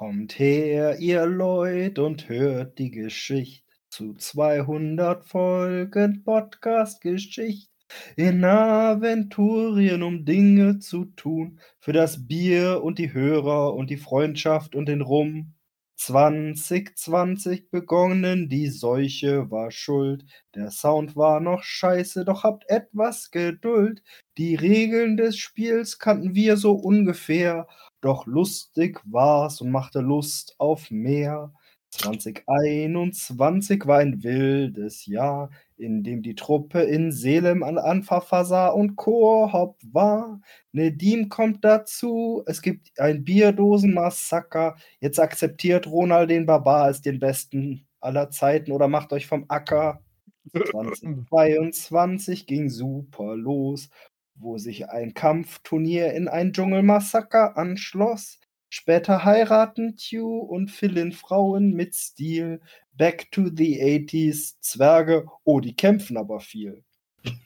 Kommt 0.00 0.38
her, 0.38 0.98
ihr 0.98 1.26
Leut, 1.26 1.98
und 1.98 2.30
hört 2.30 2.78
die 2.78 2.90
Geschichte 2.90 3.66
zu 3.90 4.14
200 4.14 5.26
Folgen 5.26 6.24
Podcast-Geschichte 6.24 7.70
in 8.16 8.42
Aventurien, 8.42 10.02
um 10.02 10.24
Dinge 10.24 10.78
zu 10.78 11.04
tun, 11.04 11.60
für 11.80 11.92
das 11.92 12.26
Bier 12.26 12.82
und 12.82 12.98
die 12.98 13.12
Hörer 13.12 13.74
und 13.74 13.90
die 13.90 13.98
Freundschaft 13.98 14.74
und 14.74 14.86
den 14.86 15.02
Rum. 15.02 15.52
2020 15.96 17.68
begonnen, 17.70 18.48
die 18.48 18.68
Seuche 18.68 19.50
war 19.50 19.70
schuld. 19.70 20.24
Der 20.54 20.70
Sound 20.70 21.14
war 21.14 21.40
noch 21.40 21.62
scheiße, 21.62 22.24
doch 22.24 22.42
habt 22.42 22.64
etwas 22.70 23.30
Geduld. 23.30 24.02
Die 24.38 24.54
Regeln 24.54 25.18
des 25.18 25.36
Spiels 25.36 25.98
kannten 25.98 26.34
wir 26.34 26.56
so 26.56 26.72
ungefähr, 26.72 27.68
doch 28.00 28.26
lustig 28.26 29.00
war's 29.04 29.60
und 29.60 29.70
machte 29.70 30.00
Lust 30.00 30.54
auf 30.58 30.90
mehr. 30.90 31.52
2021 31.90 33.86
war 33.86 33.98
ein 33.98 34.22
wildes 34.22 35.06
Jahr, 35.06 35.50
in 35.76 36.04
dem 36.04 36.22
die 36.22 36.34
Truppe 36.34 36.82
in 36.82 37.10
Selem 37.12 37.62
an 37.62 37.78
Anfafasa 37.78 38.68
und 38.68 38.96
Koop 38.96 39.76
war. 39.92 40.40
Nedim 40.72 41.28
kommt 41.28 41.64
dazu, 41.64 42.42
es 42.46 42.62
gibt 42.62 42.98
ein 42.98 43.24
Bierdosenmassaker. 43.24 44.76
Jetzt 45.00 45.18
akzeptiert 45.18 45.86
Ronald 45.88 46.30
den 46.30 46.46
Barbar 46.46 46.84
als 46.84 47.02
den 47.02 47.18
besten 47.18 47.86
aller 48.00 48.30
Zeiten 48.30 48.72
oder 48.72 48.88
macht 48.88 49.12
euch 49.12 49.26
vom 49.26 49.44
Acker. 49.48 50.00
2022 50.52 52.46
ging 52.46 52.70
super 52.70 53.36
los, 53.36 53.90
wo 54.40 54.58
sich 54.58 54.88
ein 54.88 55.14
Kampfturnier 55.14 56.12
in 56.12 56.28
ein 56.28 56.52
Dschungelmassaker 56.52 57.56
anschloss. 57.56 58.40
Später 58.68 59.24
heiraten 59.24 59.96
Tew 59.96 60.38
und 60.38 60.70
Philin 60.70 61.12
Frauen 61.12 61.74
mit 61.74 61.94
Stil. 61.94 62.60
Back 62.92 63.30
to 63.30 63.48
the 63.54 63.80
80s, 63.80 64.56
Zwerge, 64.60 65.26
oh, 65.44 65.60
die 65.60 65.74
kämpfen 65.74 66.16
aber 66.16 66.40
viel. 66.40 66.84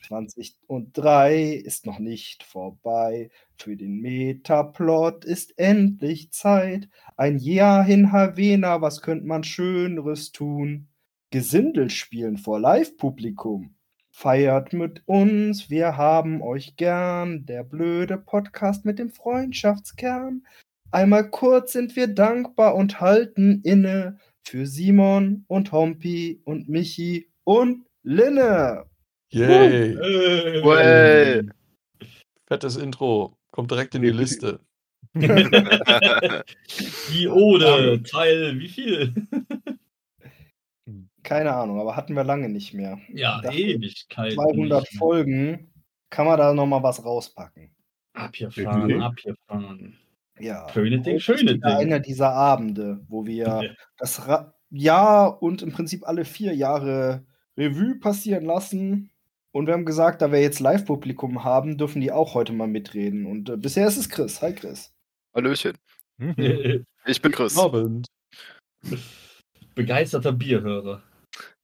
2003 0.07 1.47
ist 1.47 1.85
noch 1.85 1.99
nicht 1.99 2.43
vorbei. 2.43 3.29
Für 3.57 3.75
den 3.75 3.99
Metaplot 4.01 5.25
ist 5.25 5.57
endlich 5.57 6.31
Zeit. 6.31 6.89
Ein 7.17 7.37
Jahr 7.37 7.87
in 7.87 8.11
Havena, 8.11 8.81
was 8.81 9.01
könnte 9.01 9.25
man 9.25 9.43
Schöneres 9.43 10.31
tun? 10.31 10.87
Gesindel 11.31 11.89
spielen 11.89 12.37
vor 12.37 12.59
Live-Publikum. 12.59 13.74
Feiert 14.17 14.71
mit 14.71 15.01
uns, 15.07 15.69
wir 15.69 15.97
haben 15.97 16.41
euch 16.41 16.77
gern. 16.77 17.45
Der 17.45 17.65
blöde 17.65 18.17
Podcast 18.17 18.85
mit 18.85 18.97
dem 18.97 19.09
Freundschaftskern. 19.09 20.47
Einmal 20.89 21.29
kurz 21.29 21.73
sind 21.73 21.97
wir 21.97 22.07
dankbar 22.07 22.75
und 22.75 23.01
halten 23.01 23.59
inne 23.65 24.17
für 24.47 24.67
Simon 24.67 25.43
und 25.47 25.73
Hompi 25.73 26.39
und 26.45 26.69
Michi 26.69 27.27
und 27.43 27.85
Linne. 28.03 28.85
Yay. 29.31 29.97
Hey. 29.97 30.63
Well. 30.63 31.49
Fettes 32.47 32.77
Intro. 32.77 33.37
Kommt 33.51 33.69
direkt 33.69 33.95
in 33.95 34.01
die 34.01 34.11
Liste. 34.11 34.61
Die 35.13 35.27
Ode, 37.27 38.01
Teil 38.03 38.59
wie 38.59 38.69
viel? 38.69 39.13
Keine 41.25 41.55
Ahnung, 41.55 41.79
aber 41.79 41.95
hatten 41.95 42.15
wir 42.15 42.23
lange 42.23 42.49
nicht 42.49 42.75
mehr. 42.75 42.99
Ja, 43.11 43.41
Ewigkeit. 43.51 44.33
200 44.33 44.87
Folgen 44.89 45.71
kann 46.11 46.27
man 46.27 46.37
da 46.37 46.53
noch 46.53 46.67
mal 46.67 46.83
was 46.83 47.03
rauspacken. 47.03 47.71
Abgefahren, 48.13 48.87
Definitiv. 48.87 49.03
abgefahren. 49.03 49.97
Ja. 50.39 50.69
Schöne 50.69 50.99
Ding, 50.99 51.19
schöne 51.19 51.53
Ding. 51.53 51.63
Einer 51.63 51.99
dieser 51.99 52.31
Abende, 52.31 53.03
wo 53.07 53.25
wir 53.25 53.75
das 53.97 54.27
Ra 54.27 54.53
Jahr 54.69 55.41
und 55.41 55.63
im 55.63 55.71
Prinzip 55.71 56.07
alle 56.07 56.25
vier 56.25 56.53
Jahre 56.53 57.25
Revue 57.57 57.95
passieren 57.99 58.45
lassen. 58.45 59.09
Und 59.51 59.65
wir 59.65 59.73
haben 59.73 59.85
gesagt, 59.85 60.21
da 60.21 60.31
wir 60.31 60.41
jetzt 60.41 60.59
Live-Publikum 60.59 61.43
haben, 61.43 61.77
dürfen 61.77 62.01
die 62.01 62.11
auch 62.11 62.35
heute 62.35 62.53
mal 62.53 62.67
mitreden. 62.67 63.25
Und 63.25 63.49
äh, 63.49 63.57
bisher 63.57 63.87
ist 63.87 63.97
es 63.97 64.09
Chris. 64.09 64.43
Hi 64.43 64.53
Chris. 64.53 64.93
Hallöchen. 65.33 65.73
Ich 67.07 67.21
bin 67.21 67.31
Chris. 67.31 67.55
Abend. 67.57 68.07
Begeisterter 69.75 70.31
Bierhörer. 70.31 71.03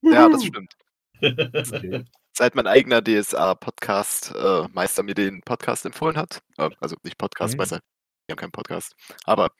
Ja, 0.02 0.28
das 0.28 0.44
stimmt. 0.44 0.74
Okay. 1.20 2.04
Seit 2.36 2.54
mein 2.54 2.66
eigener 2.66 3.02
DSA-Podcast 3.02 4.34
äh, 4.34 4.66
Meister 4.72 5.02
mir 5.02 5.14
den 5.14 5.42
Podcast 5.42 5.84
empfohlen 5.84 6.16
hat. 6.16 6.42
Äh, 6.56 6.70
also 6.80 6.96
nicht 7.02 7.18
Podcast, 7.18 7.54
Mhm. 7.54 7.58
Meister. 7.58 7.80
Wir 8.26 8.32
haben 8.32 8.38
keinen 8.38 8.52
Podcast. 8.52 8.94
Aber 9.24 9.50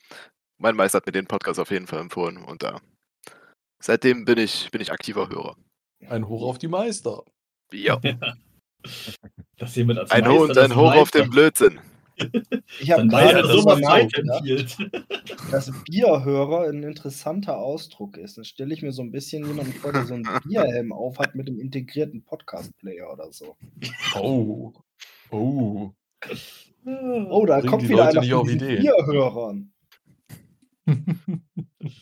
mein 0.58 0.74
Meister 0.74 0.96
hat 0.96 1.06
mir 1.06 1.12
den 1.12 1.26
Podcast 1.26 1.60
auf 1.60 1.70
jeden 1.70 1.86
Fall 1.86 2.00
empfohlen. 2.00 2.38
Und 2.38 2.62
äh, 2.64 2.72
seitdem 3.82 4.24
bin 4.24 4.38
ich, 4.38 4.70
bin 4.70 4.80
ich 4.80 4.90
aktiver 4.90 5.28
Hörer. 5.28 5.56
Ein 6.08 6.26
Hoch 6.28 6.42
auf 6.42 6.58
die 6.58 6.68
Meister. 6.68 7.24
Ja. 7.72 8.00
Ein 8.02 9.86
Meister, 9.86 10.30
Hoch 10.30 10.40
und 10.40 10.58
ein 10.58 10.74
Hoch 10.74 10.94
auf 10.94 11.10
den 11.10 11.30
Blödsinn. 11.30 11.78
Ich 12.80 12.90
habe 12.90 13.06
gerade 13.06 13.42
darüber 13.42 13.78
nachgedacht, 13.78 14.78
dass 15.50 15.72
Bierhörer 15.84 16.68
ein 16.68 16.82
interessanter 16.82 17.58
Ausdruck 17.58 18.16
ist. 18.16 18.38
Dann 18.38 18.44
stelle 18.44 18.74
ich 18.74 18.82
mir 18.82 18.92
so 18.92 19.02
ein 19.02 19.12
bisschen 19.12 19.46
jemanden 19.46 19.72
vor, 19.72 19.92
der 19.92 20.04
so 20.04 20.14
einen 20.14 20.28
Bierhelm 20.44 20.92
aufhat 20.92 21.34
mit 21.34 21.48
einem 21.48 21.58
integrierten 21.58 22.24
Podcast-Player 22.24 23.12
oder 23.12 23.32
so. 23.32 23.56
Oh. 24.14 24.72
Oh. 25.30 25.92
Oh, 26.84 27.46
da 27.46 27.58
Bringen 27.58 27.70
kommt 27.70 27.88
wieder 27.88 28.06
Leute 28.06 28.20
einer 28.20 28.36
von 28.36 28.46
diesen 28.46 28.60
Ideen. 28.60 28.82
Bierhörern. 28.82 29.72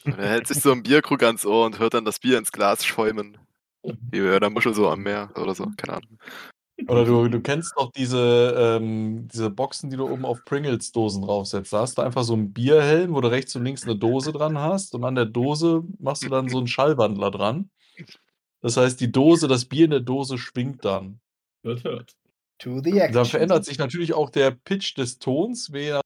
Er 0.05 0.29
hält 0.29 0.47
sich 0.47 0.61
so 0.61 0.73
ein 0.73 0.83
Bierkrug 0.83 1.23
ans 1.23 1.47
Ohr 1.47 1.67
und 1.67 1.79
hört 1.79 1.95
dann 1.95 2.05
das 2.05 2.19
Bier 2.19 2.39
ins 2.39 2.53
Glas 2.53 2.85
schäumen. 2.85 3.39
Wie 3.83 4.21
bei 4.21 4.39
der 4.39 4.51
Muschel 4.51 4.75
so 4.75 4.89
am 4.89 5.03
Meer 5.03 5.31
oder 5.37 5.55
so. 5.55 5.67
Keine 5.77 5.99
Ahnung. 5.99 6.19
Oder 6.89 7.05
du, 7.05 7.29
du 7.29 7.41
kennst 7.41 7.73
doch 7.77 7.93
diese, 7.93 8.55
ähm, 8.57 9.29
diese 9.29 9.51
Boxen, 9.51 9.91
die 9.91 9.97
du 9.97 10.09
oben 10.09 10.25
auf 10.25 10.45
Pringles-Dosen 10.45 11.23
draufsetzt. 11.23 11.73
Da 11.73 11.81
hast 11.81 11.99
du 11.99 12.03
einfach 12.03 12.25
so 12.25 12.35
einen 12.35 12.53
Bierhelm, 12.53 13.15
wo 13.15 13.21
du 13.21 13.29
rechts 13.29 13.55
und 13.57 13.65
links 13.65 13.85
eine 13.85 13.97
Dose 13.97 14.33
dran 14.33 14.59
hast. 14.59 14.95
Und 14.95 15.05
an 15.05 15.15
der 15.15 15.27
Dose 15.27 15.83
machst 15.99 16.25
du 16.25 16.29
dann 16.29 16.49
so 16.49 16.59
einen 16.59 16.67
Schallwandler 16.67 17.31
dran. 17.31 17.71
Das 18.61 18.77
heißt, 18.77 19.01
die 19.01 19.11
Dose, 19.11 19.49
das 19.49 19.65
Bier 19.65 19.87
in 19.87 19.91
der 19.91 20.01
Dose 20.01 20.39
schwingt 20.39 20.85
dann. 20.85 21.21
Hört, 21.63 21.85
hört. 21.85 22.17
To 22.59 22.81
the 22.83 22.99
action. 22.99 23.15
Da 23.15 23.25
verändert 23.25 23.65
sich 23.65 23.79
natürlich 23.79 24.13
auch 24.13 24.31
der 24.31 24.51
Pitch 24.51 24.97
des 24.97 25.19
Tons, 25.19 25.71
je 25.73 26.01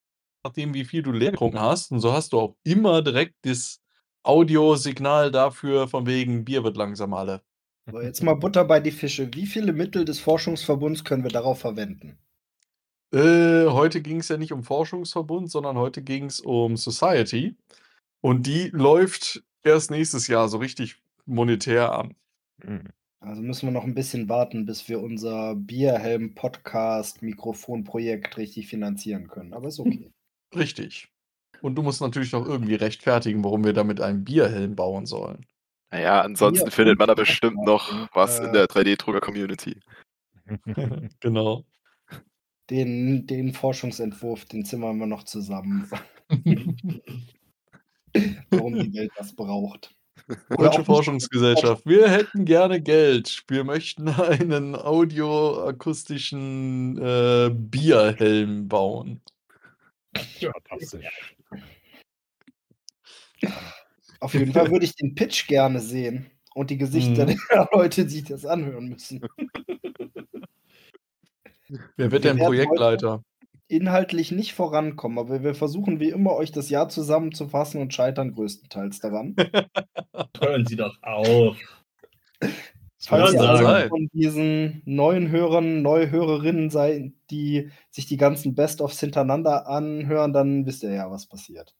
nachdem, 0.44 0.72
wie 0.74 0.84
viel 0.84 1.02
du 1.02 1.10
leer 1.10 1.32
getrunken 1.32 1.60
hast. 1.60 1.90
Und 1.90 2.00
so 2.00 2.12
hast 2.12 2.32
du 2.32 2.38
auch 2.38 2.56
immer 2.62 3.02
direkt 3.02 3.34
das 3.42 3.80
Audiosignal 4.22 5.30
dafür, 5.30 5.88
von 5.88 6.06
wegen 6.06 6.44
Bier 6.44 6.64
wird 6.64 6.76
langsam 6.76 7.12
alle. 7.12 7.42
So, 7.90 8.00
jetzt 8.00 8.22
mal 8.22 8.34
Butter 8.34 8.64
bei 8.64 8.80
die 8.80 8.90
Fische. 8.90 9.32
Wie 9.34 9.46
viele 9.46 9.72
Mittel 9.72 10.04
des 10.04 10.18
Forschungsverbunds 10.18 11.04
können 11.04 11.22
wir 11.22 11.30
darauf 11.30 11.60
verwenden? 11.60 12.18
Äh, 13.12 13.66
heute 13.66 14.00
ging 14.00 14.20
es 14.20 14.28
ja 14.28 14.38
nicht 14.38 14.52
um 14.52 14.64
Forschungsverbund, 14.64 15.50
sondern 15.50 15.76
heute 15.76 16.02
ging 16.02 16.24
es 16.24 16.40
um 16.40 16.76
Society. 16.76 17.56
Und 18.20 18.46
die 18.46 18.70
läuft 18.70 19.44
erst 19.62 19.90
nächstes 19.90 20.28
Jahr 20.28 20.48
so 20.48 20.58
richtig 20.58 20.96
monetär 21.26 21.92
an. 21.92 22.14
Also 23.20 23.42
müssen 23.42 23.68
wir 23.68 23.72
noch 23.72 23.84
ein 23.84 23.94
bisschen 23.94 24.28
warten, 24.28 24.66
bis 24.66 24.88
wir 24.88 25.00
unser 25.00 25.54
Bierhelm-Podcast-Mikrofonprojekt 25.54 28.36
richtig 28.36 28.66
finanzieren 28.66 29.28
können. 29.28 29.52
Aber 29.52 29.68
ist 29.68 29.78
okay. 29.78 30.10
Richtig. 30.54 31.08
Und 31.60 31.76
du 31.76 31.82
musst 31.82 32.00
natürlich 32.00 32.32
noch 32.32 32.46
irgendwie 32.46 32.74
rechtfertigen, 32.74 33.44
warum 33.44 33.64
wir 33.64 33.72
damit 33.72 34.00
einen 34.00 34.24
Bierhelm 34.24 34.74
bauen 34.74 35.06
sollen. 35.06 35.46
Naja, 35.90 36.22
ansonsten 36.22 36.64
Bier 36.64 36.72
findet 36.72 36.98
man 36.98 37.08
da 37.08 37.14
bestimmt 37.14 37.62
noch 37.64 38.08
was 38.14 38.40
in 38.40 38.46
äh, 38.46 38.52
der 38.52 38.66
3D-Drucker-Community. 38.66 39.80
genau. 41.20 41.64
Den, 42.70 43.26
den 43.26 43.52
Forschungsentwurf, 43.52 44.46
den 44.46 44.64
zimmern 44.64 44.98
wir 44.98 45.06
noch 45.06 45.24
zusammen, 45.24 45.86
warum 48.50 48.74
die 48.74 48.94
Welt 48.94 49.12
das 49.16 49.34
braucht. 49.34 49.94
Deutsche 50.48 50.84
Forschungsgesellschaft. 50.84 51.84
Wir 51.84 52.08
hätten 52.08 52.46
gerne 52.46 52.80
Geld. 52.80 53.44
Wir 53.48 53.64
möchten 53.64 54.08
einen 54.08 54.74
audioakustischen 54.74 56.96
äh, 56.98 57.50
Bierhelm 57.52 58.68
bauen. 58.68 59.20
Fantastisch. 60.14 61.36
Auf 64.24 64.32
jeden 64.32 64.54
Fall 64.54 64.70
würde 64.70 64.86
ich 64.86 64.96
den 64.96 65.14
Pitch 65.14 65.46
gerne 65.46 65.80
sehen 65.80 66.30
und 66.54 66.70
die 66.70 66.78
Gesichter 66.78 67.26
Mhm. 67.26 67.38
der 67.50 67.68
Leute, 67.72 68.04
die 68.04 68.10
sich 68.10 68.24
das 68.24 68.46
anhören 68.46 68.88
müssen. 68.88 69.20
Wer 71.96 72.10
wird 72.10 72.24
Wir 72.24 72.32
denn 72.32 72.38
Projektleiter? 72.38 73.22
Inhaltlich 73.68 74.32
nicht 74.32 74.54
vorankommen, 74.54 75.18
aber 75.18 75.42
wir 75.42 75.54
versuchen 75.54 76.00
wie 76.00 76.08
immer, 76.08 76.32
euch 76.36 76.52
das 76.52 76.70
Jahr 76.70 76.88
zusammenzufassen 76.88 77.82
und 77.82 77.92
scheitern 77.92 78.32
größtenteils 78.32 79.00
daran. 79.00 79.36
Hören 80.40 80.64
Sie 80.64 80.76
doch 80.76 80.96
auf. 81.02 81.58
Falls 83.00 83.34
Hören 83.34 83.34
ihr 83.34 83.50
also 83.50 83.88
von 83.88 84.08
diesen 84.14 84.80
neuen 84.86 85.30
Hörern, 85.30 85.82
neue 85.82 86.10
Hörerinnen 86.10 86.70
seid, 86.70 87.12
die 87.30 87.70
sich 87.90 88.06
die 88.06 88.16
ganzen 88.16 88.54
Best-ofs 88.54 89.00
hintereinander 89.00 89.66
anhören, 89.66 90.32
dann 90.32 90.64
wisst 90.64 90.82
ihr 90.82 90.92
ja, 90.92 91.10
was 91.10 91.26
passiert. 91.26 91.74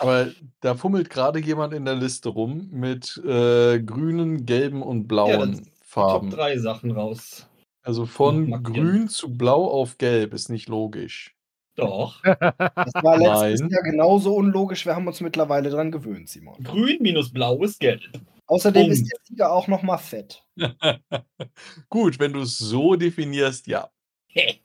Aber 0.00 0.30
da 0.60 0.74
fummelt 0.74 1.10
gerade 1.10 1.38
jemand 1.40 1.74
in 1.74 1.84
der 1.84 1.94
Liste 1.94 2.30
rum 2.30 2.68
mit 2.72 3.18
äh, 3.18 3.78
grünen, 3.80 4.46
gelben 4.46 4.82
und 4.82 5.06
blauen 5.06 5.56
Top 5.56 5.66
Farben. 5.82 6.30
3 6.30 6.58
Sachen 6.58 6.92
raus. 6.92 7.46
Also 7.82 8.06
von 8.06 8.62
grün 8.62 9.08
zu 9.08 9.36
blau 9.36 9.66
auf 9.66 9.98
gelb 9.98 10.32
ist 10.32 10.48
nicht 10.48 10.68
logisch. 10.68 11.36
Doch. 11.76 12.22
Das 12.22 12.94
war 13.02 13.18
letztes 13.18 13.60
Nein. 13.60 13.70
Jahr 13.70 13.82
genauso 13.82 14.34
unlogisch. 14.34 14.86
Wir 14.86 14.94
haben 14.94 15.06
uns 15.06 15.20
mittlerweile 15.20 15.68
dran 15.68 15.90
gewöhnt, 15.90 16.28
Simon. 16.28 16.62
Grün 16.62 16.98
minus 17.00 17.30
blau 17.30 17.62
ist 17.62 17.78
gelb. 17.78 18.00
Außerdem 18.46 18.82
Punkt. 18.82 18.94
ist 18.94 19.10
der 19.10 19.18
Sieger 19.24 19.52
auch 19.52 19.68
noch 19.68 19.82
mal 19.82 19.98
fett. 19.98 20.44
Gut, 21.90 22.18
wenn 22.18 22.32
du 22.32 22.40
es 22.40 22.56
so 22.56 22.96
definierst, 22.96 23.66
ja. 23.66 23.90
Hä? 24.28 24.60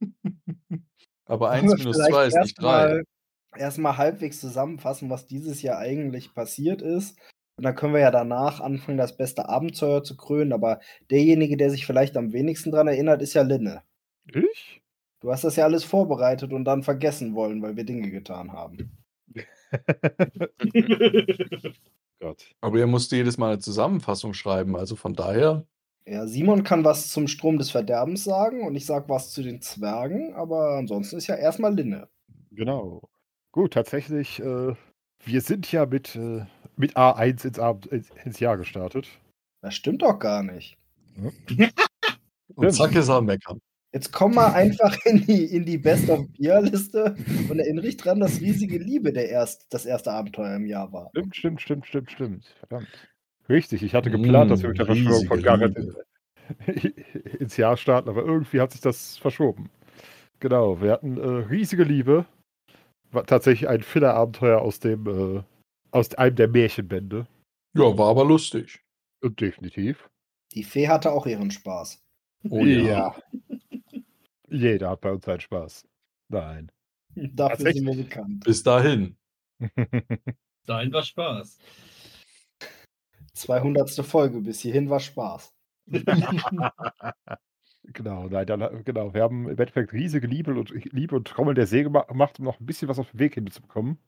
Aber 1.26 1.50
Wollen 1.50 1.70
1 1.70 1.72
wir 1.72 1.78
minus 1.78 1.96
vielleicht 1.96 2.12
2 2.12 2.26
ist 2.26 2.36
nicht 2.38 2.62
3. 2.62 3.02
erstmal- 3.56 3.96
halbwegs 3.98 4.40
zusammenfassen, 4.40 5.10
was 5.10 5.26
dieses 5.26 5.62
Jahr 5.62 5.78
eigentlich 5.78 6.34
passiert 6.34 6.82
ist. 6.82 7.18
Und 7.56 7.64
dann 7.64 7.74
können 7.74 7.94
wir 7.94 8.00
ja 8.00 8.10
danach 8.10 8.60
anfangen, 8.60 8.98
das 8.98 9.16
beste 9.16 9.48
Abenteuer 9.48 10.02
zu 10.02 10.16
krönen. 10.16 10.52
Aber 10.52 10.80
derjenige, 11.10 11.56
der 11.56 11.70
sich 11.70 11.86
vielleicht 11.86 12.16
am 12.16 12.32
wenigsten 12.32 12.70
dran 12.70 12.88
erinnert, 12.88 13.22
ist 13.22 13.34
ja 13.34 13.42
Linne. 13.42 13.82
Ich? 14.32 14.80
Du 15.20 15.30
hast 15.30 15.44
das 15.44 15.56
ja 15.56 15.64
alles 15.64 15.84
vorbereitet 15.84 16.52
und 16.52 16.64
dann 16.64 16.82
vergessen 16.82 17.34
wollen, 17.34 17.62
weil 17.62 17.76
wir 17.76 17.84
Dinge 17.84 18.10
getan 18.10 18.52
haben. 18.52 18.90
Gott. 22.20 22.54
Aber 22.60 22.78
er 22.78 22.86
musste 22.86 23.16
jedes 23.16 23.38
Mal 23.38 23.52
eine 23.52 23.58
Zusammenfassung 23.58 24.34
schreiben, 24.34 24.76
also 24.76 24.96
von 24.96 25.14
daher. 25.14 25.64
Ja, 26.06 26.26
Simon 26.26 26.64
kann 26.64 26.84
was 26.84 27.10
zum 27.10 27.28
Strom 27.28 27.58
des 27.58 27.70
Verderbens 27.70 28.24
sagen 28.24 28.66
und 28.66 28.74
ich 28.74 28.86
sag 28.86 29.08
was 29.08 29.30
zu 29.30 29.42
den 29.42 29.60
Zwergen, 29.60 30.34
aber 30.34 30.76
ansonsten 30.76 31.16
ist 31.16 31.28
ja 31.28 31.36
erstmal 31.36 31.74
Linne. 31.74 32.08
Genau. 32.50 33.08
Gut, 33.52 33.74
tatsächlich, 33.74 34.40
äh, 34.40 34.74
wir 35.24 35.40
sind 35.42 35.70
ja 35.70 35.86
mit, 35.86 36.16
äh, 36.16 36.46
mit 36.76 36.96
A1 36.96 37.44
ins, 37.46 37.86
ins, 37.90 38.10
ins 38.24 38.40
Jahr 38.40 38.56
gestartet. 38.56 39.06
Das 39.60 39.74
stimmt 39.74 40.02
doch 40.02 40.18
gar 40.18 40.42
nicht. 40.42 40.78
Und 42.54 42.64
Stimmt. 42.64 42.74
zack 42.74 42.94
ist 42.96 43.08
er 43.08 43.16
am 43.16 43.26
Meckern. 43.26 43.60
Jetzt 43.94 44.10
komm 44.12 44.34
mal 44.34 44.52
einfach 44.52 44.96
in 45.04 45.26
die, 45.26 45.44
in 45.44 45.66
die 45.66 45.76
Best 45.76 46.08
of 46.08 46.26
Beer-Liste 46.38 47.14
und 47.50 47.58
erinnere 47.58 47.84
dich 47.84 47.98
dran, 47.98 48.20
dass 48.20 48.40
riesige 48.40 48.78
Liebe 48.78 49.12
der 49.12 49.28
erst, 49.28 49.66
das 49.68 49.84
erste 49.84 50.12
Abenteuer 50.12 50.56
im 50.56 50.66
Jahr 50.66 50.90
war. 50.92 51.10
Stimmt, 51.10 51.36
stimmt, 51.36 51.60
stimmt, 51.60 51.86
stimmt, 51.86 52.10
stimmt. 52.10 52.46
Verdammt. 52.58 52.88
Richtig, 53.50 53.82
ich 53.82 53.94
hatte 53.94 54.10
geplant, 54.10 54.50
dass 54.50 54.62
wir 54.62 54.70
mit 54.70 54.78
der 54.78 54.86
Verschwörung 54.86 55.26
von 55.26 55.38
Liebe. 55.40 56.04
ins 57.38 57.56
Jahr 57.58 57.76
starten, 57.76 58.08
aber 58.08 58.24
irgendwie 58.24 58.60
hat 58.60 58.72
sich 58.72 58.80
das 58.80 59.18
verschoben. 59.18 59.68
Genau, 60.40 60.80
wir 60.80 60.92
hatten 60.92 61.18
äh, 61.18 61.46
riesige 61.50 61.84
Liebe. 61.84 62.24
War 63.12 63.26
tatsächlich 63.26 63.68
ein 63.68 63.82
Filler-Abenteuer 63.82 64.60
aus 64.60 64.80
dem, 64.80 65.06
äh, 65.06 65.42
aus 65.90 66.14
einem 66.14 66.36
der 66.36 66.48
Märchenbände. 66.48 67.26
Ja, 67.74 67.96
war 67.96 68.08
aber 68.08 68.24
lustig. 68.24 68.82
Und 69.22 69.40
definitiv. 69.40 70.08
Die 70.52 70.64
Fee 70.64 70.88
hatte 70.88 71.12
auch 71.12 71.26
ihren 71.26 71.50
Spaß. 71.50 72.02
Oh 72.48 72.64
ja. 72.64 73.14
Jeder 74.48 74.90
hat 74.90 75.00
bei 75.02 75.12
uns 75.12 75.24
seinen 75.24 75.40
Spaß. 75.40 75.86
Nein. 76.28 76.72
Dafür 77.14 77.72
sind 77.72 77.86
wir 77.86 77.96
bekannt. 77.96 78.44
Bis 78.44 78.62
dahin. 78.62 79.16
Dahin 80.66 80.92
war 80.92 81.02
Spaß. 81.02 81.58
200. 83.34 83.90
Folge, 84.04 84.40
bis 84.40 84.60
hierhin 84.60 84.88
war 84.88 85.00
Spaß. 85.00 85.54
Genau, 87.84 88.28
nein, 88.28 88.46
dann, 88.46 88.84
genau. 88.84 89.12
Wir 89.12 89.22
haben 89.22 89.44
im 89.44 89.58
Endeffekt 89.58 89.92
riesige 89.92 90.26
Liebe 90.26 90.54
und, 90.54 90.70
Liebe 90.92 91.16
und 91.16 91.26
Trommel 91.26 91.54
der 91.54 91.66
See 91.66 91.82
gema- 91.82 92.06
gemacht, 92.06 92.38
um 92.38 92.44
noch 92.44 92.60
ein 92.60 92.66
bisschen 92.66 92.88
was 92.88 92.98
auf 92.98 93.10
den 93.10 93.18
Weg 93.18 93.34
hinzubekommen. 93.34 93.98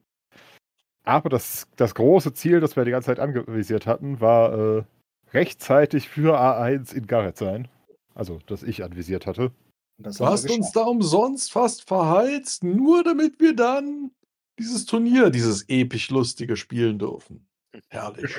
Aber 1.05 1.29
das, 1.29 1.67
das 1.77 1.95
große 1.95 2.33
Ziel, 2.35 2.61
das 2.61 2.77
wir 2.77 2.85
die 2.85 2.93
ganze 2.93 3.07
Zeit 3.07 3.19
anvisiert 3.19 3.87
hatten, 3.87 4.21
war 4.21 4.79
äh, 4.79 4.85
rechtzeitig 5.33 6.09
für 6.09 6.39
A1 6.41 6.95
in 6.95 7.07
Gareth 7.07 7.37
sein. 7.37 7.69
Also, 8.15 8.39
das 8.47 8.63
ich 8.63 8.85
anvisiert 8.85 9.27
hatte. 9.27 9.51
Du 9.99 10.27
hast 10.27 10.49
uns 10.51 10.73
da 10.73 10.83
umsonst 10.83 11.53
fast 11.53 11.87
verheizt, 11.87 12.65
nur 12.65 13.05
damit 13.05 13.39
wir 13.39 13.55
dann 13.55 14.13
dieses 14.59 14.87
Turnier, 14.87 15.31
dieses 15.31 15.69
episch 15.69 16.11
lustige 16.11 16.57
spielen 16.57 16.99
dürfen. 16.99 17.47
Herrlich. 17.89 18.35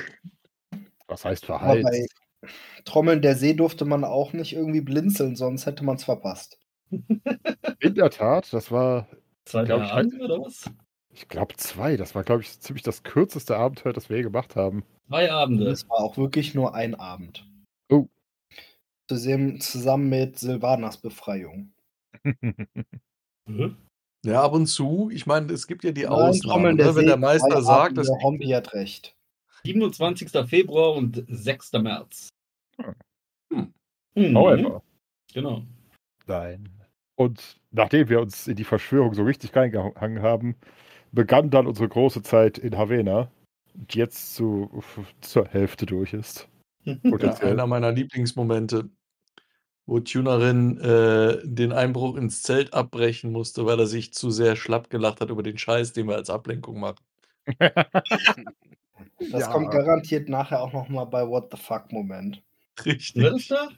Was 1.06 1.24
heißt 1.24 1.48
Aber 1.50 1.58
verheizt? 1.60 2.14
Trommeln 2.84 3.22
der 3.22 3.36
See 3.36 3.54
durfte 3.54 3.84
man 3.84 4.04
auch 4.04 4.32
nicht 4.32 4.54
irgendwie 4.54 4.80
blinzeln, 4.80 5.36
sonst 5.36 5.66
hätte 5.66 5.84
man 5.84 5.96
es 5.96 6.04
verpasst. 6.04 6.58
In 7.80 7.94
der 7.94 8.10
Tat, 8.10 8.52
das 8.52 8.70
war, 8.70 9.08
Zwei 9.46 9.64
Glaub 9.64 9.82
ich, 9.82 9.90
Abende 9.90 10.18
oder 10.24 10.40
was? 10.40 10.70
ich 11.14 11.28
glaube, 11.28 11.56
zwei. 11.56 11.96
Das 11.96 12.14
war, 12.14 12.24
glaube 12.24 12.42
ich, 12.42 12.60
ziemlich 12.60 12.82
das 12.82 13.04
kürzeste 13.04 13.56
Abenteuer, 13.56 13.92
das 13.92 14.10
wir 14.10 14.16
je 14.18 14.24
gemacht 14.24 14.56
haben. 14.56 14.84
Zwei 15.08 15.30
Abende. 15.30 15.68
Es 15.68 15.88
war 15.88 15.98
auch 15.98 16.16
wirklich 16.16 16.54
nur 16.54 16.74
ein 16.74 16.96
Abend. 16.96 17.46
Oh. 17.88 18.08
Zusammen, 19.08 19.60
zusammen 19.60 20.08
mit 20.08 20.38
Silvanas 20.38 20.98
Befreiung. 20.98 21.72
Hä? 22.24 23.70
Ja, 24.24 24.42
ab 24.42 24.52
und 24.52 24.66
zu. 24.66 25.08
Ich 25.12 25.26
meine, 25.26 25.52
es 25.52 25.68
gibt 25.68 25.84
ja 25.84 25.92
die 25.92 26.02
Nein, 26.02 26.12
Ausnahmen. 26.12 26.52
Trommeln 26.52 26.76
der 26.76 26.86
Ne? 26.86 26.96
Wenn 26.96 27.06
der 27.06 27.16
Meister 27.16 27.62
sagt, 27.62 27.96
dass 27.96 28.08
Abende, 28.10 28.24
Hompi 28.24 28.46
hat 28.48 28.74
recht. 28.74 29.16
27. 29.62 30.30
Februar 30.48 30.94
und 30.94 31.24
6. 31.28 31.72
März. 31.74 32.28
Hm. 33.52 33.72
Mhm. 34.14 34.34
However. 34.36 34.82
Genau. 35.32 35.62
Nein. 36.26 36.68
Und 37.16 37.60
nachdem 37.70 38.08
wir 38.08 38.20
uns 38.20 38.46
in 38.46 38.56
die 38.56 38.64
Verschwörung 38.64 39.14
so 39.14 39.22
richtig 39.22 39.54
reingehangen 39.54 40.22
haben, 40.22 40.56
begann 41.12 41.50
dann 41.50 41.66
unsere 41.66 41.88
große 41.88 42.22
Zeit 42.22 42.58
in 42.58 42.76
Havena, 42.76 43.30
die 43.74 43.98
jetzt 43.98 44.34
zu, 44.34 44.82
zur 45.20 45.46
Hälfte 45.48 45.86
durch 45.86 46.12
ist. 46.12 46.48
ja, 46.84 46.96
Potenziell. 47.08 47.52
einer 47.52 47.66
meiner 47.66 47.92
Lieblingsmomente, 47.92 48.88
wo 49.86 50.00
Tunerin 50.00 50.78
äh, 50.78 51.38
den 51.44 51.72
Einbruch 51.72 52.16
ins 52.16 52.42
Zelt 52.42 52.74
abbrechen 52.74 53.32
musste, 53.32 53.64
weil 53.66 53.78
er 53.78 53.86
sich 53.86 54.12
zu 54.12 54.30
sehr 54.30 54.56
schlapp 54.56 54.90
gelacht 54.90 55.20
hat 55.20 55.30
über 55.30 55.42
den 55.42 55.58
Scheiß, 55.58 55.92
den 55.92 56.08
wir 56.08 56.16
als 56.16 56.30
Ablenkung 56.30 56.80
machen. 56.80 57.00
Das 59.30 59.42
Ja. 59.42 59.52
kommt 59.52 59.70
garantiert 59.70 60.28
nachher 60.28 60.60
auch 60.60 60.72
noch 60.72 60.88
mal 60.88 61.04
bei 61.04 61.26
What 61.26 61.50
the 61.50 61.56
fuck 61.56 61.92
Moment. 61.92 62.42
Richtig. 62.84 63.12
Wer 63.22 63.34
ist 63.34 63.50
da? 63.50 63.68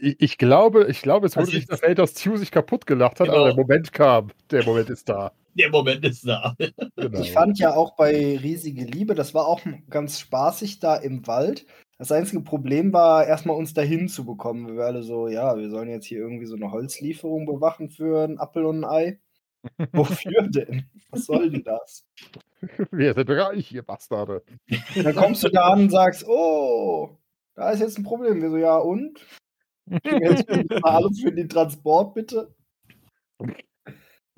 ich, 0.00 0.16
ich 0.20 0.38
glaube, 0.38 0.86
ich 0.88 1.02
glaube, 1.02 1.26
es 1.26 1.32
wurde 1.36 1.40
Also 1.46 1.52
nicht 1.52 1.68
jetzt- 1.68 1.72
das 1.72 1.82
Welt, 1.82 1.98
dass 1.98 2.10
Stu 2.12 2.36
sich 2.36 2.50
kaputt 2.50 2.86
gelacht 2.86 3.20
hat, 3.20 3.26
Genau. 3.28 3.38
aber 3.40 3.46
der 3.48 3.56
Moment 3.56 3.92
kam. 3.92 4.30
Der 4.50 4.64
Moment 4.64 4.90
ist 4.90 5.08
da. 5.08 5.32
Der 5.58 5.68
Moment 5.68 6.04
ist 6.04 6.24
da. 6.28 6.54
Genau. 6.94 7.20
Ich 7.20 7.32
fand 7.32 7.58
ja 7.58 7.74
auch 7.74 7.96
bei 7.96 8.38
Riesige 8.40 8.84
Liebe, 8.84 9.16
das 9.16 9.34
war 9.34 9.48
auch 9.48 9.60
ganz 9.90 10.20
spaßig 10.20 10.78
da 10.78 10.94
im 10.94 11.26
Wald. 11.26 11.66
Das 11.98 12.12
einzige 12.12 12.40
Problem 12.42 12.92
war, 12.92 13.26
erstmal 13.26 13.56
uns 13.56 13.74
dahin 13.74 14.08
zu 14.08 14.24
bekommen. 14.24 14.76
Wir 14.76 14.84
alle 14.84 15.02
so, 15.02 15.26
ja, 15.26 15.56
wir 15.58 15.68
sollen 15.68 15.88
jetzt 15.90 16.06
hier 16.06 16.18
irgendwie 16.18 16.46
so 16.46 16.54
eine 16.54 16.70
Holzlieferung 16.70 17.46
bewachen 17.46 17.90
für 17.90 18.22
einen 18.22 18.38
Appel 18.38 18.64
und 18.64 18.84
ein 18.84 18.90
Ei. 18.90 19.18
Wofür 19.92 20.42
denn? 20.48 20.88
Was 21.10 21.26
soll 21.26 21.50
denn 21.50 21.64
das? 21.64 22.06
Wir 22.92 23.12
sind 23.14 23.28
reich, 23.28 23.72
ihr 23.72 23.82
Bastarde. 23.82 24.42
Dann 24.94 25.14
kommst 25.16 25.42
du 25.44 25.48
da 25.48 25.70
an 25.72 25.80
und 25.82 25.90
sagst, 25.90 26.24
oh, 26.28 27.10
da 27.60 27.70
ist 27.72 27.80
jetzt 27.80 27.98
ein 27.98 28.04
Problem. 28.04 28.40
Wir 28.40 28.50
so, 28.50 28.56
ja 28.56 28.76
und? 28.78 29.20
Jetzt 29.86 30.48
alle 30.82 31.10
für 31.12 31.30
den 31.30 31.48
Transport, 31.48 32.14
bitte. 32.14 32.54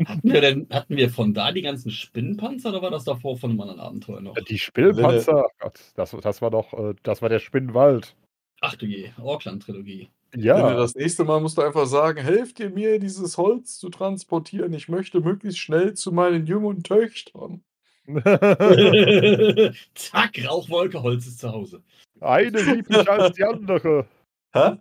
Hatten 0.04 0.32
wir 0.32 0.40
denn, 0.40 0.66
hatten 0.70 0.96
wir 0.96 1.08
von 1.08 1.32
da 1.32 1.52
die 1.52 1.62
ganzen 1.62 1.92
Spinnenpanzer 1.92 2.70
oder 2.70 2.82
war 2.82 2.90
das 2.90 3.04
davor 3.04 3.36
von 3.36 3.50
einem 3.50 3.60
anderen 3.60 3.80
Abenteuer 3.80 4.20
noch? 4.20 4.34
Die 4.34 4.58
Spinnenpanzer, 4.58 5.46
Gott, 5.60 5.78
das, 5.94 6.10
das 6.10 6.42
war 6.42 6.50
doch, 6.50 6.72
äh, 6.72 6.94
das 7.04 7.22
war 7.22 7.28
der 7.28 7.38
Spinnenwald. 7.38 8.16
Ach 8.60 8.74
du 8.74 8.86
je, 8.86 9.10
Auckland-Trilogie. 9.18 10.08
Wenn 10.32 10.40
du 10.40 10.46
Ja, 10.46 10.74
das 10.74 10.96
nächste 10.96 11.22
Mal 11.24 11.40
musst 11.40 11.58
du 11.58 11.62
einfach 11.62 11.86
sagen, 11.86 12.20
helft 12.20 12.58
ihr 12.58 12.70
mir, 12.70 12.98
dieses 12.98 13.38
Holz 13.38 13.78
zu 13.78 13.88
transportieren. 13.88 14.72
Ich 14.72 14.88
möchte 14.88 15.20
möglichst 15.20 15.60
schnell 15.60 15.94
zu 15.94 16.10
meinen 16.10 16.46
jungen 16.46 16.82
Töchtern. 16.82 17.62
Zack, 19.94 20.44
Rauchwolke, 20.46 21.02
Holz 21.02 21.26
ist 21.26 21.38
zu 21.40 21.50
Hause. 21.52 21.82
eine 22.20 22.60
lieblicher 22.60 23.10
als 23.12 23.36
die 23.36 23.44
andere. 23.44 24.06
Hä? 24.52 24.72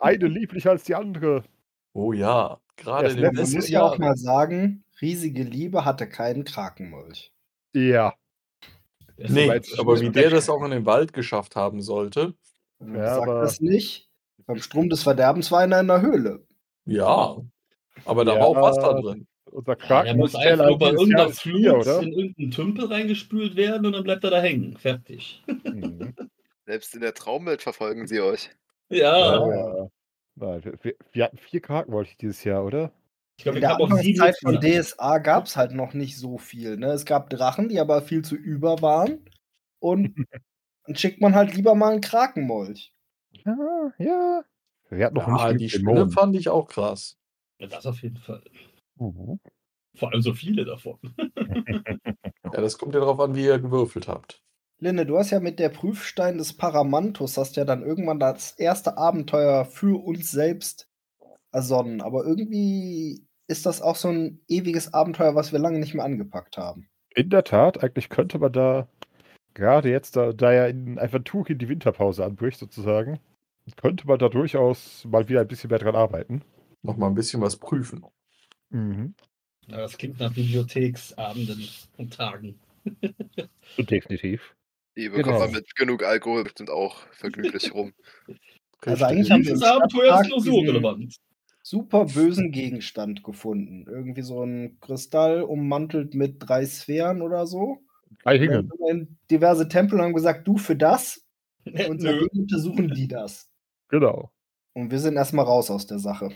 Eine 0.00 0.26
lieblicher 0.26 0.70
als 0.70 0.84
die 0.84 0.94
andere. 0.94 1.42
Oh 1.92 2.12
ja, 2.12 2.58
gerade 2.76 3.08
in 3.10 3.16
den 3.16 3.26
Man 3.26 3.34
das 3.36 3.52
muss 3.52 3.68
ja 3.68 3.82
auch 3.82 3.98
mal 3.98 4.16
sagen, 4.16 4.84
riesige 5.00 5.42
Liebe 5.42 5.84
hatte 5.84 6.08
keinen 6.08 6.44
Krakenmolch. 6.44 7.32
Ja, 7.74 8.14
ist 9.16 9.30
Nee, 9.30 9.50
aber 9.78 10.00
wie 10.00 10.10
der 10.10 10.30
das 10.30 10.48
auch 10.48 10.62
in 10.64 10.70
den 10.70 10.86
Wald 10.86 11.12
geschafft 11.12 11.56
haben 11.56 11.82
sollte, 11.82 12.34
Ja, 12.80 13.14
Sag 13.16 13.22
aber- 13.28 13.40
das 13.42 13.60
nicht. 13.60 14.08
Beim 14.46 14.58
Strom 14.62 14.88
des 14.88 15.02
Verderbens 15.02 15.50
war 15.52 15.60
einer 15.60 15.80
in 15.80 15.88
der 15.88 16.00
Höhle. 16.00 16.44
ja. 16.86 17.36
Aber 18.04 18.24
da 18.24 18.34
Ja. 18.34 18.38
war 18.40 18.46
auch 18.46 18.56
Wasser 18.62 18.94
drin. 19.00 19.26
Unser 19.52 19.76
Kraken 19.76 20.16
muss 20.16 20.34
einfach 20.34 20.66
nur 20.66 20.78
bei 20.78 20.90
irgendeiner 20.90 21.30
Flut 21.30 21.86
in 21.86 22.12
irgendeinen 22.12 22.50
Tümpel 22.50 22.86
reingespült 22.86 23.56
werden 23.56 23.86
und 23.86 23.92
dann 23.92 24.04
bleibt 24.04 24.24
er 24.24 24.30
da 24.30 24.40
hängen. 24.40 24.76
Fertig. 24.76 25.42
Mhm. 25.46 26.14
Selbst 26.66 26.94
in 26.94 27.00
der 27.00 27.14
Traumwelt 27.14 27.62
verfolgen 27.62 28.06
sie 28.06 28.20
euch. 28.20 28.50
Ja, 28.88 29.46
Ja, 29.46 29.54
ja. 29.54 29.88
Nein, 30.36 30.64
wir, 30.64 30.72
wir, 30.82 30.94
wir 31.12 31.24
hatten 31.24 31.38
vier 31.38 31.60
Kraken, 31.60 31.92
wollte 31.92 32.10
ich 32.10 32.16
dieses 32.16 32.44
Jahr, 32.44 32.64
oder? 32.64 32.92
Ich 33.36 33.44
glaub, 33.44 33.54
In 33.54 33.60
der 33.60 33.76
Anfangszeit 33.76 34.36
von 34.40 34.60
DSA 34.60 35.18
gab 35.18 35.46
es 35.46 35.56
halt 35.56 35.72
noch 35.72 35.94
nicht 35.94 36.16
so 36.16 36.38
viel. 36.38 36.76
Ne? 36.76 36.88
Es 36.88 37.04
gab 37.04 37.30
Drachen, 37.30 37.68
die 37.68 37.80
aber 37.80 38.02
viel 38.02 38.22
zu 38.22 38.34
über 38.34 38.82
waren. 38.82 39.24
Und 39.78 40.14
dann 40.86 40.96
schickt 40.96 41.20
man 41.20 41.34
halt 41.34 41.54
lieber 41.54 41.74
mal 41.74 41.92
einen 41.92 42.00
Krakenmolch. 42.00 42.92
Ja, 43.30 43.92
ja. 43.98 44.44
Wir 44.90 45.06
hatten 45.06 45.16
noch 45.16 45.28
ja, 45.28 45.52
nicht 45.52 45.60
die 45.60 45.70
Spiele 45.70 46.08
fand 46.08 46.34
ich 46.34 46.48
auch 46.48 46.66
krass. 46.66 47.16
Ja, 47.60 47.66
das 47.66 47.86
auf 47.86 48.02
jeden 48.02 48.16
Fall. 48.16 48.42
Mhm. 48.98 49.40
Vor 49.96 50.12
allem 50.12 50.22
so 50.22 50.34
viele 50.34 50.64
davon. 50.64 50.98
ja, 51.18 52.60
das 52.60 52.78
kommt 52.78 52.94
ja 52.94 53.00
darauf 53.00 53.18
an, 53.20 53.34
wie 53.34 53.44
ihr 53.44 53.58
gewürfelt 53.58 54.08
habt. 54.08 54.42
Linne, 54.80 55.06
du 55.06 55.18
hast 55.18 55.30
ja 55.30 55.40
mit 55.40 55.58
der 55.58 55.70
Prüfstein 55.70 56.38
des 56.38 56.56
Paramantus 56.56 57.36
hast 57.36 57.56
ja 57.56 57.64
dann 57.64 57.82
irgendwann 57.82 58.20
das 58.20 58.52
erste 58.52 58.96
Abenteuer 58.96 59.64
für 59.64 60.00
uns 60.04 60.30
selbst 60.30 60.88
ersonnen. 61.50 62.00
Aber 62.00 62.24
irgendwie 62.24 63.26
ist 63.48 63.66
das 63.66 63.82
auch 63.82 63.96
so 63.96 64.08
ein 64.08 64.40
ewiges 64.46 64.94
Abenteuer, 64.94 65.34
was 65.34 65.52
wir 65.52 65.58
lange 65.58 65.80
nicht 65.80 65.94
mehr 65.94 66.04
angepackt 66.04 66.58
haben. 66.58 66.88
In 67.14 67.30
der 67.30 67.42
Tat, 67.42 67.82
eigentlich 67.82 68.08
könnte 68.08 68.38
man 68.38 68.52
da 68.52 68.88
gerade 69.54 69.90
jetzt, 69.90 70.14
da, 70.14 70.32
da 70.32 70.52
ja 70.52 70.66
in 70.66 70.98
Aventurin 70.98 71.58
die 71.58 71.68
Winterpause 71.68 72.24
anbricht, 72.24 72.58
sozusagen, 72.58 73.18
könnte 73.76 74.06
man 74.06 74.18
da 74.18 74.28
durchaus 74.28 75.04
mal 75.04 75.28
wieder 75.28 75.40
ein 75.40 75.48
bisschen 75.48 75.70
mehr 75.70 75.80
dran 75.80 75.96
arbeiten. 75.96 76.42
Noch 76.82 76.96
mal 76.96 77.08
ein 77.08 77.14
bisschen 77.14 77.40
was 77.40 77.56
prüfen. 77.56 78.04
Mhm. 78.70 79.14
Das 79.68 79.98
klingt 79.98 80.18
nach 80.18 80.32
Bibliotheksabenden 80.32 81.68
und 81.96 82.14
Tagen. 82.14 82.58
Definitiv. 83.78 84.54
Die 84.96 85.08
bekommt 85.08 85.26
genau. 85.26 85.38
man 85.40 85.52
mit 85.52 85.76
genug 85.76 86.02
Alkohol 86.02 86.44
bestimmt 86.44 86.70
auch 86.70 86.98
vergnüglich 87.12 87.72
rum. 87.74 87.92
Also 88.80 89.04
eigentlich 89.04 89.30
haben 89.30 89.44
wir 89.44 89.52
das 89.52 89.62
Abenteuer 89.62 90.20
ist 90.20 90.30
nur 90.30 90.40
so 90.40 90.58
relevant. 90.60 91.16
Super 91.62 92.06
bösen 92.06 92.50
Gegenstand 92.50 93.22
gefunden. 93.22 93.84
Irgendwie 93.86 94.22
so 94.22 94.42
ein 94.42 94.78
Kristall 94.80 95.42
ummantelt 95.42 96.14
mit 96.14 96.36
drei 96.38 96.64
Sphären 96.64 97.20
oder 97.20 97.46
so. 97.46 97.78
Drei 98.22 98.38
Hingen. 98.38 99.18
Diverse 99.30 99.68
Tempel 99.68 100.00
haben 100.00 100.14
gesagt, 100.14 100.48
du 100.48 100.56
für 100.56 100.76
das. 100.76 101.24
Und 101.64 102.00
seitdem 102.00 102.28
untersuchen 102.32 102.88
die 102.94 103.06
das. 103.06 103.50
Genau. 103.88 104.32
Und 104.72 104.90
wir 104.90 104.98
sind 104.98 105.16
erstmal 105.16 105.44
raus 105.44 105.70
aus 105.70 105.86
der 105.86 105.98
Sache. 105.98 106.30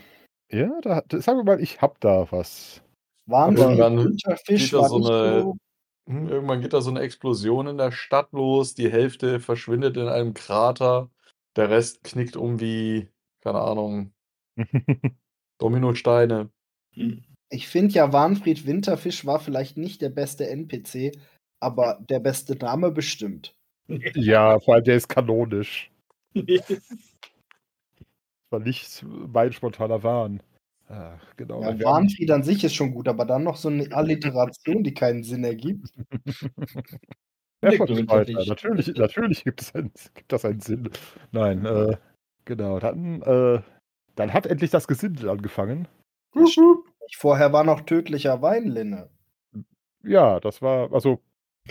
Ja, 0.49 0.79
da, 0.81 1.03
sagen 1.19 1.39
wir 1.39 1.43
mal, 1.43 1.61
ich 1.61 1.81
hab 1.81 1.99
da 1.99 2.31
was. 2.31 2.81
Waren 3.25 3.57
irgendwann 3.57 4.17
Fisch, 4.45 4.71
geht 4.71 4.73
da 4.73 4.87
so 4.87 4.97
eine, 4.97 5.41
so... 5.41 5.57
Hm, 6.09 6.27
irgendwann 6.27 6.61
geht 6.61 6.73
da 6.73 6.81
so 6.81 6.89
eine 6.89 6.99
Explosion 6.99 7.67
in 7.67 7.77
der 7.77 7.91
Stadt 7.91 8.31
los, 8.33 8.73
die 8.73 8.91
Hälfte 8.91 9.39
verschwindet 9.39 9.95
in 9.97 10.07
einem 10.07 10.33
Krater, 10.33 11.09
der 11.55 11.69
Rest 11.69 12.03
knickt 12.03 12.35
um 12.35 12.59
wie, 12.59 13.07
keine 13.41 13.61
Ahnung, 13.61 14.13
Dominosteine. 15.59 16.49
Ich 17.49 17.67
finde 17.67 17.93
ja, 17.93 18.11
Warnfried 18.11 18.65
Winterfisch 18.65 19.25
war 19.25 19.39
vielleicht 19.39 19.77
nicht 19.77 20.01
der 20.01 20.09
beste 20.09 20.49
NPC, 20.49 21.17
aber 21.59 21.99
der 22.09 22.19
beste 22.19 22.55
Name 22.55 22.91
bestimmt. 22.91 23.55
Ja, 23.87 24.59
vor 24.59 24.75
allem 24.75 24.83
der 24.83 24.97
ist 24.97 25.07
kanonisch. 25.07 25.91
war 28.53 28.59
nicht 28.59 29.03
mein 29.05 29.51
spontaner 29.51 30.03
Wahn. 30.03 30.41
Ach, 30.87 31.35
genau. 31.35 31.61
Ja, 31.61 31.79
Warnfried 31.83 32.31
an 32.31 32.43
sich 32.43 32.63
ist 32.63 32.75
schon 32.75 32.93
gut, 32.93 33.07
aber 33.07 33.25
dann 33.25 33.43
noch 33.43 33.57
so 33.57 33.67
eine 33.67 33.91
Alliteration, 33.91 34.83
die 34.83 34.93
keinen 34.93 35.23
Sinn 35.23 35.43
ergibt. 35.43 35.89
natürlich, 37.61 38.95
natürlich 38.95 39.43
gibt, 39.43 39.61
es 39.61 39.73
einen, 39.73 39.91
gibt 40.13 40.31
das 40.31 40.45
einen 40.45 40.59
Sinn. 40.59 40.89
Nein, 41.31 41.65
äh, 41.65 41.97
genau. 42.45 42.79
Dann, 42.79 43.21
äh, 43.23 43.61
dann 44.15 44.33
hat 44.33 44.45
endlich 44.45 44.71
das 44.71 44.87
Gesindel 44.87 45.29
angefangen. 45.29 45.87
Vorher 47.15 47.53
war 47.53 47.63
noch 47.63 47.81
tödlicher 47.81 48.41
Weinlinne. 48.41 49.09
Ja, 50.03 50.39
das 50.39 50.61
war, 50.61 50.91
also, 50.93 51.21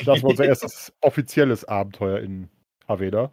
das 0.04 0.22
war 0.22 0.30
unser 0.30 0.44
erstes 0.46 0.92
offizielles 1.00 1.64
Abenteuer 1.64 2.20
in 2.20 2.48
Haveda. 2.88 3.32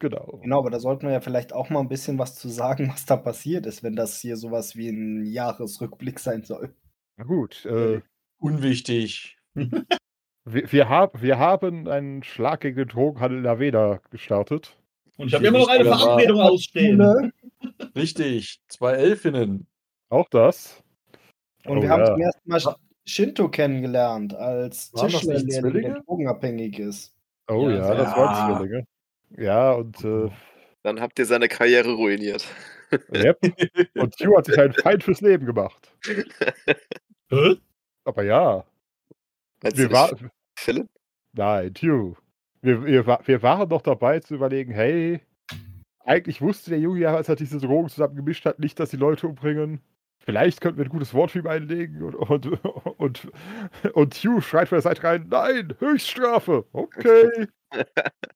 Genau. 0.00 0.40
Genau, 0.42 0.58
aber 0.58 0.70
da 0.70 0.80
sollten 0.80 1.06
wir 1.06 1.12
ja 1.12 1.20
vielleicht 1.20 1.52
auch 1.52 1.70
mal 1.70 1.80
ein 1.80 1.88
bisschen 1.88 2.18
was 2.18 2.34
zu 2.36 2.48
sagen, 2.48 2.90
was 2.92 3.06
da 3.06 3.16
passiert 3.16 3.66
ist, 3.66 3.82
wenn 3.82 3.96
das 3.96 4.20
hier 4.20 4.36
sowas 4.36 4.76
wie 4.76 4.88
ein 4.88 5.24
Jahresrückblick 5.24 6.18
sein 6.18 6.42
soll. 6.42 6.74
Na 7.16 7.24
gut. 7.24 7.64
Äh, 7.64 8.00
Unwichtig. 8.38 9.38
wir, 9.54 10.72
wir, 10.72 10.88
hab, 10.88 11.22
wir 11.22 11.38
haben 11.38 11.88
einen 11.88 12.22
Schlag 12.22 12.60
gegen 12.60 12.76
den 12.76 12.88
Drogenhandel 12.88 13.38
in 13.38 13.46
Aveda 13.46 14.00
gestartet. 14.10 14.76
Und 15.16 15.28
ich 15.28 15.34
habe 15.34 15.46
immer 15.46 15.60
noch 15.60 15.68
eine 15.68 15.84
Verabredung 15.84 16.40
ausstehen. 16.40 17.32
Richtig, 17.94 18.60
zwei 18.68 18.94
Elfinnen. 18.94 19.66
Auch 20.08 20.28
das. 20.28 20.82
Und 21.66 21.78
oh, 21.78 21.82
wir 21.82 21.88
ja. 21.88 21.90
haben 21.90 22.06
zum 22.06 22.20
ersten 22.20 22.50
Mal 22.50 22.76
Shinto 23.06 23.48
kennengelernt 23.48 24.34
als 24.34 24.90
Tischler, 24.92 25.42
der 25.42 26.00
drogenabhängig 26.02 26.78
ist. 26.78 27.14
Oh 27.48 27.68
ja, 27.68 27.76
ja 27.76 27.94
das 27.94 28.16
waren 28.16 28.58
Zwillinge. 28.58 28.86
Ja, 29.36 29.72
und 29.72 30.04
äh, 30.04 30.30
Dann 30.82 31.00
habt 31.00 31.18
ihr 31.18 31.26
seine 31.26 31.48
Karriere 31.48 31.92
ruiniert. 31.94 32.46
yep. 33.12 33.38
und 33.94 34.14
Hugh 34.20 34.36
hat 34.36 34.46
sich 34.46 34.58
einen 34.58 34.72
Feind 34.82 35.02
fürs 35.02 35.20
Leben 35.20 35.46
gemacht. 35.46 35.92
Hä? 37.30 37.56
Aber 38.04 38.22
ja. 38.22 38.64
Meinst 39.62 39.78
wir 39.78 39.90
waren. 39.90 40.30
Philipp? 40.58 40.86
Nein, 41.32 41.74
Hugh. 41.82 42.16
Wir, 42.62 42.84
wir, 42.84 43.06
wir 43.06 43.42
waren 43.42 43.68
doch 43.68 43.82
dabei 43.82 44.20
zu 44.20 44.34
überlegen, 44.34 44.72
hey, 44.72 45.20
eigentlich 46.04 46.40
wusste 46.40 46.70
der 46.70 46.78
Junge 46.78 47.00
ja, 47.00 47.16
als 47.16 47.28
er 47.28 47.36
diese 47.36 47.58
Drogen 47.58 47.88
zusammen 47.88 48.16
gemischt 48.16 48.44
hat, 48.44 48.58
nicht, 48.58 48.78
dass 48.78 48.90
die 48.90 48.96
Leute 48.96 49.26
umbringen. 49.26 49.80
Vielleicht 50.18 50.60
könnten 50.60 50.78
wir 50.78 50.86
ein 50.86 50.90
gutes 50.90 51.12
Wort 51.12 51.32
für 51.32 51.40
ihn 51.40 51.46
einlegen 51.46 52.02
und, 52.02 52.14
und, 52.14 52.46
und, 52.98 53.28
und 53.92 54.14
Hugh 54.14 54.40
schreit 54.40 54.68
von 54.68 54.76
der 54.76 54.82
Seite 54.82 55.02
rein, 55.04 55.26
nein, 55.28 55.74
Höchststrafe. 55.78 56.64
Okay. 56.72 57.48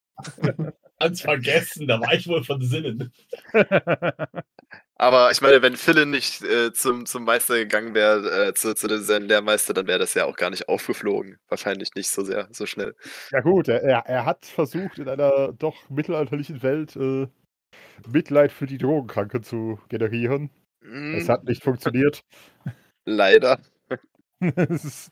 Ganz 1.08 1.20
vergessen, 1.22 1.86
da 1.86 2.00
war 2.00 2.12
ich 2.14 2.26
wohl 2.28 2.44
von 2.44 2.60
Sinnen. 2.62 3.12
Aber 5.00 5.30
ich 5.30 5.40
meine, 5.40 5.62
wenn 5.62 5.76
Phil 5.76 6.06
nicht 6.06 6.42
äh, 6.42 6.72
zum, 6.72 7.06
zum 7.06 7.24
Meister 7.24 7.56
gegangen 7.56 7.94
wäre, 7.94 8.48
äh, 8.48 8.54
zu, 8.54 8.74
zu 8.74 8.88
dem 8.88 9.26
Lehrmeister, 9.26 9.72
dann 9.72 9.86
wäre 9.86 10.00
das 10.00 10.14
ja 10.14 10.24
auch 10.24 10.36
gar 10.36 10.50
nicht 10.50 10.68
aufgeflogen. 10.68 11.38
Wahrscheinlich 11.48 11.94
nicht 11.94 12.10
so 12.10 12.24
sehr, 12.24 12.48
so 12.50 12.66
schnell. 12.66 12.96
Ja 13.30 13.40
gut, 13.40 13.68
er, 13.68 13.80
er 13.80 14.24
hat 14.24 14.44
versucht, 14.44 14.98
in 14.98 15.08
einer 15.08 15.52
doch 15.52 15.88
mittelalterlichen 15.88 16.62
Welt 16.62 16.96
äh, 16.96 17.28
Mitleid 18.12 18.52
für 18.52 18.66
die 18.66 18.78
Drogenkranke 18.78 19.40
zu 19.40 19.78
generieren. 19.88 20.50
Mm. 20.82 21.14
Es 21.14 21.28
hat 21.28 21.44
nicht 21.44 21.62
funktioniert. 21.62 22.24
Leider. 23.04 23.60
es 24.40 24.84
ist 24.84 25.10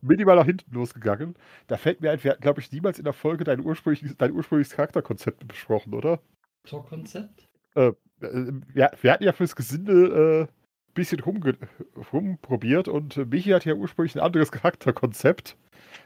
minimal 0.00 0.36
nach 0.36 0.46
hinten 0.46 0.74
losgegangen. 0.74 1.34
Da 1.66 1.76
fällt 1.76 2.00
mir 2.00 2.10
ein, 2.10 2.22
wir 2.22 2.32
hatten, 2.32 2.42
glaube 2.42 2.60
ich, 2.60 2.72
niemals 2.72 2.98
in 2.98 3.04
der 3.04 3.12
Folge 3.12 3.44
dein 3.44 3.60
ursprüngliches, 3.60 4.16
dein 4.16 4.32
ursprüngliches 4.32 4.74
Charakterkonzept 4.74 5.46
besprochen, 5.46 5.94
oder? 5.94 6.20
Talk-Konzept? 6.64 7.48
Äh, 7.74 7.92
wir, 8.20 8.90
wir, 9.00 9.12
hatten 9.12 9.24
ja 9.24 9.32
fürs 9.32 9.56
Gesinde 9.56 9.92
ein 9.92 10.44
äh, 10.44 10.46
bisschen 10.94 11.20
rumprobiert 11.20 12.88
und 12.88 13.16
Michi 13.30 13.50
hat 13.50 13.64
ja 13.64 13.74
ursprünglich 13.74 14.14
ein 14.16 14.20
anderes 14.22 14.50
Charakterkonzept. 14.52 15.56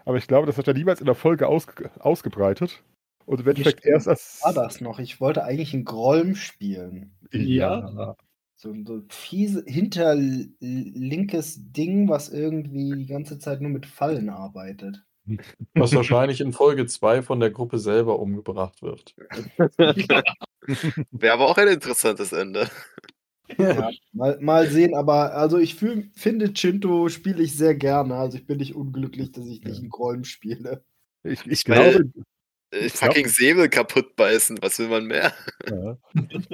Aber 0.05 0.17
ich 0.17 0.27
glaube, 0.27 0.47
das 0.47 0.59
hat 0.59 0.69
er 0.69 0.75
niemals 0.75 1.01
in 1.01 1.07
der 1.07 1.15
Folge 1.15 1.47
ausge, 1.47 1.91
ausgebreitet. 1.99 2.83
Und 3.27 3.41
im 3.41 3.49
Endeffekt 3.49 3.85
erst 3.85 4.09
als. 4.09 4.41
War 4.43 4.55
das 4.55 4.81
noch? 4.81 4.99
Ich 4.99 5.21
wollte 5.21 5.45
eigentlich 5.45 5.73
einen 5.73 5.85
Grolm 5.85 6.35
spielen. 6.35 7.13
Ja. 7.33 7.89
ja. 7.89 8.17
So 8.61 8.71
ein 8.71 8.85
so 8.85 9.01
fiese, 9.09 9.65
hinterlinkes 9.67 11.61
Ding, 11.73 12.11
was 12.11 12.29
irgendwie 12.29 12.95
die 12.95 13.07
ganze 13.07 13.39
Zeit 13.39 13.63
nur 13.63 13.71
mit 13.71 13.87
Fallen 13.87 14.29
arbeitet. 14.29 15.03
Was 15.73 15.95
wahrscheinlich 15.95 16.43
in 16.43 16.53
Folge 16.53 16.85
2 16.85 17.23
von 17.23 17.41
der 17.41 17.53
Gruppe 17.53 17.79
selber 17.79 18.19
umgebracht 18.19 18.83
wird. 18.83 19.15
Wäre 21.11 21.33
aber 21.33 21.49
auch 21.49 21.57
ein 21.57 21.69
interessantes 21.69 22.33
Ende. 22.33 22.69
Ja, 23.57 23.93
mal, 24.13 24.39
mal 24.43 24.69
sehen, 24.69 24.95
aber 24.95 25.35
also 25.35 25.57
ich 25.57 25.77
fühl, 25.77 26.11
finde 26.15 26.53
Chinto 26.53 27.09
spiele 27.09 27.43
ich 27.43 27.57
sehr 27.57 27.75
gerne. 27.75 28.17
Also 28.17 28.37
ich 28.37 28.47
bin 28.47 28.59
nicht 28.59 28.75
unglücklich, 28.75 29.33
dass 29.33 29.47
ich 29.47 29.65
nicht 29.65 29.83
in 29.83 29.89
Grolm 29.89 30.25
spiele. 30.25 30.85
Ich, 31.23 31.41
ich, 31.41 31.47
ich 31.47 31.65
glaube, 31.65 32.11
ich 32.71 32.93
fucking 32.93 33.25
glaub, 33.25 33.35
Säbel 33.35 33.69
kaputt 33.69 34.17
beißen, 34.17 34.59
was 34.61 34.79
will 34.79 34.89
man 34.89 35.07
mehr? 35.07 35.33
Ja. 35.69 35.99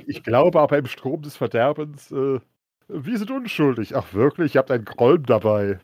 Ich 0.06 0.22
glaube 0.22 0.60
aber 0.60 0.78
im 0.78 0.86
Strom 0.86 1.22
des 1.22 1.36
Verderbens, 1.36 2.10
äh, 2.10 2.40
wir 2.88 3.18
sind 3.18 3.30
unschuldig. 3.30 3.96
Ach 3.96 4.14
wirklich, 4.14 4.54
ihr 4.54 4.60
habt 4.60 4.70
einen 4.70 4.84
Grolm 4.84 5.24
dabei. 5.26 5.80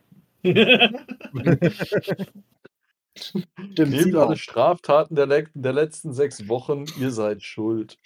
Nehmt 3.76 4.16
alle 4.16 4.36
Straftaten 4.36 5.14
der, 5.14 5.26
Le 5.26 5.46
der 5.54 5.72
letzten 5.72 6.12
sechs 6.12 6.48
Wochen, 6.48 6.84
ihr 6.98 7.10
seid 7.10 7.42
schuld. 7.42 7.98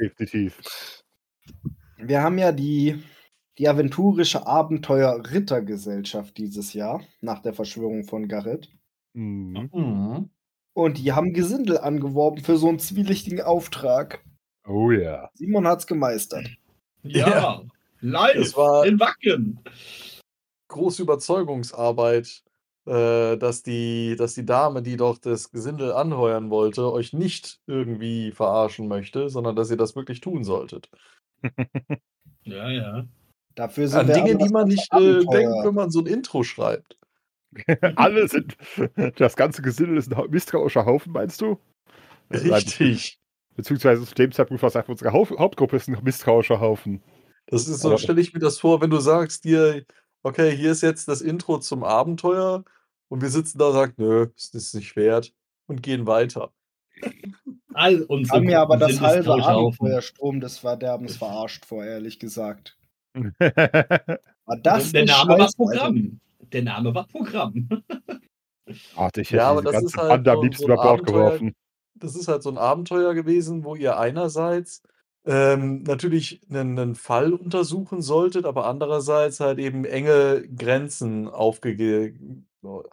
Definitiv. 0.00 1.02
Wir 1.96 2.22
haben 2.22 2.38
ja 2.38 2.52
die, 2.52 3.02
die 3.58 3.68
aventurische 3.68 4.46
Abenteuer-Rittergesellschaft 4.46 6.36
dieses 6.36 6.72
Jahr, 6.72 7.02
nach 7.20 7.40
der 7.40 7.52
Verschwörung 7.52 8.04
von 8.04 8.28
Garrett. 8.28 8.70
Mhm. 9.14 9.70
Mhm. 9.72 10.30
Und 10.74 10.98
die 10.98 11.12
haben 11.12 11.32
Gesindel 11.34 11.78
angeworben 11.78 12.42
für 12.42 12.56
so 12.56 12.68
einen 12.68 12.78
zwielichtigen 12.78 13.40
Auftrag. 13.42 14.24
Oh 14.66 14.90
ja. 14.90 15.28
Simon 15.34 15.66
hat's 15.66 15.86
gemeistert. 15.86 16.48
Ja. 17.02 17.62
Live 18.00 18.34
Es 18.36 18.56
war- 18.56 18.86
in 18.86 18.98
Wacken. 18.98 19.60
große 20.68 21.02
Überzeugungsarbeit, 21.02 22.42
äh, 22.86 23.36
dass 23.36 23.62
die, 23.62 24.16
dass 24.16 24.34
die 24.34 24.46
Dame, 24.46 24.82
die 24.82 24.96
doch 24.96 25.18
das 25.18 25.50
Gesindel 25.50 25.92
anheuern 25.92 26.48
wollte, 26.50 26.90
euch 26.90 27.12
nicht 27.12 27.60
irgendwie 27.66 28.32
verarschen 28.32 28.88
möchte, 28.88 29.28
sondern 29.28 29.54
dass 29.54 29.70
ihr 29.70 29.76
das 29.76 29.94
wirklich 29.94 30.20
tun 30.20 30.44
solltet. 30.44 30.88
Ja, 32.44 32.68
ja. 32.70 33.04
Dafür 33.54 33.86
sind 33.86 34.00
An 34.00 34.08
wir 34.08 34.14
Dinge, 34.14 34.36
die 34.36 34.48
man 34.48 34.66
nicht 34.66 34.92
äh, 34.92 35.20
denkt, 35.24 35.64
wenn 35.64 35.74
man 35.74 35.90
so 35.92 36.00
ein 36.00 36.06
Intro 36.06 36.42
schreibt. 36.42 36.98
Alle 37.96 38.28
sind. 38.28 38.56
Das 39.16 39.36
ganze 39.36 39.62
Gesindel 39.62 39.96
ist 39.96 40.12
ein 40.12 40.30
misstrauischer 40.30 40.86
Haufen, 40.86 41.12
meinst 41.12 41.40
du? 41.40 41.58
Richtig. 42.30 43.18
Beziehungsweise 43.54 44.04
zu 44.06 44.14
dem 44.14 44.32
Zeitpunkt 44.32 44.62
war 44.62 44.68
es 44.68 44.76
einfach 44.76 44.88
unsere 44.88 45.12
Haupt 45.12 45.38
Hauptgruppe 45.38 45.76
ist 45.76 45.88
ein 45.88 45.98
misstrauischer 46.02 46.60
Haufen. 46.60 47.02
Das 47.46 47.68
ist 47.68 47.80
so, 47.80 47.96
stelle 47.98 48.20
ich 48.20 48.32
mir 48.32 48.40
das 48.40 48.58
vor, 48.58 48.80
wenn 48.80 48.90
du 48.90 48.98
sagst 48.98 49.44
dir, 49.44 49.84
okay, 50.22 50.56
hier 50.56 50.72
ist 50.72 50.82
jetzt 50.82 51.08
das 51.08 51.20
Intro 51.20 51.58
zum 51.58 51.84
Abenteuer 51.84 52.64
und 53.08 53.20
wir 53.20 53.28
sitzen 53.28 53.58
da 53.58 53.66
und 53.66 53.72
sagen, 53.74 53.94
nö, 53.98 54.28
ist 54.36 54.54
das 54.54 54.72
nicht 54.72 54.96
wert 54.96 55.34
und 55.66 55.82
gehen 55.82 56.06
weiter. 56.06 56.52
All 57.74 58.02
unsere 58.02 58.36
haben 58.36 58.46
mir 58.46 58.60
aber 58.60 58.76
das 58.76 59.00
halbe. 59.00 59.32
Abenteuerstrom 59.32 60.40
des 60.40 60.58
Verderbens 60.58 61.16
verarscht 61.16 61.66
vor, 61.66 61.84
ehrlich 61.84 62.18
gesagt. 62.18 62.78
War 63.14 64.56
das 64.62 64.92
Der 64.92 65.04
Name 65.04 65.38
war 65.38 65.50
Programm. 65.56 66.20
Der 66.52 66.62
Name 66.62 66.94
war 66.94 67.06
Programm. 67.06 67.68
ich 68.66 68.96
hätte 68.98 69.22
Ja, 69.36 69.50
aber 69.50 69.62
das 69.62 69.72
ganze 69.72 69.86
ist 69.88 69.96
halt 69.96 70.28
am 70.28 70.36
so- 70.36 70.42
liebsten 70.42 70.62
so 70.66 70.68
ein 70.68 70.74
über 70.74 70.82
Bord 70.82 71.06
geworfen. 71.06 71.54
Das 71.94 72.16
ist 72.16 72.28
halt 72.28 72.42
so 72.42 72.50
ein 72.50 72.58
Abenteuer 72.58 73.14
gewesen, 73.14 73.64
wo 73.64 73.74
ihr 73.76 73.98
einerseits 73.98 74.82
ähm, 75.24 75.82
natürlich 75.84 76.40
einen, 76.50 76.76
einen 76.78 76.94
Fall 76.96 77.32
untersuchen 77.32 78.02
solltet, 78.02 78.44
aber 78.44 78.66
andererseits 78.66 79.38
halt 79.40 79.58
eben 79.60 79.84
enge 79.84 80.42
Grenzen 80.56 81.28
aufgege 81.28 82.14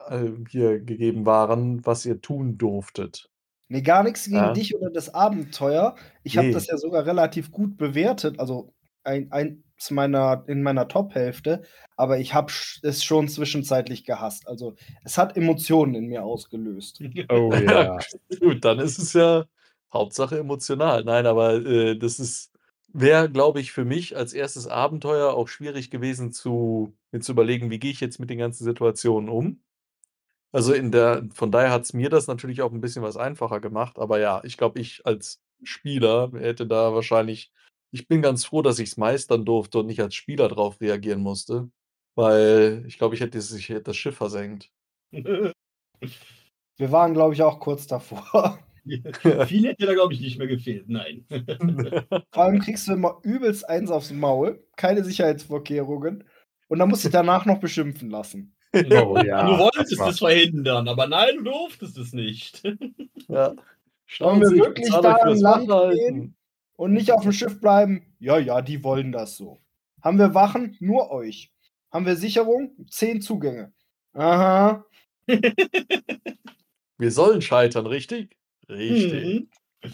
äh, 0.07 0.27
hier 0.47 0.79
gegeben 0.79 1.25
waren, 1.25 1.83
was 1.85 2.05
ihr 2.05 2.21
tun 2.21 2.57
durftet. 2.57 3.29
Nee, 3.67 3.81
gar 3.81 4.03
nichts 4.03 4.25
gegen 4.25 4.35
Ja. 4.35 4.53
dich 4.53 4.75
oder 4.75 4.89
das 4.91 5.13
Abenteuer. 5.13 5.95
Ich 6.23 6.37
habe 6.37 6.47
Nee. 6.47 6.53
das 6.53 6.67
ja 6.67 6.77
sogar 6.77 7.05
relativ 7.05 7.51
gut 7.51 7.77
bewertet, 7.77 8.39
also 8.39 8.73
ein, 9.03 9.31
eins 9.31 9.57
meiner, 9.91 10.43
in 10.47 10.61
meiner 10.61 10.87
Top-Hälfte, 10.87 11.63
aber 11.95 12.19
ich 12.19 12.33
habe 12.33 12.51
es 12.81 13.03
schon 13.03 13.27
zwischenzeitlich 13.27 14.05
gehasst. 14.05 14.47
Also 14.47 14.75
es 15.03 15.17
hat 15.17 15.37
Emotionen 15.37 15.95
in 15.95 16.07
mir 16.07 16.23
ausgelöst. 16.23 17.01
Oh 17.29 17.53
ja. 17.53 17.97
Gut, 18.39 18.65
dann 18.65 18.79
ist 18.79 18.99
es 18.99 19.13
ja 19.13 19.45
Hauptsache 19.93 20.37
emotional. 20.39 21.03
Nein, 21.03 21.25
aber 21.25 21.55
äh, 21.65 21.97
das 21.97 22.19
ist, 22.19 22.51
wäre, 22.93 23.29
glaube 23.29 23.59
ich, 23.59 23.71
für 23.71 23.85
mich 23.85 24.15
als 24.15 24.33
erstes 24.33 24.67
Abenteuer 24.67 25.33
auch 25.33 25.47
schwierig 25.47 25.91
gewesen, 25.91 26.31
zu, 26.31 26.93
mir 27.11 27.21
zu 27.21 27.31
überlegen, 27.31 27.69
wie 27.69 27.79
gehe 27.79 27.91
ich 27.91 27.99
jetzt 27.99 28.19
mit 28.19 28.29
den 28.29 28.39
ganzen 28.39 28.63
Situationen 28.63 29.29
um. 29.29 29.61
Also 30.51 30.73
in 30.73 30.91
der, 30.91 31.27
von 31.33 31.51
daher 31.51 31.71
hat 31.71 31.83
es 31.83 31.93
mir 31.93 32.09
das 32.09 32.27
natürlich 32.27 32.61
auch 32.61 32.71
ein 32.71 32.81
bisschen 32.81 33.03
was 33.03 33.17
einfacher 33.17 33.59
gemacht. 33.59 33.99
Aber 33.99 34.19
ja, 34.19 34.41
ich 34.43 34.57
glaube, 34.57 34.79
ich 34.79 35.05
als 35.05 35.41
Spieler 35.63 36.31
hätte 36.33 36.65
da 36.65 36.93
wahrscheinlich, 36.93 37.51
ich 37.91 38.07
bin 38.07 38.21
ganz 38.21 38.45
froh, 38.45 38.61
dass 38.61 38.79
ich 38.79 38.89
es 38.89 38.97
meistern 38.97 39.45
durfte 39.45 39.79
und 39.79 39.87
nicht 39.87 40.01
als 40.01 40.15
Spieler 40.15 40.47
drauf 40.47 40.79
reagieren 40.81 41.21
musste. 41.21 41.69
Weil 42.15 42.83
ich 42.87 42.97
glaube, 42.97 43.15
ich 43.15 43.21
hätte, 43.21 43.37
das- 43.37 43.51
ich 43.53 43.69
hätte 43.69 43.83
das 43.83 43.97
Schiff 43.97 44.15
versenkt. 44.17 44.69
Wir 46.77 46.91
waren, 46.91 47.13
glaube 47.13 47.33
ich, 47.33 47.41
auch 47.41 47.59
kurz 47.59 47.87
davor. 47.87 48.59
Viel 49.47 49.67
hätte 49.67 49.85
da, 49.85 49.93
glaube 49.93 50.13
ich, 50.13 50.21
nicht 50.21 50.37
mehr 50.37 50.47
gefehlt. 50.47 50.87
Nein. 50.87 51.25
Vor 52.31 52.43
allem 52.43 52.59
kriegst 52.59 52.87
du 52.87 52.93
immer 52.93 53.19
übelst 53.23 53.67
eins 53.67 53.91
aufs 53.91 54.11
Maul, 54.11 54.63
keine 54.77 55.03
Sicherheitsvorkehrungen 55.03 56.23
und 56.69 56.79
dann 56.79 56.89
musst 56.89 57.03
du 57.03 57.09
dich 57.09 57.13
danach 57.13 57.45
noch 57.45 57.59
beschimpfen 57.59 58.09
lassen. 58.09 58.55
Oh 58.73 59.17
ja. 59.25 59.45
du 59.47 59.57
wolltest 59.57 59.99
das 59.99 60.09
es 60.11 60.19
verhindern, 60.19 60.87
aber 60.87 61.07
nein, 61.07 61.37
du 61.37 61.43
durftest 61.45 61.97
es 61.97 62.13
nicht. 62.13 62.63
Ja. 63.27 63.55
Wollen 64.19 64.41
wir 64.41 64.51
wirklich 64.51 64.89
da 64.89 65.13
an 65.15 65.37
Land 65.39 65.67
gehen? 65.95 66.35
Und 66.79 66.93
nicht 66.93 67.11
auf 67.11 67.23
dem 67.23 67.33
Schiff 67.33 67.59
bleiben. 67.59 68.05
Ja, 68.19 68.37
ja, 68.37 68.61
die 68.61 68.85
wollen 68.85 69.11
das 69.11 69.35
so. 69.35 69.59
Haben 70.01 70.17
wir 70.17 70.33
Wachen? 70.33 70.77
Nur 70.79 71.11
euch. 71.11 71.51
Haben 71.91 72.05
wir 72.05 72.15
Sicherung? 72.15 72.73
Zehn 72.89 73.21
Zugänge. 73.21 73.73
Aha. 74.13 74.85
Wir 76.97 77.11
sollen 77.11 77.41
scheitern, 77.41 77.85
richtig? 77.85 78.37
Richtig. 78.69 79.49
Mhm. 79.83 79.91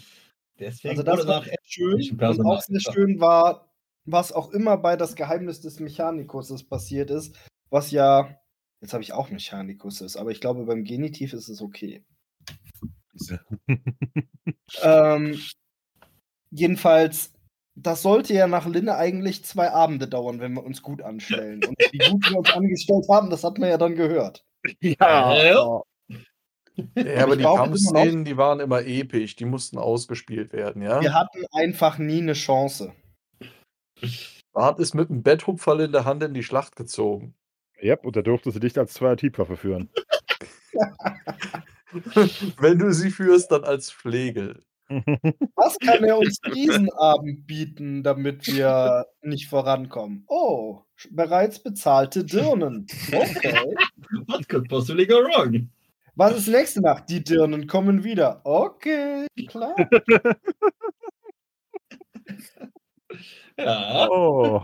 Deswegen 0.60 0.90
Also 0.90 1.02
das 1.02 1.26
war 1.26 1.44
echt 1.44 1.58
schön. 1.64 2.20
Und 2.20 2.46
auch 2.46 2.62
sehr 2.62 2.78
schön 2.78 3.18
war, 3.18 3.68
was 4.04 4.30
auch 4.30 4.50
immer 4.52 4.76
bei 4.76 4.94
das 4.94 5.16
Geheimnis 5.16 5.60
des 5.60 5.80
Mechanikus 5.80 6.62
passiert 6.68 7.10
ist, 7.10 7.36
was 7.68 7.90
ja, 7.90 8.38
jetzt 8.80 8.92
habe 8.92 9.02
ich 9.02 9.12
auch 9.12 9.30
Mechanikus 9.30 10.02
ist, 10.02 10.16
aber 10.16 10.30
ich 10.30 10.40
glaube 10.40 10.66
beim 10.66 10.84
Genitiv 10.84 11.32
ist 11.32 11.48
es 11.48 11.60
okay. 11.60 12.04
ähm, 14.82 15.36
jedenfalls, 16.50 17.32
das 17.74 18.02
sollte 18.02 18.34
ja 18.34 18.46
nach 18.46 18.66
Linne 18.66 18.96
eigentlich 18.96 19.44
zwei 19.44 19.70
Abende 19.70 20.08
dauern, 20.08 20.40
wenn 20.40 20.54
wir 20.54 20.64
uns 20.64 20.82
gut 20.82 21.02
anstellen. 21.02 21.62
Und 21.64 21.76
wie 21.92 21.98
gut 22.10 22.30
wir 22.30 22.38
uns 22.38 22.52
angestellt 22.52 23.06
haben, 23.10 23.30
das 23.30 23.44
hat 23.44 23.58
man 23.58 23.68
ja 23.68 23.78
dann 23.78 23.94
gehört. 23.96 24.44
Ja. 24.80 25.34
Ja. 25.34 25.82
Ja, 26.94 27.22
aber 27.22 27.36
die 27.36 27.44
Kampfszenen, 27.44 28.24
die 28.24 28.36
waren 28.36 28.60
immer 28.60 28.82
episch, 28.82 29.36
die 29.36 29.44
mussten 29.44 29.78
ausgespielt 29.78 30.52
werden, 30.52 30.82
ja? 30.82 31.00
Wir 31.00 31.14
hatten 31.14 31.44
einfach 31.52 31.98
nie 31.98 32.20
eine 32.20 32.34
Chance. 32.34 32.92
Bart 34.52 34.78
ist 34.78 34.94
mit 34.94 35.10
einem 35.10 35.22
Betthupferl 35.22 35.80
in 35.80 35.92
der 35.92 36.04
Hand 36.04 36.22
in 36.22 36.34
die 36.34 36.42
Schlacht 36.42 36.76
gezogen. 36.76 37.34
Yep, 37.82 38.04
und 38.06 38.16
da 38.16 38.22
durfte 38.22 38.50
sie 38.50 38.58
nicht 38.58 38.78
als 38.78 38.94
zweier 38.94 39.16
Tiefwaffe 39.16 39.56
führen. 39.56 39.90
Wenn 42.58 42.78
du 42.78 42.92
sie 42.92 43.10
führst, 43.10 43.52
dann 43.52 43.64
als 43.64 43.90
Flegel. 43.90 44.62
Was 45.56 45.78
kann 45.78 46.04
er 46.04 46.18
uns 46.18 46.38
diesen 46.54 46.90
Abend 46.92 47.46
bieten, 47.46 48.02
damit 48.02 48.46
wir 48.46 49.06
nicht 49.22 49.48
vorankommen? 49.48 50.24
Oh, 50.28 50.82
bereits 51.10 51.62
bezahlte 51.62 52.24
Dirnen. 52.24 52.86
Okay. 53.12 53.74
What 54.26 54.48
could 54.48 54.68
possibly 54.68 55.06
go 55.06 55.16
wrong? 55.16 55.70
Was 56.14 56.36
ist 56.38 56.48
nächste 56.48 56.80
Nacht? 56.80 57.10
Die 57.10 57.22
Dirnen 57.22 57.66
kommen 57.66 58.04
wieder. 58.04 58.40
Okay, 58.44 59.26
klar. 59.48 59.74
Ja. 63.58 64.08
Oh. 64.10 64.62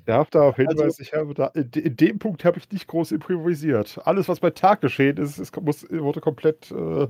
Ich 0.00 0.06
darf 0.06 0.30
darauf 0.30 0.58
Also- 0.58 0.70
hinweisen, 0.70 1.02
ich 1.02 1.12
habe 1.12 1.34
da, 1.34 1.46
in, 1.48 1.70
de- 1.70 1.82
in 1.84 1.96
dem 1.96 2.18
Punkt 2.18 2.44
habe 2.44 2.58
ich 2.58 2.70
nicht 2.70 2.88
groß 2.88 3.12
improvisiert. 3.12 4.00
Alles, 4.04 4.28
was 4.28 4.40
bei 4.40 4.50
Tag 4.50 4.80
geschehen 4.80 5.16
ist, 5.18 5.38
ist 5.38 5.56
muss, 5.60 5.88
wurde 5.90 6.20
komplett, 6.20 6.70
äh, 6.70 7.06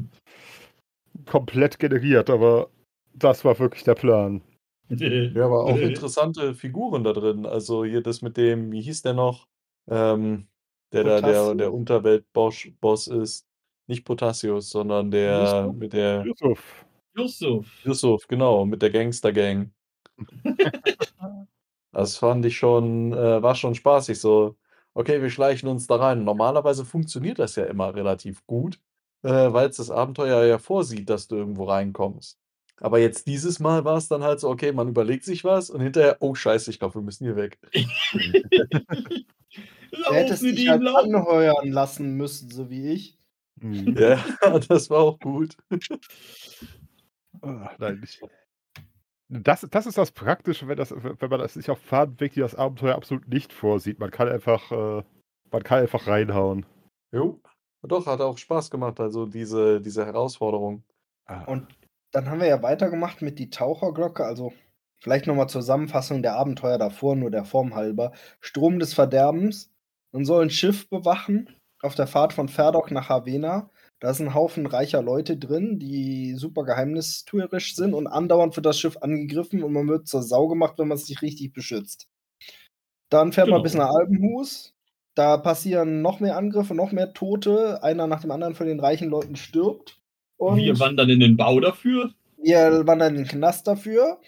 komplett 1.27 1.79
generiert, 1.79 2.31
aber 2.31 2.69
das 3.15 3.45
war 3.45 3.59
wirklich 3.59 3.85
der 3.85 3.95
Plan. 3.95 4.43
Ja, 4.91 5.45
aber 5.47 5.67
auch 5.67 5.77
interessante 5.77 6.53
Figuren 6.53 7.05
da 7.05 7.13
drin. 7.13 7.47
Also 7.47 7.85
hier 7.85 8.03
das 8.03 8.23
mit 8.23 8.37
dem, 8.37 8.73
wie 8.73 8.81
hieß 8.83 9.03
der 9.03 9.13
noch? 9.15 9.47
Ähm, 9.89 10.49
der 10.93 11.05
da 11.05 11.21
der, 11.21 11.55
der 11.55 11.73
Unterwelt-Boss 11.73 13.07
ist. 13.07 13.47
Nicht 13.87 14.05
Potassius, 14.05 14.69
sondern 14.71 15.13
der 15.13 15.43
Yusuf? 15.43 15.77
mit 15.77 15.93
der 15.93 16.25
Yusuf. 16.25 16.85
Yusuf. 17.17 17.85
Yusuf, 17.85 18.27
genau, 18.27 18.65
mit 18.67 18.83
der 18.83 18.91
Gangster-Gang. 18.91 19.71
Das 21.93 22.17
fand 22.17 22.45
ich 22.47 22.57
schon, 22.57 23.13
äh, 23.13 23.43
war 23.43 23.55
schon 23.55 23.75
spaßig. 23.75 24.21
So, 24.21 24.57
okay, 24.95 25.23
wir 25.23 25.31
schleichen 25.31 25.69
uns 25.69 25.87
da 25.87 25.97
rein. 25.97 26.25
Normalerweise 26.25 26.85
funktioniert 26.85 27.39
das 27.39 27.57
ja 27.57 27.65
immer 27.65 27.95
relativ 27.95 28.47
gut, 28.47 28.81
äh, 29.23 29.29
weil 29.53 29.69
es 29.69 29.77
das 29.77 29.91
Abenteuer 29.91 30.45
ja 30.45 30.59
vorsieht, 30.59 31.11
dass 31.11 31.29
du 31.29 31.37
irgendwo 31.37 31.65
reinkommst. 31.65 32.39
Aber 32.79 32.99
jetzt 32.99 33.27
dieses 33.27 33.61
Mal 33.61 33.85
war 33.85 33.97
es 33.99 34.09
dann 34.09 34.23
halt 34.25 34.41
so, 34.41 34.49
okay, 34.49 34.73
man 34.73 34.89
überlegt 34.89 35.25
sich 35.25 35.45
was 35.45 35.69
und 35.71 35.81
hinterher, 35.81 36.17
oh 36.21 36.35
Scheiße, 36.35 36.71
ich 36.71 36.79
glaube, 36.79 36.95
wir 36.95 37.03
müssen 37.03 37.25
hier 37.25 37.37
weg. 37.37 37.59
Du 39.91 40.15
hättest 40.15 40.43
dich 40.43 40.69
halt 40.69 40.83
lauf. 40.83 41.05
anheuern 41.05 41.69
lassen 41.69 42.15
müssen, 42.17 42.51
so 42.51 42.71
wie 42.71 42.93
ich. 42.93 43.19
Hm. 43.61 43.97
Ja, 43.97 44.25
das 44.69 44.89
war 44.91 45.01
auch 45.01 45.19
gut. 45.19 45.57
Ah, 47.43 47.71
nein, 47.79 48.01
ich, 48.05 48.21
das, 49.31 49.67
das 49.71 49.87
ist 49.87 49.97
das 49.97 50.11
Praktische, 50.11 50.67
wenn, 50.67 50.77
das, 50.77 50.93
wenn 50.93 51.31
man 51.31 51.41
das 51.41 51.55
sich 51.55 51.71
auf 51.71 51.79
Faden 51.79 52.17
bewegt, 52.17 52.37
die 52.37 52.41
das 52.41 52.57
Abenteuer 52.57 52.97
absolut 52.97 53.29
nicht 53.29 53.53
vorsieht. 53.53 54.01
Man 54.01 54.11
kann 54.11 54.29
einfach, 54.29 54.71
äh, 54.73 55.03
man 55.53 55.63
kann 55.63 55.81
einfach 55.81 56.07
reinhauen. 56.07 56.67
Jo. 57.13 57.41
Doch, 57.83 58.07
hat 58.07 58.21
auch 58.21 58.37
Spaß 58.37 58.71
gemacht, 58.71 59.01
also 59.01 59.27
diese, 59.27 59.81
diese 59.81 60.05
Herausforderung. 60.05 60.83
Ah, 61.27 61.45
Und 61.45 61.67
dann 62.13 62.29
haben 62.29 62.41
wir 62.41 62.49
ja 62.49 62.63
weitergemacht 62.63 63.23
mit 63.23 63.39
die 63.39 63.51
Taucherglocke. 63.51 64.25
Also 64.25 64.53
vielleicht 65.01 65.27
nochmal 65.27 65.49
Zusammenfassung 65.49 66.23
der 66.23 66.35
Abenteuer 66.35 66.77
davor, 66.77 67.15
nur 67.17 67.31
der 67.31 67.45
Form 67.45 67.75
halber. 67.75 68.13
Strom 68.41 68.81
des 68.81 68.95
Verderbens. 68.95 69.73
Man 70.13 70.25
soll 70.25 70.43
ein 70.43 70.51
Schiff 70.51 70.89
bewachen 70.91 71.57
auf 71.83 71.95
der 71.95 72.09
Fahrt 72.09 72.33
von 72.33 72.49
Ferdok 72.49 72.91
nach 72.91 73.09
Havena. 73.09 73.71
Da 74.01 74.11
ist 74.11 74.21
ein 74.21 74.35
Haufen 74.35 74.65
reicher 74.65 75.03
Leute 75.03 75.37
drin, 75.37 75.79
die 75.79 76.35
super 76.35 76.65
geheimnistuerisch 76.65 77.77
sind 77.77 77.93
und 77.93 78.07
andauernd 78.07 78.57
wird 78.57 78.65
das 78.65 78.81
Schiff 78.81 78.97
angegriffen 79.03 79.63
und 79.63 79.75
man 79.75 79.89
wird 79.89 80.09
zur 80.09 80.23
Sau 80.23 80.49
gemacht, 80.49 80.75
wenn 80.79 80.89
man 80.89 80.97
es 80.97 81.09
nicht 81.09 81.21
richtig 81.21 81.53
beschützt. 81.53 82.09
Dann 83.11 83.33
fährt 83.33 83.47
genau. 83.47 83.59
man 83.59 83.63
bis 83.63 83.75
nach 83.75 83.91
Alpenhus. 83.91 84.75
Da 85.15 85.37
passieren 85.37 86.01
noch 86.01 86.21
mehr 86.21 86.37
Angriffe, 86.37 86.75
noch 86.75 86.93
mehr 86.93 87.13
Tote. 87.13 87.83
Einer 87.83 88.07
nach 88.07 88.23
dem 88.23 88.31
anderen 88.31 88.55
von 88.55 88.67
den 88.67 88.81
reichen 88.81 89.11
Leuten 89.11 89.37
stirbt. 89.37 90.01
Und 90.39 90.57
wir 90.57 90.79
wandern 90.79 91.11
in 91.11 91.21
den 91.21 91.37
Bau 91.37 91.61
dafür. 91.61 92.15
Wir 92.43 92.87
wandern 92.87 93.17
in 93.17 93.25
den 93.25 93.29
Knast 93.29 93.67
dafür. 93.67 94.19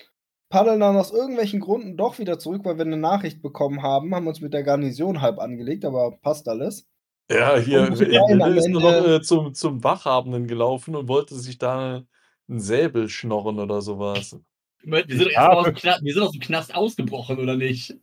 Paddeln 0.51 0.81
dann 0.81 0.97
aus 0.97 1.13
irgendwelchen 1.13 1.61
Gründen 1.61 1.97
doch 1.97 2.19
wieder 2.19 2.39
zurück, 2.39 2.63
weil 2.65 2.77
wir 2.77 2.85
eine 2.85 2.99
Nachricht 2.99 3.41
bekommen 3.41 3.83
haben. 3.83 4.15
Haben 4.15 4.27
uns 4.27 4.43
mit 4.43 4.53
der 4.53 4.65
Garnison 4.65 5.23
halb 5.23 5.39
angelegt, 5.39 5.87
aber 5.87 6.19
passt 6.21 6.47
alles. 6.47 6.87
Ja, 7.33 7.57
hier 7.57 7.89
Will 7.99 8.57
ist 8.57 8.69
nur 8.69 8.81
noch 8.81 9.07
äh, 9.07 9.23
zum, 9.23 9.55
zum 9.55 9.83
Wachhabenden 9.83 10.47
gelaufen 10.47 10.95
und 10.95 11.09
wollte 11.09 11.35
sich 11.35 11.59
da 11.59 12.05
einen 12.49 12.61
Säbel 12.61 13.09
schnorren 13.09 13.59
oder 13.59 13.81
sowas. 13.81 14.37
Wir 14.85 15.05
sind, 15.09 15.31
ja, 15.31 15.49
aus 15.49 15.65
dem 15.65 15.75
Knast, 15.75 16.03
wir 16.03 16.13
sind 16.13 16.23
aus 16.23 16.33
dem 16.33 16.41
Knast 16.41 16.75
ausgebrochen, 16.75 17.39
oder 17.39 17.57
nicht? 17.57 17.95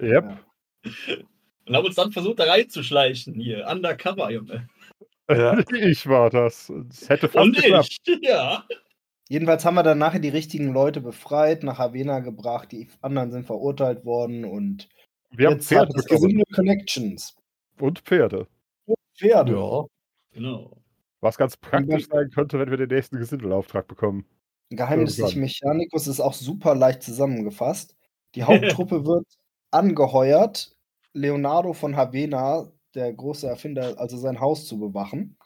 Yep. 0.00 0.38
Und 1.66 1.76
haben 1.76 1.86
uns 1.86 1.94
dann 1.94 2.10
versucht, 2.10 2.38
da 2.38 2.44
reinzuschleichen. 2.44 3.34
Hier, 3.34 3.66
undercover, 3.70 4.30
Junge. 4.30 4.68
Ja. 5.28 5.62
Ich 5.72 6.06
war 6.06 6.30
das. 6.30 6.72
Das 6.88 7.08
hätte 7.08 7.28
fast 7.28 7.44
Und 7.44 7.58
ich, 7.58 8.00
ja. 8.22 8.64
Jedenfalls 9.28 9.64
haben 9.64 9.74
wir 9.74 9.82
dann 9.82 9.98
nachher 9.98 10.20
die 10.20 10.28
richtigen 10.28 10.72
Leute 10.72 11.00
befreit, 11.00 11.62
nach 11.62 11.78
Havena 11.78 12.20
gebracht, 12.20 12.72
die 12.72 12.88
anderen 13.00 13.30
sind 13.30 13.46
verurteilt 13.46 14.04
worden 14.04 14.44
und 14.44 14.88
wir 15.30 15.48
haben 15.48 15.60
Pferde 15.60 15.94
hat 15.96 16.06
gesunde 16.06 16.44
Connections. 16.54 17.34
Und 17.78 18.00
Pferde. 18.00 18.46
Pferde. 19.22 19.52
Ja, 19.52 19.84
genau. 20.32 20.76
Was 21.20 21.38
ganz 21.38 21.56
praktisch 21.56 22.08
sein 22.08 22.30
könnte, 22.30 22.58
wenn 22.58 22.70
wir 22.70 22.76
den 22.76 22.88
nächsten 22.88 23.16
Gesindelauftrag 23.16 23.86
bekommen. 23.86 24.26
Geheimnislich 24.70 25.36
Mechanikus 25.36 26.08
ist 26.08 26.20
auch 26.20 26.32
super 26.32 26.74
leicht 26.74 27.02
zusammengefasst. 27.02 27.94
Die 28.34 28.42
Haupttruppe 28.42 29.04
wird 29.06 29.26
angeheuert, 29.70 30.74
Leonardo 31.12 31.74
von 31.74 31.96
Havena, 31.96 32.72
der 32.94 33.12
große 33.12 33.46
Erfinder, 33.46 33.94
also 33.98 34.16
sein 34.16 34.40
Haus 34.40 34.66
zu 34.66 34.78
bewachen. 34.78 35.36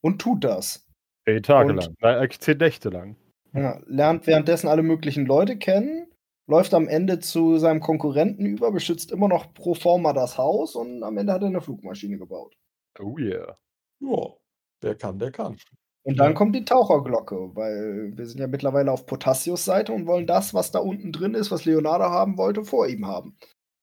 Und 0.00 0.20
tut 0.20 0.44
das. 0.44 0.86
Zehn 1.26 1.42
Tage 1.42 1.70
und, 1.70 1.76
lang, 1.76 1.94
nein, 2.00 2.28
zehn 2.30 2.58
Nächte 2.58 2.88
lang. 2.88 3.16
Ja, 3.52 3.80
lernt 3.86 4.26
währenddessen 4.26 4.68
alle 4.68 4.82
möglichen 4.82 5.26
Leute 5.26 5.56
kennen, 5.58 6.06
läuft 6.46 6.72
am 6.74 6.88
Ende 6.88 7.20
zu 7.20 7.58
seinem 7.58 7.80
Konkurrenten 7.80 8.46
über, 8.46 8.72
beschützt 8.72 9.12
immer 9.12 9.28
noch 9.28 9.52
pro 9.54 9.74
forma 9.74 10.12
das 10.12 10.38
Haus 10.38 10.74
und 10.74 11.02
am 11.02 11.18
Ende 11.18 11.32
hat 11.32 11.42
er 11.42 11.48
eine 11.48 11.60
Flugmaschine 11.60 12.18
gebaut. 12.18 12.56
Oh 13.00 13.18
yeah. 13.18 13.58
Ja, 14.00 14.34
der 14.82 14.94
kann, 14.94 15.18
der 15.18 15.30
kann. 15.30 15.56
Und 16.02 16.18
dann 16.18 16.34
kommt 16.34 16.56
die 16.56 16.64
Taucherglocke, 16.64 17.54
weil 17.54 18.16
wir 18.16 18.26
sind 18.26 18.40
ja 18.40 18.46
mittlerweile 18.46 18.90
auf 18.90 19.04
Potassius 19.04 19.64
Seite 19.64 19.92
und 19.92 20.06
wollen 20.06 20.26
das, 20.26 20.54
was 20.54 20.70
da 20.70 20.78
unten 20.78 21.12
drin 21.12 21.34
ist, 21.34 21.50
was 21.50 21.66
Leonardo 21.66 22.04
haben 22.04 22.38
wollte, 22.38 22.64
vor 22.64 22.88
ihm 22.88 23.06
haben. 23.06 23.36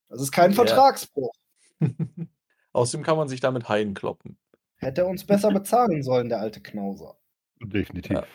Das 0.10 0.22
ist 0.22 0.32
kein 0.32 0.52
yeah. 0.52 0.66
Vertragsbruch. 0.66 1.34
Außerdem 2.74 3.06
kann 3.06 3.18
man 3.18 3.28
sich 3.28 3.40
damit 3.40 3.70
Haien 3.70 3.94
kloppen. 3.94 4.38
Hätte 4.78 5.02
er 5.02 5.08
uns 5.08 5.26
besser 5.26 5.52
bezahlen 5.52 6.02
sollen, 6.02 6.30
der 6.30 6.40
alte 6.40 6.62
Knauser. 6.62 7.18
Definitiv. 7.62 8.12
Ja. 8.12 8.26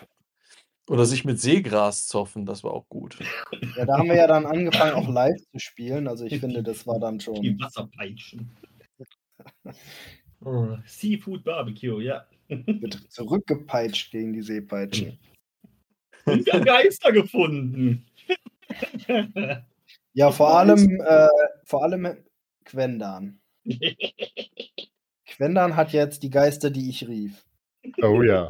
Oder 0.89 1.07
sich 1.07 1.25
mit 1.25 1.41
Seegras 1.41 2.07
zoffen, 2.07 2.45
das 2.45 2.65
war 2.65 2.73
auch 2.73 2.89
gut. 2.89 3.19
Ja, 3.77 3.85
da 3.87 3.99
haben 3.99 4.09
wir 4.09 4.17
ja 4.17 4.27
dann 4.27 4.47
angefangen, 4.47 4.95
auch 4.95 5.09
live 5.13 5.41
zu 5.53 5.59
spielen. 5.59 6.09
Also 6.09 6.25
ich 6.25 6.41
finde, 6.41 6.63
das 6.63 6.87
war 6.87 6.99
dann 6.99 7.21
schon. 7.21 7.41
Die 7.41 7.59
Wasserpeitschen. 7.59 8.57
oh, 10.45 10.77
Seafood 10.87 11.45
Barbecue, 11.45 12.01
ja. 12.01 12.27
Wird 12.49 12.95
zurückgepeitscht 13.09 14.11
gegen 14.11 14.33
die 14.33 14.43
Seepeitschen. 14.43 15.19
Und 16.25 16.47
wir 16.47 16.53
haben 16.53 16.65
Geister 16.65 17.13
gefunden. 17.13 18.07
ja, 20.13 20.31
vor 20.31 20.57
allem, 20.57 21.01
äh, 21.01 21.29
vor 21.65 21.83
allem 21.83 22.17
Quendan. 22.65 23.41
Quendan 25.27 25.77
hat 25.77 25.93
jetzt 25.93 26.23
die 26.23 26.31
Geister, 26.31 26.71
die 26.71 26.89
ich 26.89 27.09
rief. 27.09 27.45
Oh 28.03 28.23
ja. 28.23 28.47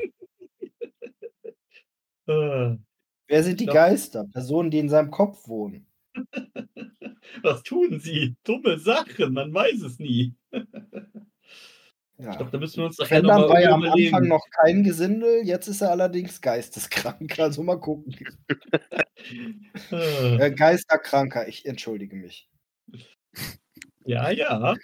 Äh. 2.27 2.77
Wer 3.29 3.43
sind 3.43 3.61
die. 3.61 3.67
Geister? 3.67 4.25
Personen, 4.31 4.71
die 4.71 4.79
in 4.79 4.91
seinem 4.91 5.11
Kopf 5.11 5.49
wohnen. 5.49 5.87
Was 7.43 7.63
tun 7.63 7.99
sie? 8.01 8.37
Dumme 8.45 8.79
Sachen, 8.79 9.33
man 9.33 9.55
weiß 9.55 9.83
es 9.83 9.99
nie. 9.99 10.35
Ja. 12.23 12.31
Ich 12.31 12.37
glaube, 12.37 12.53
da 12.53 12.59
müssen 12.59 12.77
wir 12.77 12.85
uns 12.87 12.99
nachher 12.99 13.21
noch 13.21 13.37
mal 13.37 13.49
war 13.49 13.61
ja 13.61 13.73
am 13.73 13.83
Anfang 13.83 14.29
noch 14.29 14.47
kein 14.51 14.85
Gesindel, 14.85 15.43
jetzt 15.45 15.67
ist 15.67 15.81
er 15.81 15.91
allerdings 15.91 16.41
geisteskrank. 16.41 17.37
Also 17.39 17.65
mal 17.65 17.81
gucken. 17.81 18.15
äh, 19.91 20.51
Geisterkranker, 20.53 21.49
ich 21.49 21.67
entschuldige 21.67 22.15
mich. 22.15 22.49
Ja, 24.05 24.31
ja. 24.31 24.77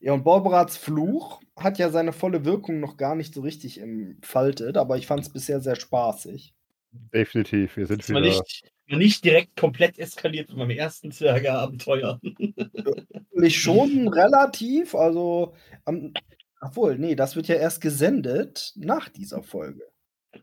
Ja, 0.00 0.12
und 0.12 0.24
Borberats 0.24 0.76
Fluch 0.76 1.40
hat 1.56 1.78
ja 1.78 1.90
seine 1.90 2.12
volle 2.12 2.44
Wirkung 2.44 2.80
noch 2.80 2.96
gar 2.96 3.14
nicht 3.14 3.32
so 3.32 3.42
richtig 3.42 3.78
entfaltet, 3.80 4.76
aber 4.76 4.96
ich 4.96 5.06
fand 5.06 5.20
es 5.20 5.32
bisher 5.32 5.60
sehr 5.60 5.76
spaßig. 5.76 6.54
Definitiv, 6.90 7.76
wir 7.76 7.86
sind 7.86 8.08
wieder... 8.08 8.20
Nicht, 8.20 8.72
nicht 8.88 9.24
direkt 9.24 9.56
komplett 9.56 9.98
eskaliert 9.98 10.48
mit 10.48 10.58
meinem 10.58 10.70
ersten 10.70 11.10
Zwerge-Abenteuer. 11.10 12.20
ich 13.32 13.60
schon 13.60 14.08
relativ, 14.08 14.94
also, 14.94 15.54
um, 15.84 16.12
obwohl, 16.60 16.98
nee, 16.98 17.14
das 17.14 17.36
wird 17.36 17.48
ja 17.48 17.56
erst 17.56 17.80
gesendet 17.80 18.72
nach 18.76 19.08
dieser 19.08 19.42
Folge. 19.42 19.82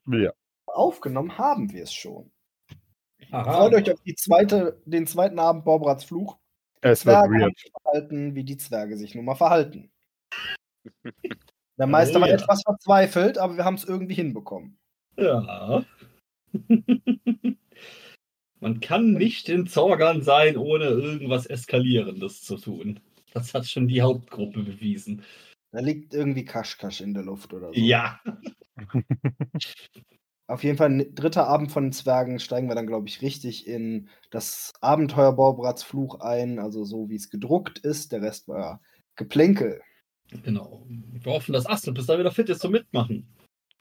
Ja. 0.08 0.32
Aufgenommen 0.66 1.38
haben 1.38 1.72
wir 1.72 1.84
es 1.84 1.94
schon. 1.94 2.32
Aha. 3.32 3.54
Freut 3.54 3.74
euch 3.74 3.92
auf 3.92 4.02
die 4.02 4.16
zweite, 4.16 4.82
den 4.86 5.08
zweiten 5.08 5.40
Abend 5.40 5.66
Borbrats 5.66 6.04
Fluch. 6.04 6.38
Es 6.82 7.06
wird 7.06 7.16
weird. 7.16 7.54
verhalten, 7.84 8.36
wie 8.36 8.44
die 8.44 8.58
Zwerge 8.58 8.98
sich 8.98 9.16
nun 9.16 9.26
mal 9.26 9.36
verhalten. 9.36 9.92
Der 11.78 11.88
Meister 11.88 12.20
oh, 12.20 12.22
war 12.22 12.28
ja. 12.28 12.36
etwas 12.36 12.62
verzweifelt, 12.62 13.38
aber 13.38 13.58
wir 13.58 13.66
haben 13.66 13.76
es 13.76 13.86
irgendwie 13.86 14.14
hinbekommen. 14.14 14.78
Ja. 15.18 15.84
Man 18.64 18.80
kann 18.80 19.12
nicht 19.12 19.50
in 19.50 19.68
Zorgern 19.68 20.22
sein, 20.22 20.56
ohne 20.56 20.86
irgendwas 20.86 21.46
Eskalierendes 21.46 22.44
zu 22.44 22.56
tun. 22.56 23.02
Das 23.34 23.54
hat 23.54 23.68
schon 23.68 23.90
die 23.90 24.02
Hauptgruppe 24.02 24.64
bewiesen. 24.64 25.22
Da 25.74 25.82
liegt 25.82 26.14
irgendwie 26.14 26.46
Kaschkasch 26.46 27.02
in 27.02 27.14
der 27.14 27.24
Luft 27.24 27.54
oder 27.54 27.74
so. 27.74 27.74
Ja. 27.74 28.22
Auf 30.48 30.64
jeden 30.64 30.78
Fall, 30.78 31.10
dritter 31.12 31.46
Abend 31.46 31.74
von 31.74 31.88
den 31.88 31.92
Zwergen 31.92 32.40
steigen 32.40 32.70
wir 32.70 32.76
dann, 32.76 32.88
glaube 32.88 33.10
ich, 33.10 33.22
richtig 33.22 33.68
in 33.68 34.08
das 34.32 34.72
Abenteuer 34.80 35.34
Borbrats 35.34 35.84
Fluch 35.84 36.22
ein, 36.22 36.58
also 36.58 36.86
so 36.86 37.10
wie 37.10 37.16
es 37.16 37.30
gedruckt 37.30 37.80
ist. 37.80 38.14
Der 38.14 38.22
Rest 38.22 38.48
war 38.48 38.80
Geplänkel. 39.18 39.82
Genau. 40.44 40.88
Wir 40.88 41.34
hoffen, 41.34 41.52
dass 41.52 41.66
Astrid 41.66 41.96
bis 41.96 42.06
da 42.06 42.18
wieder 42.18 42.32
fit 42.32 42.48
ist 42.48 42.62
zum 42.62 42.72
Mitmachen. 42.72 43.28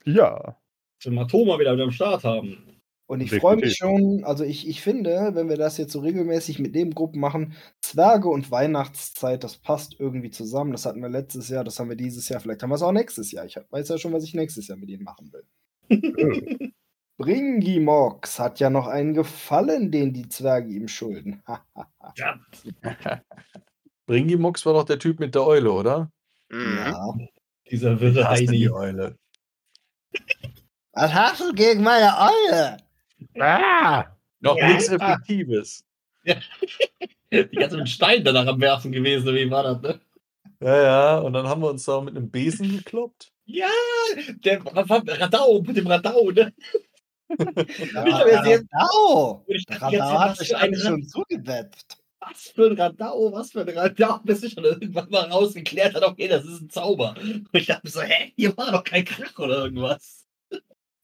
Ja. 0.05 0.57
Zum 0.99 1.17
Atoma 1.19 1.61
wieder 1.61 1.73
wieder 1.75 1.85
am 1.85 1.93
Start 1.93 2.25
haben. 2.25 2.82
Und 3.07 3.21
ich 3.21 3.35
freue 3.35 3.57
mich 3.57 3.77
schon, 3.77 4.25
also 4.25 4.43
ich, 4.43 4.67
ich 4.67 4.81
finde, 4.81 5.33
wenn 5.35 5.49
wir 5.49 5.57
das 5.57 5.77
jetzt 5.77 5.93
so 5.93 6.01
regelmäßig 6.01 6.59
mit 6.59 6.75
Nebengruppen 6.75 7.21
machen, 7.21 7.55
Zwerge 7.81 8.29
und 8.29 8.51
Weihnachtszeit, 8.51 9.45
das 9.45 9.59
passt 9.59 9.97
irgendwie 9.99 10.31
zusammen. 10.31 10.73
Das 10.73 10.87
hatten 10.87 11.03
wir 11.03 11.11
letztes 11.11 11.49
Jahr, 11.49 11.65
das 11.65 11.79
haben 11.79 11.91
wir 11.91 11.97
dieses 11.97 12.29
Jahr, 12.29 12.41
vielleicht 12.41 12.63
haben 12.63 12.71
wir 12.71 12.77
es 12.77 12.83
auch 12.83 12.93
nächstes 12.93 13.31
Jahr. 13.33 13.45
Ich 13.45 13.57
weiß 13.57 13.89
ja 13.89 13.99
schon, 13.99 14.13
was 14.13 14.25
ich 14.25 14.35
nächstes 14.35 14.69
Jahr 14.69 14.79
mit 14.79 14.89
ihnen 14.89 15.05
machen 15.05 15.31
will. 15.33 15.45
Bringimox 17.19 18.39
hat 18.39 18.61
ja 18.61 18.71
noch 18.71 18.87
einen 18.87 19.15
Gefallen, 19.15 19.91
den 19.91 20.13
die 20.13 20.29
Zwerge 20.29 20.73
ihm 20.73 20.89
schulden. 20.89 21.43
ja. 22.17 22.41
Bringimox 24.07 24.65
war 24.67 24.73
doch 24.73 24.85
der 24.85 24.99
Typ 24.99 25.21
mit 25.21 25.35
der 25.35 25.47
Eule, 25.47 25.73
oder? 25.73 26.11
Mhm. 26.51 26.79
Ja. 26.79 27.15
Dieser 27.71 28.01
wirre 28.01 28.29
Heini. 28.29 28.59
Die 28.59 28.71
Eule. 28.71 29.17
Was 30.93 31.15
hast 31.15 31.41
du 31.41 31.53
gegen 31.53 31.83
meine 31.83 32.13
Eule? 32.19 32.77
Ah, 33.39 34.07
noch 34.41 34.57
ja. 34.57 34.69
nichts 34.69 34.89
Effektives. 34.89 35.85
Ja. 36.25 36.37
Die 37.33 37.57
ganze 37.57 37.79
mit 37.79 37.89
Stein 37.89 38.23
danach 38.25 38.47
am 38.47 38.61
Werfen 38.61 38.93
gewesen, 38.93 39.35
wie 39.35 39.51
war 39.51 39.63
das, 39.63 39.81
ne? 39.81 40.01
Ja, 40.61 40.83
ja, 40.83 41.19
und 41.19 41.33
dann 41.33 41.49
haben 41.49 41.63
wir 41.63 41.71
uns 41.71 41.85
da 41.85 42.01
mit 42.01 42.15
einem 42.17 42.31
Besen 42.31 42.71
gekloppt. 42.71 43.33
Ja, 43.47 43.69
der 44.45 44.65
Radau, 44.65 45.63
mit 45.63 45.77
dem 45.77 45.87
Radau, 45.87 46.31
ne? 46.31 46.53
Ja, 47.29 48.03
Radau! 48.03 49.45
Radau 49.71 50.21
hat 50.21 50.37
sich 50.37 50.55
eigentlich 50.55 50.85
schon 50.85 51.03
zugewetzt. 51.03 51.99
Was 52.21 52.53
für 52.55 52.71
ein 52.71 52.79
Radau, 52.79 53.33
was 53.33 53.51
für 53.51 53.63
ein 53.63 53.69
Radau, 53.71 54.21
bis 54.23 54.45
ich 54.45 54.53
schon 54.53 54.65
irgendwann 54.65 55.11
mal 55.11 55.25
rausgeklärt 55.31 55.95
hat, 55.95 56.05
okay, 56.05 56.29
das 56.29 56.45
ist 56.45 56.61
ein 56.61 56.71
Zauber. 56.71 57.15
Und 57.21 57.49
ich 57.53 57.67
dachte 57.67 57.89
so, 57.89 58.01
hä, 58.03 58.33
hier 58.37 58.57
war 58.57 58.71
doch 58.71 58.85
kein 58.85 59.05
Krach 59.05 59.37
oder 59.39 59.65
irgendwas. 59.65 60.22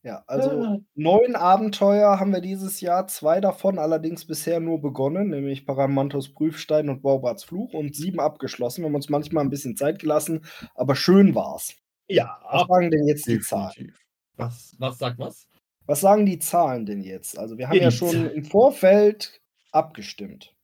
Ja, 0.09 0.25
also 0.27 0.49
ah. 0.49 0.79
neun 0.95 1.37
Abenteuer 1.37 2.19
haben 2.19 2.33
wir 2.33 2.41
dieses 2.41 2.81
Jahr, 2.81 3.09
zwei 3.09 3.43
davon 3.43 3.79
allerdings 3.79 4.25
bisher 4.25 4.59
nur 4.59 4.81
begonnen, 4.81 5.29
nämlich 5.29 5.67
Paramantos 5.67 6.33
Prüfstein 6.33 6.89
und 6.89 7.03
Baubarts 7.03 7.45
Fluch 7.45 7.75
und 7.75 7.95
sieben 7.95 8.19
abgeschlossen. 8.19 8.81
Wir 8.81 8.87
haben 8.87 8.95
uns 8.95 9.11
manchmal 9.11 9.45
ein 9.45 9.51
bisschen 9.51 9.77
Zeit 9.77 9.99
gelassen, 9.99 10.47
aber 10.75 10.97
schön 10.97 11.35
war's. 11.35 11.75
Ja, 12.09 12.41
Was 12.51 12.67
sagen 12.69 12.91
denn 12.91 13.07
jetzt 13.07 13.27
die 13.29 13.39
Zahlen? 13.39 13.69
Definitiv. 13.69 14.01
was, 14.37 14.75
was 14.79 14.99
sagt 14.99 15.19
was? 15.19 15.47
Was 15.85 16.01
sagen 16.01 16.25
die 16.25 16.39
Zahlen 16.39 16.87
denn 16.87 17.03
jetzt? 17.03 17.39
Also 17.39 17.59
wir 17.59 17.69
haben 17.69 17.77
Ja, 17.77 17.83
ja 17.83 17.91
schon 17.91 18.31
im 18.31 18.47
Vorfeld 18.47 19.43
abgestimmt. 19.73 20.55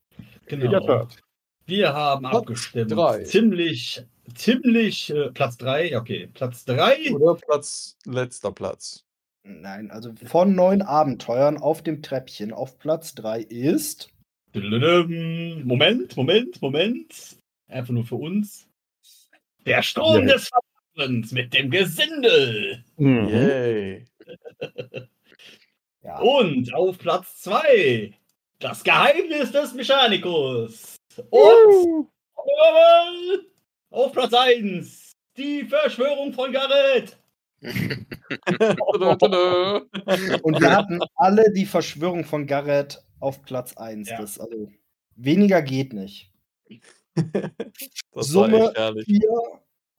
In 0.46 0.60
Genau. 0.60 0.86
Tat. 0.86 1.18
Wir 1.66 1.92
haben 1.92 2.22
Platz 2.22 2.34
abgestimmt. 2.34 2.92
drei. 2.92 3.24
Ziemlich, 3.24 4.06
ziemlich, 4.34 5.10
äh, 5.10 5.30
Platz 5.32 5.58
3, 5.58 5.98
okay. 5.98 6.30
Platz 6.32 6.64
3. 6.64 7.12
Oder 7.12 7.34
Platz, 7.34 7.98
letzter 8.06 8.50
Platz. 8.50 9.04
Nein, 9.44 9.90
also 9.90 10.12
von 10.24 10.54
neun 10.54 10.80
Abenteuern 10.82 11.58
auf 11.58 11.82
dem 11.82 12.02
Treppchen 12.02 12.52
auf 12.52 12.78
Platz 12.78 13.14
3 13.14 13.40
ist. 13.42 14.08
Moment, 14.54 16.16
Moment, 16.16 16.62
Moment. 16.62 17.36
Einfach 17.68 17.92
nur 17.92 18.04
für 18.04 18.14
uns. 18.16 18.66
Der 19.66 19.82
Sturm 19.82 20.26
Ja. 20.26 20.34
des 20.34 20.48
Verdammens 20.94 21.32
mit 21.32 21.52
dem 21.52 21.70
Gesindel. 21.70 22.84
Mhm. 22.96 23.28
Yay. 23.28 24.04
Ja, 26.02 26.18
Und 26.20 26.72
auf 26.72 26.98
Platz 26.98 27.42
2 27.42 28.12
das 28.60 28.82
Geheimnis 28.84 29.52
des 29.52 29.74
Mechanikus. 29.74 30.96
Und 31.30 31.32
Uh. 31.32 32.08
auf 33.90 34.12
Platz 34.12 34.32
1 34.32 35.12
die 35.36 35.64
Verschwörung 35.64 36.32
von 36.32 36.52
Garrett. 36.52 37.16
Und 40.42 40.60
wir 40.60 40.76
hatten 40.76 41.00
alle 41.14 41.52
die 41.52 41.66
Verschwörung 41.66 42.24
von 42.24 42.46
Garrett 42.46 43.02
auf 43.20 43.42
Platz 43.42 43.76
1. 43.76 44.08
Ja. 44.10 44.20
Das, 44.20 44.38
also 44.38 44.70
weniger 45.16 45.62
geht 45.62 45.92
nicht. 45.92 46.30
Das 48.12 48.28
Summe 48.28 48.60
war 48.60 48.68
echt 48.68 48.78
herrlich. 48.78 49.06
4. 49.06 49.20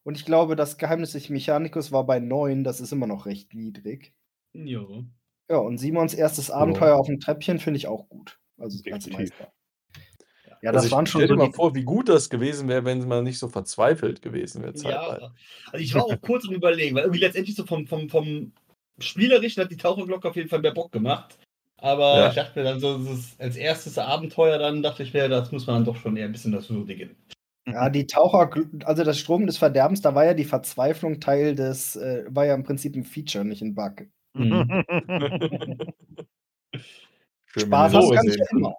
Und 0.04 0.18
ich 0.18 0.26
glaube, 0.26 0.56
das 0.56 0.78
Geheimnis 0.78 1.14
des 1.14 1.30
Mechanikus 1.30 1.92
war 1.92 2.06
bei 2.06 2.20
9. 2.20 2.64
Das 2.64 2.80
ist 2.80 2.92
immer 2.92 3.08
noch 3.08 3.26
recht 3.26 3.54
niedrig. 3.54 4.14
Jo. 4.54 5.04
Ja, 5.50 5.58
und 5.58 5.78
Simons 5.78 6.14
erstes 6.14 6.52
Abenteuer 6.52 6.96
auf 6.96 7.08
dem 7.08 7.20
Treppchen 7.20 7.60
finde 7.60 7.78
ich 7.78 7.88
auch 7.88 8.08
gut. 8.10 8.40
Also 8.58 8.78
als 8.92 9.06
Definitiv. 9.06 9.38
Meister. 9.38 9.54
Ja, 10.62 10.72
das 10.72 10.84
also 10.84 10.88
ich 10.88 10.92
waren 10.94 11.06
schon 11.06 11.22
stell 11.22 11.28
dir 11.28 11.42
so 11.42 11.48
mal 11.48 11.54
vor, 11.54 11.76
wie 11.76 11.84
gut 11.84 12.10
das 12.10 12.30
gewesen 12.30 12.68
wäre, 12.68 12.86
wenn 12.86 13.08
man 13.08 13.24
nicht 13.24 13.40
so 13.40 13.48
verzweifelt 13.48 14.22
gewesen 14.22 14.64
wäre. 14.64 14.74
Ja, 14.78 15.32
also 15.72 15.84
ich 15.84 15.94
war 15.94 16.06
auch 16.06 16.22
kurz 16.22 16.46
im 16.46 16.54
Überlegen, 16.54 16.96
weil 16.96 17.04
irgendwie 17.04 17.22
letztendlich 17.22 17.56
so 17.56 17.66
vom, 17.66 17.88
vom, 17.88 18.10
vom 18.10 18.52
Spielerischen 19.00 19.64
hat 19.64 19.72
die 19.72 19.78
Taucherglocke 19.78 20.30
auf 20.30 20.36
jeden 20.36 20.50
Fall 20.50 20.62
mehr 20.62 20.74
Bock 20.74 20.92
gemacht. 20.92 21.38
Aber 21.78 22.18
Ja. 22.18 22.30
ich 22.30 22.36
dachte 22.36 22.60
mir 22.60 22.66
dann 22.66 22.80
so, 22.80 23.00
als 23.38 23.56
erstes 23.56 23.98
Abenteuer, 23.98 24.58
dann 24.58 24.82
dachte 24.82 25.04
ich 25.04 25.14
mir, 25.14 25.28
das 25.30 25.52
muss 25.52 25.68
man 25.68 25.78
dann 25.78 25.86
doch 25.86 25.98
schon 25.98 26.18
eher 26.18 26.26
ein 26.26 26.32
bisschen 26.32 26.52
das 26.52 26.70
würdigen. 26.70 27.16
ja, 27.68 27.90
die 27.90 28.08
Taucher, 28.08 28.50
also 28.86 29.04
das 29.04 29.20
Strom 29.20 29.46
des 29.46 29.58
Verderbens, 29.58 30.02
da 30.02 30.16
war 30.16 30.26
ja 30.26 30.34
die 30.34 30.46
Verzweiflung 30.46 31.20
Teil 31.20 31.56
des, 31.56 31.96
äh, 31.96 32.26
war 32.30 32.46
ja 32.46 32.56
im 32.56 32.64
Prinzip 32.64 32.96
ein 32.96 33.04
Feature, 33.04 33.44
nicht 33.44 33.62
ein 33.62 33.76
Bug. 33.76 34.04
Mhm. 34.34 34.84
Spaß 37.58 37.94
wenn 37.94 38.02
haben 38.02 38.08
ihr 38.08 38.16
kann 38.16 38.26
das 38.26 38.36
ich 38.36 38.40
ja 38.40 38.46
sehen 38.46 38.60
immer. 38.60 38.76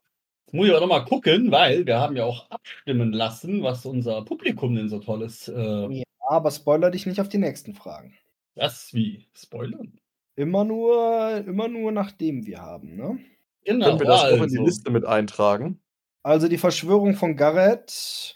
Jetzt 0.47 0.55
muss 0.55 0.67
ich 0.67 0.73
aber 0.73 0.81
nochmal 0.81 1.05
gucken, 1.05 1.51
weil 1.51 1.87
wir 1.87 1.99
haben 1.99 2.17
ja 2.17 2.25
auch 2.25 2.49
abstimmen 2.51 3.13
lassen, 3.13 3.63
was 3.63 3.85
unser 3.85 4.23
Publikum 4.23 4.77
denn 4.77 4.89
so 4.89 5.01
tolles. 5.01 5.49
Äh, 5.49 5.89
Ja, 5.93 6.05
aber 6.29 6.51
spoiler 6.53 6.91
dich 6.91 7.05
nicht 7.07 7.21
auf 7.21 7.29
die 7.29 7.39
nächsten 7.39 7.75
Fragen. 7.75 8.17
das 8.55 8.95
wie? 8.95 9.27
Spoilern? 9.37 9.99
Immer 10.37 10.65
nur, 10.65 11.45
immer 11.47 11.67
nur 11.67 11.91
nachdem 11.93 12.47
wir 12.47 12.61
haben, 12.63 12.95
ne? 12.97 13.19
Genau. 13.65 13.87
Können 13.87 14.01
wir 14.01 14.07
das 14.07 14.23
auch 14.23 14.43
in 14.43 14.49
die 14.49 14.59
also. 14.59 14.65
Liste 14.65 14.91
mit 14.91 15.05
eintragen? 15.05 15.81
Also 16.23 16.47
die 16.47 16.59
Verschwörung 16.59 17.15
von 17.15 17.37
Garrett, 17.37 18.35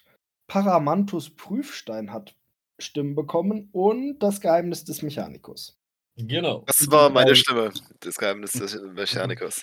Paramantus 0.48 1.30
Prüfstein 1.30 2.12
hat 2.12 2.34
Stimmen 2.80 3.14
bekommen 3.14 3.68
und 3.72 4.18
das 4.18 4.40
Geheimnis 4.40 4.84
des 4.84 5.02
Mechanikus. 5.02 5.78
Genau. 6.16 6.64
Das 6.66 6.90
war 6.90 7.10
meine 7.10 7.34
Stimme, 7.36 7.70
das 8.00 8.16
Geheimnis 8.16 8.52
des 8.52 8.80
Mechanikers. 8.94 9.62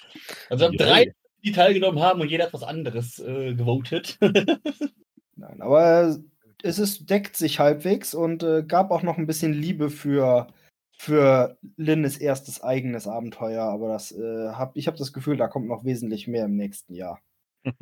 Also 0.50 0.62
wir 0.62 0.68
haben 0.68 0.78
drei, 0.78 1.14
die 1.44 1.52
teilgenommen 1.52 2.02
haben 2.02 2.22
und 2.22 2.30
jeder 2.30 2.46
hat 2.46 2.54
was 2.54 2.64
anderes 2.64 3.20
äh, 3.20 3.54
gewotet. 3.54 4.18
Nein, 5.36 5.62
aber 5.62 6.18
es 6.64 6.80
ist, 6.80 7.10
deckt 7.10 7.36
sich 7.36 7.60
halbwegs 7.60 8.14
und 8.14 8.44
äh, 8.44 8.64
gab 8.64 8.92
auch 8.92 9.04
noch 9.04 9.18
ein 9.18 9.28
bisschen 9.28 9.54
Liebe 9.54 9.90
für, 9.90 10.48
für 10.98 11.58
Linnes 11.76 12.18
erstes 12.18 12.62
eigenes 12.64 13.08
Abenteuer, 13.08 13.64
aber 13.64 13.90
das 13.90 14.12
äh, 14.12 14.50
hab, 14.50 14.76
ich 14.76 14.88
habe 14.88 14.98
das 14.98 15.14
Gefühl, 15.14 15.38
da 15.38 15.48
kommt 15.48 15.68
noch 15.68 15.86
wesentlich 15.86 16.28
mehr 16.28 16.46
im 16.46 16.56
nächsten 16.56 16.94
Jahr. 16.96 17.22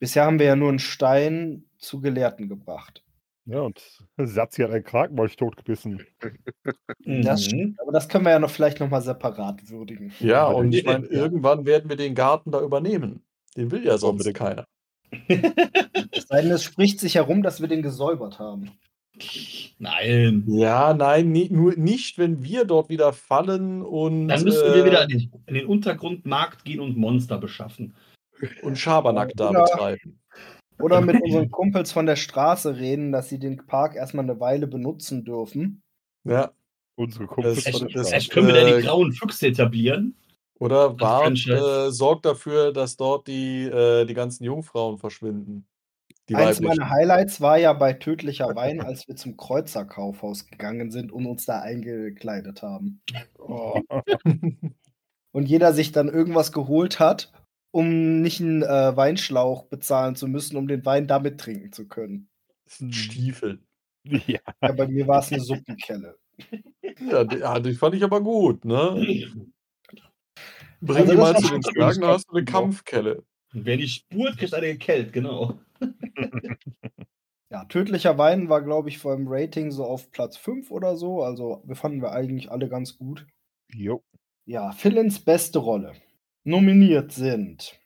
Bisher 0.00 0.24
haben 0.24 0.38
wir 0.38 0.46
ja 0.46 0.56
nur 0.56 0.70
einen 0.70 0.80
Stein 0.80 1.64
zu 1.78 2.00
Gelehrten 2.00 2.48
gebracht. 2.48 3.03
Ja, 3.46 3.60
und 3.60 3.80
Satzi 4.18 4.62
hat 4.62 4.70
einen 4.70 4.84
Krakenmolch 4.84 5.36
totgebissen. 5.36 6.02
Das 7.04 7.40
Mhm. 7.42 7.44
stimmt, 7.44 7.80
aber 7.80 7.92
das 7.92 8.08
können 8.08 8.24
wir 8.24 8.30
ja 8.32 8.38
noch 8.38 8.50
vielleicht 8.50 8.80
noch 8.80 8.88
mal 8.90 9.02
separat 9.02 9.68
würdigen. 9.68 10.12
Ja, 10.20 10.46
und 10.46 10.74
ich 10.74 10.84
meine, 10.84 11.06
irgendwann 11.06 11.66
werden 11.66 11.88
wir 11.90 11.96
den 11.96 12.14
Garten 12.14 12.50
da 12.50 12.60
übernehmen. 12.62 13.22
Den 13.56 13.70
will 13.70 13.84
ja 13.84 13.98
sonst 13.98 14.26
Unbedingt. 14.26 14.36
keiner. 14.36 14.64
Es 16.16 16.26
sei 16.28 16.42
denn, 16.42 16.50
es 16.52 16.62
spricht 16.64 17.00
sich 17.00 17.16
herum, 17.16 17.42
dass 17.42 17.60
wir 17.60 17.68
den 17.68 17.82
gesäubert 17.82 18.38
haben. 18.38 18.70
Nein. 19.78 20.44
Ja, 20.48 20.94
nein, 20.94 21.30
nie, 21.30 21.48
nur 21.50 21.74
nicht, 21.76 22.18
wenn 22.18 22.42
wir 22.42 22.64
dort 22.64 22.88
wieder 22.88 23.12
fallen 23.12 23.82
und, 23.82 24.28
Dann 24.28 24.42
müssen 24.42 24.64
äh, 24.64 24.74
wir 24.76 24.84
wieder 24.84 25.02
in 25.04 25.08
den, 25.08 25.32
in 25.46 25.54
den 25.54 25.66
Untergrundmarkt 25.66 26.64
gehen 26.64 26.80
und 26.80 26.96
Monster 26.96 27.38
beschaffen. 27.38 27.94
und 28.62 28.76
Schabernack 28.78 29.32
da 29.36 29.52
betreiben. 29.52 30.18
Oder 30.80 31.00
mit 31.00 31.22
unseren 31.22 31.50
Kumpels 31.50 31.92
von 31.92 32.06
der 32.06 32.16
Straße 32.16 32.76
reden, 32.76 33.12
dass 33.12 33.28
sie 33.28 33.38
den 33.38 33.58
Park 33.66 33.94
erstmal 33.96 34.24
eine 34.24 34.40
Weile 34.40 34.66
benutzen 34.66 35.24
dürfen. 35.24 35.82
Ja. 36.24 36.52
Unsere 36.96 37.26
Kumpels 37.26 37.64
Das- 37.64 37.76
von 37.78 37.88
der 37.88 38.04
Straße. 38.04 38.28
können 38.28 38.46
wir 38.48 38.54
da 38.54 38.60
äh, 38.68 38.76
die 38.80 38.86
grauen 38.86 39.12
Füchse 39.12 39.48
etablieren. 39.48 40.16
Oder 40.60 40.96
Franchise. 40.96 41.88
äh, 41.88 41.90
sorgt 41.90 42.24
dafür, 42.26 42.72
dass 42.72 42.96
dort 42.96 43.26
die, 43.26 43.64
äh, 43.64 44.04
die 44.06 44.14
ganzen 44.14 44.44
Jungfrauen 44.44 44.98
verschwinden. 44.98 45.66
Die 46.28 46.36
Eins 46.36 46.58
weiblichen. 46.62 46.78
meiner 46.78 46.90
Highlights 46.90 47.40
war 47.40 47.58
ja 47.58 47.72
bei 47.74 47.92
Tödlicher 47.92 48.54
Wein, 48.54 48.80
als 48.80 49.06
wir 49.08 49.16
zum 49.16 49.36
Kreuzerkaufhaus 49.36 50.46
gegangen 50.46 50.90
sind 50.90 51.12
und 51.12 51.26
uns 51.26 51.44
da 51.44 51.60
eingekleidet 51.60 52.62
haben. 52.62 53.02
Oh. 53.38 53.78
Und 55.32 55.48
jeder 55.48 55.72
sich 55.72 55.92
dann 55.92 56.08
irgendwas 56.08 56.52
geholt 56.52 57.00
hat, 57.00 57.32
um 57.74 58.20
nicht 58.22 58.40
einen 58.40 58.62
äh, 58.62 58.96
Weinschlauch 58.96 59.64
bezahlen 59.64 60.14
zu 60.14 60.28
müssen, 60.28 60.56
um 60.56 60.68
den 60.68 60.84
Wein 60.84 61.08
damit 61.08 61.40
trinken 61.40 61.72
zu 61.72 61.88
können. 61.88 62.28
Das 62.64 62.78
sind 62.78 62.94
Stiefel. 62.94 63.60
Ja, 64.26 64.38
Ja, 64.62 64.72
bei 64.72 64.86
mir 64.86 65.08
war 65.08 65.20
es 65.20 65.32
eine 65.32 65.40
Suppenkelle. 65.40 66.18
Ja, 67.10 67.24
die, 67.24 67.38
ja, 67.38 67.58
die 67.58 67.72
fand 67.74 67.94
ich 67.94 68.04
aber 68.04 68.20
gut, 68.20 68.62
ne? 68.66 68.94
Bring 70.82 70.96
Also 70.98 71.12
die 71.12 71.16
mal 71.16 71.34
zu 71.36 71.48
den 71.50 71.62
Zwergen, 71.62 72.02
da 72.02 72.08
hast 72.08 72.26
du 72.30 72.36
eine 72.36 72.46
war- 72.46 72.52
Kampfkelle. 72.52 73.24
Wer 73.54 73.78
die 73.78 73.88
spurt, 73.88 74.36
kriegt 74.36 74.52
eine 74.54 74.66
gekellt, 74.68 75.12
genau. 75.12 75.58
Ja, 77.50 77.64
Tödlicher 77.66 78.18
Wein 78.18 78.48
war, 78.48 78.62
glaube 78.62 78.88
ich, 78.88 78.98
vor 78.98 79.14
dem 79.16 79.26
Rating 79.28 79.70
so 79.70 79.84
auf 79.84 80.10
Platz 80.10 80.36
5 80.36 80.70
oder 80.72 80.96
so. 80.96 81.22
Also, 81.22 81.62
wir 81.64 81.76
fanden 81.76 82.02
wir 82.02 82.10
eigentlich 82.12 82.50
alle 82.50 82.68
ganz 82.68 82.96
gut. 82.98 83.26
jo. 83.72 84.02
Ja, 84.46 84.72
Philins 84.72 85.20
beste 85.20 85.60
Rolle. 85.60 85.92
Nominiert 86.44 87.12
sind. 87.12 87.78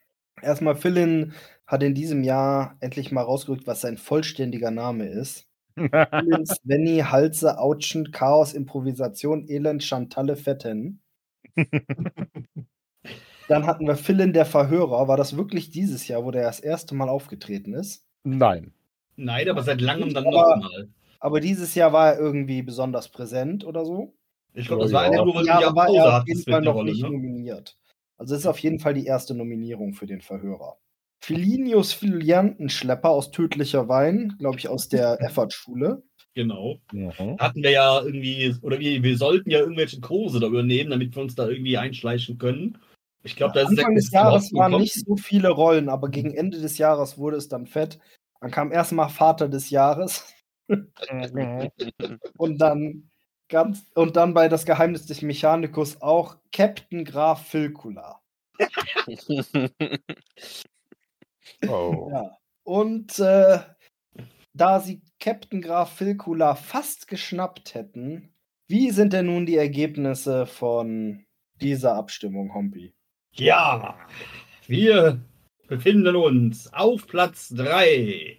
Erstmal, 0.42 0.77
Philin 0.77 1.33
hat 1.66 1.83
in 1.83 1.94
diesem 1.94 2.23
Jahr 2.25 2.77
endlich 2.81 3.12
mal 3.12 3.23
rausgerückt, 3.23 3.66
was 3.66 3.81
sein 3.81 3.97
vollständiger 3.97 4.71
Name 4.71 5.07
ist. 5.07 5.47
Philin, 5.77 6.44
Svenny, 6.47 6.99
Halse, 6.99 7.59
Autschen, 7.59 8.11
Chaos, 8.11 8.53
Improvisation, 8.53 9.49
Elend, 9.49 9.85
Chantalle, 9.85 10.37
Fetten. 10.37 11.01
Dann 13.49 13.66
hatten 13.66 13.87
wir 13.87 13.97
Philin, 13.97 14.33
der 14.33 14.44
Verhörer. 14.44 15.09
War 15.09 15.16
das 15.16 15.37
wirklich 15.37 15.71
dieses 15.71 16.07
Jahr, 16.09 16.25
wo 16.25 16.31
der 16.31 16.42
das 16.42 16.61
erste 16.61 16.94
Mal 16.94 17.09
aufgetreten 17.09 17.73
ist? 17.73 18.05
Nein. 18.23 18.73
Nein, 19.16 19.49
aber 19.49 19.62
seit 19.62 19.81
langem 19.81 20.12
dann 20.12 20.27
Aber- 20.27 20.57
nochmal. 20.57 20.88
Aber 21.21 21.40
dieses 21.40 21.75
Jahr 21.75 21.92
war 21.92 22.12
er 22.12 22.18
irgendwie 22.21 22.62
besonders 22.62 23.09
präsent 23.09 23.64
oder 23.64 23.85
so. 23.85 24.14
Ich 24.55 24.68
glaube, 24.68 24.85
das 24.85 24.92
war 24.92 25.05
ja. 25.05 25.11
einfach 25.11 25.25
nur, 25.25 25.35
weil 25.35 25.42
du 25.42 25.49
Jahre 25.49 25.62
ja 25.62 25.75
war 25.75 25.88
er 25.88 26.21
auf 26.21 26.29
jeden 26.29 26.42
Fall 26.42 26.61
noch 26.62 26.75
Rolle, 26.75 26.92
nicht 26.92 27.03
ne? 27.03 27.11
nominiert. 27.11 27.77
Also 28.18 28.35
es 28.35 28.40
ist 28.40 28.46
auf 28.46 28.59
jeden 28.59 28.81
Fall 28.81 28.94
die 28.94 29.07
erste 29.07 29.35
Nominierung 29.35 29.94
für 29.94 30.07
den 30.07 30.20
Verhörer. 30.20 30.78
Filinius 31.20 31.92
Filiantenschlepper 31.92 33.11
aus 33.11 33.31
Tödlicher 33.31 33.88
Wein, 33.88 34.37
glaube 34.38 34.59
ich, 34.59 34.68
aus 34.68 34.88
der 34.88 35.20
Effert-Schule. 35.22 36.02
Genau. 36.35 36.78
Mhm. 36.92 37.38
Hatten 37.38 37.62
wir 37.62 37.70
ja 37.70 38.00
irgendwie, 38.00 38.54
oder 38.62 38.78
wir, 38.78 39.02
wir 39.02 39.16
sollten 39.16 39.50
ja 39.50 39.61
irgendwelche 39.61 40.00
Kurse 40.00 40.38
da 40.38 40.46
übernehmen, 40.46 40.90
damit 40.90 41.16
wir 41.16 41.22
uns 41.22 41.35
da 41.35 41.48
irgendwie 41.48 41.78
einschleichen 41.78 42.38
können. 42.38 42.78
Ich 43.24 43.35
glaube, 43.35 43.54
da 43.54 43.62
ist 43.62 43.70
Anfang 43.70 43.94
des 43.94 44.11
Jahres 44.12 44.52
waren 44.52 44.70
gekommen. 44.70 44.83
nicht 44.83 44.94
so 44.94 45.16
viele 45.16 45.48
Rollen, 45.50 45.88
aber 45.88 46.09
gegen 46.09 46.35
Ende 46.35 46.61
des 46.61 46.78
Jahres 46.78 47.18
wurde 47.18 47.37
es 47.37 47.48
dann 47.48 47.66
fett. 47.66 47.98
Dann 48.40 48.50
kam 48.50 48.70
erstmal 48.70 49.09
Vater 49.09 49.48
des 49.48 49.70
Jahres 49.70 50.33
und 52.37 52.59
dann 52.61 53.11
ganz 53.48 53.87
und 53.94 54.16
dann 54.16 54.34
bei 54.34 54.48
das 54.48 54.64
Geheimnis 54.64 55.06
des 55.06 55.22
Mechanikus 55.22 56.00
auch 56.02 56.37
Captain 56.52 57.04
Graf 57.04 57.46
Filkula. 57.46 58.20
Oh. 61.66 62.08
Ja. 62.12 62.38
Und 62.62 63.18
äh, 63.18 63.58
da 64.52 64.80
sie 64.80 65.02
Captain 65.18 65.61
Graf 65.61 65.96
Filkula 65.96 66.54
fast 66.54 67.08
geschnappt 67.08 67.74
hätten, 67.74 68.32
wie 68.68 68.90
sind 68.90 69.12
denn 69.12 69.26
nun 69.26 69.46
die 69.46 69.56
Ergebnisse 69.56 70.46
von 70.46 71.24
dieser 71.61 71.94
Abstimmung, 71.94 72.54
Hompi? 72.54 72.94
Ja, 73.32 73.98
wir 74.66 75.20
befinden 75.68 76.16
uns 76.16 76.72
auf 76.72 77.06
Platz 77.06 77.48
3 77.48 78.38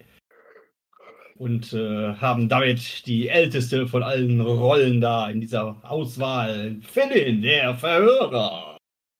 und 1.40 1.72
äh, 1.74 2.14
haben 2.16 2.50
damit 2.50 3.06
die 3.08 3.30
älteste 3.30 3.88
von 3.88 4.04
allen 4.04 4.42
Rollen 4.42 5.00
da 5.00 5.30
in 5.30 5.40
dieser 5.42 5.78
Auswahl. 5.90 6.78
Philin, 6.82 7.42
der 7.42 7.76
Verhörer. 7.76 8.78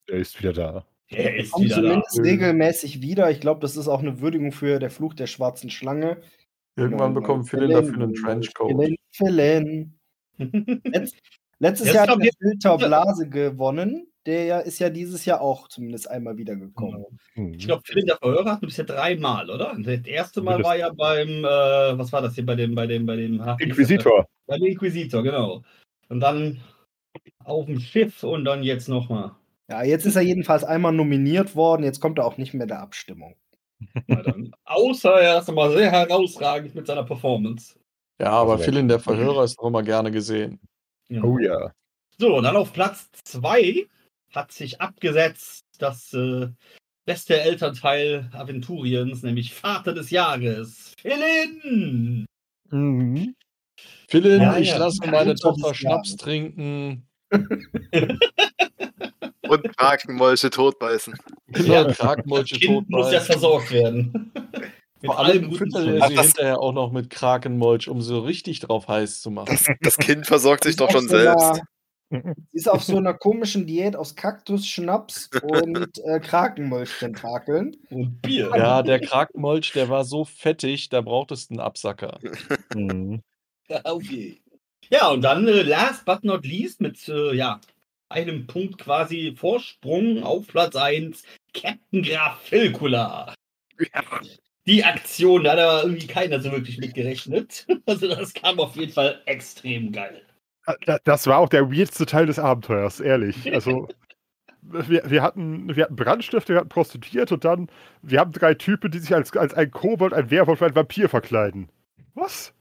Der 0.08 0.18
ist 0.18 0.38
wieder 0.38 0.52
da. 0.52 0.84
Er 1.08 1.36
ist 1.36 1.50
Kommt 1.52 1.64
wieder 1.64 1.76
da. 1.76 1.82
zumindest 1.82 2.20
regelmäßig 2.22 3.00
wieder. 3.02 3.30
Ich 3.30 3.40
glaube, 3.40 3.60
das 3.60 3.76
ist 3.76 3.88
auch 3.88 4.00
eine 4.00 4.20
Würdigung 4.20 4.52
für 4.52 4.78
der 4.78 4.90
Fluch 4.90 5.14
der 5.14 5.26
schwarzen 5.26 5.70
Schlange. 5.70 6.18
Irgendwann 6.76 7.14
Genau, 7.14 7.20
bekommt 7.20 7.48
Philin 7.48 7.68
Philin, 7.70 7.86
dafür 7.86 8.02
einen 8.04 8.14
Trenchcoat. 8.14 8.68
Philin, 8.70 8.96
Philin. 9.10 9.94
Letz, 10.84 11.12
letztes 11.58 11.86
Jetzt 11.88 11.94
Jahr 11.96 12.06
hat 12.08 12.18
der 12.18 12.26
jetzt- 12.26 12.38
Filter 12.38 12.76
Blase 12.78 13.28
gewonnen. 13.28 14.06
Der 14.26 14.44
ja- 14.44 14.58
ist 14.60 14.78
ja 14.78 14.90
dieses 14.90 15.24
Jahr 15.24 15.40
auch 15.40 15.68
zumindest 15.68 16.10
einmal 16.10 16.36
wiedergekommen. 16.36 17.06
Hm. 17.34 17.54
Ich 17.54 17.66
glaube, 17.66 17.82
Philin, 17.84 18.06
der 18.06 18.16
Verhörer 18.18 18.52
hat 18.52 18.60
bisher 18.60 18.84
dreimal, 18.84 19.48
oder? 19.48 19.74
Das 19.78 20.06
erste 20.06 20.42
Mal 20.42 20.62
war 20.62 20.76
ja 20.76 20.90
beim, 20.92 21.28
äh, 21.44 21.98
was 21.98 22.12
war 22.12 22.20
das 22.20 22.34
hier, 22.34 22.44
bei 22.44 22.54
dem, 22.54 22.74
bei 22.74 22.86
dem, 22.86 23.06
bei 23.06 23.16
dem? 23.16 23.42
Inquisitor. 23.58 24.26
Bei 24.46 24.56
dem 24.58 24.66
Inquisitor, 24.66 25.22
genau. 25.22 25.62
Und 26.08 26.20
dann 26.20 26.60
auf 27.44 27.66
dem 27.66 27.80
Schiff 27.80 28.22
und 28.22 28.44
dann 28.44 28.62
jetzt 28.62 28.88
nochmal. 28.88 29.32
Ja, 29.70 29.82
jetzt 29.84 30.04
ist 30.04 30.16
er 30.16 30.22
jedenfalls 30.22 30.64
einmal 30.64 30.92
nominiert 30.92 31.56
worden. 31.56 31.84
Jetzt 31.84 32.00
kommt 32.00 32.18
er 32.18 32.26
auch 32.26 32.36
nicht 32.36 32.52
mehr 32.54 32.66
der 32.66 32.80
Abstimmung. 32.80 33.36
Außer 34.64 35.12
er 35.14 35.38
ist 35.38 35.48
nochmal 35.48 35.70
sehr 35.72 35.90
herausragend 35.90 36.74
mit 36.74 36.86
seiner 36.86 37.04
Performance. 37.04 37.78
Ja, 38.20 38.30
aber 38.32 38.52
Also, 38.52 38.64
Philin, 38.64 38.88
der 38.88 39.00
Verhörer, 39.00 39.44
ist 39.44 39.58
auch 39.58 39.68
immer 39.68 39.82
gerne 39.82 40.10
gesehen. 40.10 40.60
Ja. 41.08 41.22
Oh 41.22 41.38
ja. 41.38 41.72
So, 42.18 42.36
und 42.36 42.44
dann 42.44 42.56
auf 42.56 42.72
Platz 42.72 43.08
2 43.24 43.86
hat 44.34 44.52
sich 44.52 44.80
abgesetzt 44.80 45.64
das 45.78 46.12
äh, 46.12 46.48
beste 47.06 47.40
Elternteil 47.40 48.30
Aventuriens, 48.32 49.22
nämlich 49.22 49.54
Vater 49.54 49.92
des 49.94 50.10
Jahres, 50.10 50.92
Philin! 51.00 52.26
Mhm. 52.70 53.34
Philin, 54.08 54.42
Ja, 54.42 54.56
ich 54.58 54.68
ja. 54.68 54.76
lasse 54.78 54.98
meine 55.10 55.34
Tochter 55.34 55.74
Schnaps 55.74 56.16
trinken. 56.16 57.06
Und 59.48 59.76
Krakenmolche 59.76 60.50
totbeißen. 60.50 61.14
Genau, 61.48 61.72
Ja. 61.72 61.84
Krakenmolche 61.92 62.56
Kind 62.56 62.88
muss 62.90 63.06
ja 63.12 63.18
totbeißen. 63.18 63.26
versorgt 63.32 63.70
werden. 63.72 64.32
Mit 65.02 65.10
Vor 65.12 65.18
allem 65.18 65.50
füttert 65.54 65.86
er 65.86 66.08
sie 66.08 66.14
das- 66.14 66.26
hinterher 66.26 66.58
auch 66.58 66.72
noch 66.74 66.92
mit 66.92 67.08
Krakenmolch, 67.08 67.88
um 67.88 68.02
so 68.02 68.20
richtig 68.20 68.60
drauf 68.60 68.86
heiß 68.86 69.22
zu 69.22 69.30
machen. 69.30 69.46
Das, 69.50 69.64
das 69.80 69.96
Kind 69.96 70.26
versorgt 70.26 70.64
sich 70.64 70.76
doch 70.76 70.90
schon 70.90 71.08
selbst. 71.08 71.62
Ist 72.52 72.68
auf 72.68 72.82
so 72.82 72.96
einer 72.96 73.14
komischen 73.14 73.66
Diät 73.66 73.96
aus 73.96 74.16
Kaktus, 74.16 74.66
Schnaps 74.66 75.30
und 75.42 75.98
äh, 76.04 76.20
Krakenmolch-Tentakeln. 76.20 77.76
Und 77.90 78.20
Bier. 78.20 78.50
Ja, 78.56 78.82
der 78.82 79.00
Krakenmolch, 79.00 79.72
der 79.72 79.88
war 79.88 80.04
so 80.04 80.24
fettig, 80.24 80.88
da 80.88 81.00
brauchtest 81.00 81.50
du 81.50 81.54
einen 81.54 81.60
Absacker. 81.60 82.18
Mhm. 82.74 83.22
Okay. 83.84 84.40
Ja, 84.90 85.10
und 85.10 85.22
dann 85.22 85.46
äh, 85.46 85.62
last 85.62 86.04
but 86.04 86.24
not 86.24 86.44
least 86.44 86.80
mit 86.80 87.08
äh, 87.08 87.32
ja, 87.36 87.60
einem 88.08 88.48
Punkt 88.48 88.78
quasi 88.78 89.32
Vorsprung 89.36 90.24
auf 90.24 90.48
Platz 90.48 90.74
1 90.74 91.22
Captain 91.54 92.02
Graf 92.02 92.40
Filkula. 92.40 93.32
Die 94.66 94.84
Aktion, 94.84 95.44
da 95.44 95.52
hat 95.52 95.58
aber 95.60 95.82
irgendwie 95.84 96.06
keiner 96.08 96.40
so 96.40 96.50
wirklich 96.50 96.78
mitgerechnet. 96.78 97.66
Also 97.86 98.08
das 98.08 98.34
kam 98.34 98.58
auf 98.58 98.74
jeden 98.74 98.92
Fall 98.92 99.22
extrem 99.26 99.92
geil. 99.92 100.22
Da- 100.86 100.98
Das 101.04 101.26
war 101.26 101.38
auch 101.38 101.48
der 101.48 101.70
weirdste 101.70 102.06
Teil 102.06 102.26
des 102.26 102.38
Abenteuers, 102.38 103.00
ehrlich. 103.00 103.36
Also, 103.54 103.88
wir, 104.62 105.02
wir, 105.10 105.22
hatten, 105.22 105.74
wir 105.74 105.84
hatten 105.84 105.96
Brandstifte, 105.96 106.52
wir 106.52 106.60
hatten 106.60 106.68
Prostituierte 106.68 107.34
und 107.34 107.44
dann, 107.44 107.68
wir 108.02 108.20
haben 108.20 108.32
drei 108.32 108.54
Typen, 108.54 108.90
die 108.90 108.98
sich 108.98 109.14
als, 109.14 109.34
als 109.36 109.54
ein 109.54 109.70
Kobold, 109.70 110.12
ein 110.12 110.30
Werwolf 110.30 110.60
und 110.60 110.68
ein 110.68 110.74
Vampir 110.76 111.08
verkleiden. 111.08 111.68
Was? 112.14 112.52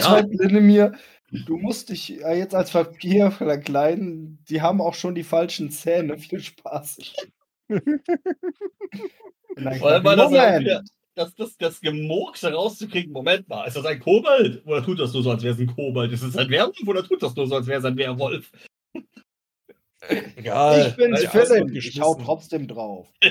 Schreibt 0.00 0.34
Linnemir, 0.34 0.92
du 1.30 1.56
musst 1.56 1.88
dich 1.90 2.08
jetzt 2.08 2.54
als 2.54 2.72
Papier 2.72 3.30
verkleiden. 3.30 4.38
Die 4.50 4.60
haben 4.60 4.80
auch 4.82 4.94
schon 4.94 5.14
die 5.14 5.22
falschen 5.24 5.70
Zähne. 5.70 6.18
Viel 6.18 6.40
Spaß. 6.40 6.98
Nein, 9.56 9.80
Moment. 9.80 10.90
Das, 11.18 11.34
das, 11.34 11.56
das 11.56 11.80
Gemurks 11.80 12.44
rauszukriegen. 12.44 13.12
Moment 13.12 13.48
mal, 13.48 13.64
ist 13.66 13.76
das 13.76 13.84
ein 13.84 13.98
Kobold? 14.00 14.64
Oder 14.66 14.84
tut 14.84 15.00
das 15.00 15.12
nur 15.12 15.22
so, 15.22 15.30
als 15.30 15.42
wäre 15.42 15.54
es 15.54 15.60
ein 15.60 15.74
Kobold? 15.74 16.12
Ist 16.12 16.22
es 16.22 16.36
ein 16.36 16.48
Werwolf 16.48 16.86
oder 16.86 17.04
tut 17.04 17.22
das 17.22 17.34
nur 17.34 17.46
so, 17.46 17.56
als 17.56 17.66
wäre 17.66 17.80
es 17.80 17.84
ein 17.84 17.96
Werwolf? 17.96 18.50
Egal. 20.36 20.88
Ich 20.88 20.96
bin's 20.96 21.22
ist 21.22 21.30
Philipp. 21.30 21.74
Ich 21.74 22.00
hau 22.00 22.12
geschmissen. 22.12 22.24
trotzdem 22.24 22.68
drauf. 22.68 23.08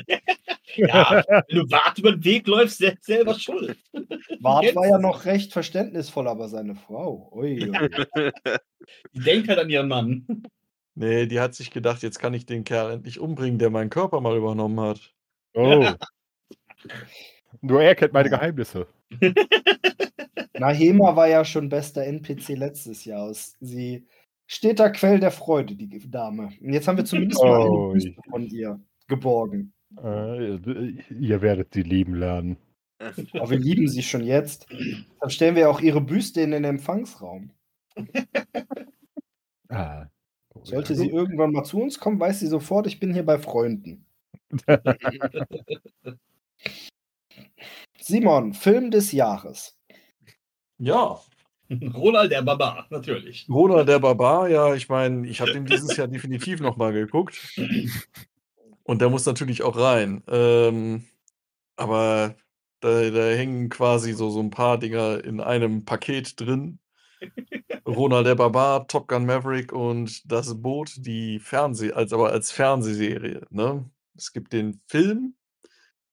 Ja, 0.76 1.24
wenn 1.48 1.58
du 1.60 1.72
Wart 1.72 1.98
über 1.98 2.12
den 2.12 2.24
Weg 2.24 2.46
läufst, 2.46 2.78
sel- 2.78 2.98
selber 3.02 3.34
schuld. 3.34 3.78
Bart 4.42 4.76
war 4.76 4.86
ja 4.86 5.00
noch 5.00 5.26
recht 5.26 5.54
verständnisvoll, 5.54 6.28
aber 6.28 6.50
seine 6.50 6.76
Frau. 6.76 7.32
Ui, 7.34 7.72
ui. 7.72 7.72
Die 9.14 9.20
denkt 9.20 9.48
halt 9.48 9.60
an 9.60 9.70
ihren 9.70 9.88
Mann. 9.88 10.44
Nee, 10.94 11.26
die 11.26 11.40
hat 11.40 11.56
sich 11.56 11.72
gedacht, 11.72 12.04
jetzt 12.04 12.20
kann 12.20 12.34
ich 12.34 12.46
den 12.46 12.64
Kerl 12.64 12.92
endlich 12.92 13.20
umbringen, 13.20 13.58
der 13.60 13.70
meinen 13.70 13.90
Körper 13.90 14.20
mal 14.22 14.38
übernommen 14.38 14.80
hat. 14.82 15.14
Oh. 15.56 15.88
Nur 17.62 17.82
er 17.82 17.96
kennt 17.96 18.14
meine 18.14 18.30
Geheimnisse. 18.30 18.88
Nahema 20.60 21.16
war 21.16 21.28
ja 21.28 21.46
schon 21.46 21.70
bester 21.70 22.04
NPC 22.04 22.50
letztes 22.50 23.06
Jahr. 23.06 23.32
Sie 23.34 24.08
steter 24.46 24.90
Quell 24.92 25.20
der 25.20 25.32
Freude, 25.32 25.76
die 25.76 26.10
Dame. 26.10 26.50
Und 26.62 26.74
jetzt 26.74 26.88
haben 26.88 26.98
wir 26.98 27.06
zumindest 27.06 27.42
mal 27.44 27.62
eine 27.62 27.70
Ui. 27.70 27.94
Büste 27.94 28.22
von 28.30 28.46
ihr 28.48 28.80
geborgen. 29.08 29.74
Äh, 30.04 30.56
ihr 30.56 31.42
werdet 31.42 31.74
sie 31.74 31.84
lieben 31.84 32.16
lernen. 32.16 32.58
Aber 33.34 33.52
wir 33.52 33.60
lieben 33.60 33.88
sie 33.88 34.04
schon 34.04 34.24
jetzt. 34.24 34.68
Dann 35.20 35.30
stellen 35.30 35.56
wir 35.56 35.70
auch 35.70 35.80
ihre 35.80 36.02
Büste 36.02 36.42
in 36.42 36.52
den 36.52 36.64
Empfangsraum. 36.64 37.52
Ah. 39.70 40.06
Sollte 40.64 40.96
sie 40.96 41.10
irgendwann 41.10 41.52
mal 41.52 41.66
zu 41.66 41.82
uns 41.82 42.00
kommen, 42.00 42.22
weiß 42.22 42.40
sie 42.40 42.48
sofort, 42.48 42.88
ich 42.88 43.02
bin 43.02 43.14
hier 43.14 43.26
bei 43.26 43.38
Freunden. 43.38 44.06
Simon, 48.08 48.54
Film 48.54 48.90
des 48.92 49.12
Jahres. 49.12 49.78
Ja, 50.78 51.20
Ronald 51.94 52.32
der 52.32 52.42
Barbar, 52.42 52.88
natürlich. 52.90 53.46
Ronald 53.50 53.90
der 53.90 54.00
Barbar, 54.00 54.48
ja, 54.50 54.74
ich 54.74 54.88
meine, 54.88 55.28
ich 55.28 55.42
habe 55.42 55.52
den 55.52 55.66
dieses 55.66 55.96
Jahr 55.98 56.08
definitiv 56.08 56.62
nochmal 56.62 56.94
geguckt. 56.94 57.38
Und 58.84 59.02
der 59.02 59.10
muss 59.10 59.26
natürlich 59.26 59.64
auch 59.64 59.78
rein. 59.78 60.24
Ähm, 60.28 61.04
aber 61.76 62.36
da, 62.80 63.10
da 63.10 63.30
hängen 63.32 63.70
quasi 63.70 64.14
so, 64.14 64.30
so 64.30 64.40
ein 64.40 64.50
paar 64.50 64.78
Dinger 64.78 65.24
in 65.24 65.42
einem 65.42 65.84
Paket 65.84 66.40
drin. 66.40 66.80
Ronald 67.86 68.28
der 68.28 68.36
Barbar, 68.36 68.88
Top 68.88 69.08
Gun 69.08 69.26
Maverick 69.26 69.74
und 69.74 70.32
Das 70.32 70.62
Boot, 70.62 70.94
die 70.98 71.40
Fernseh, 71.40 71.92
als 71.92 72.14
aber 72.14 72.32
als 72.32 72.52
Fernsehserie. 72.52 73.46
Ne? 73.50 73.90
Es 74.16 74.32
gibt 74.32 74.54
den 74.54 74.82
Film, 74.88 75.36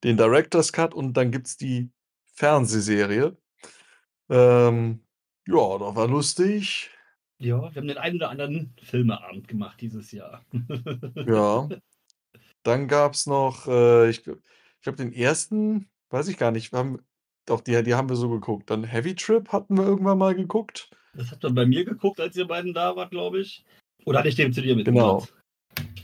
den 0.05 0.17
Director's 0.17 0.73
Cut 0.73 0.95
und 0.95 1.15
dann 1.15 1.33
gibt 1.33 1.47
es 1.49 1.57
die 1.57 1.91
Fernsehserie. 2.35 3.37
Ähm, 4.29 5.01
ja, 5.47 5.79
das 5.79 5.97
war 5.97 6.09
lustig. 6.09 6.91
Ja, 7.39 7.61
wir 7.61 7.81
haben 7.81 7.89
den 7.89 7.99
einen 7.99 8.17
oder 8.17 8.31
anderen 8.31 8.75
Filmeabend 8.83 9.49
gemacht 9.49 9.81
dieses 9.81 10.13
Jahr. 10.13 10.45
Ja. 11.27 11.69
Dann 12.63 12.89
gab 12.89 13.13
es 13.13 13.27
noch, 13.27 13.67
äh, 13.67 14.09
ich, 14.09 14.27
ich 14.27 14.81
glaube, 14.81 14.97
den 14.97 15.13
ersten, 15.13 15.91
weiß 16.09 16.29
ich 16.29 16.39
gar 16.39 16.51
nicht, 16.51 16.73
wir 16.73 16.79
haben, 16.79 16.99
doch, 17.45 17.61
die, 17.61 17.83
die 17.83 17.95
haben 17.95 18.09
wir 18.09 18.17
so 18.17 18.31
geguckt. 18.31 18.71
Dann 18.71 18.85
Heavy 18.85 19.15
Trip 19.15 19.53
hatten 19.53 19.77
wir 19.77 19.85
irgendwann 19.85 20.17
mal 20.17 20.35
geguckt. 20.35 20.89
Das 21.13 21.31
habt 21.31 21.45
ihr 21.45 21.51
bei 21.51 21.67
mir 21.67 21.85
geguckt, 21.85 22.21
als 22.21 22.37
ihr 22.37 22.47
beiden 22.47 22.73
da 22.73 22.97
wart, 22.97 23.11
glaube 23.11 23.41
ich. 23.41 23.67
Oder 24.07 24.21
hatte 24.21 24.29
ich 24.29 24.37
den 24.37 24.55
zu 24.55 24.63
dir 24.63 24.75
mit? 24.75 24.87
Genau. 24.87 25.27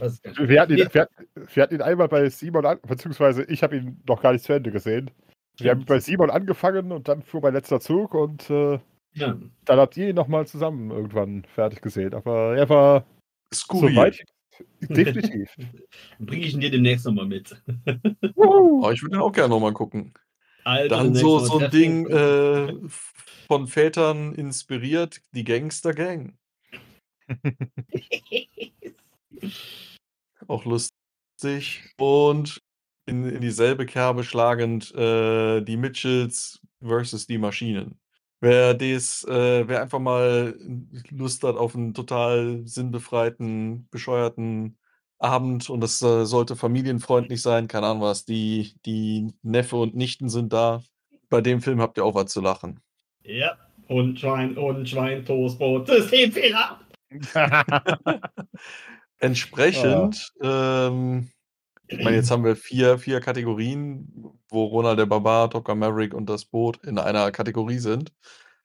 Nicht. 0.01 0.49
Wir 0.49 0.61
hatten, 0.61 0.77
ihn, 0.77 0.89
wir, 0.93 1.09
wir 1.35 1.63
hatten 1.63 1.75
ihn 1.75 1.83
einmal 1.83 2.09
bei 2.09 2.29
Simon 2.29 2.67
an, 2.67 2.79
beziehungsweise 2.87 3.45
ich 3.45 3.63
habe 3.63 3.77
ihn 3.77 4.03
noch 4.07 4.23
gar 4.23 4.33
nicht 4.33 4.45
zu 4.45 4.53
Ende 4.53 4.71
gesehen. 4.71 5.11
Wir 5.59 5.73
haben 5.73 5.85
bei 5.85 6.01
Simon 6.01 6.31
angefangen 6.31 6.91
und 6.93 7.09
dann 7.09 7.23
fuhr 7.23 7.43
mein 7.43 7.53
letzter 7.55 7.81
Zug 7.81 8.15
und 8.15 8.49
äh, 8.51 8.79
Ja. 9.13 9.37
dann 9.65 9.79
habt 9.79 9.97
ihr 9.97 10.09
ihn 10.09 10.17
nochmal 10.17 10.47
zusammen 10.47 10.91
irgendwann 10.91 11.45
fertig 11.55 11.83
gesehen. 11.83 12.15
Aber 12.15 12.57
er 12.57 12.69
war 12.69 13.05
Skurril. 13.53 13.95
soweit 13.95 14.25
definitiv. 14.81 15.51
Dann 16.19 16.27
bringe 16.27 16.47
ich 16.47 16.55
ihn 16.55 16.61
dir 16.61 16.71
demnächst 16.71 17.07
nochmal 17.07 17.27
mit. 17.27 17.57
Aber 17.87 18.93
ich 18.93 19.03
würde 19.03 19.17
den 19.17 19.21
auch 19.21 19.33
gerne 19.33 19.49
nochmal 19.49 19.73
gucken. 19.73 20.13
Also, 20.65 20.89
Dann 20.89 21.15
so, 21.15 21.39
so 21.39 21.59
ein. 21.59 21.71
Ding 21.71 22.07
äh, 22.09 22.75
von 23.47 23.67
Vätern 23.67 24.35
inspiriert, 24.35 25.23
die 25.33 25.45
Gangster 25.45 25.95
Gang. 25.95 26.35
Auch 30.51 30.65
lustig. 30.65 31.85
Und 31.97 32.61
in, 33.07 33.25
in 33.25 33.41
dieselbe 33.41 33.87
Kerbe 33.87 34.25
schlagend 34.25 34.93
äh, 34.97 35.61
die 35.61 35.77
Mitchells 35.77 36.61
versus 36.83 37.29
die 37.29 37.39
Maschinen. 37.39 38.01
Wer 38.41 38.75
des, 38.75 39.23
äh, 39.29 39.69
wer 39.69 39.81
einfach 39.81 40.01
mal 40.01 40.59
Lust 41.11 41.45
hat 41.45 41.57
auf 41.57 41.77
einen 41.77 41.95
total 41.95 42.63
sinnbefreiten, 42.65 43.87
bescheuerten 43.93 44.77
Abend 45.19 45.71
und 45.71 45.83
das 45.83 46.03
äh, 46.03 46.25
sollte 46.25 46.57
familienfreundlich 46.57 47.43
sein, 47.43 47.69
keine 47.69 47.87
Ahnung 47.87 48.03
was, 48.03 48.25
die, 48.25 48.75
die 48.85 49.33
Neffe 49.43 49.77
und 49.77 49.95
Nichten 49.95 50.29
sind 50.29 50.53
da. 50.53 50.83
Bei 51.29 51.41
dem 51.41 51.61
Film 51.61 51.81
habt 51.81 51.97
ihr 51.97 52.05
auch 52.05 52.17
was 52.17 52.33
zu 52.33 52.41
lachen. 52.41 52.81
Ja, 53.23 53.57
und 53.87 54.19
Schwein, 54.19 54.59
und 54.59 54.89
Schwein, 54.89 55.25
Toastbrot, 55.25 55.87
Systemfehler. 55.87 56.81
Entsprechend, 59.21 60.33
ähm, 60.43 61.31
ich 61.87 62.03
meine, 62.03 62.17
jetzt 62.17 62.31
haben 62.31 62.45
wir 62.45 62.57
vier, 62.57 62.99
vier 62.99 63.21
Kategorien, 63.21 64.33
wo 64.49 64.65
Ronald 64.65 64.99
der 64.99 65.07
Barbar, 65.07 65.51
Top 65.51 65.67
Gun 65.67 65.79
Maverick 65.79 66.15
und 66.15 66.29
das 66.29 66.47
Boot 66.47 66.83
in 66.85 66.99
einer 66.99 67.31
Kategorie 67.31 67.79
sind, 67.79 68.13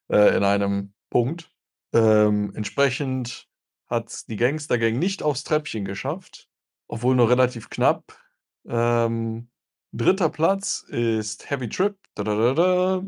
äh, 0.10 0.36
in 0.36 0.44
einem 0.44 0.94
Punkt. 1.10 1.52
Ähm, 1.94 2.54
entsprechend 2.56 3.48
hat 3.88 4.30
die 4.30 4.38
Gangster 4.38 4.78
Gang 4.78 4.98
nicht 4.98 5.24
aufs 5.24 5.44
Treppchen 5.44 5.84
geschafft, 5.84 6.48
obwohl 6.88 7.16
nur 7.16 7.30
relativ 7.30 7.70
knapp. 7.70 8.18
Ähm, 8.66 9.50
dritter 9.92 10.30
Platz 10.30 10.86
ist 10.88 11.50
Heavy 11.50 11.68
Trip. 11.68 11.98
Da, 12.16 12.24
da, 12.24 12.54
da. 12.54 13.04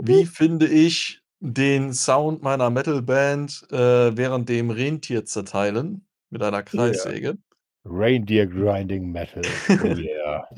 Wie 0.00 0.24
finde 0.24 0.66
ich 0.66 1.20
den 1.40 1.92
Sound 1.92 2.42
meiner 2.42 2.70
Metalband 2.70 3.66
äh, 3.70 4.16
während 4.16 4.48
dem 4.48 4.70
Rentier 4.70 5.26
zerteilen 5.26 6.07
mit 6.30 6.42
einer 6.42 6.62
Kreissäge? 6.62 7.38
Reindeer 7.84 8.46
Grinding 8.46 9.10
Metal. 9.10 9.42
Oh 9.68 9.72
yeah. 9.96 10.48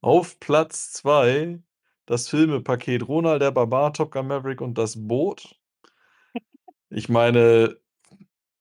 Auf 0.00 0.38
Platz 0.40 0.92
2 0.92 1.60
das 2.08 2.28
Filmepaket 2.28 3.06
Ronald 3.06 3.42
der 3.42 3.50
Barbar, 3.50 3.92
Top 3.92 4.12
Gun 4.12 4.28
Maverick 4.28 4.62
und 4.62 4.78
das 4.78 5.06
Boot. 5.06 5.56
Ich 6.88 7.10
meine, 7.10 7.76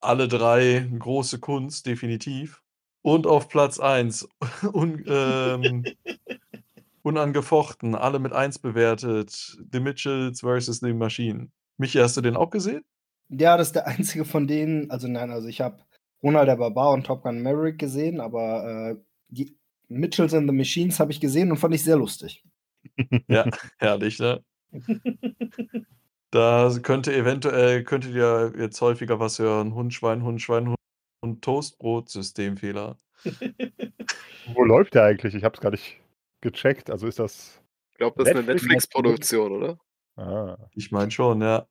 alle 0.02 0.28
drei 0.28 0.86
große 1.00 1.40
Kunst, 1.40 1.86
definitiv. 1.86 2.62
Und 3.04 3.26
auf 3.26 3.48
Platz 3.48 3.80
1 3.80 4.28
un, 4.74 5.02
ähm, 5.08 5.86
unangefochten, 7.04 7.96
alle 7.96 8.20
mit 8.20 8.34
1 8.34 8.60
bewertet. 8.60 9.58
The 9.72 9.80
Mitchells 9.80 10.42
versus 10.42 10.80
The 10.82 10.92
Machine. 10.92 11.50
Michi, 11.78 12.00
hast 12.00 12.18
du 12.18 12.22
den 12.22 12.36
auch 12.36 12.50
gesehen? 12.50 12.84
Ja, 13.30 13.58
das 13.58 13.68
ist 13.68 13.76
der 13.76 13.88
einzige 13.88 14.26
von 14.26 14.48
denen. 14.48 14.90
Also 14.92 15.08
nein, 15.08 15.32
also 15.32 15.48
ich 15.48 15.62
habe 15.62 15.80
Ronald 16.24 16.48
der 16.48 16.56
Barbar 16.58 16.92
und 16.94 17.06
Top 17.06 17.24
Gun 17.24 17.42
Maverick 17.42 17.78
gesehen, 17.80 18.20
aber 18.20 18.92
äh, 18.92 18.96
die 19.30 19.56
Mitchells 19.90 20.34
and 20.34 20.50
the 20.50 20.56
Machines 20.56 21.00
habe 21.00 21.12
ich 21.12 21.20
gesehen 21.22 21.52
und 21.52 21.58
fand 21.58 21.74
ich 21.76 21.84
sehr 21.84 21.98
lustig. 21.98 22.44
Ja, 23.28 23.46
herrlich, 23.78 24.20
ne? 24.20 24.44
Da 26.32 26.70
könnte 26.84 27.16
eventuell, 27.16 27.84
könntet 27.86 28.14
ihr 28.14 28.54
jetzt 28.58 28.82
häufiger 28.82 29.20
was 29.20 29.40
hören. 29.40 29.74
Hund, 29.74 29.94
Schwein, 29.94 30.24
Hund, 30.24 30.42
Schwein, 30.42 30.68
Hund 30.68 30.78
und 31.22 31.42
Toastbrot, 31.42 32.10
Systemfehler. 32.10 32.98
Wo 34.54 34.64
läuft 34.66 34.96
der 34.96 35.04
eigentlich? 35.04 35.36
Ich 35.36 35.44
habe 35.46 35.56
es 35.56 35.62
gar 35.62 35.72
nicht 35.72 36.02
gecheckt. 36.42 36.90
Also 36.90 37.08
ist 37.08 37.20
das. 37.20 37.62
Ich 37.94 37.98
glaube, 37.98 38.16
das 38.18 38.28
ist 38.28 38.36
eine 38.36 38.46
Netflix- 38.46 38.64
Netflix-Produktion, 38.64 39.52
oder? 39.54 39.80
Ah. 40.18 40.58
Ich 40.74 40.92
meine 40.92 41.12
schon, 41.12 41.42
ja. 41.42 41.66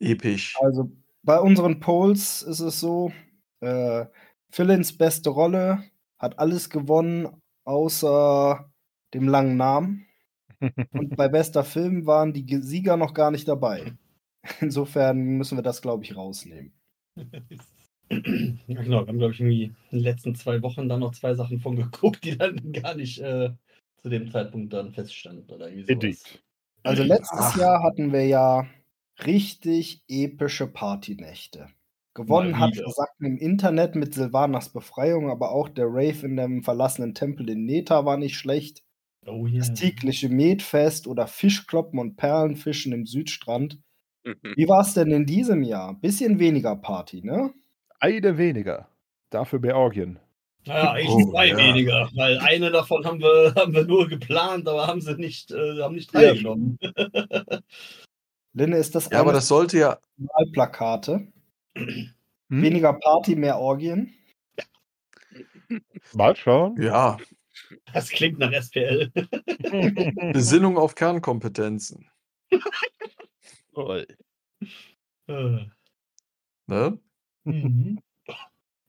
Episch. 0.00 0.56
Also 0.60 0.90
bei 1.22 1.40
unseren 1.40 1.80
Polls 1.80 2.42
ist 2.42 2.60
es 2.60 2.80
so, 2.80 3.12
äh, 3.60 4.06
Philins 4.50 4.96
beste 4.96 5.30
Rolle 5.30 5.84
hat 6.18 6.38
alles 6.38 6.70
gewonnen, 6.70 7.28
außer 7.64 8.70
dem 9.14 9.28
langen 9.28 9.56
Namen. 9.56 10.06
Und 10.92 11.16
bei 11.16 11.28
bester 11.28 11.64
Film 11.64 12.06
waren 12.06 12.32
die 12.32 12.46
Ge- 12.46 12.60
Sieger 12.60 12.96
noch 12.96 13.14
gar 13.14 13.30
nicht 13.30 13.48
dabei. 13.48 13.94
Insofern 14.60 15.18
müssen 15.18 15.58
wir 15.58 15.62
das, 15.62 15.82
glaube 15.82 16.04
ich, 16.04 16.16
rausnehmen. 16.16 16.72
Ja, 18.10 18.82
genau, 18.82 19.00
wir 19.00 19.06
haben, 19.06 19.18
glaube 19.18 19.32
ich, 19.32 19.40
irgendwie 19.40 19.64
in 19.64 19.98
den 19.98 20.00
letzten 20.00 20.34
zwei 20.34 20.62
Wochen 20.62 20.88
dann 20.88 21.00
noch 21.00 21.12
zwei 21.12 21.34
Sachen 21.34 21.58
von 21.60 21.76
geguckt, 21.76 22.24
die 22.24 22.36
dann 22.36 22.72
gar 22.72 22.94
nicht 22.94 23.18
äh, 23.20 23.50
zu 24.02 24.08
dem 24.08 24.30
Zeitpunkt 24.30 24.72
dann 24.72 24.92
feststanden. 24.92 25.48
Oder 25.50 25.70
irgendwie 25.70 25.94
sowas. 25.94 26.40
Also 26.82 27.02
letztes 27.02 27.40
Ach. 27.40 27.56
Jahr 27.56 27.82
hatten 27.82 28.12
wir 28.12 28.26
ja 28.26 28.66
richtig 29.26 30.02
epische 30.08 30.66
Partynächte. 30.66 31.68
Gewonnen 32.14 32.58
hat. 32.60 32.76
Versacken 32.76 33.26
im 33.26 33.38
Internet 33.38 33.96
mit 33.96 34.14
Silvanas 34.14 34.68
Befreiung, 34.72 35.30
aber 35.30 35.50
auch 35.50 35.68
der 35.68 35.86
Rave 35.86 36.24
in 36.24 36.36
dem 36.36 36.62
verlassenen 36.62 37.12
Tempel 37.14 37.50
in 37.50 37.64
Neta 37.64 38.04
war 38.04 38.16
nicht 38.16 38.36
schlecht. 38.36 38.84
Oh 39.26 39.46
ja. 39.46 39.58
Das 39.58 39.74
tägliche 39.74 40.28
Metfest 40.28 41.06
oder 41.08 41.26
Fischkloppen 41.26 41.98
und 41.98 42.16
Perlenfischen 42.16 42.92
im 42.92 43.06
Südstrand. 43.06 43.80
Mhm. 44.24 44.54
Wie 44.56 44.68
war 44.68 44.82
es 44.82 44.94
denn 44.94 45.10
in 45.10 45.26
diesem 45.26 45.62
Jahr? 45.62 45.94
Bisschen 46.00 46.38
weniger 46.38 46.76
Party, 46.76 47.22
ne? 47.22 47.52
Eine 47.98 48.38
weniger. 48.38 48.88
Dafür 49.30 49.58
mehr 49.58 49.76
Orgien. 49.76 50.20
Naja, 50.66 50.92
eigentlich 50.92 51.26
Oh, 51.26 51.30
zwei 51.30 51.48
ja. 51.48 51.56
weniger, 51.56 52.08
weil 52.14 52.38
eine 52.38 52.70
davon 52.70 53.04
haben 53.04 53.20
wir, 53.20 53.54
haben 53.56 53.74
wir 53.74 53.84
nur 53.84 54.08
geplant, 54.08 54.68
aber 54.68 54.86
haben 54.86 55.00
sie 55.00 55.14
nicht, 55.16 55.50
äh, 55.50 55.80
haben 55.82 55.94
nicht 55.94 56.12
Ja, 56.14 56.20
teilgenommen. 56.20 56.78
Linne, 58.54 58.76
ist 58.76 58.94
das 58.94 59.10
Ja, 59.10 59.20
aber 59.20 59.32
das 59.32 59.48
sollte 59.48 59.78
ja. 59.78 59.98
Wahlplakate? 60.16 61.26
Hm? 61.76 62.14
Weniger 62.48 62.92
Party, 62.92 63.34
mehr 63.34 63.58
Orgien? 63.58 64.14
Mal 66.14 66.36
schauen. 66.36 66.80
Ja, 66.80 67.16
Das 67.92 68.08
klingt 68.10 68.38
nach 68.38 68.52
SPL. 68.52 69.10
Besinnung 70.32 70.78
auf 70.78 70.94
Kernkompetenzen. 70.94 72.08
Äh, 75.26 75.66
Ne? 76.68 76.98
mhm. 77.44 77.98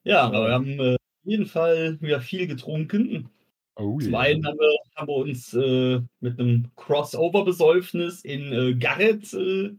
ja, 0.04 0.20
aber 0.22 0.46
wir 0.46 0.52
haben 0.54 0.78
äh, 0.78 0.94
auf 0.94 1.24
jeden 1.24 1.46
Fall 1.46 2.00
wieder 2.00 2.20
viel 2.20 2.46
getrunken. 2.46 3.30
Oh, 3.78 4.00
Zum 4.00 4.12
yeah. 4.12 4.20
einen 4.20 4.46
haben 4.46 4.58
wir, 4.58 4.78
haben 4.96 5.08
wir 5.08 5.16
uns 5.16 5.52
äh, 5.52 6.00
mit 6.20 6.40
einem 6.40 6.70
Crossover-Besäufnis 6.76 8.24
in 8.24 8.52
äh, 8.52 8.74
Garrett 8.74 9.32
äh, 9.34 9.74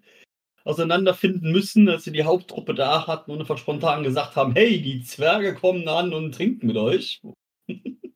auseinanderfinden 0.64 1.52
müssen, 1.52 1.90
als 1.90 2.06
wir 2.06 2.14
die 2.14 2.24
Haupttruppe 2.24 2.76
da 2.76 3.08
hatten 3.08 3.32
und 3.32 3.40
einfach 3.40 3.58
spontan 3.58 4.04
gesagt 4.04 4.36
haben, 4.36 4.54
hey, 4.54 4.82
die 4.82 5.02
Zwerge 5.02 5.56
kommen 5.56 5.88
an 5.88 6.14
und 6.14 6.36
trinken 6.36 6.68
mit 6.68 6.78
euch. 6.78 7.22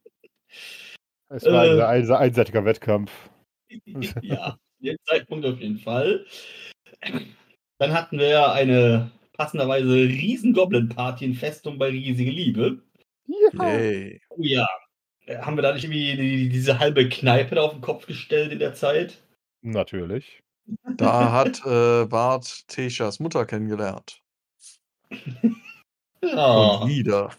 Es 1.33 1.45
war 1.45 1.65
äh, 1.65 1.81
ein, 1.81 2.11
ein 2.11 2.11
einseitiger 2.11 2.65
Wettkampf. 2.65 3.09
ja, 4.21 4.57
zu 4.77 4.83
dem 4.83 4.97
Zeitpunkt 5.05 5.45
auf 5.45 5.61
jeden 5.61 5.77
Fall. 5.77 6.25
Dann 7.77 7.93
hatten 7.93 8.19
wir 8.19 8.51
eine 8.51 9.11
passenderweise 9.31 9.93
riesen 9.93 10.51
Goblin-Party 10.51 11.23
in 11.23 11.33
Festung 11.35 11.77
bei 11.77 11.87
Riesige 11.87 12.31
Liebe. 12.31 12.83
Yay. 13.27 14.21
Oh 14.29 14.41
ja. 14.41 14.67
Äh, 15.25 15.37
Haben 15.39 15.57
wir 15.57 15.61
da 15.61 15.73
nicht 15.73 15.83
irgendwie 15.83 16.15
die, 16.17 16.49
diese 16.49 16.79
halbe 16.79 17.07
Kneipe 17.09 17.55
da 17.55 17.61
auf 17.63 17.73
den 17.73 17.81
Kopf 17.81 18.05
gestellt 18.07 18.51
in 18.51 18.59
der 18.59 18.73
Zeit? 18.73 19.21
Natürlich. 19.61 20.41
Da 20.97 21.31
hat 21.31 21.61
äh, 21.65 22.05
Bart 22.05 22.67
Teshas 22.67 23.19
Mutter 23.19 23.45
kennengelernt. 23.45 24.21
Ja, 26.21 26.51
Und 26.81 26.89
wieder. 26.89 27.29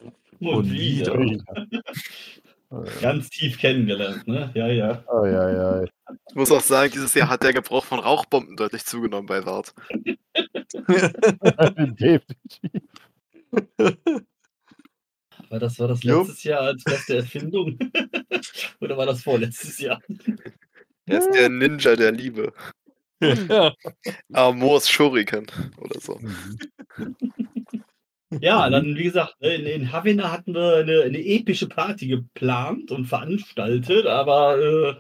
und 0.40 0.48
und 0.48 0.72
wieder. 0.72 1.18
wieder. 1.18 1.44
Ganz 3.02 3.28
tief 3.28 3.58
kennengelernt, 3.58 4.26
ne? 4.26 4.50
Ja, 4.54 4.66
ja. 4.66 5.04
Oh, 5.06 5.26
ja, 5.26 5.50
ja. 5.50 5.84
Ich 5.84 6.34
muss 6.34 6.50
auch 6.50 6.62
sagen, 6.62 6.90
dieses 6.90 7.12
Jahr 7.12 7.28
hat 7.28 7.42
der 7.42 7.52
Gebrauch 7.52 7.84
von 7.84 7.98
Rauchbomben 7.98 8.56
deutlich 8.56 8.86
zugenommen 8.86 9.26
bei 9.26 9.44
Wart. 9.44 9.74
Definitiv. 11.98 12.22
Aber 15.53 15.61
das 15.61 15.78
war 15.78 15.86
das 15.86 16.03
letztes 16.03 16.44
Jahr 16.44 16.62
als 16.62 16.82
beste 16.82 17.16
Erfindung? 17.18 17.78
Oder 18.80 18.96
war 18.96 19.05
das 19.05 19.22
vorletztes 19.22 19.78
Jahr? 19.80 20.00
Er 21.05 21.18
ist 21.18 21.28
der 21.34 21.50
Ninja 21.50 21.94
der 21.94 22.11
Liebe. 22.11 22.55
ja. 23.20 23.74
Amors 24.32 24.88
Shuriken 24.88 25.46
oder 25.76 26.00
so. 26.00 26.18
Mhm. 26.18 26.59
Ja, 28.40 28.70
dann, 28.70 28.96
wie 28.96 29.03
gesagt, 29.03 29.38
ne, 29.42 29.55
in, 29.57 29.66
in 29.66 29.92
Havana 29.92 30.32
hatten 30.32 30.55
wir 30.55 30.76
eine, 30.76 31.03
eine 31.03 31.18
epische 31.18 31.68
Party 31.68 32.07
geplant 32.07 32.90
und 32.90 33.05
veranstaltet, 33.05 34.07
aber 34.07 34.59
äh, 34.59 34.94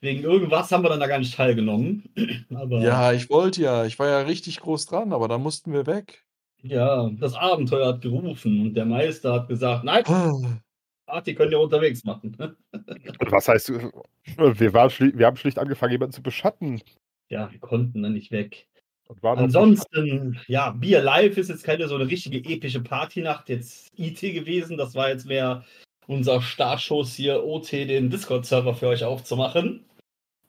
wegen 0.00 0.22
irgendwas 0.22 0.70
haben 0.70 0.84
wir 0.84 0.90
dann 0.90 1.00
da 1.00 1.08
gar 1.08 1.18
nicht 1.18 1.34
teilgenommen. 1.34 2.04
Aber 2.54 2.78
ja, 2.78 3.12
ich 3.12 3.30
wollte 3.30 3.62
ja. 3.62 3.84
Ich 3.84 3.98
war 3.98 4.08
ja 4.08 4.20
richtig 4.20 4.60
groß 4.60 4.86
dran, 4.86 5.12
aber 5.12 5.26
da 5.26 5.38
mussten 5.38 5.72
wir 5.72 5.86
weg. 5.86 6.24
Ja, 6.62 7.10
das 7.18 7.34
Abenteuer 7.34 7.88
hat 7.88 8.00
gerufen 8.02 8.62
und 8.62 8.74
der 8.74 8.84
Meister 8.84 9.32
hat 9.32 9.48
gesagt, 9.48 9.84
nein, 9.84 10.04
Ah, 10.06 11.12
Party 11.12 11.34
könnt 11.34 11.52
ihr 11.52 11.60
unterwegs 11.60 12.04
machen. 12.04 12.34
Und 12.72 13.32
was 13.32 13.46
heißt, 13.46 13.70
wir, 13.70 14.72
waren 14.72 14.90
wir 15.18 15.26
haben 15.26 15.36
schlicht 15.36 15.58
angefangen, 15.58 15.92
jemanden 15.92 16.14
zu 16.14 16.22
beschatten. 16.22 16.80
Ja, 17.28 17.52
wir 17.52 17.58
konnten 17.60 18.02
dann 18.02 18.14
nicht 18.14 18.30
weg. 18.30 18.66
Und 19.08 19.22
waren 19.22 19.38
auf 19.38 19.44
Ansonsten, 19.44 20.40
ja, 20.46 20.70
Bier 20.70 21.02
Live 21.02 21.36
ist 21.36 21.50
jetzt 21.50 21.64
keine 21.64 21.86
so 21.88 21.96
eine 21.96 22.06
richtige 22.06 22.38
epische 22.38 22.80
Partynacht. 22.80 23.50
Jetzt 23.50 23.90
IT 23.98 24.20
gewesen. 24.20 24.78
Das 24.78 24.94
war 24.94 25.10
jetzt 25.10 25.26
mehr 25.26 25.64
unser 26.06 26.40
Startschuss 26.40 27.14
hier, 27.14 27.44
OT, 27.44 27.72
den 27.72 28.08
Discord-Server 28.08 28.74
für 28.74 28.88
euch 28.88 29.04
aufzumachen. 29.04 29.84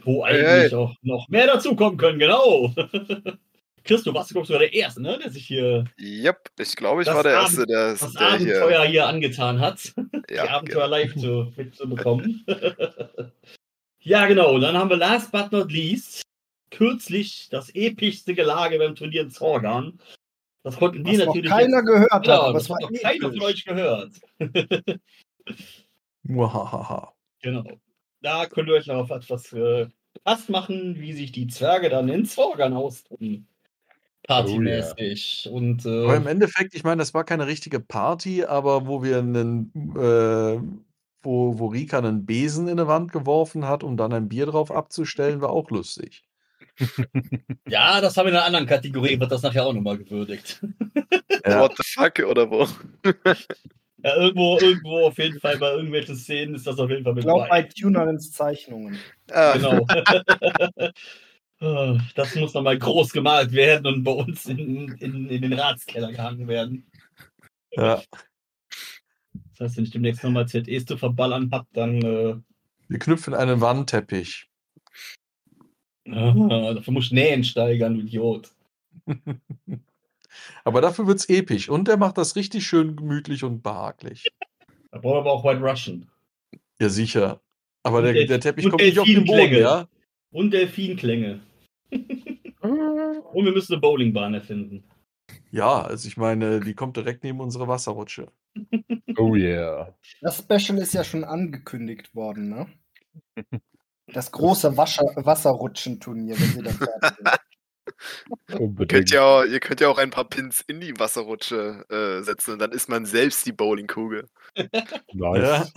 Wo 0.04 0.26
Hey, 0.26 0.44
eigentlich 0.44 0.72
hey. 0.72 0.74
auch 0.74 0.94
noch 1.02 1.28
mehr 1.28 1.46
dazukommen 1.46 1.96
können, 1.96 2.18
genau. 2.18 2.74
Chris, 3.89 4.03
du 4.03 4.12
warst, 4.12 4.30
glaubst 4.32 4.51
du, 4.51 4.59
der 4.59 4.70
Erste, 4.70 5.01
ne? 5.01 5.18
der 5.18 5.30
sich 5.30 5.47
hier 5.47 5.86
Yep, 5.99 6.51
ich 6.61 6.76
glaube, 6.76 7.01
ich 7.01 7.07
Das 7.07 7.16
war 7.16 7.22
der 7.22 7.39
Abend- 7.39 7.49
Erste, 7.49 7.66
der, 7.66 7.91
das 7.93 8.12
der 8.12 8.36
hier. 8.36 8.62
Abenteuer 8.62 8.84
hier 8.84 9.07
angetan 9.07 9.61
hat. 9.61 9.95
die 10.28 10.34
Ja, 10.34 10.51
Abenteuer 10.51 10.89
live 10.89 11.16
zu, 11.16 11.51
mitzubekommen. 11.57 12.45
ja, 14.01 14.26
genau. 14.26 14.57
Und 14.57 14.61
dann 14.61 14.76
haben 14.76 14.91
wir 14.91 14.99
last 14.99 15.32
but 15.32 15.51
not 15.53 15.72
least 15.72 16.20
kürzlich 16.70 17.49
das 17.51 17.74
epischste 17.74 18.34
Gelage 18.34 18.76
beim 18.78 18.95
Turnier 18.95 19.22
in 19.22 19.30
Zorgan. 19.30 19.99
Das 20.64 20.76
konnten 20.76 21.07
wir 21.07 21.12
Was 21.12 21.18
noch 21.20 21.26
natürlich. 21.34 21.51
keiner 21.51 21.78
jetzt, 21.78 21.86
gehört 21.86 22.12
hat, 22.12 22.22
genau, 22.24 22.43
aber 22.43 22.53
das 22.53 22.68
war 22.68 22.76
hat 22.82 22.91
noch 22.91 23.01
keiner 23.01 23.30
von 23.30 23.41
euch 23.41 23.64
gehört. 23.64 24.12
Muahaha. 26.24 27.14
Genau. 27.41 27.64
Da 28.20 28.45
könnt 28.45 28.68
ihr 28.68 28.74
euch 28.74 28.86
noch 28.86 28.97
auf 28.97 29.11
etwas 29.11 29.51
äh, 29.55 29.86
gefasst 30.12 30.51
machen, 30.51 31.01
wie 31.01 31.14
sich 31.14 31.32
die 31.32 31.47
Zwerge 31.47 31.89
dann 31.89 32.11
in 32.11 32.26
Zorgan 32.26 32.74
austoben. 32.74 33.49
Partymäßig. 34.29 35.49
Und 35.51 35.87
Aber 35.87 36.16
im 36.16 36.26
äh, 36.26 36.31
Endeffekt, 36.31 36.74
ich 36.74 36.85
meine, 36.85 36.99
das 37.01 37.14
war 37.14 37.24
keine 37.24 37.47
richtige 37.47 37.81
Party, 37.81 38.45
aber 38.45 38.87
wo 38.87 39.03
wir 39.03 39.18
einen, 39.18 39.72
äh, 39.97 40.61
wo, 41.22 41.59
wo 41.59 41.66
Rika 41.66 41.99
einen 41.99 42.26
Besen 42.26 42.68
in 42.68 42.79
eine 42.79 42.87
Wand 42.87 43.11
geworfen 43.11 43.66
hat, 43.66 43.83
um 43.83 43.97
dann 43.97 44.12
ein 44.12 44.29
Bier 44.29 44.45
drauf 44.45 44.70
abzustellen, 44.70 45.41
war 45.41 45.51
auch 45.51 45.70
lustig. 45.70 46.24
ja, 47.66 48.01
das 48.03 48.16
haben 48.16 48.26
wir 48.26 48.33
in 48.33 48.37
einer 48.37 48.45
anderen 48.45 48.66
Kategorie, 48.66 49.18
wird 49.18 49.33
das 49.33 49.43
nachher 49.43 49.64
auch 49.64 49.72
nochmal 49.72 49.97
gewürdigt. 49.97 50.61
Ja. 51.47 51.61
What 51.62 51.74
the 51.79 51.83
fuck, 51.85 52.18
oder 52.29 52.51
wo? 52.51 52.68
Ja, 54.05 54.14
irgendwo, 54.14 54.59
irgendwo 54.61 55.07
auf 55.07 55.18
jeden 55.18 55.41
Fall 55.41 55.57
bei 55.57 55.72
irgendwelchen 55.72 56.14
Szenen 56.14 56.55
ist 56.55 56.66
das 56.66 56.79
auf 56.79 56.91
jeden 56.91 57.03
Fall 57.03 57.14
mit 57.14 57.24
Ich 57.24 57.26
glaube, 57.26 57.47
bei. 57.49 57.62
bei 57.62 57.68
Tunerins 57.68 58.31
Zeichnungen. 58.31 58.99
Ah, 59.31 59.55
Genau. 59.55 59.87
Ah, 61.61 61.98
Das 62.14 62.34
muss 62.36 62.54
nochmal 62.54 62.78
groß 62.78 63.12
gemalt 63.12 63.52
werden 63.52 63.86
und 63.86 64.04
bei 64.04 64.12
uns 64.12 64.46
in, 64.46 64.92
in, 64.98 65.28
in 65.28 65.42
den 65.42 65.52
Ratskeller 65.52 66.12
gehangen 66.12 66.46
werden. 66.46 66.86
Ja. 67.72 68.02
Das 69.56 69.61
heißt, 69.61 69.76
wenn 69.76 69.84
ich 69.84 69.90
demnächst 69.90 70.22
nochmal 70.22 70.46
ZEs 70.46 70.84
zu 70.86 70.96
verballern 70.96 71.50
habe, 71.50 71.66
dann 71.72 72.02
äh, 72.02 72.36
Wir 72.88 72.98
knüpfen 72.98 73.34
einen 73.34 73.61
Wandteppich. 73.61 74.48
ah, 76.11 76.32
dafür 76.74 76.92
muss 76.92 77.06
ich 77.06 77.12
Nähen 77.12 77.42
steigern, 77.42 77.94
du 77.94 78.00
Idiot. 78.02 78.52
Aber 80.64 80.80
dafür 80.80 81.06
wird 81.06 81.18
es 81.18 81.28
episch. 81.28 81.68
Und 81.68 81.88
der 81.88 81.96
macht 81.96 82.18
das 82.18 82.36
richtig 82.36 82.66
schön 82.66 82.94
gemütlich 82.94 83.42
und 83.42 83.62
behaglich. 83.62 84.28
Da 84.90 84.98
brauchen 84.98 85.16
wir 85.16 85.18
aber 85.20 85.32
auch 85.32 85.44
White 85.44 85.61
Russian. 85.61 86.09
Ja, 86.80 86.88
sicher. 86.88 87.40
Aber 87.82 88.02
der, 88.02 88.26
der 88.26 88.40
Teppich 88.40 88.68
kommt 88.68 88.82
nicht 88.82 88.98
auf 88.98 89.06
den 89.06 89.24
Boden, 89.24 89.54
ja? 89.54 89.88
Und 90.30 90.52
Delfinklänge. 90.52 91.40
Und 92.61 93.45
wir 93.45 93.53
müssen 93.53 93.74
eine 93.74 93.80
Bowlingbahn 93.80 94.34
erfinden. 94.34 94.84
Ja, 95.51 95.82
also 95.82 96.09
ich 96.09 96.16
meine, 96.16 96.61
die 96.61 96.74
kommt 96.74 96.97
direkt 96.97 97.24
neben 97.24 97.41
unsere 97.41 97.68
Wasserrutsche. 97.68 98.30
Oh 99.20 99.34
yeah. 99.34 99.97
Das 100.20 100.39
Special 100.39 100.78
ist 100.78 100.95
ja 100.95 101.03
schon 101.03 101.24
angekündigt 101.24 102.14
worden, 102.14 102.51
ne? 102.51 102.66
Das 104.07 104.30
große 104.30 104.76
Wascher 104.76 105.03
Wasserrutschenturnier, 105.16 106.39
wenn 106.39 106.47
sie 106.51 106.62
dann 106.62 106.74
fertig 106.74 107.18
sind. 108.49 108.78
Ihr 108.78 108.86
könnt, 108.86 109.11
ja, 109.11 109.22
auch- 109.22 109.45
ihr 109.45 109.59
könnt 109.59 109.80
ja 109.80 109.89
auch 109.89 109.99
ein 109.99 110.11
paar 110.11 110.28
Pins 110.28 110.61
in 110.68 110.80
die 110.80 110.97
Wasserrutsche 111.01 111.84
äh, 111.91 112.22
setzen 112.22 112.53
und 112.53 112.59
dann 112.61 112.70
ist 112.70 112.89
man 112.89 113.07
selbst 113.07 113.45
die 113.45 113.53
Bowlingkugel. 113.53 114.28
Nice. 115.12 115.72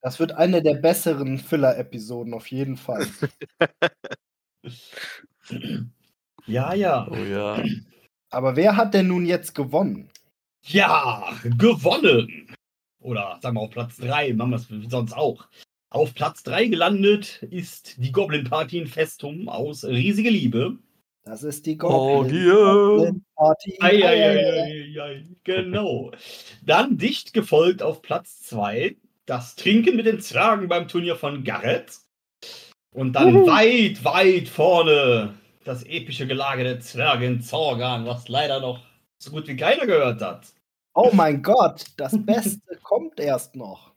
Das 0.00 0.18
wird 0.18 0.32
eine 0.32 0.62
der 0.62 0.74
besseren 0.76 1.38
Filler-Episoden 1.38 2.32
auf 2.32 2.46
jeden 2.46 2.76
Fall. 2.78 3.06
Ja, 6.46 6.74
ja. 6.74 7.08
Oh 7.10 7.16
ja. 7.16 7.62
Aber 8.30 8.56
wer 8.56 8.76
hat 8.76 8.94
denn 8.94 9.08
nun 9.08 9.26
jetzt 9.26 9.54
gewonnen? 9.54 10.10
Ja, 10.62 11.32
gewonnen. 11.58 12.54
Oder 13.00 13.38
sagen 13.40 13.56
wir 13.56 13.60
auf 13.60 13.70
Platz 13.70 13.96
3, 13.98 14.32
machen 14.34 14.50
wir 14.50 14.56
es 14.56 14.90
sonst 14.90 15.12
auch. 15.12 15.46
Auf 15.90 16.14
Platz 16.14 16.42
3 16.42 16.66
gelandet 16.66 17.42
ist 17.50 17.96
die 17.98 18.10
Goblin 18.10 18.44
Party 18.44 18.78
in 18.78 18.86
Festum 18.86 19.48
aus 19.48 19.84
Riesige 19.84 20.30
Liebe. 20.30 20.78
Das 21.24 21.42
ist 21.42 21.66
die 21.66 21.78
Oh, 21.82 22.22
Goblin, 22.22 22.40
hier. 22.40 22.54
Goblin 22.54 23.24
Party. 23.34 23.76
Ei, 23.80 24.04
ei, 24.04 25.00
ei, 25.00 25.26
genau. 25.44 26.10
Dann 26.64 26.98
dicht 26.98 27.32
gefolgt 27.32 27.82
auf 27.82 28.02
Platz 28.02 28.42
2 28.42 28.96
das 29.26 29.56
Trinken 29.56 29.96
mit 29.96 30.06
den 30.06 30.20
Zwergen 30.20 30.68
beim 30.68 30.88
Turnier 30.88 31.16
von 31.16 31.44
Garrett. 31.44 31.92
Und 32.96 33.12
dann 33.12 33.46
weit, 33.46 34.02
weit 34.04 34.48
vorne 34.48 35.34
das 35.64 35.82
epische 35.84 36.26
Gelage 36.26 36.64
der 36.64 36.80
Zwerge 36.80 37.26
in 37.26 37.42
Zorgan, 37.42 38.06
was 38.06 38.28
leider 38.28 38.58
noch 38.58 38.80
so 39.18 39.30
gut 39.32 39.46
wie 39.48 39.56
keiner 39.56 39.84
gehört 39.84 40.22
hat. 40.22 40.46
Oh 40.94 41.10
mein 41.12 41.42
Gott, 41.42 41.84
das 41.98 42.16
Beste 42.24 42.76
kommt 42.82 43.20
erst 43.20 43.54
noch. 43.54 43.92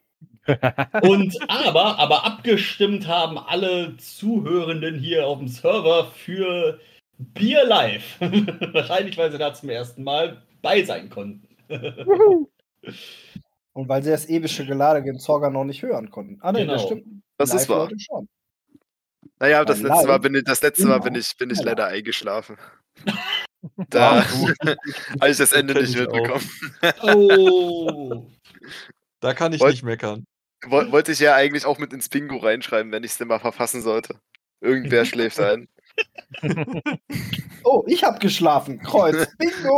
Und 1.02 1.38
aber, 1.47 1.97
aber 1.97 2.26
abgestimmt 2.26 3.08
haben 3.08 3.38
alle 3.38 3.95
Zuhörenden 3.97 5.00
hier 5.00 5.28
auf 5.28 5.38
dem 5.38 5.47
Server 5.47 6.08
für 6.08 6.80
Bier 7.18 7.66
Live. 7.66 8.20
Wahrscheinlich, 8.74 9.18
weil 9.18 9.32
sie 9.32 9.38
da 9.38 9.54
zum 9.54 9.70
ersten 9.70 10.04
Mal 10.04 10.41
bei 10.62 10.84
sein 10.84 11.10
konnten. 11.10 11.47
Und 13.74 13.88
weil 13.88 14.04
sie 14.04 14.10
das 14.10 14.26
epische 14.28 14.66
Gelage 14.66 15.10
in 15.10 15.20
Zorga 15.20 15.50
noch 15.50 15.64
nicht 15.64 15.84
hören 15.84 16.10
konnten. 16.10 16.39
Ah, 16.41 16.52
nee, 16.52 16.66
das 16.66 16.82
Genau. 16.84 17.00
stimmt. 17.00 17.24
Das 17.38 17.54
ist 17.54 17.70
wahr. 17.70 17.84
Live-Leute 17.84 18.00
schon. 18.00 18.28
Naja, 19.40 19.66
das 19.66 19.82
letzte 19.82 20.08
Mal 20.08 20.20
bin 20.20 20.36
ich, 20.36 20.44
das 20.44 20.62
letzte 20.62 20.86
Mal 20.88 21.00
bin 21.00 21.14
immer 21.14 21.20
ich, 21.20 21.38
bin 21.38 21.50
ich 21.50 21.58
schneller. 21.58 21.72
leider 21.72 21.88
eingeschlafen. 21.88 22.58
Da 23.90 24.24
habe 25.20 25.30
ich 25.30 25.38
das 25.38 25.52
Ende 25.52 25.74
nicht 25.74 25.94
mitbekommen. 25.94 26.50
Oh. 27.04 28.26
da 29.20 29.34
kann 29.34 29.52
ich 29.52 29.60
Wollt- 29.60 29.74
nicht 29.74 29.84
meckern. 29.84 30.26
Woll- 30.66 30.94
Wollte 30.94 31.12
ich 31.12 31.20
ja 31.20 31.36
eigentlich 31.36 31.66
auch 31.66 31.78
mit 31.78 31.92
ins 31.92 32.08
Bingo 32.08 32.38
reinschreiben, 32.38 32.90
wenn 32.94 33.04
ich 33.04 33.12
es 33.12 33.18
denn 33.18 33.28
mal 33.28 33.40
verfassen 33.40 33.82
sollte. 33.82 34.16
Irgendwer 34.62 35.04
schläft 35.04 35.42
ein. 35.42 35.68
Oh, 37.66 37.84
ich 37.88 38.06
habe 38.06 38.20
geschlafen. 38.20 38.80
Kreuz. 38.80 39.28
Bingo. 39.38 39.78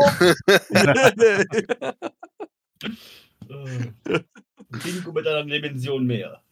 Bingo 4.84 5.12
mit 5.12 5.28
einer 5.28 5.44
Dimension 5.46 6.06
mehr. 6.06 6.44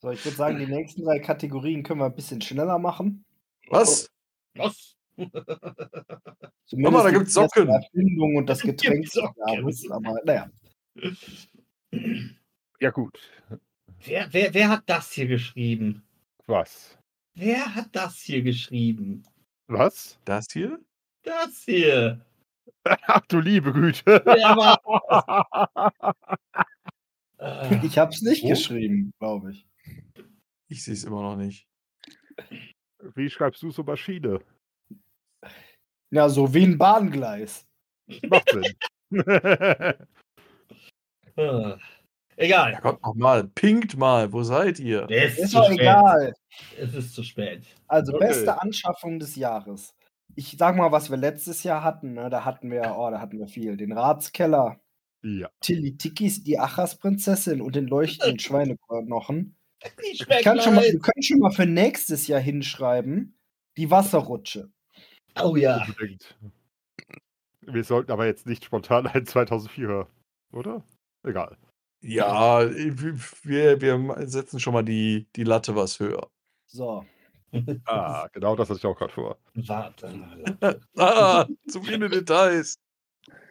So, 0.00 0.10
ich 0.10 0.24
würde 0.24 0.36
sagen, 0.36 0.58
die 0.58 0.66
nächsten 0.66 1.04
drei 1.04 1.18
Kategorien 1.18 1.82
können 1.82 2.00
wir 2.00 2.06
ein 2.06 2.14
bisschen 2.14 2.40
schneller 2.40 2.78
machen. 2.78 3.24
Was? 3.68 4.10
Was? 4.56 4.96
Zumindest 5.16 6.92
mal, 6.92 7.02
da 7.02 7.10
die 7.10 7.18
gibt's 7.18 7.34
Socken. 7.34 7.68
Erfindung 7.68 8.36
und 8.36 8.46
das 8.46 8.60
Getränk. 8.62 9.06
Jahres. 9.14 9.90
Aber 9.90 10.14
naja. 10.24 10.48
Ja, 12.80 12.90
gut. 12.90 13.18
Wer, 14.02 14.32
wer, 14.32 14.54
wer 14.54 14.68
hat 14.70 14.84
das 14.86 15.12
hier 15.12 15.26
geschrieben? 15.26 16.02
Was? 16.46 16.96
Wer 17.34 17.74
hat 17.74 17.88
das 17.92 18.16
hier 18.16 18.42
geschrieben? 18.42 19.22
Was? 19.66 20.18
Das 20.24 20.46
hier? 20.50 20.80
Das 21.22 21.62
hier. 21.66 22.24
Ach 22.84 23.20
du 23.28 23.40
liebe 23.40 23.72
Güte. 23.72 24.24
War. 24.24 26.14
Äh, 27.38 27.86
Ich 27.86 27.96
habe 27.96 28.12
es 28.12 28.20
nicht 28.20 28.44
Wo? 28.44 28.48
geschrieben, 28.50 29.14
glaube 29.18 29.52
ich. 29.52 29.66
Ich 30.70 30.84
sehe 30.84 30.94
es 30.94 31.04
immer 31.04 31.20
noch 31.22 31.36
nicht. 31.36 31.66
Wie 33.14 33.28
schreibst 33.28 33.62
du 33.62 33.70
so 33.70 33.82
Maschine? 33.82 34.40
Ja, 36.10 36.28
so 36.28 36.52
wie 36.54 36.64
ein 36.64 36.78
Bahngleis. 36.78 37.66
Macht 38.28 38.50
Sinn. 38.50 38.64
äh, 41.36 41.72
egal. 42.36 42.72
Ja 42.72 42.80
Gott, 42.80 43.02
nochmal. 43.02 43.44
Pinkt 43.48 43.96
mal. 43.96 44.32
Wo 44.32 44.42
seid 44.42 44.78
ihr? 44.78 45.08
Es 45.10 45.38
Ist 45.38 45.50
zu 45.50 45.56
doch 45.58 45.66
spät. 45.66 45.80
egal. 45.80 46.34
Es 46.78 46.94
ist 46.94 47.14
zu 47.14 47.22
spät. 47.22 47.64
Also, 47.88 48.14
Okay. 48.14 48.28
beste 48.28 48.60
Anschaffung 48.60 49.18
des 49.18 49.36
Jahres. 49.36 49.94
Ich 50.36 50.56
sag 50.58 50.76
mal, 50.76 50.92
was 50.92 51.10
wir 51.10 51.16
letztes 51.16 51.64
Jahr 51.64 51.82
hatten. 51.82 52.14
Ne? 52.14 52.30
Da 52.30 52.44
hatten 52.44 52.70
wir, 52.70 52.94
oh, 52.96 53.10
da 53.10 53.20
hatten 53.20 53.38
wir 53.38 53.48
viel. 53.48 53.76
Den 53.76 53.92
Ratskeller, 53.92 54.80
ja. 55.22 55.48
Tilly 55.60 55.96
Tikis, 55.96 56.44
die 56.44 56.58
Achas-Prinzessin 56.58 57.60
und 57.60 57.74
den 57.74 57.86
leuchtenden 57.88 58.38
Schweineknochen. 58.78 59.56
Ich 60.10 60.26
kann 60.26 60.60
schon 60.60 60.74
mal, 60.74 60.84
wir 60.84 60.98
können 60.98 61.22
schon 61.22 61.38
mal 61.38 61.52
für 61.52 61.66
nächstes 61.66 62.26
Jahr 62.26 62.40
hinschreiben, 62.40 63.38
die 63.76 63.90
Wasserrutsche. 63.90 64.70
Oh 65.40 65.56
ja. 65.56 65.84
Unbedingt. 65.86 66.36
Wir 67.62 67.84
sollten 67.84 68.10
aber 68.10 68.26
jetzt 68.26 68.46
nicht 68.46 68.64
spontan 68.64 69.06
ein 69.06 69.24
2004er, 69.24 70.06
oder? 70.52 70.84
Egal. 71.22 71.56
Ja, 72.02 72.68
wir, 72.70 73.80
wir 73.80 74.26
setzen 74.26 74.58
schon 74.58 74.72
mal 74.72 74.82
die, 74.82 75.28
die 75.36 75.44
Latte 75.44 75.76
was 75.76 76.00
höher. 76.00 76.30
So. 76.66 77.04
Ah, 77.84 78.28
genau 78.32 78.54
das 78.54 78.70
hatte 78.70 78.78
ich 78.78 78.86
auch 78.86 78.96
gerade 78.96 79.12
vor. 79.12 79.36
Warte 79.54 80.08
mal. 80.08 80.80
Ah, 80.96 81.46
zu 81.66 81.82
viele 81.82 82.08
Details. 82.08 82.78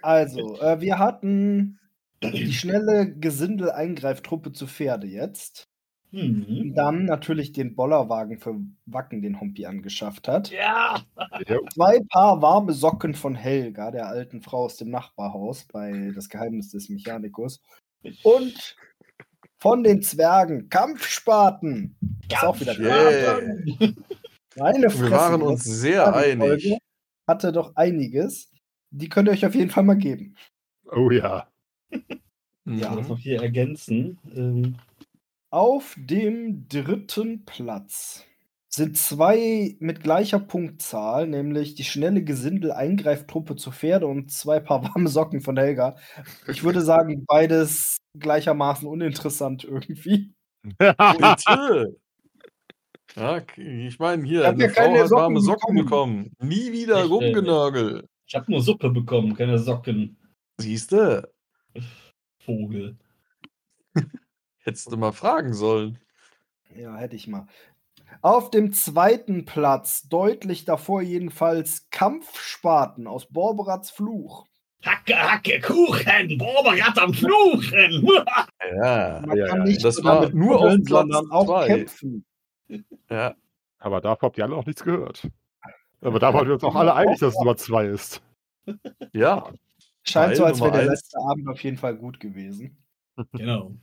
Also, 0.01 0.57
äh, 0.61 0.79
wir 0.79 0.97
hatten 0.97 1.79
die 2.23 2.53
schnelle 2.53 3.13
Gesindel-Eingreiftruppe 3.13 4.53
zu 4.53 4.67
Pferde 4.67 5.07
jetzt. 5.07 5.68
Mhm. 6.11 6.73
Dann 6.75 7.05
natürlich 7.05 7.51
den 7.51 7.75
Bollerwagen 7.75 8.39
für 8.39 8.59
Wacken, 8.85 9.21
den 9.21 9.39
Hompi 9.39 9.65
angeschafft 9.65 10.27
hat. 10.27 10.49
Ja! 10.49 11.01
Zwei 11.73 11.99
Paar 12.09 12.41
warme 12.41 12.73
Socken 12.73 13.13
von 13.13 13.35
Helga, 13.35 13.91
der 13.91 14.07
alten 14.07 14.41
Frau 14.41 14.65
aus 14.65 14.77
dem 14.77 14.89
Nachbarhaus 14.89 15.65
bei 15.65 16.11
Das 16.15 16.29
Geheimnis 16.29 16.71
des 16.71 16.89
Mechanikus. 16.89 17.61
Und 18.23 18.75
von 19.57 19.83
den 19.83 20.01
Zwergen 20.01 20.69
Kampfspaten. 20.69 21.95
Ist 22.31 22.43
auch 22.43 22.59
wieder 22.59 22.79
Yeah. 22.79 23.39
Meine 24.57 24.89
Fresse. 24.89 25.03
Wir 25.03 25.11
waren 25.11 25.41
uns 25.41 25.63
sehr 25.63 26.05
Folge 26.11 26.43
einig. 26.43 26.77
Hatte 27.27 27.51
doch 27.51 27.75
einiges. 27.75 28.51
Die 28.91 29.09
könnt 29.09 29.27
ihr 29.27 29.33
euch 29.33 29.45
auf 29.45 29.53
jeden 29.53 29.69
Fall 29.69 29.83
mal 29.83 29.97
geben. 29.97 30.35
Oh 30.91 31.11
ja. 31.11 31.47
Ja, 32.65 32.95
das 32.95 33.05
Mhm. 33.05 33.09
noch 33.09 33.17
hier 33.17 33.41
ergänzen. 33.41 34.19
Ähm, 34.35 34.75
Auf 35.51 35.95
dem 35.97 36.67
dritten 36.67 37.43
Platz 37.45 38.25
sind 38.71 38.97
zwei 38.97 39.75
mit 39.79 40.03
gleicher 40.03 40.39
Punktzahl, 40.39 41.25
nämlich 41.27 41.73
die 41.73 41.83
schnelle 41.83 42.23
Gesindel-Eingreiftruppe 42.23 43.55
zu 43.55 43.71
Pferde 43.71 44.05
und 44.05 44.31
zwei 44.31 44.59
Paar 44.59 44.83
warme 44.83 45.09
Socken 45.09 45.41
von 45.41 45.57
Helga. 45.57 45.95
Ich 46.47 46.63
würde 46.63 46.81
sagen, 46.81 47.25
beides 47.25 47.97
gleichermaßen 48.17 48.87
uninteressant 48.87 49.63
irgendwie. 49.63 50.31
Bitte. 50.77 51.97
Ja, 53.15 53.41
ich 53.57 53.97
meine, 53.97 54.23
hier, 54.23 54.41
Ich 54.41 54.47
eine 54.47 54.63
ja 54.65 54.69
keine 54.69 54.97
Frau 54.97 55.01
hat 55.01 55.07
Socken 55.09 55.21
warme 55.23 55.41
Socken 55.41 55.75
bekommen. 55.75 56.23
bekommen. 56.35 56.49
Nie 56.51 56.71
wieder 56.71 56.97
Echt, 56.97 57.05
ey. 57.05 57.09
rumgenörgel. 57.09 58.07
ich 58.27 58.35
habe 58.35 58.51
nur 58.51 58.61
Suppe 58.61 58.91
bekommen, 58.91 59.35
keine 59.35 59.57
Socken. 59.57 60.15
Siehste, 60.61 61.33
Vogel. 62.37 62.97
Hättest 64.63 64.91
du 64.91 64.97
mal 64.97 65.11
fragen 65.11 65.53
sollen. 65.53 65.99
Ja, 66.75 66.95
hätte 66.95 67.15
ich 67.15 67.27
mal. 67.27 67.47
Auf 68.21 68.49
dem 68.51 68.73
zweiten 68.73 69.45
Platz, 69.45 70.07
deutlich 70.09 70.65
davor 70.65 71.01
jedenfalls, 71.01 71.89
Kampfspaten 71.89 73.07
aus 73.07 73.27
Borberats 73.27 73.91
Fluch. 73.91 74.45
Hacke, 74.83 75.15
Hacke, 75.15 75.59
Kuchen, 75.61 76.37
Borberat 76.37 76.97
am 76.99 77.13
Fluchen. 77.13 78.07
Ja, 78.81 79.21
Man 79.25 79.37
Ja, 79.37 79.47
kann 79.47 79.59
ja, 79.59 79.63
nicht 79.65 79.83
das 79.83 79.97
nur 79.97 80.05
war 80.05 80.21
damit 80.21 80.35
nur 80.35 80.59
auf 80.59 80.67
Platz 80.85 80.89
sondern 80.89 81.31
auch 81.31 81.45
zwei. 81.45 81.67
kämpfen. 81.67 82.25
ja. 83.09 83.35
Aber 83.79 84.01
davor 84.01 84.27
habt 84.27 84.37
ihr 84.37 84.43
alle 84.43 84.55
noch 84.55 84.65
nichts 84.65 84.83
gehört. 84.83 85.27
Aber 86.01 86.19
da 86.19 86.33
waren 86.33 86.45
wir 86.47 86.53
uns 86.53 86.63
auch 86.63 86.75
alle 86.75 86.93
einig, 86.93 87.19
dass 87.19 87.33
es 87.33 87.39
Nummer 87.39 87.57
zwei 87.57 87.85
ist. 87.87 88.21
Ja, 89.13 89.51
Scheint 90.03 90.35
so, 90.35 90.43
Teil 90.43 90.51
als 90.51 90.61
wäre 90.61 90.71
der 90.71 90.85
letzte 90.85 91.17
Abend 91.19 91.47
auf 91.47 91.61
jeden 91.63 91.77
Fall 91.77 91.95
gut 91.95 92.19
gewesen. 92.19 92.77
genau. 93.33 93.73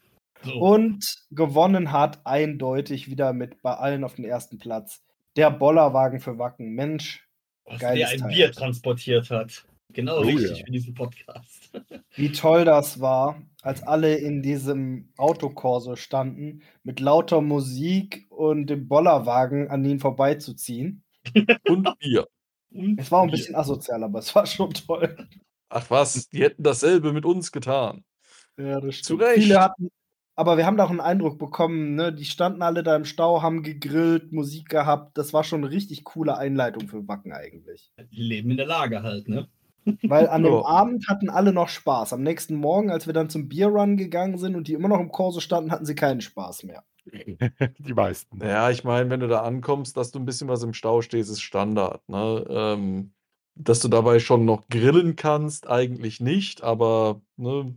So. 0.42 0.54
Und 0.54 1.24
gewonnen 1.30 1.92
hat 1.92 2.24
eindeutig 2.24 3.10
wieder 3.10 3.32
mit 3.32 3.62
bei 3.62 3.74
allen 3.74 4.04
auf 4.04 4.14
den 4.14 4.24
ersten 4.24 4.58
Platz 4.58 5.02
der 5.36 5.50
Bollerwagen 5.50 6.20
für 6.20 6.38
Wacken. 6.38 6.74
Mensch, 6.74 7.26
was 7.64 7.78
der 7.78 7.90
ein 8.08 8.18
Teil. 8.18 8.28
Bier 8.28 8.52
transportiert 8.52 9.30
hat. 9.30 9.66
Genau 9.92 10.18
Oh 10.18 10.22
richtig 10.22 10.58
ja. 10.58 10.64
für 10.64 10.72
diesen 10.72 10.94
Podcast. 10.94 11.70
wie 12.16 12.32
toll 12.32 12.64
das 12.64 13.00
war, 13.00 13.40
als 13.62 13.82
alle 13.82 14.16
in 14.16 14.42
diesem 14.42 15.12
Autokorso 15.16 15.96
standen, 15.96 16.62
mit 16.82 17.00
lauter 17.00 17.40
Musik 17.40 18.26
und 18.30 18.66
dem 18.66 18.88
Bollerwagen 18.88 19.68
an 19.70 19.84
ihnen 19.84 20.00
vorbeizuziehen. 20.00 21.02
und 21.68 21.88
Bier. 21.98 22.26
Und 22.72 22.98
Es 23.00 23.10
war 23.10 23.22
ein 23.22 23.28
Bier. 23.28 23.38
bisschen 23.38 23.54
asozial, 23.54 24.02
aber 24.04 24.18
es 24.18 24.34
war 24.34 24.46
schon 24.46 24.72
toll. 24.74 25.16
Ach 25.68 25.88
was, 25.90 26.28
die 26.28 26.42
hätten 26.42 26.62
dasselbe 26.62 27.12
mit 27.12 27.24
uns 27.24 27.50
getan. 27.50 28.04
Ja, 28.58 28.80
das 28.80 29.02
Zu 29.02 29.16
Recht. 29.16 29.42
Viele 29.42 29.60
hatten, 29.60 29.90
aber 30.36 30.58
wir 30.58 30.66
haben 30.66 30.76
da 30.76 30.84
auch 30.84 30.90
einen 30.90 31.00
Eindruck 31.00 31.38
bekommen, 31.38 31.94
ne? 31.94 32.12
die 32.12 32.26
standen 32.26 32.62
alle 32.62 32.82
da 32.82 32.94
im 32.94 33.06
Stau, 33.06 33.42
haben 33.42 33.62
gegrillt, 33.62 34.32
Musik 34.32 34.68
gehabt. 34.68 35.16
Das 35.16 35.32
war 35.32 35.42
schon 35.42 35.64
eine 35.64 35.72
richtig 35.72 36.04
coole 36.04 36.36
Einleitung 36.36 36.86
für 36.88 37.08
Wacken 37.08 37.32
eigentlich. 37.32 37.90
Die 38.12 38.22
leben 38.22 38.50
in 38.50 38.58
der 38.58 38.66
Lage 38.66 39.02
halt, 39.02 39.28
ne? 39.28 39.48
Weil 40.02 40.28
an 40.28 40.42
dem 40.42 40.52
Ja. 40.52 40.64
Abend 40.64 41.08
hatten 41.08 41.30
alle 41.30 41.52
noch 41.52 41.68
Spaß. 41.68 42.12
Am 42.12 42.22
nächsten 42.22 42.56
Morgen, 42.56 42.90
als 42.90 43.06
wir 43.06 43.14
dann 43.14 43.30
zum 43.30 43.48
Bierrun 43.48 43.96
gegangen 43.96 44.36
sind 44.36 44.56
und 44.56 44.68
die 44.68 44.74
immer 44.74 44.88
noch 44.88 45.00
im 45.00 45.10
Korso 45.10 45.40
standen, 45.40 45.70
hatten 45.70 45.86
sie 45.86 45.94
keinen 45.94 46.20
Spaß 46.20 46.64
mehr. 46.64 46.84
Die 47.78 47.94
meisten. 47.94 48.44
Ja, 48.44 48.68
ich 48.70 48.82
meine, 48.82 49.08
wenn 49.10 49.20
du 49.20 49.28
da 49.28 49.42
ankommst, 49.42 49.96
dass 49.96 50.10
du 50.10 50.18
ein 50.18 50.24
bisschen 50.24 50.48
was 50.48 50.64
im 50.64 50.74
Stau 50.74 51.02
stehst, 51.02 51.30
ist 51.30 51.40
Standard. 51.40 52.06
Ne? 52.08 52.44
Ähm, 52.48 53.12
dass 53.54 53.78
du 53.78 53.88
dabei 53.88 54.18
schon 54.18 54.44
noch 54.44 54.68
grillen 54.68 55.14
kannst, 55.14 55.68
eigentlich 55.68 56.20
nicht, 56.20 56.62
aber 56.62 57.22
ne, 57.36 57.74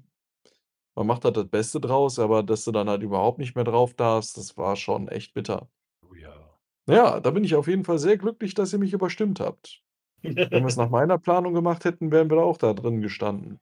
man 1.00 1.08
macht 1.08 1.24
halt 1.24 1.38
das 1.38 1.48
Beste 1.48 1.80
draus, 1.80 2.20
aber 2.20 2.44
dass 2.44 2.66
du 2.66 2.74
dann 2.74 2.90
halt 2.90 3.04
überhaupt 3.04 3.40
nicht 3.40 3.56
mehr 3.56 3.64
drauf 3.64 3.94
darfst, 3.94 4.36
das 4.36 4.58
war 4.58 4.76
schon 4.76 5.08
echt 5.08 5.34
bitter. 5.34 5.70
Oh 6.06 6.14
ja. 6.14 6.60
Ja, 6.90 7.22
da 7.22 7.32
bin 7.32 7.46
ich 7.46 7.56
auf 7.56 7.70
jeden 7.70 7.86
Fall 7.86 8.00
sehr 8.00 8.18
glücklich, 8.18 8.54
dass 8.54 8.74
ihr 8.74 8.80
mich 8.80 8.92
überstimmt 8.92 9.40
habt. 9.40 9.82
Wenn 10.24 10.36
wir 10.36 10.66
es 10.66 10.76
nach 10.76 10.90
meiner 10.90 11.18
Planung 11.18 11.54
gemacht 11.54 11.86
hätten, 11.86 12.12
wären 12.12 12.30
wir 12.30 12.36
da 12.36 12.44
auch 12.44 12.58
da 12.58 12.74
drin 12.74 13.00
gestanden. 13.02 13.62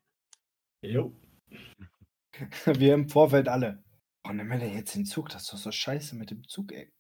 jo. 0.82 1.14
Wir 2.66 2.94
im 2.94 3.10
Vorfeld 3.10 3.48
alle. 3.48 3.84
Oh, 4.28 4.32
nimm 4.32 4.48
mir 4.48 4.60
denn 4.60 4.76
jetzt 4.76 4.94
den 4.94 5.06
Zug? 5.06 5.30
Das 5.30 5.44
ist 5.44 5.54
doch 5.54 5.58
so 5.58 5.72
scheiße 5.72 6.16
mit 6.16 6.30
dem 6.30 6.48
Zug, 6.48 6.72
ey. 6.72 6.92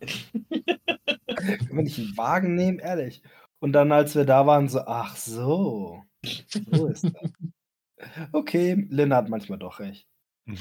Können 0.00 1.76
wir 1.76 1.82
nicht 1.82 1.98
einen 1.98 2.16
Wagen 2.18 2.54
nehmen? 2.54 2.78
Ehrlich. 2.80 3.22
Und 3.60 3.72
dann, 3.72 3.92
als 3.92 4.14
wir 4.14 4.26
da 4.26 4.46
waren, 4.46 4.68
so, 4.68 4.80
ach 4.80 5.16
so. 5.16 6.02
So 6.70 6.86
ist 6.86 7.04
das. 7.04 7.32
Okay, 8.32 8.86
Lynn 8.90 9.14
hat 9.14 9.28
manchmal 9.28 9.58
doch 9.58 9.80
recht. 9.80 10.06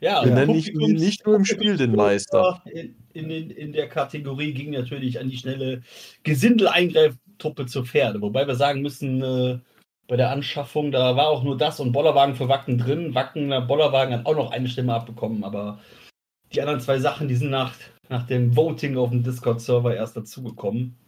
Ja, 0.00 0.22
Wir 0.22 0.32
und 0.32 0.34
nennen 0.34 0.52
nicht, 0.52 0.74
nicht 0.74 1.24
nur 1.24 1.36
im 1.36 1.46
Spiel 1.46 1.78
den 1.78 1.96
Meister. 1.96 2.62
In, 2.66 2.94
in, 3.14 3.30
in, 3.30 3.50
in 3.50 3.72
der 3.72 3.88
Kategorie 3.88 4.52
ging 4.52 4.72
natürlich 4.72 5.18
an 5.18 5.30
die 5.30 5.38
schnelle 5.38 5.82
Gesindel-Eingreiftruppe 6.24 7.64
zur 7.64 7.86
Pferde. 7.86 8.20
Wobei 8.20 8.46
wir 8.46 8.54
sagen 8.54 8.82
müssen, 8.82 9.22
äh, 9.22 9.58
bei 10.06 10.16
der 10.16 10.30
Anschaffung, 10.30 10.92
da 10.92 11.16
war 11.16 11.28
auch 11.28 11.42
nur 11.42 11.56
das 11.56 11.80
und 11.80 11.92
Bollerwagen 11.92 12.34
für 12.34 12.48
Wacken 12.48 12.76
drin. 12.76 13.14
Wacken, 13.14 13.48
der 13.48 13.62
Bollerwagen 13.62 14.14
hat 14.14 14.26
auch 14.26 14.36
noch 14.36 14.50
eine 14.50 14.68
Stimme 14.68 14.92
abbekommen, 14.92 15.42
aber 15.42 15.80
die 16.52 16.60
anderen 16.60 16.80
zwei 16.80 16.98
Sachen, 16.98 17.28
die 17.28 17.36
sind 17.36 17.50
nach, 17.50 17.74
nach 18.10 18.26
dem 18.26 18.54
Voting 18.54 18.98
auf 18.98 19.08
dem 19.08 19.22
Discord-Server 19.22 19.96
erst 19.96 20.16
dazugekommen. 20.16 20.98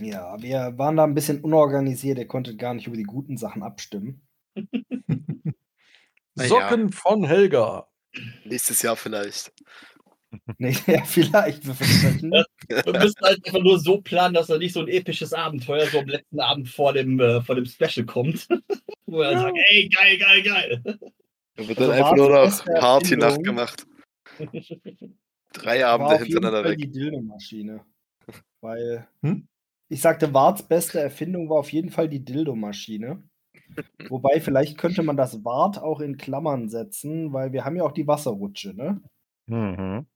Ja, 0.00 0.40
wir 0.40 0.76
waren 0.78 0.96
da 0.96 1.04
ein 1.04 1.14
bisschen 1.14 1.40
unorganisiert. 1.40 2.18
Ihr 2.18 2.26
konntet 2.26 2.58
gar 2.58 2.74
nicht 2.74 2.86
über 2.86 2.96
die 2.96 3.02
guten 3.04 3.36
Sachen 3.36 3.62
abstimmen. 3.62 4.26
Na 6.34 6.44
ja. 6.44 6.48
Socken 6.48 6.92
von 6.92 7.24
Helga. 7.24 7.88
Nächstes 8.44 8.82
Jahr 8.82 8.96
vielleicht. 8.96 9.52
Nee, 10.56 10.74
ja, 10.86 11.04
vielleicht. 11.04 11.62
Wir 11.66 11.74
müssen 12.98 13.20
halt 13.20 13.46
einfach 13.46 13.60
nur 13.60 13.78
so 13.78 14.00
planen, 14.00 14.32
dass 14.32 14.46
da 14.46 14.56
nicht 14.56 14.72
so 14.72 14.80
ein 14.80 14.88
episches 14.88 15.34
Abenteuer 15.34 15.86
so 15.88 15.98
am 15.98 16.06
letzten 16.06 16.40
Abend 16.40 16.70
vor 16.70 16.94
dem, 16.94 17.20
äh, 17.20 17.42
vor 17.42 17.54
dem 17.54 17.66
Special 17.66 18.06
kommt. 18.06 18.48
Wo 19.06 19.18
wir 19.18 19.30
dann 19.30 19.40
sagen, 19.40 19.56
ey, 19.68 19.90
geil, 19.90 20.16
geil, 20.16 20.42
geil. 20.42 20.82
Da 21.56 21.68
wird 21.68 21.78
Also 21.78 21.80
dann 21.82 21.90
einfach 21.90 22.10
war 22.12 22.16
nur 22.16 22.28
noch 22.30 22.64
Party-Nacht 22.64 23.44
gemacht. 23.44 23.86
Drei 25.52 25.80
war 25.82 25.88
Abende 25.90 26.16
hintereinander 26.24 26.62
Fall 26.62 26.70
weg. 26.72 26.78
die 26.78 26.90
Dildo-Maschine. 26.90 27.84
Weil, 28.62 29.06
Hm? 29.20 29.46
Ich 29.92 30.00
sagte, 30.00 30.32
Warts 30.32 30.62
beste 30.62 31.00
Erfindung 31.00 31.50
war 31.50 31.58
auf 31.58 31.70
jeden 31.70 31.90
Fall 31.90 32.08
die 32.08 32.24
Dildo-Maschine. 32.24 33.22
Wobei, 34.08 34.40
vielleicht 34.40 34.78
könnte 34.78 35.02
man 35.02 35.18
das 35.18 35.44
Wart 35.44 35.78
auch 35.78 36.00
in 36.00 36.16
Klammern 36.16 36.70
setzen, 36.70 37.34
weil 37.34 37.52
wir 37.52 37.66
haben 37.66 37.76
ja 37.76 37.84
auch 37.84 37.92
die 37.92 38.06
Wasserrutsche, 38.06 38.74
ne? 38.74 39.02
Mhm. 39.46 40.06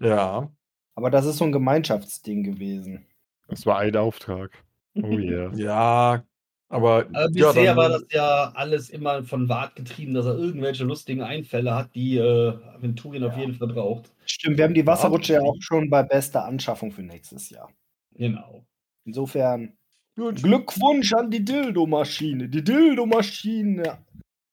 Ja. 0.00 0.50
Aber 0.94 1.10
das 1.10 1.26
ist 1.26 1.36
so 1.36 1.44
ein 1.44 1.52
Gemeinschaftsding 1.52 2.44
gewesen. 2.44 3.04
Das 3.48 3.66
war 3.66 3.78
ein 3.78 3.94
Auftrag. 3.94 4.64
Oh 4.94 5.00
yeah. 5.06 5.52
Ja, 5.54 6.24
aber 6.70 7.06
Aber 7.12 7.28
ja, 7.34 7.48
bisher 7.48 7.64
dann, 7.64 7.76
war 7.76 7.88
das 7.90 8.06
ja 8.10 8.52
alles 8.54 8.88
immer 8.88 9.22
von 9.22 9.50
Wart 9.50 9.76
getrieben, 9.76 10.14
dass 10.14 10.24
er 10.24 10.38
irgendwelche 10.38 10.84
lustigen 10.84 11.20
Einfälle 11.20 11.74
hat, 11.74 11.94
die 11.94 12.16
äh, 12.16 12.54
Aventurien 12.74 13.24
auf 13.24 13.36
jeden 13.36 13.54
Fall 13.54 13.68
braucht. 13.68 14.10
Stimmt, 14.24 14.56
wir 14.56 14.64
haben 14.64 14.74
die 14.74 14.86
Wasserrutsche 14.86 15.34
ja 15.34 15.42
auch 15.42 15.56
schon 15.60 15.90
bei 15.90 16.02
bester 16.02 16.46
Anschaffung 16.46 16.90
für 16.90 17.02
nächstes 17.02 17.50
Jahr. 17.50 17.70
Genau. 18.14 18.64
Insofern 19.06 19.72
Gut. 20.16 20.42
Glückwunsch 20.42 21.12
an 21.14 21.30
die 21.30 21.44
Dildo-Maschine. 21.44 22.48
Die 22.48 22.62
Dildo-Maschine. 22.64 23.98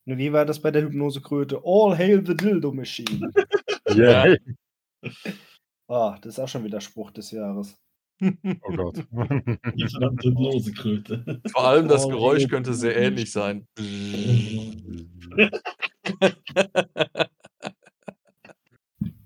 Ne, 0.05 0.17
Wie 0.17 0.31
war 0.33 0.45
das 0.45 0.61
bei 0.61 0.71
der 0.71 0.83
Hypnosekröte? 0.83 1.61
All 1.65 1.97
hail 1.97 2.23
the 2.25 2.35
Dildo-Machine. 2.35 3.31
Yeah. 3.95 4.37
Ah, 5.87 6.17
das 6.21 6.35
ist 6.35 6.39
auch 6.39 6.47
schon 6.47 6.63
wieder 6.63 6.79
Spruch 6.81 7.11
des 7.11 7.29
Jahres. 7.31 7.75
Oh 8.21 8.75
Gott. 8.75 8.97
Die 9.75 9.87
verdammte 9.87 10.29
Hypnosekröte. 10.29 11.41
Vor 11.51 11.63
allem 11.67 11.87
das 11.89 12.05
Oh, 12.05 12.09
Geräusch 12.09 12.47
könnte 12.47 12.73
sehr 12.73 12.95
ähnlich 12.95 13.31
sein. 13.31 13.67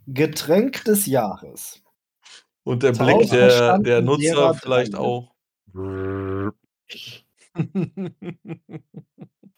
Getränk 0.07 0.84
des 0.86 1.05
Jahres. 1.05 1.82
Und 2.68 2.84
der 2.84 2.91
Blick 2.91 3.30
der, 3.30 3.80
der 3.80 4.01
Nutzer 4.01 4.22
Lehrer 4.22 4.53
vielleicht 4.53 4.93
dran. 4.93 5.01
auch. 5.01 5.32
Wir 5.74 6.51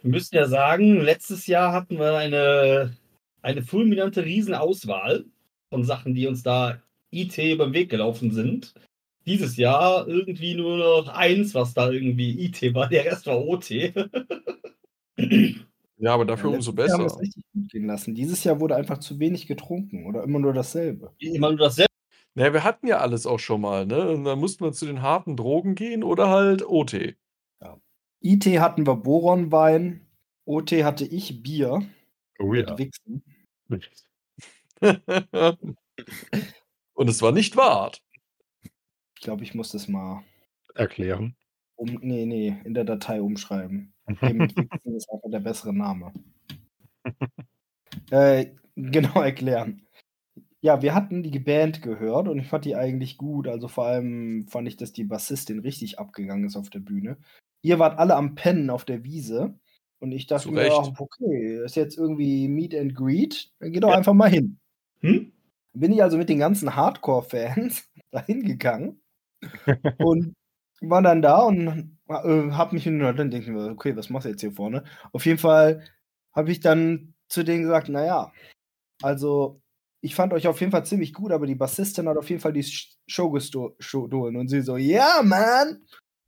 müssen 0.03 0.35
ja 0.35 0.47
sagen, 0.47 1.01
letztes 1.01 1.47
Jahr 1.47 1.73
hatten 1.73 1.97
wir 1.97 2.15
eine 2.15 2.95
eine 3.41 3.63
fulminante 3.63 4.23
Riesenauswahl 4.23 5.25
von 5.69 5.83
Sachen, 5.83 6.13
die 6.13 6.27
uns 6.27 6.43
da 6.43 6.83
IT 7.09 7.35
über 7.39 7.65
den 7.65 7.73
Weg 7.73 7.89
gelaufen 7.89 8.31
sind. 8.31 8.75
Dieses 9.25 9.57
Jahr 9.57 10.07
irgendwie 10.07 10.53
nur 10.53 10.77
noch 10.77 11.07
eins, 11.07 11.55
was 11.55 11.73
da 11.73 11.89
irgendwie 11.89 12.45
IT 12.45 12.61
war, 12.75 12.89
der 12.89 13.05
Rest 13.05 13.25
war 13.25 13.43
OT. 13.43 13.71
Ja, 16.01 16.13
aber 16.13 16.23
dafür 16.23 16.51
Ja, 16.51 16.55
umso 16.55 16.71
letztes 16.71 16.87
Jahr 16.87 16.99
haben 16.99 17.03
wir 17.03 17.07
besser. 17.07 17.15
es 17.17 17.21
richtig 17.21 17.43
gut 17.53 17.69
gehen 17.71 17.85
lassen. 17.85 18.15
Dieses 18.15 18.41
Jahr 18.45 18.61
wurde 18.61 18.77
einfach 18.77 18.99
zu 18.99 19.19
wenig 19.19 19.47
getrunken 19.47 20.05
oder 20.05 20.23
immer 20.23 20.39
nur 20.39 20.53
dasselbe. 20.53 21.11
Immer 21.19 21.49
nur 21.49 21.57
dasselbe. 21.57 21.88
Naja, 22.39 22.53
wir 22.53 22.63
hatten 22.63 22.87
ja 22.87 22.99
alles 22.99 23.25
auch 23.25 23.39
schon 23.39 23.59
mal, 23.59 23.85
ne? 23.85 24.11
Und 24.11 24.23
dann 24.23 24.39
mussten 24.39 24.63
wir 24.63 24.71
zu 24.71 24.85
den 24.85 25.01
harten 25.01 25.35
Drogen 25.35 25.75
gehen 25.75 26.05
oder 26.05 26.29
halt 26.29 26.65
OT. 26.65 27.17
IT 28.21 28.45
hatten 28.45 28.87
wir 28.87 28.95
Boronwein, 28.95 30.07
OT 30.45 30.71
hatte 30.71 31.03
ich 31.03 31.43
Bier 31.43 31.81
Oh 32.39 32.53
ja. 32.53 32.77
Wichsen. 32.77 33.25
Und 36.93 37.09
es 37.09 37.21
war 37.21 37.33
nicht 37.33 37.57
wahr. 37.57 37.91
Ich 39.17 39.21
glaube, 39.21 39.43
ich 39.43 39.53
muss 39.53 39.73
das 39.73 39.89
mal 39.89 40.23
Erklären. 40.75 41.35
um, 41.75 41.99
nee, 42.01 42.25
nee, 42.25 42.57
in 42.63 42.73
der 42.73 42.85
Datei 42.85 43.21
umschreiben. 43.21 43.93
Bier 44.21 44.33
mit 44.33 44.55
Wichsen 44.55 44.95
ist 44.95 45.09
einfach 45.11 45.29
der 45.29 45.41
bessere 45.41 45.73
Name. 45.73 46.13
äh, 48.11 48.45
genau 48.77 49.21
erklären. 49.21 49.85
Ja, 50.61 50.81
wir 50.81 50.93
hatten 50.93 51.23
die 51.23 51.39
Band 51.39 51.81
gehört 51.81 52.27
und 52.27 52.37
ich 52.39 52.47
fand 52.47 52.65
die 52.65 52.75
eigentlich 52.75 53.17
gut. 53.17 53.47
Also 53.47 53.67
vor 53.69 53.85
allem 53.85 54.45
fand 54.49 54.67
ich, 54.67 54.75
dass 54.75 54.91
die 54.91 55.05
Bassistin 55.05 55.59
richtig 55.59 55.99
abgegangen 55.99 56.45
ist 56.45 56.57
auf 56.57 56.69
der 56.69 56.79
Bühne. 56.79 57.17
Ihr 57.61 57.79
wart 57.79 57.97
alle 57.97 58.15
am 58.15 58.35
Pennen 58.35 58.69
auf 58.69 58.83
der 58.83 59.03
Wiese 59.03 59.57
und 59.99 60.11
ich 60.11 60.27
dachte 60.27 60.51
mir, 60.51 60.67
ja, 60.67 60.77
okay, 60.97 61.63
ist 61.63 61.75
jetzt 61.75 61.97
irgendwie 61.97 62.47
Meet 62.49 62.75
and 62.75 62.95
Greet, 62.95 63.51
dann 63.59 63.71
geh 63.71 63.79
doch 63.79 63.89
Ja. 63.89 63.97
einfach 63.97 64.13
mal 64.13 64.29
hin. 64.29 64.59
Hm? 65.01 65.31
Bin 65.73 65.93
ich 65.93 66.03
also 66.03 66.17
mit 66.17 66.29
den 66.29 66.39
ganzen 66.39 66.75
Hardcore-Fans 66.75 67.89
dahin 68.11 68.43
gegangen 68.43 69.01
und 69.99 70.35
war 70.81 71.01
dann 71.01 71.21
da 71.21 71.39
und 71.43 71.97
äh, 72.09 72.51
hab 72.51 72.73
mich 72.73 72.83
hin 72.83 72.99
dann 72.99 73.31
denke 73.31 73.39
ich 73.39 73.47
mir, 73.47 73.69
okay, 73.69 73.95
was 73.95 74.09
machst 74.09 74.25
du 74.25 74.29
jetzt 74.29 74.41
hier 74.41 74.51
vorne? 74.51 74.83
Auf 75.13 75.25
jeden 75.25 75.39
Fall 75.39 75.83
habe 76.33 76.51
ich 76.51 76.59
dann 76.59 77.13
zu 77.29 77.43
denen 77.43 77.63
gesagt, 77.63 77.89
naja, 77.89 78.31
also 79.01 79.61
ich 80.01 80.15
fand 80.15 80.33
euch 80.33 80.47
auf 80.47 80.59
jeden 80.59 80.71
Fall 80.71 80.85
ziemlich 80.85 81.13
gut, 81.13 81.31
aber 81.31 81.45
die 81.45 81.55
Bassistin 81.55 82.07
hat 82.07 82.17
auf 82.17 82.29
jeden 82.29 82.41
Fall 82.41 82.53
die 82.53 82.63
Sh- 82.63 82.95
Show 83.07 83.29
gesto- 83.31 83.75
gestohlen. 83.77 84.35
Und 84.37 84.47
sie 84.47 84.61
so, 84.61 84.77
ja, 84.77 85.21
Mann! 85.23 85.83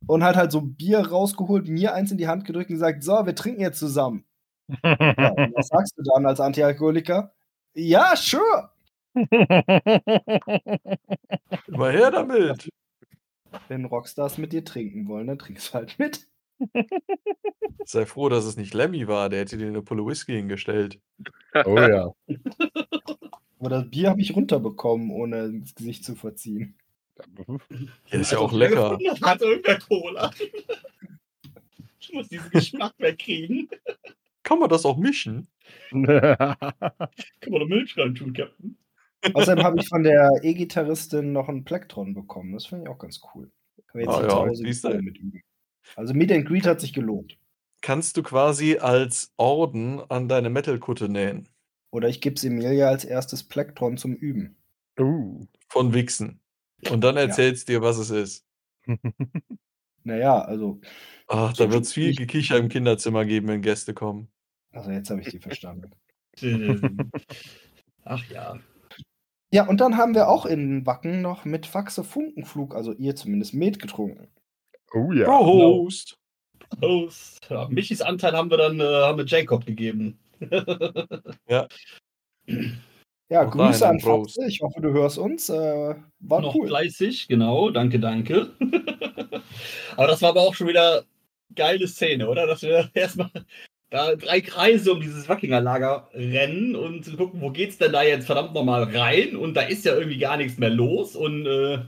Und 0.06 0.24
hat 0.24 0.36
halt 0.36 0.50
so 0.52 0.60
Bier 0.62 0.98
rausgeholt, 1.00 1.68
mir 1.68 1.94
eins 1.94 2.10
in 2.10 2.18
die 2.18 2.26
Hand 2.26 2.44
gedrückt 2.44 2.70
und 2.70 2.74
gesagt, 2.76 3.02
so, 3.04 3.24
wir 3.24 3.34
trinken 3.34 3.60
jetzt 3.60 3.78
zusammen. 3.78 4.24
Ja, 4.84 5.30
und 5.30 5.54
was 5.54 5.68
sagst 5.68 5.94
du 5.96 6.02
dann 6.02 6.26
als 6.26 6.40
Antialkoholiker? 6.40 7.32
Ja, 7.74 8.14
sure! 8.16 8.70
Immer 11.66 11.90
her 11.90 12.10
damit. 12.10 12.68
Wenn 13.68 13.84
Rockstars 13.84 14.38
mit 14.38 14.52
dir 14.52 14.64
trinken 14.64 15.06
wollen, 15.08 15.26
dann 15.26 15.38
trinkst 15.38 15.68
du 15.70 15.74
halt 15.74 15.98
mit. 15.98 16.26
Sei 17.84 18.06
froh, 18.06 18.28
dass 18.28 18.44
es 18.44 18.56
nicht 18.56 18.72
Lemmy 18.74 19.08
war, 19.08 19.28
der 19.28 19.40
hätte 19.40 19.58
dir 19.58 19.66
eine 19.66 19.82
Pulle 19.82 20.06
Whisky 20.06 20.32
hingestellt. 20.32 21.00
oh 21.64 21.76
ja. 21.78 22.12
Aber 23.62 23.70
das 23.70 23.88
Bier 23.90 24.10
habe 24.10 24.20
ich 24.20 24.34
runterbekommen, 24.34 25.12
ohne 25.12 25.44
ins 25.44 25.76
Gesicht 25.76 26.04
zu 26.04 26.16
verziehen. 26.16 26.74
Ja, 27.16 28.18
ist 28.18 28.32
ja 28.32 28.38
Also, 28.38 28.38
auch 28.38 28.52
lecker. 28.52 28.98
Hat 29.22 29.40
irgendwer 29.40 29.78
Cola. 29.78 30.32
Ich 32.00 32.12
muss 32.12 32.28
diesen 32.28 32.50
Geschmack 32.50 32.94
wegkriegen. 32.98 33.68
Kann 34.42 34.58
man 34.58 34.68
das 34.68 34.84
auch 34.84 34.96
mischen? 34.96 35.46
Kann 35.92 36.02
man 36.08 37.60
da 37.60 37.64
Milch 37.68 37.96
rein 37.96 38.16
tun, 38.16 38.32
Captain? 38.32 38.76
Außerdem 39.32 39.62
habe 39.62 39.78
ich 39.78 39.86
von 39.86 40.02
der 40.02 40.40
E-Gitarristin 40.42 41.32
noch 41.32 41.48
einen 41.48 41.62
Plektron 41.62 42.14
bekommen. 42.14 42.54
Das 42.54 42.66
finde 42.66 42.86
ich 42.86 42.90
auch 42.90 42.98
ganz 42.98 43.20
cool. 43.32 43.48
Können 43.86 44.06
wir 44.08 44.12
jetzt 44.12 44.84
Ah 44.84 44.90
ja, 44.90 45.00
mit 45.00 45.18
üben. 45.18 45.40
Also 45.94 46.14
Meet 46.14 46.32
and 46.32 46.46
Greet 46.46 46.66
hat 46.66 46.80
sich 46.80 46.92
gelohnt. 46.92 47.38
Kannst 47.80 48.16
du 48.16 48.24
quasi 48.24 48.78
als 48.78 49.32
Orden 49.36 50.00
an 50.08 50.28
deine 50.28 50.50
Metal-Kutte 50.50 51.08
nähen. 51.08 51.48
Oder 51.92 52.08
ich 52.08 52.20
gebe 52.20 52.40
Emilia 52.44 52.88
als 52.88 53.04
erstes 53.04 53.44
Plektron 53.44 53.96
zum 53.96 54.14
Üben. 54.14 54.56
uh. 54.98 55.46
Von 55.68 55.94
Wichsen. 55.94 56.40
Und 56.90 57.02
dann 57.04 57.16
erzählst 57.16 57.68
dir, 57.68 57.82
was 57.82 57.98
es 57.98 58.10
ist. 58.10 58.46
Naja, 60.04 60.40
also, 60.40 60.80
Ach, 61.28 61.52
da 61.52 61.70
wird 61.70 61.84
es 61.84 61.92
viel 61.92 62.12
Gekicher 62.16 62.58
im 62.58 62.68
Kinderzimmer 62.68 63.24
geben, 63.24 63.46
wenn 63.46 63.62
Gäste 63.62 63.94
kommen. 63.94 64.28
also 64.72 64.90
jetzt 64.90 65.10
habe 65.10 65.20
ich 65.20 65.28
die 65.28 65.38
verstanden. 65.38 65.92
Ach 68.04 68.24
ja. 68.28 68.58
Ja, 69.52 69.68
und 69.68 69.80
dann 69.80 69.96
haben 69.96 70.16
wir 70.16 70.28
auch 70.28 70.44
in 70.44 70.86
Wacken 70.86 71.22
noch 71.22 71.44
mit 71.44 71.66
Faxe 71.66 72.02
Funkenflug, 72.02 72.74
also 72.74 72.92
ihr 72.94 73.14
zumindest, 73.14 73.54
Met 73.54 73.78
getrunken. 73.78 74.26
Oh 74.92 75.12
ja. 75.12 75.26
Prost! 75.26 76.18
Prost. 76.80 77.46
Ja, 77.48 77.68
Michis 77.68 78.00
Anteil 78.00 78.32
haben 78.32 78.50
wir 78.50 78.56
dann 78.56 78.80
äh, 78.80 78.82
haben 78.82 79.18
wir 79.18 79.26
Jacob 79.26 79.66
gegeben. 79.66 80.18
Ja, 83.32 83.46
Auch 83.46 83.50
Grüße 83.50 83.88
an. 83.88 83.98
Faxe. 83.98 84.44
Ich 84.46 84.60
hoffe, 84.60 84.82
du 84.82 84.92
hörst 84.92 85.16
uns. 85.16 85.48
Äh, 85.48 85.94
war 86.20 86.42
Noch 86.42 86.54
cool. 86.54 86.68
fleißig, 86.68 87.28
genau. 87.28 87.70
Danke, 87.70 87.98
danke. 87.98 88.50
aber 89.96 90.06
das 90.06 90.20
war 90.20 90.28
aber 90.28 90.42
auch 90.42 90.54
schon 90.54 90.68
wieder 90.68 91.04
geile 91.54 91.88
Szene, 91.88 92.28
oder? 92.28 92.46
Dass 92.46 92.60
wir 92.60 92.90
erstmal 92.94 93.30
da 93.88 94.16
drei 94.16 94.42
Kreise 94.42 94.92
um 94.92 95.00
dieses 95.00 95.30
Wackinger 95.30 95.62
Lager 95.62 96.10
rennen 96.12 96.76
und 96.76 97.16
gucken, 97.16 97.40
wo 97.40 97.48
geht's 97.48 97.78
denn 97.78 97.92
da 97.92 98.02
jetzt 98.02 98.26
verdammt 98.26 98.52
nochmal 98.52 98.82
rein? 98.82 99.34
Und 99.34 99.54
da 99.54 99.62
ist 99.62 99.86
ja 99.86 99.94
irgendwie 99.94 100.18
gar 100.18 100.36
nichts 100.36 100.58
mehr 100.58 100.68
los. 100.68 101.16
Und 101.16 101.46
äh, 101.46 101.78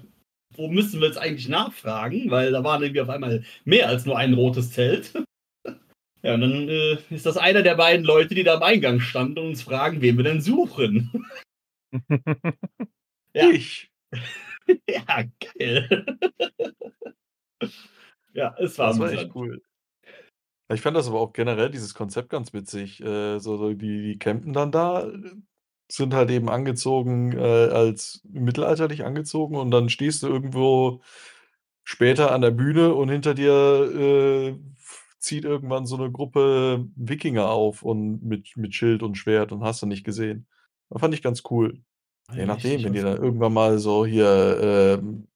wo 0.57 0.69
müssen 0.69 1.01
wir 1.01 1.09
jetzt 1.09 1.19
eigentlich 1.19 1.51
nachfragen? 1.51 2.31
Weil 2.31 2.53
da 2.53 2.65
waren 2.65 2.83
irgendwie 2.83 3.03
auf 3.03 3.11
einmal 3.11 3.45
mehr 3.67 3.89
als 3.89 4.07
nur 4.07 4.17
ein 4.17 4.33
rotes 4.33 4.73
Zelt. 4.73 5.13
Ja, 6.25 6.35
und 6.35 6.41
dann 6.41 6.69
äh, 6.71 6.97
ist 7.11 7.27
das 7.27 7.37
einer 7.37 7.63
der 7.63 7.75
beiden 7.75 8.07
Leute, 8.07 8.35
die 8.35 8.45
da 8.45 8.55
am 8.55 8.63
Eingang 8.63 8.99
standen 9.01 9.39
und 9.39 9.49
uns 9.49 9.63
fragen, 9.63 10.01
wen 10.01 10.17
wir 10.17 10.25
denn 10.25 10.41
suchen. 10.41 11.27
Ja. 13.37 13.51
Ich. 13.51 13.91
Ja, 14.89 15.25
geil. 15.59 16.07
ja, 18.33 18.55
es 18.59 18.79
war, 18.79 18.89
Das 18.89 18.99
war 18.99 19.13
echt 19.13 19.35
cool. 19.35 19.61
Ich 20.73 20.81
fand 20.81 20.97
das 20.97 21.09
aber 21.09 21.21
auch 21.21 21.35
generell, 21.35 21.69
dieses 21.69 21.93
Konzept 21.93 22.31
ganz 22.31 22.55
witzig. 22.55 23.01
Äh, 23.03 23.41
so, 23.41 23.75
die, 23.75 24.03
die 24.03 24.19
campen 24.19 24.55
dann 24.55 24.73
da, 24.73 25.13
sind 25.91 26.15
halt 26.15 26.31
eben 26.31 26.49
angezogen, 26.49 27.33
äh, 27.33 27.41
als 27.41 28.23
mittelalterlich 28.25 29.05
angezogen 29.05 29.57
und 29.57 29.71
dann 29.71 29.91
stehst 29.91 30.23
du 30.23 30.29
irgendwo 30.29 31.03
später 31.83 32.33
an 32.33 32.41
der 32.41 32.53
Bühne 32.53 32.95
und 32.95 33.11
hinter 33.11 33.35
dir 33.35 33.53
äh, 33.53 34.59
zieht 35.25 35.45
irgendwann 35.45 35.87
so 35.87 35.97
eine 35.97 36.13
Gruppe 36.13 36.87
Wikinger 36.97 37.49
auf 37.49 37.83
und 37.83 38.23
mit, 38.23 38.57
mit 38.57 38.75
Schild 38.75 39.03
und 39.03 39.17
Schwert 39.17 39.53
und 39.53 39.65
hast 39.65 39.83
du 39.83 39.87
nicht 39.87 40.05
gesehen. 40.05 40.47
Das 40.91 41.01
fand 41.01 41.15
ich 41.15 41.23
ganz 41.23 41.43
cool. 41.51 41.83
Je 42.33 42.47
nachdem, 42.47 42.85
wenn 42.85 42.93
die 42.93 43.01
dann 43.01 43.23
irgendwann 43.23 43.53
mal 43.53 43.79
so 43.79 44.05
hier 44.07 44.99
ähm, 45.01 45.29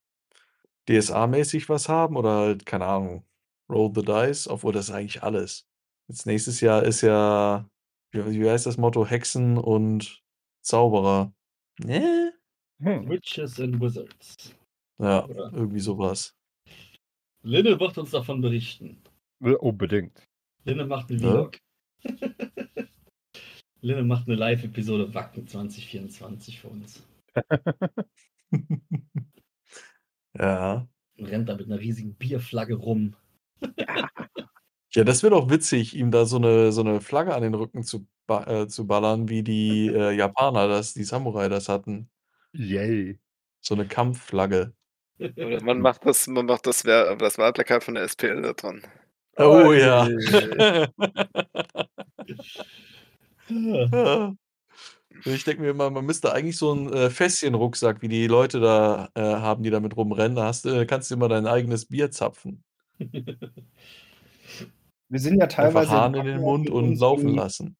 DSA-mäßig 0.88 1.68
was 1.68 1.88
haben 1.88 2.16
oder 2.16 2.30
halt, 2.36 2.66
keine 2.66 2.86
Ahnung, 2.86 3.24
Roll 3.70 3.92
the 3.94 4.02
Dice, 4.02 4.48
obwohl 4.48 4.72
das 4.72 4.88
ist 4.88 4.94
eigentlich 4.94 5.22
alles. 5.22 5.66
Jetzt 6.08 6.26
nächstes 6.26 6.60
Jahr 6.60 6.82
ist 6.82 7.02
ja, 7.02 7.68
wie, 8.12 8.48
heißt 8.48 8.66
das 8.66 8.78
Motto? 8.78 9.06
Hexen 9.06 9.58
und 9.58 10.22
Zauberer. 10.62 11.32
Ne? 11.78 12.32
Hm. 12.80 13.08
Witches 13.08 13.60
and 13.60 13.80
Wizards. 13.80 14.54
Ja, 14.98 15.24
Oder? 15.26 15.50
irgendwie 15.52 15.80
sowas. 15.80 16.34
Linne 17.42 17.78
wird 17.78 17.98
uns 17.98 18.10
davon 18.10 18.40
berichten. 18.40 19.02
Unbedingt. 19.40 20.28
Linne 20.64 20.86
macht 20.86 21.10
einen 21.10 21.20
Ja. 21.20 21.30
Vlog. 21.30 21.58
Linne 23.80 24.02
macht 24.02 24.26
eine 24.26 24.36
Live-Episode 24.36 25.14
Wacken 25.14 25.46
2024 25.46 26.60
für 26.60 26.68
uns. 26.68 27.02
ja. 30.34 30.88
Und 31.16 31.26
rennt 31.26 31.48
da 31.48 31.56
mit 31.56 31.66
einer 31.66 31.78
riesigen 31.78 32.14
Bierflagge 32.14 32.74
rum. 32.74 33.14
Ja, 34.94 35.04
das 35.04 35.22
wäre 35.22 35.34
doch 35.34 35.50
witzig, 35.50 35.94
ihm 35.94 36.10
da 36.10 36.24
so 36.24 36.38
eine, 36.38 36.72
so 36.72 36.80
eine 36.80 37.02
Flagge 37.02 37.34
an 37.34 37.42
den 37.42 37.52
Rücken 37.52 37.82
zu, 37.82 38.06
ba 38.26 38.62
äh, 38.62 38.68
zu 38.68 38.86
ballern, 38.86 39.28
wie 39.28 39.42
die 39.42 39.88
äh, 39.88 40.12
Japaner, 40.12 40.66
das, 40.66 40.94
die 40.94 41.04
Samurai 41.04 41.50
das 41.50 41.68
hatten. 41.68 42.08
Yay. 42.54 43.18
So 43.60 43.74
eine 43.74 43.86
Kampfflagge. 43.86 44.72
Oder 45.18 45.62
man 45.62 45.80
macht 45.80 46.06
das, 46.06 46.26
man 46.26 46.46
macht 46.46 46.66
das, 46.66 46.82
das 46.84 47.38
Wahlplakat 47.38 47.84
von 47.84 47.94
der 47.96 48.08
SPL 48.08 48.40
da 48.40 48.54
dran. 48.54 48.82
Oh 49.38 49.66
Oi. 49.68 49.80
ja. 49.80 50.08
Ja. 53.48 54.34
Ich 55.24 55.42
denke 55.42 55.62
mir 55.62 55.70
immer, 55.70 55.90
man 55.90 56.06
müsste 56.06 56.32
eigentlich 56.32 56.56
so 56.56 56.70
einen 56.70 56.92
äh, 56.92 57.10
Fässchenrucksack, 57.10 58.02
wie 58.02 58.08
die 58.08 58.28
Leute 58.28 58.60
da 58.60 59.08
äh, 59.14 59.20
haben, 59.20 59.64
die 59.64 59.70
damit 59.70 59.96
rumrennen, 59.96 60.36
da 60.36 60.44
hast, 60.44 60.64
du- 60.64 60.86
kannst 60.86 61.10
du 61.10 61.16
immer 61.16 61.28
dein 61.28 61.46
eigenes 61.48 61.86
Bier 61.86 62.12
zapfen. 62.12 62.62
Wir 65.08 65.18
sind 65.18 65.40
ja 65.40 65.48
teilweise. 65.48 65.90
Einfach 65.90 66.02
Hahn 66.02 66.14
in 66.14 66.24
den 66.24 66.38
auch 66.38 66.42
Mund 66.42 66.64
mit 66.66 66.72
und 66.72 66.84
uns 66.90 67.00
laufen 67.00 67.34
lassen. 67.34 67.76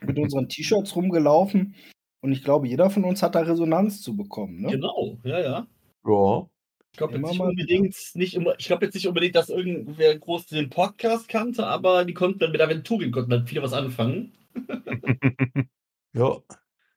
mit 0.00 0.18
unseren 0.18 0.48
T-Shirts 0.48 0.96
rumgelaufen 0.96 1.74
und 2.22 2.32
ich 2.32 2.42
glaube, 2.42 2.66
jeder 2.66 2.88
von 2.88 3.04
uns 3.04 3.22
hat 3.22 3.34
da 3.34 3.40
Resonanz 3.40 4.00
zu 4.00 4.16
bekommen. 4.16 4.62
Ne? 4.62 4.70
Genau, 4.70 5.18
ja, 5.22 5.40
ja. 5.40 5.66
Ja. 6.06 6.46
Ich 6.94 6.98
glaube 6.98 7.14
jetzt 7.16 7.26
nicht 7.28 7.38
mal 7.40 7.48
unbedingt, 7.48 7.96
nicht 8.14 8.34
immer, 8.36 8.54
ich 8.56 8.66
glaube 8.66 8.84
jetzt 8.84 8.94
nicht 8.94 9.08
unbedingt, 9.08 9.34
dass 9.34 9.48
irgendwer 9.48 10.16
groß 10.16 10.46
den 10.46 10.70
Podcast 10.70 11.26
kannte, 11.28 11.66
aber 11.66 12.04
die 12.04 12.14
konnten 12.14 12.38
dann 12.38 12.52
mit 12.52 12.60
Aventurien 12.60 13.10
konnten 13.10 13.30
dann 13.32 13.48
viele 13.48 13.62
was 13.64 13.72
anfangen. 13.72 14.32
Ja. 16.16 16.38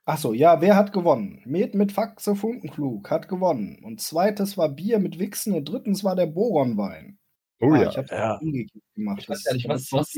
Achso, 0.05 0.31
ja, 0.33 0.61
wer 0.61 0.75
hat 0.75 0.93
gewonnen? 0.93 1.41
Med 1.47 1.73
mit 1.73 1.91
Faxe 1.91 2.35
Funkenklug 2.35 3.09
hat 3.09 3.27
gewonnen. 3.27 3.79
Und 3.83 3.99
zweites 3.99 4.55
war 4.55 4.69
Bier 4.69 4.99
mit 4.99 5.17
Wichsen 5.17 5.53
und 5.53 5.65
drittens 5.67 6.03
war 6.03 6.15
der 6.15 6.27
Boronwein. 6.27 7.17
Oh 7.59 7.71
Ah, 7.71 7.81
ja. 7.81 7.89
Ich 7.89 7.97
habe 7.97 8.07
Ja. 8.11 8.35
umgekehrt 8.37 8.83
gemacht. 8.93 9.21
Ich 9.23 9.29
weiß 9.29 9.43
gar 9.43 9.55
nicht, 9.55 9.67
was- 9.67 9.91
was- 9.91 10.13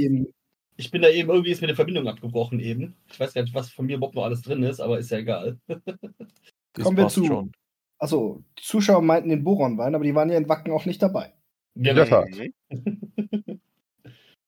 Ich 0.75 0.91
bin 0.91 1.01
da 1.01 1.07
eben, 1.09 1.29
irgendwie 1.29 1.51
ist 1.51 1.61
mir 1.61 1.67
die 1.67 1.75
Verbindung 1.75 2.09
abgebrochen 2.09 2.59
eben. 2.59 2.97
Ich 3.09 3.17
weiß 3.17 3.33
gar 3.33 3.41
nicht, 3.43 3.53
was 3.53 3.69
von 3.69 3.85
mir 3.85 3.95
überhaupt 3.95 4.15
noch 4.15 4.25
alles 4.25 4.41
drin 4.41 4.63
ist, 4.63 4.81
aber 4.81 4.99
ist 4.99 5.11
ja 5.11 5.19
egal. 5.19 5.57
Das 5.67 6.83
Kommen 6.83 6.97
wir 6.97 7.07
zu. 7.07 7.23
schon. 7.25 7.53
Achso, 7.99 8.43
die 8.57 8.63
Zuschauer 8.63 9.01
meinten 9.01 9.29
den 9.29 9.43
Boronwein, 9.43 9.93
aber 9.93 10.05
die 10.05 10.15
waren 10.15 10.29
ja 10.29 10.37
in 10.37 10.47
Wacken 10.49 10.71
auch 10.71 10.85
nicht 10.85 11.01
dabei. 11.01 11.33
In 11.75 11.83
der 11.83 12.05
Tat. 12.05 12.27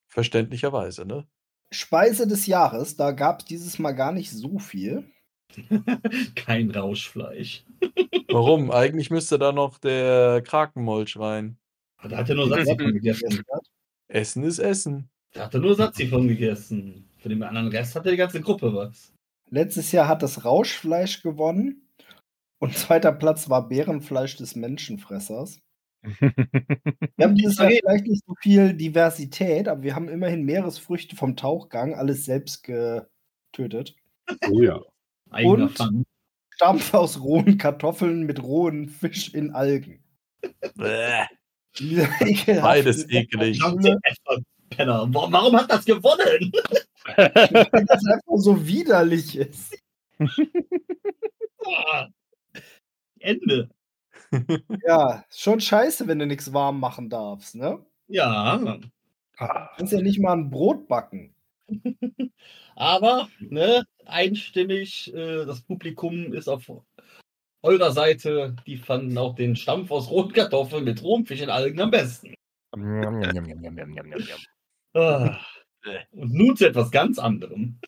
Verständlicherweise, 0.07 1.05
ne? 1.05 1.27
Speise 1.69 2.27
des 2.27 2.47
Jahres, 2.47 2.97
da 2.97 3.11
gab 3.11 3.41
es 3.41 3.45
dieses 3.45 3.79
Mal 3.79 3.93
gar 3.93 4.11
nicht 4.11 4.31
so 4.31 4.59
viel. 4.59 5.05
Kein 6.35 6.71
Rauschfleisch. 6.71 7.65
Warum? 8.29 8.71
Eigentlich 8.71 9.09
müsste 9.09 9.37
da 9.37 9.51
noch 9.51 9.77
der 9.77 10.41
Krakenmolch 10.41 11.17
rein. 11.17 11.57
Da 12.03 12.17
hat 12.17 12.29
er 12.29 12.35
nur 12.35 12.49
Satzi 12.49 12.75
von 12.77 12.93
gegessen. 12.93 13.43
Essen 14.07 14.43
ist 14.43 14.59
Essen. 14.59 15.09
Da 15.33 15.45
hat 15.45 15.53
er 15.53 15.59
nur 15.59 15.75
Satzi 15.75 16.07
von 16.07 16.27
gegessen. 16.27 17.09
Für 17.19 17.29
den 17.29 17.43
anderen 17.43 17.67
Rest 17.67 17.95
hatte 17.95 18.11
die 18.11 18.17
ganze 18.17 18.41
Gruppe 18.41 18.73
was. 18.73 19.13
Letztes 19.49 19.91
Jahr 19.91 20.07
hat 20.07 20.23
das 20.23 20.43
Rauschfleisch 20.43 21.21
gewonnen. 21.21 21.81
Und 22.61 22.77
zweiter 22.77 23.11
Platz 23.11 23.49
war 23.49 23.67
Bärenfleisch 23.67 24.37
des 24.37 24.55
Menschenfressers. 24.55 25.59
Wir 26.03 27.25
haben 27.25 27.35
dieses 27.35 27.57
Jahr 27.57 27.71
vielleicht 27.71 28.05
nicht 28.05 28.23
so 28.25 28.35
viel 28.39 28.73
Diversität, 28.73 29.67
aber 29.67 29.83
wir 29.83 29.95
haben 29.95 30.09
immerhin 30.09 30.43
Meeresfrüchte 30.43 31.15
vom 31.15 31.35
Tauchgang, 31.35 31.93
alles 31.93 32.25
selbst 32.25 32.63
getötet. 32.63 33.95
oh 34.49 34.61
ja. 34.61 34.81
Eigener 35.29 35.65
Und? 35.65 35.77
Fun. 35.77 36.05
Stampf 36.55 36.93
aus 36.93 37.21
rohen 37.21 37.57
Kartoffeln 37.57 38.23
mit 38.23 38.41
rohen 38.43 38.89
Fisch 38.89 39.33
in 39.33 39.51
Algen. 39.51 40.03
Beides 41.77 43.09
eklig. 43.09 43.59
Penner. 44.69 45.07
Warum, 45.11 45.33
warum 45.33 45.55
hat 45.55 45.71
das 45.71 45.85
gewonnen? 45.85 46.51
Weil 47.15 47.85
das 47.85 48.05
einfach 48.05 48.37
so 48.37 48.67
widerlich 48.67 49.35
ist. 49.37 49.77
Ende. 53.21 53.69
Ja, 54.85 55.25
schon 55.29 55.59
scheiße, 55.59 56.07
wenn 56.07 56.19
du 56.19 56.25
nichts 56.25 56.53
warm 56.53 56.79
machen 56.79 57.09
darfst, 57.09 57.55
ne? 57.55 57.83
Ja, 58.07 58.61
Ah, 59.37 59.71
Kannst 59.75 59.93
ja 59.93 60.01
nicht 60.01 60.19
mal 60.19 60.33
ein 60.33 60.51
Brot 60.51 60.87
backen. 60.87 61.33
aber 62.75 63.27
ne, 63.39 63.85
einstimmig, 64.05 65.11
äh, 65.15 65.45
das 65.45 65.61
Publikum 65.61 66.33
ist 66.33 66.47
auf 66.47 66.69
eurer 67.63 67.91
Seite. 67.91 68.55
Die 68.67 68.77
fanden 68.77 69.17
auch 69.17 69.35
den 69.35 69.55
Stampf 69.55 69.89
aus 69.89 70.11
roten 70.11 70.33
Kartoffeln 70.33 70.83
mit 70.83 71.01
rohem 71.01 71.25
Fisch 71.25 71.41
in 71.41 71.49
Algen 71.49 71.81
am 71.81 71.89
besten. 71.91 72.35
Ah. 74.93 75.39
Und 76.11 76.33
nun 76.33 76.55
zu 76.55 76.67
etwas 76.67 76.91
ganz 76.91 77.17
anderem. 77.17 77.79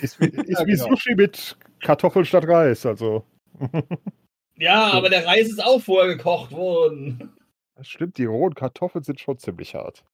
Ist 0.00 0.20
wie, 0.20 0.26
ist 0.26 0.58
Ja, 0.58 0.66
wie 0.66 0.72
genau. 0.72 0.88
Sushi 0.88 1.14
mit 1.14 1.56
Kartoffeln 1.80 2.24
statt 2.24 2.44
Reis, 2.48 2.84
also. 2.84 3.24
Ja, 4.58 4.90
aber 4.92 5.08
der 5.10 5.26
Reis 5.26 5.48
ist 5.48 5.62
auch 5.62 5.80
vorher 5.80 6.14
gekocht 6.16 6.50
worden. 6.52 7.32
Das 7.74 7.88
stimmt, 7.88 8.16
die 8.18 8.24
rohen 8.24 8.54
Kartoffeln 8.54 9.04
sind 9.04 9.20
schon 9.20 9.38
ziemlich 9.38 9.74
hart. 9.74 10.04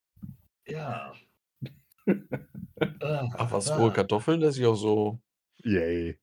Ja. 0.67 1.13
Ah, 3.01 3.29
Ach, 3.37 3.51
was, 3.51 3.71
ah. 3.71 3.77
rohe 3.77 3.93
Kartoffeln 3.93 4.41
lässt 4.41 4.57
sich 4.57 4.65
auch 4.65 4.75
so 4.75 5.19
Yay. 5.63 6.17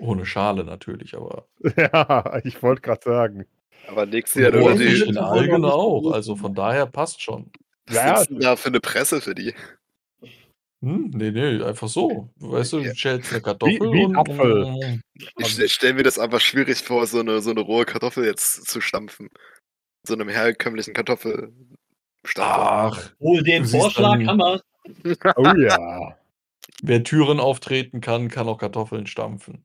ohne 0.00 0.26
Schale 0.26 0.64
natürlich, 0.64 1.14
aber 1.16 1.46
Ja, 1.76 2.40
ich 2.42 2.60
wollte 2.62 2.80
gerade 2.82 3.02
sagen. 3.04 3.46
Aber 3.86 4.06
nächstes 4.06 4.42
Jahr 4.42 4.52
roher 4.52 4.74
oder 4.74 4.84
die- 4.84 5.02
in 5.02 5.18
Algen 5.18 5.60
nicht 5.60 5.70
auch, 5.70 6.02
so 6.02 6.10
also 6.12 6.34
von 6.36 6.54
daher 6.54 6.86
passt 6.86 7.22
schon. 7.22 7.52
was 7.86 7.94
Ja, 7.96 8.20
ist 8.20 8.30
denn 8.30 8.40
da 8.40 8.56
für 8.56 8.68
eine 8.70 8.80
Presse 8.80 9.20
für 9.20 9.34
die? 9.36 9.54
Hm, 10.80 11.10
nee, 11.12 11.32
nee, 11.32 11.62
einfach 11.62 11.88
so. 11.88 12.30
Weißt 12.36 12.72
du, 12.72 12.80
du 12.80 12.94
schälst 12.94 13.32
eine 13.32 13.40
Kartoffel 13.40 13.92
wie 13.92 14.04
und 14.04 14.16
Apfel. 14.16 15.00
Ich 15.38 15.72
stelle 15.72 15.94
mir 15.94 16.04
das 16.04 16.18
einfach 16.18 16.40
schwierig 16.40 16.78
vor, 16.78 17.06
so 17.06 17.18
eine, 17.18 17.40
so 17.40 17.50
eine 17.50 17.60
rohe 17.60 17.84
Kartoffel 17.84 18.24
jetzt 18.24 18.68
zu 18.68 18.80
stampfen. 18.80 19.28
So 20.04 20.14
einem 20.14 20.28
herkömmlichen 20.28 20.94
Kartoffelstampfer. 20.94 21.52
Ach, 22.36 23.10
Wohl 23.18 23.42
den 23.42 23.64
Vorschlag 23.64 24.18
wir. 24.18 24.62
Oh 25.36 25.52
ja. 25.56 26.16
wer 26.82 27.04
Türen 27.04 27.40
auftreten 27.40 28.00
kann, 28.00 28.28
kann 28.28 28.48
auch 28.48 28.58
Kartoffeln 28.58 29.06
stampfen. 29.06 29.64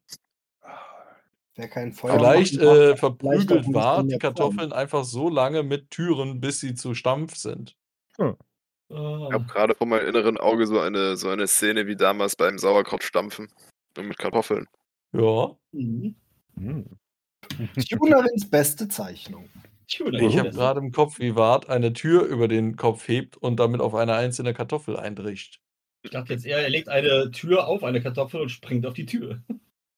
Wer 1.55 1.67
kein 1.67 1.93
Feuer 1.93 2.15
Vielleicht 2.17 2.59
darf, 2.59 2.77
äh, 2.77 2.97
verprügelt 2.97 3.67
in 3.67 4.07
die 4.09 4.17
Kartoffeln 4.17 4.73
einfach 4.73 5.03
so 5.03 5.29
lange 5.29 5.61
mit 5.61 5.91
Türen, 5.91 6.41
bis 6.41 6.59
sie 6.59 6.73
zu 6.73 6.95
Stampf 6.95 7.35
sind. 7.35 7.75
Ah. 8.89 9.27
Ich 9.27 9.33
habe 9.33 9.45
gerade 9.45 9.75
vor 9.75 9.87
meinem 9.87 10.07
inneren 10.07 10.37
Auge 10.37 10.67
so 10.67 10.79
eine, 10.79 11.17
so 11.17 11.29
eine 11.29 11.47
Szene 11.47 11.87
wie 11.87 11.95
damals 11.95 12.35
beim 12.35 12.57
Sauerkrautstampfen. 12.57 13.49
Mit 13.97 14.17
Kartoffeln. 14.17 14.67
Ja, 15.11 15.55
Mhm. 15.71 16.15
Hm. 16.55 16.85
Tunarins 17.89 18.49
beste 18.49 18.87
Zeichnung. 18.87 19.49
Tuna, 19.87 20.19
ich 20.19 20.37
habe 20.37 20.51
gerade 20.51 20.79
im 20.79 20.91
Kopf, 20.91 21.19
wie 21.19 21.35
Wart 21.35 21.69
eine 21.69 21.93
Tür 21.93 22.23
über 22.23 22.47
den 22.47 22.75
Kopf 22.75 23.07
hebt 23.07 23.37
und 23.37 23.59
damit 23.59 23.81
auf 23.81 23.95
eine 23.95 24.13
einzelne 24.15 24.53
Kartoffel 24.53 24.97
eindricht. 24.97 25.59
Ich 26.03 26.11
dachte 26.11 26.33
jetzt 26.33 26.45
eher, 26.45 26.59
er 26.59 26.69
legt 26.69 26.89
eine 26.89 27.31
Tür 27.31 27.67
auf 27.67 27.83
eine 27.83 28.01
Kartoffel 28.01 28.41
und 28.41 28.49
springt 28.49 28.85
auf 28.85 28.93
die 28.93 29.05
Tür. 29.05 29.41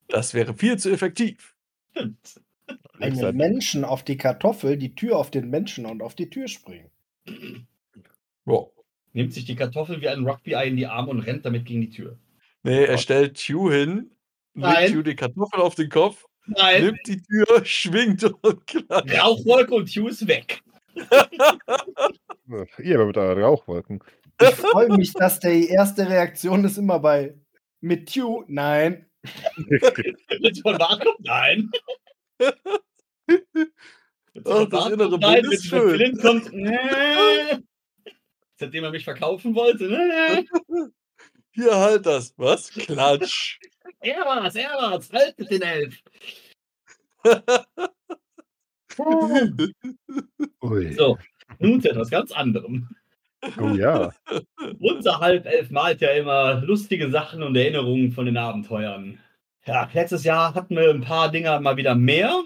Das 0.07 0.33
wäre 0.33 0.53
viel 0.53 0.77
zu 0.77 0.91
effektiv. 0.91 1.55
Stimmt. 1.91 2.41
Einen. 2.99 3.38
Menschen 3.38 3.83
auf 3.83 4.03
die 4.03 4.17
Kartoffel, 4.17 4.77
die 4.77 4.95
Tür 4.95 5.17
auf 5.17 5.31
den 5.31 5.49
Menschen 5.49 5.86
und 5.86 6.01
auf 6.01 6.15
die 6.15 6.29
Tür 6.29 6.47
springen. 6.47 6.89
Ja. 8.45 8.65
Nimmt 9.16 9.34
sich 9.34 9.45
die 9.45 9.55
Kartoffel 9.55 10.01
wie 10.01 10.09
ein 10.09 10.28
Rugby-Ei 10.28 10.68
in 10.68 10.76
die 10.76 10.88
Arme 10.88 11.09
und 11.09 11.22
rennt 11.22 11.45
damit 11.45 11.63
gegen 11.63 11.80
die 11.80 11.89
Tür. 11.89 12.18
Nee, 12.63 12.84
er 12.84 12.97
stellt 12.97 13.41
Q 13.41 13.72
hin, 13.72 14.11
Nein. 14.53 14.84
legt 14.84 14.93
Q 14.93 15.03
die 15.03 15.16
Kartoffel 15.16 15.61
auf 15.61 15.76
den 15.76 15.88
Kopf, 15.88 16.26
Nein, 16.47 16.84
nimmt 16.84 16.99
die 17.07 17.22
Tür, 17.22 17.45
schwingt 17.63 18.26
und 18.26 18.68
klatscht. 18.68 19.18
Rauchwolke 19.18 19.74
und 19.74 19.88
Hugh 19.88 20.09
ist 20.09 20.28
weg. 20.28 20.61
Ihr 22.84 22.95
aber 22.95 23.05
mit 23.05 23.18
euren 23.18 23.41
Rauchwolken. 23.41 24.03
Ich 24.41 24.49
freue 24.49 24.89
mich, 24.89 25.13
dass 25.13 25.39
die 25.39 25.70
erste 25.70 26.09
Reaktion 26.09 26.66
ist 26.66 26.78
immer 26.78 26.99
bei 26.99 27.36
mit 27.80 28.13
Q. 28.13 28.43
Nein. 28.47 29.05
Mit 30.41 30.61
von 30.61 30.78
kommt 30.78 31.20
nein. 31.22 31.72
Mit 32.38 32.53
Ach, 34.45 34.70
das 34.70 34.89
innere. 34.89 35.18
Bild 35.18 35.43
Mit 35.43 35.53
ist 35.53 35.66
schön. 35.66 36.18
Kommt 36.18 36.53
nee. 36.53 36.78
Seitdem 38.58 38.84
er 38.84 38.91
mich 38.91 39.03
verkaufen 39.03 39.56
wollte. 39.56 39.88
Nee. 39.88 40.47
Hier, 41.51 41.76
halt 41.76 42.06
das. 42.06 42.34
Was? 42.38 42.70
Klatsch. 42.70 43.60
Er 43.99 44.20
war's, 44.26 44.56
er 44.56 44.70
war's. 44.70 45.12
Halt 45.12 45.38
mit 45.39 45.51
den 45.51 45.62
Elf. 45.62 46.01
So, 50.97 51.18
nun 51.60 51.82
zu 51.82 51.89
etwas 51.89 52.10
ganz 52.10 52.32
anderem. 52.32 52.89
Oh 53.60 53.70
ja. 53.70 54.14
Unser 54.80 55.20
Halbelf 55.20 55.70
malt 55.70 56.01
ja 56.01 56.10
immer 56.12 56.62
lustige 56.62 57.10
Sachen 57.12 57.43
und 57.43 57.56
Erinnerungen 57.56 58.12
von 58.12 58.26
den 58.26 58.38
Abenteuern. 58.38 59.20
Ja, 59.66 59.89
letztes 59.93 60.24
Jahr 60.24 60.53
hatten 60.53 60.76
wir 60.76 60.89
ein 60.89 61.01
paar 61.01 61.32
Dinger 61.32 61.60
mal 61.60 61.78
wieder 61.78 61.95
mehr, 61.95 62.43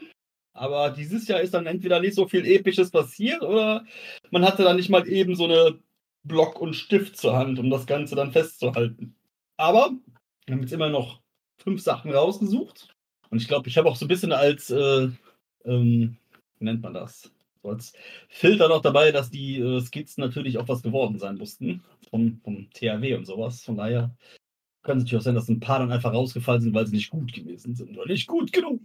aber 0.53 0.89
dieses 0.91 1.28
Jahr 1.28 1.41
ist 1.41 1.53
dann 1.53 1.68
entweder 1.68 1.99
nicht 1.99 2.16
so 2.16 2.28
viel 2.28 2.45
Episches 2.45 2.91
passiert 2.91 3.41
oder 3.41 3.86
man 4.32 4.45
hatte 4.45 4.64
dann 4.64 4.78
nicht 4.78 4.89
mal 4.89 5.07
eben 5.07 5.36
so 5.36 5.45
eine 5.45 5.80
Block 6.24 6.59
und 6.59 6.76
Stift 6.76 7.17
zur 7.17 7.36
Hand, 7.36 7.59
um 7.59 7.70
das 7.70 7.86
Ganze 7.86 8.15
dann 8.15 8.32
festzuhalten. 8.32 9.15
Aber 9.57 9.91
wir 10.45 10.55
haben 10.55 10.61
jetzt 10.61 10.74
immer 10.74 10.89
noch 10.89 11.22
fünf 11.57 11.82
Sachen 11.82 12.11
rausgesucht 12.11 12.93
und 13.30 13.41
ich 13.41 13.47
glaube, 13.47 13.70
ich 13.70 13.78
habe 13.78 13.89
auch 13.89 13.95
so 13.95 14.05
ein 14.05 14.09
bisschen 14.09 14.32
als, 14.32 14.70
äh, 14.70 15.09
ähm, 15.65 16.17
wie 16.57 16.65
nennt 16.65 16.82
man 16.82 16.93
das? 16.93 17.32
So 17.61 17.70
als 17.70 17.93
Filter 18.30 18.70
noch 18.70 18.82
dabei, 18.82 19.11
dass 19.11 19.30
die 19.30 19.59
äh, 19.59 19.82
Skizzen 19.82 20.22
natürlich 20.22 20.57
auch 20.57 20.67
was 20.67 20.82
geworden 20.82 21.20
sein 21.20 21.38
mussten. 21.38 21.84
Vom, 22.09 22.39
vom 22.43 22.70
THW 22.72 23.15
und 23.15 23.26
sowas. 23.26 23.61
Von 23.61 23.78
daher 23.78 24.15
kann 24.82 24.97
es 24.97 25.03
natürlich 25.03 25.20
auch 25.20 25.26
sein, 25.26 25.36
dass 25.36 25.49
ein 25.49 25.59
paar 25.59 25.80
dann 25.80 25.91
einfach 25.91 26.13
rausgefallen 26.13 26.61
sind, 26.61 26.74
weil 26.74 26.88
sie 26.88 26.95
nicht 26.95 27.11
gut 27.11 27.32
gewesen 27.34 27.76
sind 27.76 27.97
oder 27.97 28.07
nicht 28.07 28.28
gut 28.28 28.51
genug. 28.51 28.82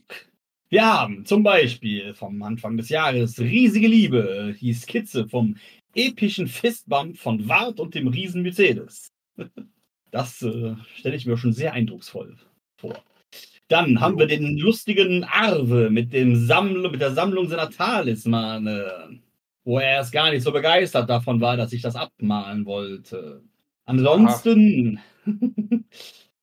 Wir 0.69 0.85
haben 0.85 1.25
zum 1.25 1.43
Beispiel 1.43 2.15
vom 2.15 2.43
Anfang 2.43 2.77
des 2.77 2.89
Jahres 2.89 3.39
Riesige 3.39 3.87
Liebe, 3.87 4.57
die 4.61 4.75
Skizze 4.75 5.29
vom 5.29 5.57
epischen 5.95 6.47
Fistbump 6.49 7.17
von 7.19 7.49
Wart 7.49 7.81
und 7.81 7.95
dem 7.95 8.09
Riesen 8.09 8.43
Mercedes. 8.43 9.13
Das 10.11 10.41
äh, 10.43 10.77
stelle 10.95 11.17
ich 11.17 11.27
mir 11.27 11.37
schon 11.37 11.53
sehr 11.53 11.73
eindrucksvoll 11.73 12.37
vor. 12.77 13.03
Dann 13.67 14.01
haben 14.01 14.17
wir 14.17 14.29
den 14.29 14.57
lustigen 14.59 15.25
Arve 15.25 15.91
mit, 15.91 16.13
dem 16.13 16.37
Samml 16.37 16.89
mit 16.89 17.01
der 17.01 17.11
Sammlung 17.15 17.49
seiner 17.49 17.69
Talismane, 17.69 19.19
wo 19.65 19.81
er 19.81 19.89
erst 19.91 20.13
gar 20.13 20.31
nicht 20.31 20.45
so 20.45 20.53
begeistert 20.53 21.11
davon 21.11 21.41
war, 21.41 21.57
dass 21.57 21.73
ich 21.73 21.83
das 21.83 21.97
abmalen 21.97 22.65
wollte. 22.65 23.43
Ansonsten 23.87 25.01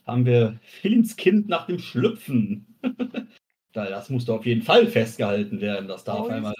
haben 0.05 0.25
wir 0.25 0.59
Philins 0.63 1.15
Kind 1.15 1.47
nach 1.47 1.65
dem 1.67 1.79
Schlüpfen. 1.79 2.65
Da- 3.73 3.89
das 3.89 4.09
musste 4.09 4.33
auf 4.33 4.45
jeden 4.45 4.63
Fall 4.63 4.85
festgehalten 4.87 5.61
werden. 5.61 5.87
Das 5.87 6.03
darf 6.03 6.27
einmal. 6.33 6.53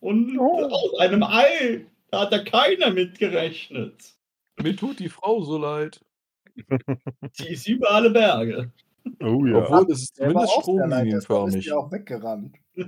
Und 0.00 0.38
aus 0.38 0.98
einem 0.98 1.22
Ei. 1.22 1.86
Da 2.10 2.22
hat 2.22 2.32
ja 2.32 2.42
keiner 2.42 2.90
mitgerechnet. 2.90 4.14
Mir 4.60 4.76
tut 4.76 4.98
die 4.98 5.08
Frau 5.08 5.42
so 5.42 5.58
leid. 5.58 6.00
Sie 7.32 7.48
ist 7.48 7.68
über 7.68 7.90
alle 7.92 8.10
Berge. 8.10 8.72
Oh 9.20 9.46
ja. 9.46 9.58
Obwohl, 9.58 9.92
es 9.92 10.02
ist 10.02 10.16
zumindest 10.16 10.18
deshalb 10.18 10.44
ist 10.44 10.62
stromlinienförmig. 10.62 11.66
ja 11.66 11.76
auch 11.76 11.92
weggerannt. 11.92 12.56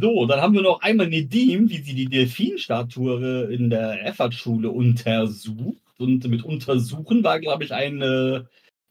So, 0.00 0.24
dann 0.24 0.40
haben 0.40 0.54
wir 0.54 0.62
noch 0.62 0.80
einmal 0.80 1.06
Nedim, 1.06 1.68
wie 1.68 1.82
sie 1.82 1.92
die 1.92 2.06
Delfinstatue 2.06 3.52
in 3.52 3.68
der 3.68 4.06
Effertschule 4.06 4.70
untersucht. 4.70 5.82
Und 5.98 6.26
mit 6.28 6.44
untersuchen 6.44 7.22
war, 7.22 7.38
glaube 7.40 7.64
ich, 7.64 7.72
ein 7.74 8.00
äh, 8.00 8.42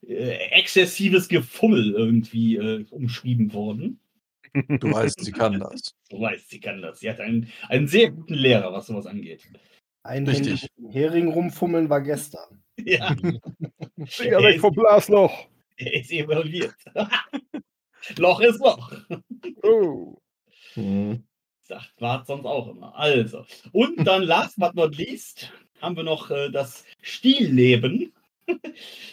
äh, 0.07 0.37
exzessives 0.51 1.27
Gefummel 1.27 1.93
irgendwie 1.93 2.57
äh, 2.57 2.85
umschrieben 2.91 3.51
worden. 3.51 3.99
Du 4.53 4.91
weißt, 4.91 5.23
sie 5.23 5.31
kann 5.31 5.59
das. 5.59 5.93
So 6.09 6.19
weiß 6.19 6.47
sie 6.47 6.59
kann 6.59 6.81
das. 6.81 6.99
Sie 6.99 7.09
hat 7.09 7.19
einen, 7.19 7.51
einen 7.69 7.87
sehr 7.87 8.11
guten 8.11 8.33
Lehrer, 8.33 8.73
was 8.73 8.87
sowas 8.87 9.05
angeht. 9.05 9.47
Richtig. 10.05 10.67
Ein 10.77 10.89
Hering 10.91 11.27
rumfummeln 11.29 11.89
war 11.89 12.01
gestern. 12.01 12.63
Ja, 12.83 13.15
Finger 14.05 14.41
weg 14.41 14.59
vom 14.59 14.73
Blasloch. 14.73 15.45
er 15.77 15.93
ist 15.93 16.11
involviert. 16.11 16.73
Loch 18.17 18.39
ist 18.41 18.59
Loch. 18.59 18.91
Oh. 19.61 20.17
Hm. 20.73 21.23
Sagt 21.59 21.95
Bart 21.99 22.25
sonst 22.25 22.45
auch 22.45 22.69
immer. 22.69 22.95
Also. 22.95 23.45
Und 23.71 24.03
dann 24.05 24.23
last 24.23 24.57
but 24.57 24.73
not 24.73 24.97
least 24.97 25.53
haben 25.79 25.95
wir 25.95 26.03
noch 26.03 26.31
äh, 26.31 26.49
das 26.49 26.85
Stilleben. 27.03 28.11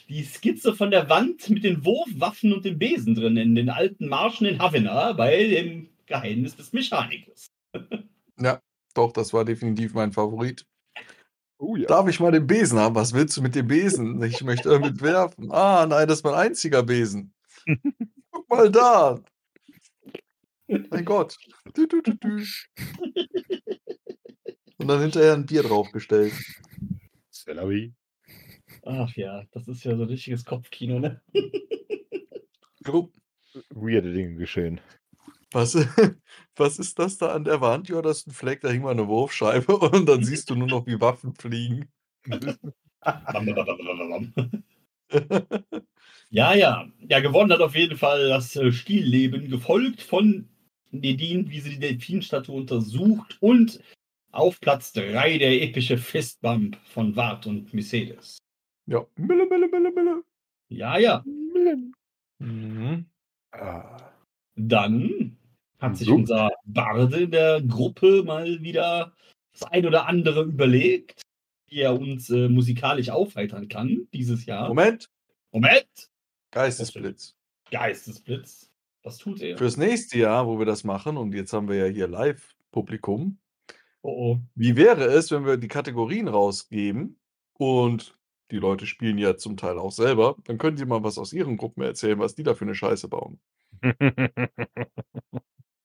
Die 0.08 0.24
Skizze 0.24 0.74
von 0.74 0.90
der 0.90 1.08
Wand 1.08 1.48
mit 1.50 1.64
den 1.64 1.84
Wurfwaffen 1.84 2.52
und 2.52 2.64
dem 2.64 2.78
Besen 2.78 3.14
drin 3.14 3.36
in 3.36 3.54
den 3.54 3.68
alten 3.70 4.08
Marschen 4.08 4.46
in 4.46 4.58
Havana 4.58 5.12
bei 5.12 5.46
dem 5.46 5.88
Geheimnis 6.06 6.56
des 6.56 6.72
Mechanikers. 6.72 7.50
Ja, 8.40 8.62
doch, 8.94 9.12
das 9.12 9.32
war 9.32 9.44
definitiv 9.44 9.94
mein 9.94 10.12
Favorit. 10.12 10.64
Oh 11.58 11.74
ja. 11.74 11.86
Darf 11.88 12.08
ich 12.08 12.20
mal 12.20 12.30
den 12.30 12.46
Besen 12.46 12.78
haben? 12.78 12.94
Was 12.94 13.12
willst 13.12 13.36
du 13.36 13.42
mit 13.42 13.56
dem 13.56 13.66
Besen? 13.66 14.22
Ich 14.22 14.44
möchte 14.44 14.68
damit 14.68 15.02
werfen. 15.02 15.50
Ah, 15.50 15.84
nein, 15.88 16.06
das 16.06 16.18
ist 16.18 16.24
mein 16.24 16.34
einziger 16.34 16.84
Besen. 16.84 17.34
Guck 18.30 18.48
mal 18.48 18.70
da. 18.70 19.20
Mein 20.68 21.04
Gott. 21.04 21.36
Du, 21.74 21.86
du, 21.86 22.00
du, 22.00 22.14
du. 22.14 22.44
Und 24.76 24.86
dann 24.86 25.00
hinterher 25.00 25.32
ein 25.32 25.46
Bier 25.46 25.64
draufgestellt. 25.64 26.32
Celery. 27.32 27.92
Ach 28.90 29.14
ja, 29.16 29.44
das 29.52 29.68
ist 29.68 29.84
ja 29.84 29.94
so 29.96 30.04
ein 30.04 30.08
richtiges 30.08 30.46
Kopfkino, 30.46 30.98
ne? 30.98 31.20
Jo, 32.86 33.12
Weirde 33.68 34.14
Dinge 34.14 34.36
geschehen. 34.36 34.80
Was, 35.50 35.74
was 36.56 36.78
ist 36.78 36.98
das 36.98 37.18
da 37.18 37.34
an 37.34 37.44
der 37.44 37.60
Wand? 37.60 37.90
Ja, 37.90 38.00
das 38.00 38.20
ist 38.20 38.28
ein 38.28 38.32
Fleck, 38.32 38.62
da 38.62 38.70
hing 38.70 38.80
mal 38.80 38.92
eine 38.92 39.06
Wurfscheibe 39.06 39.76
und 39.76 40.06
dann 40.06 40.24
siehst 40.24 40.48
du 40.48 40.54
nur 40.54 40.68
noch, 40.68 40.86
wie 40.86 41.00
Waffen 41.00 41.34
fliegen. 41.34 41.88
Ja, 46.30 46.52
ja. 46.52 46.86
Ja, 47.08 47.20
gewonnen 47.20 47.50
hat 47.50 47.62
auf 47.62 47.74
jeden 47.74 47.96
Fall 47.96 48.28
das 48.28 48.54
äh, 48.56 48.70
Stilleben, 48.70 49.48
gefolgt 49.48 50.02
von 50.02 50.46
Nedin, 50.90 51.48
wie 51.48 51.60
sie 51.60 51.70
die 51.70 51.78
Delfinstatue 51.78 52.54
untersucht 52.54 53.38
und 53.40 53.82
auf 54.30 54.60
Platz 54.60 54.92
3 54.92 55.38
der 55.38 55.62
epische 55.62 55.96
Fistbump 55.96 56.76
von 56.84 57.16
Wart 57.16 57.46
und 57.46 57.72
Mercedes. 57.72 58.36
Ja, 58.88 59.06
Mille, 59.16 59.46
Mille, 59.46 59.68
Mille, 59.68 59.92
Mille. 59.92 60.22
Ja, 60.70 60.96
ja. 60.98 61.22
Mhm. 62.38 63.04
Ah. 63.52 64.12
Dann 64.56 65.36
hat 65.78 65.98
sich 65.98 66.06
So. 66.08 66.14
unser 66.14 66.50
Barde 66.64 67.20
in 67.24 67.30
der 67.30 67.60
Gruppe 67.62 68.22
mal 68.22 68.62
wieder 68.62 69.12
das 69.52 69.64
ein 69.64 69.84
oder 69.84 70.06
andere 70.06 70.44
überlegt, 70.44 71.20
wie 71.68 71.80
er 71.80 71.98
uns 72.00 72.30
äh, 72.30 72.48
musikalisch 72.48 73.10
aufheitern 73.10 73.68
kann 73.68 74.08
dieses 74.14 74.46
Jahr. 74.46 74.68
Moment, 74.68 75.10
Moment! 75.52 76.10
Geistesblitz. 76.50 77.36
Geistesblitz. 77.70 78.70
Was 79.02 79.18
tut 79.18 79.42
er? 79.42 79.58
Fürs 79.58 79.76
nächste 79.76 80.18
Jahr, 80.18 80.46
wo 80.46 80.58
wir 80.58 80.66
das 80.66 80.82
machen, 80.82 81.18
und 81.18 81.34
jetzt 81.34 81.52
haben 81.52 81.68
wir 81.68 81.76
ja 81.76 81.86
hier 81.92 82.08
Live-Publikum, 82.08 83.38
Oh, 84.00 84.32
oh. 84.32 84.38
wie 84.54 84.76
wäre 84.76 85.04
es, 85.04 85.30
wenn 85.30 85.44
wir 85.44 85.56
die 85.58 85.68
Kategorien 85.68 86.28
rausgeben 86.28 87.18
und 87.54 88.17
die 88.50 88.58
Leute 88.58 88.86
spielen 88.86 89.18
ja 89.18 89.36
zum 89.36 89.56
Teil 89.56 89.78
auch 89.78 89.92
selber, 89.92 90.36
dann 90.44 90.58
können 90.58 90.76
die 90.76 90.84
mal 90.86 91.02
was 91.04 91.18
aus 91.18 91.32
ihren 91.32 91.56
Gruppen 91.56 91.82
erzählen, 91.82 92.18
was 92.18 92.34
die 92.34 92.42
da 92.42 92.54
für 92.54 92.64
eine 92.64 92.74
Scheiße 92.74 93.08
bauen. 93.08 93.38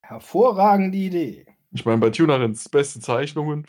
Hervorragende 0.02 0.98
Idee. 0.98 1.46
Ich 1.72 1.86
meine, 1.86 2.00
bei 2.00 2.10
Tunarins 2.10 2.70
beste 2.70 3.00
Zeichnungen, 3.00 3.68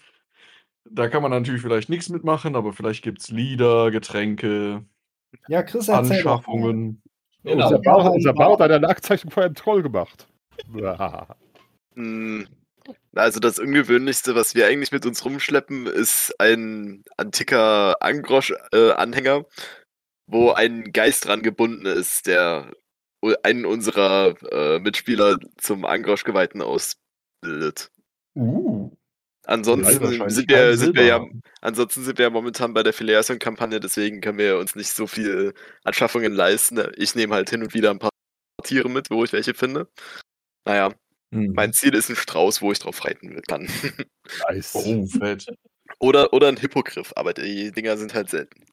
da 0.85 1.09
kann 1.09 1.23
man 1.23 1.31
natürlich 1.31 1.63
vielleicht 1.63 1.89
nichts 1.89 2.09
mitmachen, 2.11 2.57
aber 2.57 2.73
vielleicht 2.73 3.03
gibt 3.03 3.21
es 3.21 3.31
Lieder, 3.31 3.91
Getränke, 3.91 4.85
Ja, 5.49 5.63
Chris 5.63 5.89
mal. 5.89 5.99
Anschaffungen. 5.99 7.03
Genau. 7.43 7.67
Unser 7.67 8.33
Bauer 8.33 8.59
hat 8.59 8.71
eine 8.71 8.89
Aktzeichnung 8.89 9.31
vor 9.31 9.45
einem 9.45 9.55
Troll 9.55 9.83
gemacht. 9.83 10.27
Hm, 11.97 12.45
Also 13.15 13.41
das 13.41 13.59
Ungewöhnlichste, 13.59 14.35
was 14.35 14.55
wir 14.55 14.67
eigentlich 14.67 14.93
mit 14.93 15.07
uns 15.07 15.25
rumschleppen, 15.25 15.87
ist 15.87 16.35
ein 16.39 17.05
antiker 17.17 18.03
Angrosch-Anhänger, 18.03 19.45
wo 20.27 20.51
ein 20.51 20.93
Geist 20.93 21.27
dran 21.27 21.43
gebunden 21.43 21.87
ist, 21.87 22.27
der 22.27 22.73
einen 23.43 23.65
unserer 23.65 24.35
äh, 24.53 24.79
Mitspieler 24.81 25.39
zum 25.57 25.85
Angrosch-Geweihten 25.85 26.61
ausbildet. 26.61 27.91
Uh. 28.35 28.91
Ansonsten 29.47 30.31
sind 30.31 30.49
wir, 30.49 30.77
sind 30.77 30.97
wir 30.97 31.05
ja, 31.05 31.25
ansonsten 31.61 32.03
sind 32.03 32.17
wir 32.19 32.25
ja 32.25 32.31
momentan 32.31 32.73
bei 32.73 32.83
der 32.83 32.95
Filiation-Kampagne, 32.95 33.79
deswegen 33.79 34.23
können 34.23 34.39
wir 34.39 34.59
uns 34.59 34.75
nicht 34.75 34.91
so 34.91 35.07
viel 35.07 35.53
Anschaffungen 35.85 36.33
leisten. 36.33 36.83
Ich 36.97 37.15
nehme 37.15 37.35
halt 37.35 37.51
hin 37.51 37.63
und 37.63 37.75
wieder 37.75 37.91
ein 37.91 37.99
paar 37.99 38.11
Tiere 38.63 38.89
mit, 38.89 39.11
wo 39.11 39.23
ich 39.23 39.35
welche 39.35 39.53
finde. 39.53 39.89
Naja, 40.67 40.95
Hm. 41.35 41.53
mein 41.55 41.73
Ziel 41.73 41.95
ist 41.95 42.09
ein 42.11 42.17
Strauß, 42.17 42.63
wo 42.63 42.73
ich 42.73 42.79
drauf 42.79 43.05
reiten 43.05 43.41
kann. 43.49 43.69
Nice. 44.49 44.75
Oh, 44.75 45.07
fett. 45.07 45.47
oder, 45.99 46.33
oder 46.33 46.49
ein 46.49 46.57
Hippogriff, 46.57 47.13
aber 47.17 47.35
die 47.35 47.73
Dinger 47.73 47.97
sind 47.97 48.15
halt 48.15 48.31
selten. 48.31 48.65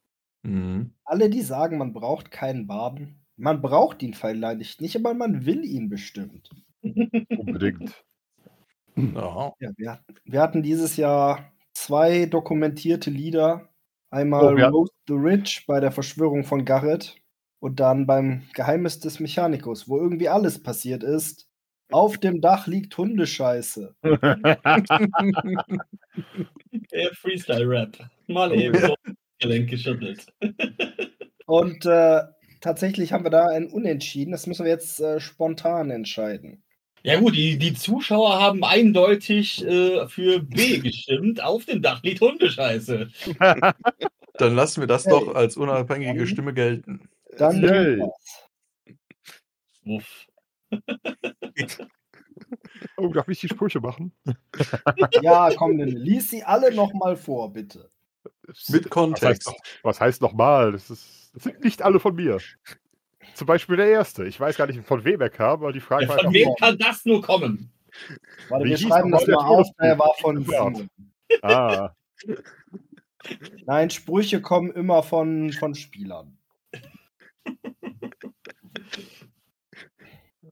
Mhm. 0.43 0.93
Alle, 1.03 1.29
die 1.29 1.41
sagen, 1.41 1.77
man 1.77 1.93
braucht 1.93 2.31
keinen 2.31 2.67
Baden, 2.67 3.23
man 3.37 3.61
braucht 3.61 4.01
ihn 4.03 4.13
vielleicht 4.13 4.81
nicht, 4.81 4.95
aber 4.95 5.13
man 5.13 5.45
will 5.45 5.63
ihn 5.65 5.89
bestimmt. 5.89 6.49
Unbedingt. 6.81 8.03
Ja. 8.95 9.53
Ja, 9.59 9.69
wir, 9.77 9.91
hatten- 9.93 10.15
wir 10.25 10.41
hatten 10.41 10.63
dieses 10.63 10.97
Jahr 10.97 11.53
zwei 11.73 12.25
dokumentierte 12.25 13.09
Lieder. 13.09 13.69
Einmal 14.09 14.53
Oh, 14.53 14.57
wir- 14.57 14.67
Roast 14.67 14.91
the 15.07 15.13
Rich 15.13 15.63
bei 15.65 15.79
der 15.79 15.91
Verschwörung 15.93 16.43
von 16.43 16.65
Garrett 16.65 17.15
und 17.59 17.79
dann 17.79 18.05
beim 18.05 18.43
Geheimnis 18.53 18.99
des 18.99 19.21
Mechanikers, 19.21 19.87
wo 19.87 19.97
irgendwie 19.97 20.27
alles 20.27 20.61
passiert 20.61 21.03
ist. 21.03 21.47
Auf 21.91 22.17
dem 22.17 22.41
Dach 22.41 22.67
liegt 22.67 22.97
Hundescheiße. 22.97 23.95
Der 26.91 27.13
Freestyle-Rap. 27.13 27.97
Mal 28.27 28.53
eben 28.53 28.77
so 28.79 28.95
Gelenk 29.39 29.69
geschüttelt. 29.69 30.25
Und 31.45 31.85
äh, 31.85 32.21
tatsächlich 32.61 33.11
haben 33.13 33.25
wir 33.25 33.29
da 33.31 33.47
ein 33.47 33.67
Unentschieden. 33.67 34.31
Das 34.31 34.47
müssen 34.47 34.65
wir 34.65 34.71
jetzt 34.71 34.99
äh, 34.99 35.19
spontan 35.19 35.89
entscheiden. 35.91 36.63
Ja 37.03 37.19
gut, 37.19 37.35
die, 37.35 37.57
die 37.57 37.73
Zuschauer 37.73 38.39
haben 38.39 38.63
eindeutig 38.63 39.65
äh, 39.65 40.07
für 40.07 40.39
B 40.41 40.79
gestimmt. 40.79 41.43
Auf 41.43 41.65
dem 41.65 41.81
Dach 41.81 42.03
liegt 42.03 42.21
Hundescheiße. 42.21 43.09
Dann 44.35 44.55
lassen 44.55 44.81
wir 44.81 44.87
das 44.87 45.05
Hey. 45.05 45.11
doch 45.11 45.33
als 45.35 45.57
unabhängige 45.57 46.15
Dann- 46.19 46.27
Stimme 46.27 46.53
gelten. 46.53 47.09
Dann. 47.37 48.01
Wuff. 49.83 50.27
Oh, 52.97 53.07
darf 53.07 53.27
ich 53.29 53.39
die 53.39 53.47
Sprüche 53.47 53.79
machen? 53.79 54.11
Ja, 55.21 55.49
komm, 55.55 55.77
dann 55.77 55.89
lies 55.89 56.29
sie 56.29 56.43
alle 56.43 56.73
nochmal 56.73 57.15
vor, 57.15 57.51
bitte. 57.53 57.89
Mit 58.45 58.59
Was 58.67 58.73
heißt, 58.73 58.89
Kontext. 58.89 59.51
was 59.83 59.99
heißt 60.01 60.21
nochmal? 60.21 60.71
Das, 60.73 60.89
ist, 60.89 61.31
das 61.33 61.43
sind 61.43 61.63
nicht 61.63 61.81
alle 61.81 61.99
von 61.99 62.15
mir. 62.15 62.37
Zum 63.33 63.47
Beispiel 63.47 63.77
der 63.77 63.87
erste. 63.87 64.25
Ich 64.25 64.39
weiß 64.39 64.57
gar 64.57 64.67
nicht, 64.67 64.83
von 64.85 65.03
wem 65.05 65.21
er 65.21 65.29
kam, 65.29 65.61
aber 65.61 65.71
die 65.71 65.79
Frage 65.79 66.03
Ja, 66.03 66.09
war 66.09 66.17
von 66.17 66.27
einfach, 66.27 66.33
wem 66.33 66.55
kann 66.55 66.77
das 66.77 67.05
nur 67.05 67.21
kommen? 67.21 67.71
Warte, 68.49 68.65
wir 68.65 68.77
schreiben 68.77 69.11
das 69.11 69.25
der 69.25 69.35
mal 69.35 69.45
auf. 69.45 69.67
Der 69.81 69.97
war 69.97 70.13
von 70.19 70.41
Ja. 70.43 70.65
Simon. 70.65 70.89
ah, 71.41 71.93
Nein, 73.65 73.89
Sprüche 73.89 74.41
kommen 74.41 74.71
immer 74.71 75.03
von, 75.03 75.51
von 75.53 75.75
Spielern. 75.75 76.37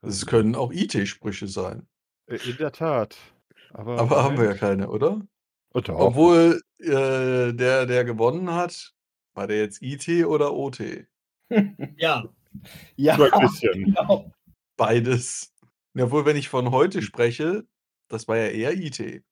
Es 0.01 0.25
können 0.25 0.55
auch 0.55 0.71
IT-Sprüche 0.71 1.47
sein. 1.47 1.87
Äh, 2.27 2.37
In 2.49 2.57
der 2.57 2.71
Tat. 2.71 3.17
Aber, 3.71 3.99
Aber 3.99 4.23
haben 4.23 4.37
wir 4.37 4.45
ja 4.45 4.53
keine, 4.55 4.89
oder? 4.89 5.21
Und 5.71 5.89
doch. 5.89 5.99
Obwohl 5.99 6.61
äh, 6.79 7.53
der, 7.53 7.85
der 7.85 8.03
gewonnen 8.05 8.51
hat, 8.51 8.93
war 9.33 9.47
der 9.47 9.57
jetzt 9.57 9.81
IT 9.81 10.07
oder 10.25 10.53
OT? 10.53 11.07
Ja, 11.97 12.23
Ja, 12.95 13.17
So 13.17 13.23
ein 13.29 13.41
bisschen. 13.41 13.73
genau. 13.85 14.31
Beides. 14.77 15.53
Obwohl, 15.97 16.25
wenn 16.25 16.37
ich 16.37 16.49
von 16.49 16.71
heute 16.71 17.01
spreche, 17.01 17.65
das 18.07 18.27
war 18.27 18.37
ja 18.37 18.47
eher 18.47 18.73
IT. 18.73 19.23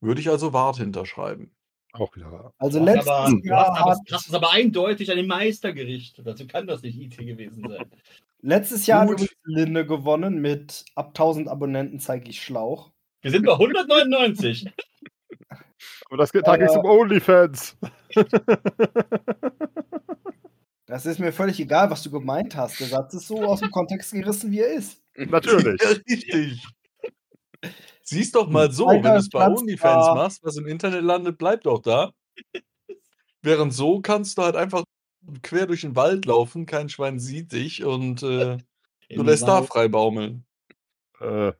Würde 0.00 0.20
ich 0.20 0.30
also 0.30 0.52
Wart 0.52 0.78
hinterschreiben. 0.78 1.54
Auch 1.92 2.14
wieder 2.14 2.30
wahr. 2.30 2.52
Also 2.58 2.78
Du 2.78 2.84
letztes 2.84 3.10
hast, 3.10 3.28
aber, 3.28 3.30
du, 3.40 3.48
Jahr 3.48 3.66
hast 3.70 3.80
aber, 3.80 3.90
hat, 3.90 3.98
das 4.08 4.26
ist 4.26 4.34
aber 4.34 4.52
eindeutig 4.52 5.10
an 5.10 5.16
den 5.16 5.26
Meister 5.26 5.72
gerichtet. 5.72 6.26
Also 6.26 6.46
kann 6.46 6.66
das 6.66 6.82
nicht 6.82 6.98
IT 7.00 7.16
gewesen 7.18 7.64
sein. 7.68 7.90
letztes 8.42 8.86
Jahr 8.86 9.00
hat 9.00 9.08
Gut. 9.08 9.16
übrigens 9.16 9.36
Linde 9.44 9.86
gewonnen 9.86 10.40
mit 10.40 10.84
ab 10.94 11.08
1000 11.08 11.48
Abonnenten 11.48 11.98
zeige 12.00 12.30
ich 12.30 12.42
Schlauch. 12.42 12.90
Wir 13.22 13.30
sind 13.30 13.44
bei 13.44 13.52
199. 13.52 14.70
Aber 16.06 16.16
das 16.16 16.32
geht, 16.32 16.46
da 16.46 16.56
ging 16.56 16.66
es 16.66 16.76
um 16.76 16.84
OnlyFans. 16.84 17.76
Das 20.90 21.06
ist 21.06 21.20
mir 21.20 21.32
völlig 21.32 21.60
egal, 21.60 21.88
was 21.88 22.02
du 22.02 22.10
gemeint 22.10 22.56
hast. 22.56 22.80
Der 22.80 22.88
Satz 22.88 23.14
ist 23.14 23.28
so 23.28 23.44
aus 23.44 23.60
dem 23.60 23.70
Kontext 23.70 24.10
gerissen, 24.10 24.50
wie 24.50 24.58
er 24.58 24.72
ist. 24.72 25.00
Natürlich. 25.14 25.80
Richtig. 26.08 26.66
Siehst 28.10 28.34
doch 28.34 28.48
mal 28.50 28.72
so, 28.72 28.88
wenn 28.88 29.02
du 29.02 29.14
es 29.14 29.28
bei 29.28 29.46
OnlyFans 29.46 30.06
war- 30.06 30.14
machst, 30.16 30.42
was 30.42 30.56
im 30.56 30.66
Internet 30.66 31.04
landet, 31.04 31.38
bleibt 31.38 31.64
doch 31.64 31.80
da. 31.80 32.10
Während 33.42 33.72
so 33.72 34.00
kannst 34.00 34.36
du 34.36 34.42
halt 34.42 34.56
einfach 34.56 34.82
quer 35.42 35.68
durch 35.68 35.82
den 35.82 35.94
Wald 35.94 36.26
laufen, 36.26 36.66
kein 36.66 36.88
Schwein 36.88 37.20
sieht 37.20 37.52
dich 37.52 37.84
und 37.84 38.24
äh, 38.24 38.58
du 39.14 39.22
lässt 39.22 39.46
da 39.46 39.62
frei 39.62 39.86
baumeln. 39.86 40.44
Äh, 41.20 41.52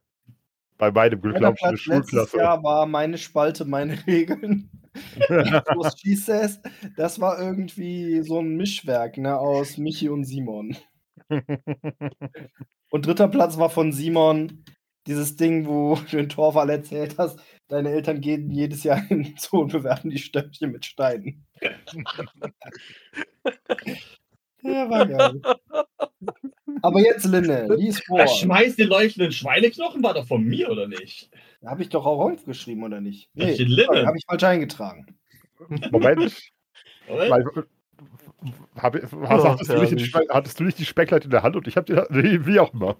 bei 0.77 0.91
meinem 0.91 1.21
Glück 1.21 1.37
glaube 1.37 1.57
ich 1.57 1.65
eine 1.65 1.77
Schulklasse. 1.77 2.39
Jahr 2.39 2.61
war 2.65 2.85
meine 2.87 3.17
Spalte, 3.17 3.65
meine 3.65 3.95
Regeln. 4.09 4.69
Was 5.29 6.01
she 6.01 6.17
says, 6.17 6.59
das 6.97 7.21
war 7.21 7.41
irgendwie 7.41 8.23
so 8.23 8.41
ein 8.41 8.57
Mischwerk 8.57 9.19
ne, 9.19 9.39
aus 9.39 9.77
Michi 9.79 10.09
und 10.09 10.25
Simon. 10.25 10.77
Und 12.91 13.07
dritter 13.07 13.29
Platz 13.29 13.57
war 13.57 13.71
von 13.71 13.93
Simon 13.93 14.65
dieses 15.07 15.37
Ding, 15.37 15.67
wo 15.67 15.97
du 16.11 16.17
den 16.17 16.29
Torwall 16.29 16.71
erzählt 16.71 17.17
hast, 17.19 17.39
deine 17.69 17.91
Eltern 17.91 18.21
gehen 18.21 18.51
jedes 18.51 18.83
Jahr 18.85 19.03
in 19.11 19.23
den 19.23 19.37
Zoo 19.37 19.61
und 19.61 19.73
bewerfen 19.73 20.11
die 20.11 20.19
Stöckchen 20.19 20.73
mit 20.73 20.85
Steinen. 20.85 21.47
ja, 24.63 24.91
war 24.91 25.07
geil. 25.07 25.41
Aber 26.83 27.01
jetzt, 27.01 27.25
Linne, 27.25 27.75
lies 27.77 28.01
vor. 28.01 28.19
Das 28.19 28.37
Schmeiß 28.39 28.77
den 28.77 28.89
leuchtenden 28.89 29.33
Schweineknochen 29.33 30.03
war 30.03 30.15
doch 30.15 30.27
von 30.27 30.45
mir, 30.45 30.71
oder 30.71 30.87
nicht? 30.89 31.31
Habe 31.65 31.83
ich 31.83 31.89
doch 31.89 32.07
auch 32.07 32.21
aufgeschrieben, 32.21 32.83
oder 32.85 33.01
nicht? 33.01 33.31
Da 33.35 33.47
Linne. 33.47 33.85
sorry, 33.85 34.05
habe 34.05 34.19
ich 34.19 34.25
falsch 34.27 34.45
eingetragen. 34.45 35.07
Moment. 35.91 36.37
Hab, 38.77 38.95
hast, 38.95 39.45
hattest, 39.45 40.61
du 40.61 40.65
nicht 40.65 40.79
die 40.79 40.85
Speckleite 40.87 41.25
in 41.25 41.31
der 41.31 41.43
Hand 41.43 41.57
und 41.57 41.69
ich 41.69 41.77
habe 41.77 42.07
die, 42.11 42.47
wie 42.47 42.61
auch 42.61 42.73
immer. 42.73 42.97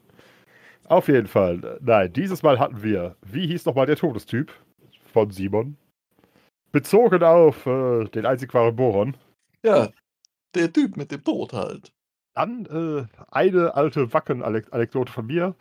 Auf 0.91 1.07
jeden 1.07 1.29
Fall. 1.29 1.79
Nein, 1.81 2.13
dieses 2.13 2.43
Mal 2.43 2.59
hatten 2.59 2.83
wir, 2.83 3.15
wie 3.23 3.47
hieß 3.47 3.65
nochmal 3.65 3.87
der 3.87 3.95
Todestyp 3.95 4.53
von 5.13 5.31
Simon? 5.31 5.77
Bezogen 6.73 7.23
auf 7.23 7.65
äh, 7.65 8.07
den 8.07 8.27
einzig 8.27 8.53
wahren 8.53 8.75
Boron. 8.75 9.17
Ja, 9.65 9.91
der 10.57 10.73
Typ 10.73 10.97
mit 10.97 11.13
dem 11.13 11.23
Tod 11.23 11.53
halt. 11.53 11.93
Dann 12.35 12.67
äh, 12.67 13.07
eine 13.31 13.77
alte 13.77 14.13
Wacken-Anekdote 14.13 15.13
von 15.13 15.27
mir. 15.27 15.55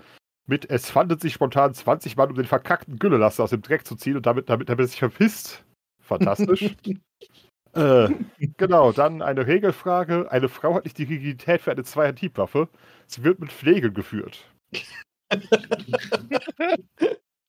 Mit 0.47 0.67
es 0.67 0.89
fanden 0.89 1.19
sich 1.19 1.35
spontan 1.35 1.75
20 1.75 2.17
Mann, 2.17 2.31
um 2.31 2.35
den 2.35 2.45
verkackten 2.45 2.97
Güllelaster 2.97 3.43
aus 3.43 3.51
dem 3.51 3.61
Dreck 3.61 3.85
zu 3.85 3.95
ziehen 3.95 4.15
und 4.15 4.25
damit, 4.25 4.49
damit, 4.49 4.67
damit 4.67 4.83
er 4.83 4.87
sich 4.87 4.99
verpisst. 4.99 5.63
Fantastisch. 6.01 6.75
äh, 7.73 8.09
genau, 8.57 8.93
dann 8.93 9.21
eine 9.21 9.45
Regelfrage. 9.45 10.31
Eine 10.31 10.49
Frau 10.49 10.73
hat 10.73 10.85
nicht 10.85 10.97
die 10.97 11.03
Rigidität 11.03 11.61
für 11.61 11.71
eine 11.71 11.83
Zweier-Hiebwaffe. 11.83 12.67
Sie 13.05 13.23
wird 13.23 13.39
mit 13.39 13.51
Pflege 13.51 13.91
geführt. 13.91 14.49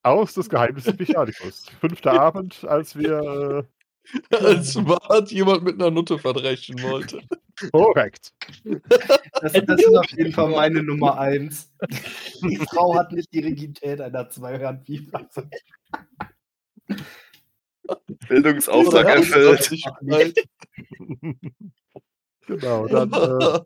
Aus 0.02 0.34
des 0.34 0.48
Geheimnisses 0.48 0.98
Mechanicus. 0.98 1.66
Fünfter 1.80 2.20
Abend, 2.20 2.64
als 2.64 2.96
wir. 2.96 3.68
Als 4.30 4.76
Wart 4.76 5.30
jemand 5.30 5.62
mit 5.62 5.74
einer 5.74 5.90
Nutte 5.90 6.18
verdreschen 6.18 6.82
wollte. 6.82 7.18
Äh, 7.62 7.70
korrekt. 7.70 8.32
Das, 9.42 9.52
das 9.52 9.80
ist 9.80 9.94
auf 9.94 10.10
jeden 10.10 10.32
Fall 10.32 10.48
meine 10.50 10.82
Nummer 10.82 11.18
eins. 11.18 11.70
Die 12.42 12.56
Frau 12.56 12.94
hat 12.94 13.12
nicht 13.12 13.32
die 13.32 13.40
Rigidität 13.40 14.00
einer 14.00 14.28
Zweihand-Bibel. 14.28 15.28
Bildungsauftrag. 18.26 19.06
Erfüllt. 19.06 20.48
Genau, 22.46 22.86
dann 22.88 23.12
äh, 23.12 23.60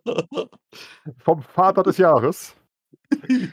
vom 1.19 1.43
Vater 1.43 1.85
des 1.85 1.97
Jahres. 1.97 2.57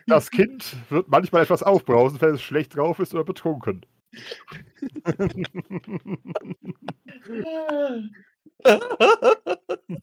Das 0.08 0.32
Kind 0.32 0.76
wird 0.89 1.10
manchmal 1.10 1.43
etwas 1.43 1.64
aufbrausen, 1.64 2.20
wenn 2.22 2.36
es 2.36 2.41
schlecht 2.41 2.76
drauf 2.76 2.99
ist 2.99 3.14
oder 3.14 3.24
betrunken. 3.24 3.86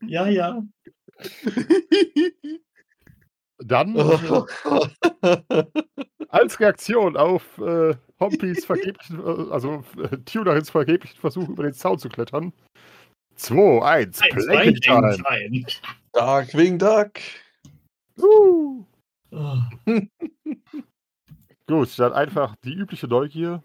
Ja, 0.06 0.26
ja. 0.26 0.62
Dann 3.58 3.96
äh, 3.96 4.16
als 6.28 6.60
Reaktion 6.60 7.16
auf 7.16 7.58
äh, 7.58 7.94
Hompis 8.20 8.64
vergeblichen, 8.64 9.20
äh, 9.20 9.52
also 9.52 9.82
äh, 9.96 10.16
Tunarins 10.18 10.70
vergeblichen 10.70 11.18
Versuch, 11.18 11.48
über 11.48 11.64
den 11.64 11.72
Zaun 11.72 11.98
zu 11.98 12.08
klettern. 12.08 12.52
2, 13.36 13.82
1, 13.82 14.20
Eins, 14.20 14.46
Planking 14.46 14.74
Time. 14.76 15.64
Darkwing 16.12 16.78
Duck. 16.78 17.12
Uh. 18.18 18.84
Oh. 19.30 19.58
Gut, 21.66 21.98
dann 21.98 22.12
einfach 22.12 22.56
die 22.64 22.72
übliche 22.72 23.06
Neugier 23.08 23.62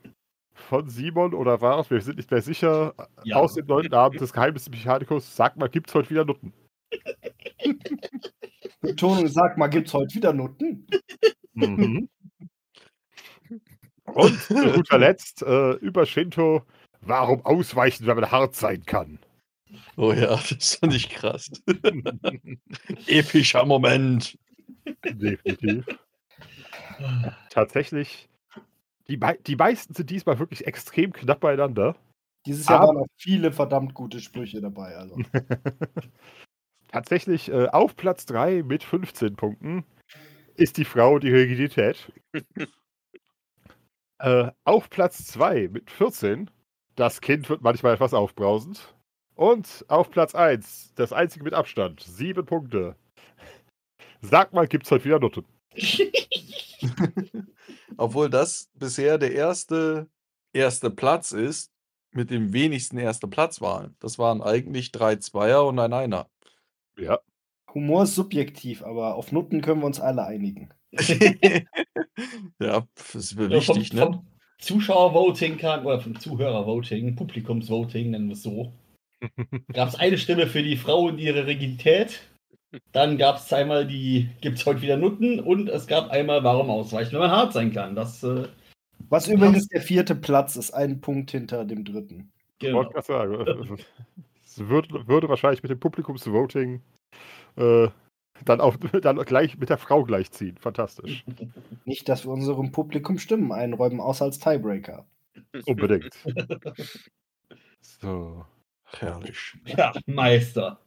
von 0.54 0.90
Simon 0.90 1.34
oder 1.34 1.62
war 1.62 1.80
es, 1.80 1.90
wir 1.90 2.02
sind 2.02 2.18
nicht 2.18 2.30
mehr 2.32 2.42
sicher, 2.42 2.94
Ja. 3.24 3.38
aus 3.38 3.54
dem 3.54 3.66
neunten 3.66 3.94
Abend 3.94 4.20
des 4.22 4.34
Geheimnisses 4.34 4.70
Mechanicus. 4.70 5.36
Sag 5.36 5.58
mal, 5.58 5.70
gibt's 5.70 5.94
heute 5.96 6.10
wieder 6.10 6.26
Nutten? 6.26 6.54
Betonung, 8.82 9.28
sag 9.28 9.58
mal, 9.58 9.68
gibt's 9.68 9.94
heute 9.94 10.14
wieder 10.16 10.34
Nutten? 10.34 10.86
Mhm. 11.54 12.10
Und 14.06 14.40
zu 14.42 14.54
guter 14.74 14.98
Letzt 15.00 15.42
äh, 15.44 15.72
über 15.76 16.06
Shinto, 16.06 16.64
warum 17.02 17.46
ausweichen, 17.46 18.06
wenn 18.06 18.18
man 18.18 18.30
hart 18.32 18.56
sein 18.56 18.84
kann? 18.86 19.20
Oh 19.96 20.12
ja, 20.14 20.36
das 20.50 20.76
fand 20.76 20.94
ich 20.94 21.10
krass. 21.10 21.50
Epischer 23.08 23.66
Moment. 23.66 24.38
Definitiv. 25.04 25.86
Tatsächlich, 27.50 28.30
die, 29.08 29.20
die 29.46 29.56
meisten 29.56 29.94
sind 29.94 30.10
diesmal 30.10 30.40
wirklich 30.40 30.68
extrem 30.68 31.14
knapp 31.14 31.40
beieinander. 31.42 31.96
Dieses 32.46 32.68
Jahr 32.68 32.82
Aber- 32.82 32.88
waren 32.90 32.98
auch 32.98 33.08
viele 33.18 33.52
verdammt 33.52 33.94
gute 33.94 34.20
Sprüche 34.20 34.62
dabei. 34.62 34.96
Also. 34.96 35.18
Tatsächlich 36.90 37.50
äh, 37.50 37.68
auf 37.70 37.96
Platz 37.96 38.26
3 38.26 38.64
mit 38.64 38.84
15 38.84 39.36
Punkten 39.36 39.86
ist 40.56 40.78
die 40.78 40.86
Frau 40.86 41.18
die 41.20 41.32
Rigidität. 41.32 42.12
äh, 44.20 44.52
auf 44.64 44.90
Platz 44.90 45.26
2 45.26 45.70
mit 45.70 45.90
14, 45.90 46.52
das 46.96 47.22
Kind 47.22 47.50
wird 47.50 47.62
manchmal 47.62 47.96
etwas 47.96 48.14
aufbrausend. 48.14 48.94
Und 49.36 49.84
auf 49.88 50.12
Platz 50.12 50.36
1, 50.36 50.94
das 50.94 51.12
einzige 51.12 51.44
mit 51.44 51.56
Abstand, 51.56 52.02
7 52.02 52.46
Punkte. 52.46 52.96
Sag 54.24 54.54
mal, 54.54 54.68
gibt's 54.68 54.90
heute 54.90 55.04
wieder 55.04 55.20
Nutten? 55.20 55.44
Obwohl 57.98 58.30
das 58.30 58.70
bisher 58.74 59.18
der 59.18 59.34
erste, 59.34 60.08
erste 60.54 60.90
Platz 60.90 61.34
ist, 61.34 61.72
mit 62.12 62.30
dem 62.30 62.54
wenigsten 62.54 62.98
erste 62.98 63.28
Platzwahlen. 63.28 63.96
Das 64.00 64.18
waren 64.18 64.42
eigentlich 64.42 64.92
drei 64.92 65.18
Zweier 65.18 65.66
und 65.66 65.78
ein 65.80 65.92
Einer. 65.92 66.30
Ja. 66.98 67.20
Humor 67.74 68.04
ist 68.04 68.16
subjektiv, 68.16 68.84
aber 68.84 69.16
auf 69.16 69.32
Nutten 69.32 69.62
können 69.62 69.82
wir 69.82 69.88
uns 69.88 70.00
alle 70.00 70.26
einigen. 70.26 70.70
ja, 72.60 72.88
das 72.96 73.16
ist 73.16 73.36
mir 73.36 73.50
Ja, 73.50 73.62
vom, 73.62 73.76
wichtig, 73.76 73.94
ne? 73.94 74.02
vom 74.04 74.28
Zuschauervoting 74.60 75.58
kam, 75.58 75.86
oder 75.86 76.00
vom 76.00 76.18
Zuhörervoting, 76.18 77.16
Publikumsvoting, 77.16 78.12
nennen 78.12 78.28
wir 78.28 78.34
es 78.34 78.44
so. 78.44 78.72
Gab 79.74 79.90
es 79.90 79.96
eine 79.96 80.18
Stimme 80.18 80.48
für 80.48 80.64
die 80.64 80.78
Frau 80.78 81.08
und 81.08 81.18
ihre 81.18 81.46
Rigidität. 81.46 82.22
Dann 82.92 83.18
gab 83.18 83.38
es 83.38 83.52
einmal 83.54 83.86
die, 83.86 84.30
gibt 84.42 84.58
es 84.58 84.66
heute 84.66 84.82
wieder 84.82 84.98
Nutten 84.98 85.40
und 85.40 85.70
es 85.70 85.88
gab 85.88 86.10
einmal, 86.10 86.44
warum 86.44 86.70
ausweichen, 86.70 87.14
wenn 87.14 87.20
man 87.20 87.32
hart 87.32 87.54
sein 87.54 87.72
kann. 87.72 87.96
Das, 87.96 88.24
äh, 88.24 88.48
Was 89.10 89.28
übrigens 89.28 89.68
der 89.68 89.82
vierte 89.82 90.16
Platz 90.16 90.56
ist, 90.56 90.72
ein 90.72 91.02
Punkt 91.02 91.32
hinter 91.32 91.66
dem 91.66 91.84
dritten. 91.84 92.32
Genau. 92.60 92.78
wollte 92.78 92.94
gerade 92.94 93.08
sagen. 93.08 93.78
Es 94.46 94.60
würde, 94.68 95.08
würde 95.08 95.30
wahrscheinlich 95.30 95.64
mit 95.64 95.72
dem 95.72 95.80
Publikumsvoting 95.80 96.82
äh, 97.56 97.88
dann, 98.46 98.62
auch, 98.62 98.76
dann 99.02 99.18
gleich 99.18 99.58
mit 99.58 99.70
der 99.70 99.78
Frau 99.78 100.04
gleichziehen. 100.04 100.58
Fantastisch. 100.58 101.24
Nicht, 101.86 102.08
dass 102.10 102.26
wir 102.26 102.32
unserem 102.32 102.72
Publikum 102.72 103.18
Stimmen 103.20 103.52
einräumen, 103.52 104.00
außer 104.00 104.26
als 104.26 104.40
Tiebreaker. 104.40 105.06
Unbedingt. 105.66 106.14
So. 108.00 108.46
Herrlich. 108.86 109.58
Ja, 109.66 109.92
Meister. 110.06 110.80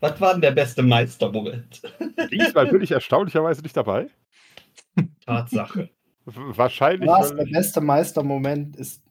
Was 0.00 0.20
war 0.20 0.32
denn 0.32 0.42
der 0.42 0.52
beste 0.52 0.82
Meistermoment? 0.82 1.82
Diesmal 2.30 2.66
bin 2.68 2.82
ich 2.82 2.92
erstaunlicherweise 2.92 3.62
nicht 3.62 3.76
dabei. 3.76 4.08
Tatsache. 5.24 5.90
Wahrscheinlich. 6.24 7.08
Was, 7.08 7.34
der 7.34 7.44
beste 7.44 7.80
Meistermoment 7.80 8.76
ist, 8.76 9.02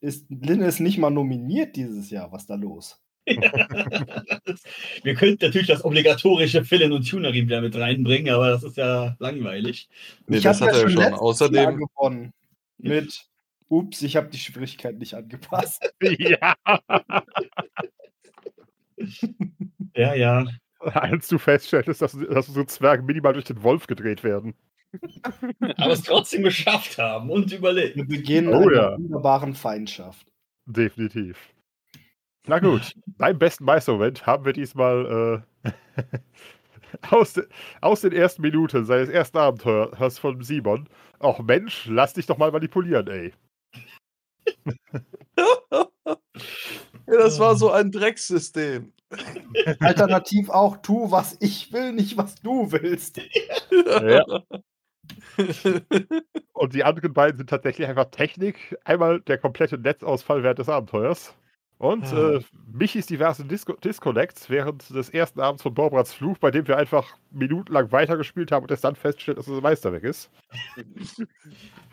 ist 0.00 0.26
Lin 0.28 0.60
ist 0.60 0.80
nicht 0.80 0.98
mal 0.98 1.10
nominiert 1.10 1.76
dieses 1.76 2.10
Jahr. 2.10 2.30
Was 2.32 2.42
ist 2.42 2.50
da 2.50 2.56
los? 2.56 3.00
Wir 5.02 5.14
könnten 5.14 5.44
natürlich 5.44 5.66
das 5.66 5.84
obligatorische 5.84 6.64
Fill-In 6.64 6.92
und 6.92 7.08
Tunerin 7.08 7.46
wieder 7.46 7.60
mit 7.60 7.76
reinbringen, 7.76 8.32
aber 8.32 8.50
das 8.50 8.62
ist 8.64 8.78
ja 8.78 9.16
langweilig. 9.18 9.88
Nee, 10.26 10.38
ich 10.38 10.42
das 10.42 10.60
hat 10.60 10.68
er 10.68 10.74
ja 10.74 10.80
schon. 10.80 10.90
letztes 10.90 11.10
Jahr 11.10 11.20
Außerdem, 11.20 11.76
gewonnen. 11.76 12.32
Mit 12.78 13.28
Ups, 13.68 14.02
ich 14.02 14.16
habe 14.16 14.28
die 14.28 14.38
Schwierigkeit 14.38 14.98
nicht 14.98 15.14
angepasst. 15.14 15.92
ja. 16.00 16.54
Ja, 19.98 20.14
ja. 20.14 20.46
Als 20.80 21.26
du 21.28 21.38
feststellst, 21.38 22.00
dass, 22.00 22.12
dass 22.12 22.48
unsere 22.48 22.66
Zwerge 22.66 23.02
minimal 23.02 23.32
durch 23.32 23.46
den 23.46 23.62
Wolf 23.62 23.88
gedreht 23.88 24.22
werden. 24.22 24.54
Aber 25.76 25.92
es 25.92 26.02
trotzdem 26.02 26.44
geschafft 26.44 26.98
haben 26.98 27.30
und 27.30 27.52
überlebt. 27.52 27.96
Wir 27.96 28.06
beginnen 28.06 28.54
Oh 28.54 28.60
einer 28.68 28.72
ja. 28.72 28.96
wunderbaren 28.96 29.54
Feindschaft. 29.54 30.26
Definitiv. 30.66 31.52
Na 32.46 32.60
gut, 32.60 32.94
beim 33.18 33.38
besten 33.38 33.64
Meistermoment 33.64 34.24
haben 34.24 34.44
wir 34.46 34.52
diesmal 34.54 35.44
äh, 35.64 35.70
aus, 37.10 37.34
de, 37.34 37.46
aus 37.82 38.00
den 38.00 38.12
ersten 38.12 38.40
Minuten 38.40 38.86
seines 38.86 39.10
ersten 39.10 39.36
Abenteuers 39.36 40.18
von 40.18 40.42
Simon. 40.42 40.88
Ach 41.18 41.40
Mensch, 41.40 41.86
lass 41.86 42.14
dich 42.14 42.26
doch 42.26 42.38
mal 42.38 42.52
manipulieren, 42.52 43.08
ey. 43.08 43.32
Ja, 47.10 47.18
das 47.18 47.38
war 47.38 47.56
so 47.56 47.70
ein 47.70 47.90
Drecksystem. 47.90 48.92
Alternativ 49.80 50.50
auch, 50.50 50.76
tu, 50.78 51.10
was 51.10 51.36
ich 51.40 51.72
will, 51.72 51.92
nicht 51.92 52.16
was 52.18 52.34
du 52.36 52.70
willst. 52.72 53.20
Ja. 53.70 54.24
Und 56.52 56.74
die 56.74 56.84
anderen 56.84 57.12
beiden 57.14 57.38
sind 57.38 57.48
tatsächlich 57.50 57.88
einfach 57.88 58.06
Technik. 58.10 58.76
Einmal 58.84 59.20
der 59.22 59.38
komplette 59.38 59.78
Netzausfall 59.78 60.42
während 60.42 60.58
des 60.58 60.68
Abenteuers. 60.68 61.34
Und 61.78 62.12
Ah. 62.12 62.34
äh, 62.36 62.40
Michis 62.72 63.06
diverse 63.06 63.44
Disco 63.44 63.74
Disconnects 63.74 64.50
während 64.50 64.90
des 64.90 65.10
ersten 65.10 65.40
Abends 65.40 65.62
von 65.62 65.72
Borbrats 65.74 66.12
Fluch, 66.12 66.36
bei 66.38 66.50
dem 66.50 66.66
wir 66.66 66.76
einfach 66.76 67.16
minutenlang 67.30 67.92
weitergespielt 67.92 68.50
haben 68.50 68.64
und 68.64 68.70
es 68.72 68.80
dann 68.80 68.96
feststellt, 68.96 69.38
dass 69.38 69.46
unser 69.46 69.60
Meister 69.62 69.92
weg 69.92 70.02
ist. 70.02 70.28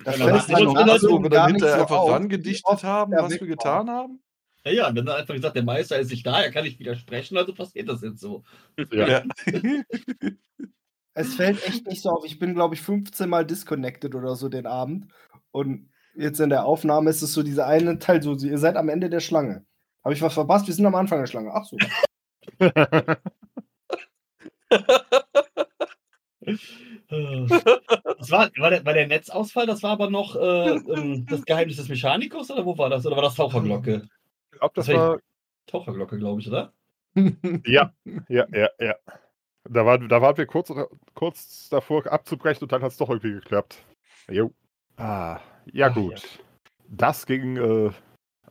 Das 0.04 0.18
Ja, 0.18 0.26
fällt 0.26 0.36
das 0.36 0.50
im 0.50 0.68
uns 0.70 0.80
Achso, 0.90 1.10
wo 1.12 1.22
wir 1.24 1.30
gar 1.30 1.48
dann 1.48 1.54
nicht 1.54 1.62
hinterher 1.62 1.76
so 1.76 1.82
einfach 1.84 1.98
auf, 1.98 2.10
rangedichtet 2.12 2.84
haben, 2.84 3.12
was 3.14 3.40
wir 3.40 3.42
war. 3.42 3.48
getan 3.48 3.90
haben? 3.90 4.20
Ja, 4.66 4.72
ja, 4.72 4.88
und 4.88 4.96
dann 4.96 5.08
hat 5.08 5.16
er 5.16 5.20
einfach 5.22 5.36
gesagt, 5.36 5.56
der 5.56 5.64
Meister 5.64 6.00
ist 6.00 6.10
nicht 6.10 6.26
da, 6.26 6.42
er 6.42 6.52
kann 6.52 6.64
nicht 6.64 6.80
widersprechen, 6.80 7.38
also 7.38 7.54
passiert 7.54 7.88
das 7.88 8.02
jetzt 8.02 8.20
so. 8.20 8.44
Ja. 8.92 9.24
Es 11.18 11.36
fällt 11.36 11.66
echt 11.66 11.88
nicht 11.88 12.02
so 12.02 12.10
auf. 12.10 12.26
Ich 12.26 12.40
bin, 12.40 12.54
glaube 12.56 12.76
ich, 12.76 12.82
15 12.82 13.30
Mal 13.30 13.46
disconnected 13.46 14.16
oder 14.16 14.36
so 14.36 14.50
den 14.50 14.66
Abend. 14.66 15.08
Und 15.52 15.90
jetzt 16.14 16.42
in 16.42 16.50
der 16.50 16.66
Aufnahme 16.66 17.10
ist 17.10 17.22
es 17.22 17.32
so 17.32 17.42
dieser 17.42 17.68
eine 17.68 18.00
Teil, 18.00 18.22
so, 18.22 18.36
ihr 18.36 18.58
seid 18.58 18.76
am 18.76 18.90
Ende 18.90 19.10
der 19.10 19.22
Schlange. 19.22 19.66
Habe 20.04 20.14
ich 20.14 20.22
was 20.22 20.34
verpasst? 20.34 20.68
Wir 20.68 20.74
sind 20.74 20.86
am 20.86 20.96
Anfang 20.96 21.20
der 21.20 21.28
Schlange. 21.28 21.54
Ach 21.54 21.64
so. 21.64 21.78
Das 27.08 28.32
war, 28.32 28.50
war, 28.58 28.70
der, 28.72 28.86
war 28.86 28.94
der 28.94 29.08
Netzausfall, 29.08 29.68
das 29.68 29.84
war 29.84 29.92
aber 29.92 30.10
noch 30.10 30.36
äh, 30.36 30.76
ähm, 30.76 31.26
das 31.28 31.46
Geheimnis 31.46 31.78
des 31.78 31.88
Mechanikers 31.88 32.52
oder 32.52 32.66
wo 32.66 32.78
war 32.78 32.90
das? 32.90 33.06
Oder 33.06 33.16
war 33.16 33.24
das 33.24 33.36
Taucherglocke? 33.36 34.10
Ich 34.56 34.60
glaube, 34.60 34.74
das 34.76 34.86
Deswegen- 34.86 35.02
war. 35.04 35.20
Taucherglocke, 35.68 36.18
glaube 36.18 36.40
ich, 36.42 36.48
oder? 36.48 36.72
Ja, 37.66 37.94
ja, 38.30 38.46
ja, 38.54 38.70
ja. 38.80 38.96
Da 39.70 39.86
waren, 39.86 40.08
da 40.08 40.22
waren 40.22 40.38
wir 40.38 40.46
kurz, 40.46 40.72
kurz 41.14 41.68
davor 41.70 42.06
abzubrechen 42.08 42.64
und 42.64 42.72
dann 42.72 42.82
hat 42.82 42.92
es 42.92 42.98
doch 42.98 43.10
irgendwie 43.10 43.34
geklappt. 43.34 43.84
Jo. 44.30 44.52
Ah, 44.98 45.40
ja, 45.74 45.88
Ach, 45.90 45.94
gut. 45.96 46.40
Das 46.88 47.26
ging 47.26 47.58
äh, 47.58 47.92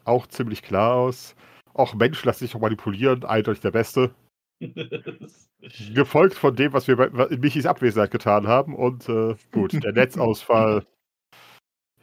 auch 0.05 0.27
ziemlich 0.27 0.63
klar 0.63 0.95
aus. 0.97 1.35
Auch 1.73 1.95
Mensch, 1.95 2.23
lass 2.25 2.41
dich 2.41 2.51
doch 2.53 2.61
manipulieren, 2.61 3.25
eindeutig 3.25 3.61
der 3.63 3.71
Beste. 3.71 4.15
Gefolgt 5.95 6.35
von 6.35 6.55
dem, 6.57 6.73
was 6.73 6.87
wir 6.89 6.97
bei- 6.97 7.27
in 7.27 7.41
Michis 7.41 7.65
Abwesenheit 7.67 8.11
getan 8.11 8.47
haben. 8.47 8.75
Und 8.75 9.09
äh, 9.09 9.37
gut, 9.53 9.73
der 9.83 9.93
Netzausfall. 9.95 10.87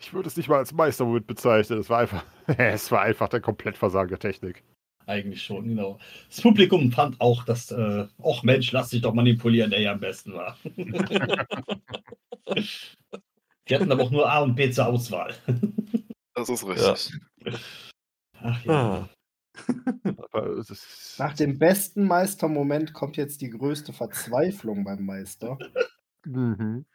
Ich 0.01 0.13
würde 0.13 0.27
es 0.27 0.35
nicht 0.35 0.49
mal 0.49 0.57
als 0.57 0.73
Meistermoment 0.73 1.27
bezeichnen. 1.27 1.77
Es 1.79 1.89
war 1.89 1.99
einfach, 1.99 2.25
es 2.57 2.91
war 2.91 3.01
einfach 3.01 3.29
der 3.29 3.39
komplett 3.39 3.77
versagende 3.77 4.17
Technik. 4.17 4.63
Eigentlich 5.05 5.43
schon, 5.43 5.67
genau. 5.67 5.99
Das 6.27 6.41
Publikum 6.41 6.91
fand 6.91 7.21
auch, 7.21 7.43
dass, 7.43 7.69
äh, 7.71 8.07
ach 8.23 8.43
Mensch, 8.43 8.71
lass 8.71 8.89
dich 8.89 9.01
doch 9.01 9.13
manipulieren, 9.13 9.69
der 9.69 9.81
ja 9.81 9.91
am 9.91 9.99
besten 9.99 10.33
war. 10.33 10.57
Die 13.69 13.75
hatten 13.75 13.91
aber 13.91 14.03
auch 14.03 14.11
nur 14.11 14.31
A 14.31 14.39
und 14.39 14.55
B 14.55 14.71
zur 14.71 14.87
Auswahl. 14.87 15.33
Das 16.33 16.47
ist 16.47 16.65
richtig. 16.65 17.19
Ach 18.39 18.63
ja. 18.63 18.73
Ah. 18.73 19.09
Nach 21.17 21.33
dem 21.33 21.59
besten 21.59 22.05
Meistermoment 22.05 22.93
kommt 22.93 23.17
jetzt 23.17 23.41
die 23.41 23.49
größte 23.49 23.91
Verzweiflung 23.91 24.85
beim 24.85 25.05
Meister. 25.05 25.57
Mhm. 26.25 26.85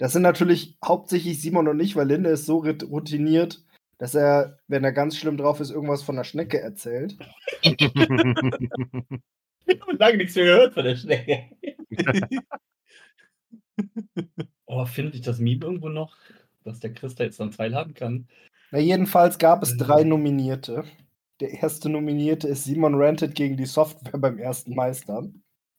Das 0.00 0.14
sind 0.14 0.22
natürlich 0.22 0.78
hauptsächlich 0.82 1.42
Simon 1.42 1.68
und 1.68 1.78
ich, 1.78 1.94
weil 1.94 2.08
Linde 2.08 2.30
ist 2.30 2.46
so 2.46 2.60
routiniert, 2.60 3.62
dass 3.98 4.14
er, 4.14 4.58
wenn 4.66 4.82
er 4.82 4.92
ganz 4.92 5.18
schlimm 5.18 5.36
drauf 5.36 5.60
ist, 5.60 5.68
irgendwas 5.68 6.02
von 6.02 6.16
der 6.16 6.24
Schnecke 6.24 6.58
erzählt. 6.58 7.16
Ich 9.66 9.80
habe 9.82 9.92
lange 9.98 10.16
nichts 10.16 10.34
mehr 10.34 10.46
gehört 10.46 10.74
von 10.74 10.84
der 10.84 10.96
Schnecke. 10.96 11.44
oh, 14.66 14.84
findet 14.84 15.14
ich 15.14 15.20
das 15.20 15.38
Meme 15.38 15.64
irgendwo 15.64 15.90
noch, 15.90 16.16
dass 16.64 16.80
der 16.80 16.92
Chris 16.92 17.14
da 17.14 17.22
jetzt 17.22 17.38
dann 17.38 17.52
teilhaben 17.52 17.94
kann? 17.94 18.26
Na, 18.72 18.80
jedenfalls 18.80 19.38
gab 19.38 19.62
es 19.62 19.74
Mhm. 19.74 19.78
drei 19.78 20.02
Nominierte. 20.02 20.84
Der 21.38 21.50
erste 21.52 21.88
Nominierte 21.88 22.48
ist 22.48 22.64
Simon 22.64 22.94
Ranted 22.96 23.36
gegen 23.36 23.56
die 23.56 23.66
Software 23.66 24.18
beim 24.18 24.38
ersten 24.38 24.74
Meister. 24.74 25.30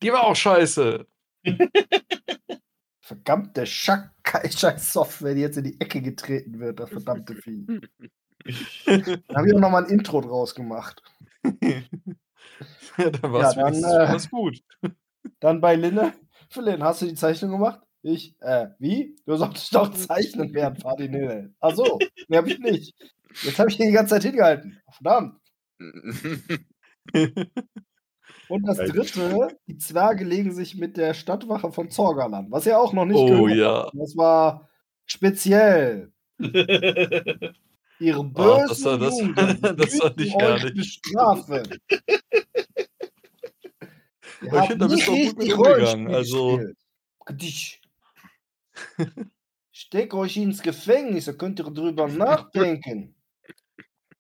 Die 0.02 0.12
war 0.14 0.24
auch 0.24 0.36
scheiße. 0.36 1.06
Verdammte 3.12 3.66
Schack 3.66 4.14
scheiß 4.50 4.94
Software, 4.94 5.36
die 5.36 5.42
jetzt 5.42 5.58
in 5.58 5.66
die 5.66 5.82
Ecke 5.82 6.02
getreten 6.02 6.62
wird, 6.62 6.80
das 6.80 6.90
verdammte 6.90 7.36
Vieh. 7.36 7.66
Da 9.28 9.36
habe 9.36 9.48
ich 9.48 9.54
auch 9.54 9.60
nochmal 9.60 9.84
ein 9.84 9.90
Intro 9.92 10.20
draus 10.20 10.56
gemacht. 10.56 11.04
ja, 11.62 13.10
dann 13.12 13.32
war 13.32 13.48
es 13.48 13.56
Ja, 13.56 13.70
dann, 13.70 14.16
äh, 14.16 14.20
gut. 14.32 14.64
Dann 15.40 15.62
bei 15.62 15.76
Linne. 15.76 16.14
Philin, 16.50 16.82
hast 16.82 17.04
du 17.04 17.06
die 17.06 17.14
Zeichnung 17.14 17.52
gemacht? 17.52 17.82
Ich, 18.02 18.36
äh, 18.40 18.70
wie? 18.80 19.16
Du 19.28 19.36
solltest 19.36 19.76
doch 19.76 19.94
zeichnen 19.94 20.52
werden, 20.56 20.80
Ferdinand. 20.80 21.54
Ach 21.60 21.76
so, 21.76 22.00
nee, 22.30 22.38
hab 22.38 22.48
ich 22.48 22.58
nicht. 22.58 22.96
Jetzt 23.44 23.60
habe 23.60 23.70
ich 23.70 23.76
hier 23.76 23.86
die 23.86 23.92
ganze 23.92 24.16
Zeit 24.16 24.24
hingehalten. 24.24 24.82
Verdammt. 24.90 25.40
Und 28.48 28.64
das 28.68 28.78
dritte, 28.78 29.58
die 29.68 29.78
Zwerge 29.78 30.24
legen 30.26 30.52
sich 30.54 30.76
mit 30.76 30.98
der 30.98 31.14
Stadtwache 31.14 31.72
von 31.72 31.90
Zorgaland, 31.90 32.52
was 32.52 32.66
ja 32.66 32.78
auch 32.78 32.94
noch 32.94 33.06
nicht 33.06 33.18
Oh 33.18 33.26
gehört 33.46 33.56
ja. 33.58 33.84
habt. 33.86 33.96
Das 34.00 34.16
war 34.18 34.70
speziell. 35.06 36.12
Ihre 36.40 38.20
Ah, 38.20 38.24
bösen 38.24 38.68
das 38.68 38.84
war- 38.84 38.98
das- 38.98 39.20
Jugend 39.20 39.38
das 39.64 40.00
war 40.00 40.10
nicht 40.10 40.18
müssen 40.18 40.36
euch 40.36 40.42
herrlich. 40.42 40.74
bestrafen. 41.02 41.64
Ihr 44.42 44.48
Ich 44.48 44.52
habt 44.54 44.68
finde, 44.70 44.88
da 44.88 44.88
bist 44.88 44.96
nicht 44.96 45.08
du 45.08 45.12
auch 45.12 45.16
gut 45.16 45.26
richtig 45.26 45.38
mit 45.50 45.54
umgegangen, 45.68 46.08
Rollenspiel 46.08 46.16
also-. 46.16 46.60
Dich. 47.32 47.82
Steck 49.72 50.14
euch 50.14 50.38
ins 50.38 50.62
Gefängnis, 50.64 51.26
da 51.26 51.34
könnt 51.34 51.60
ihr 51.60 51.66
drüber 51.66 52.08
nachdenken. 52.08 53.16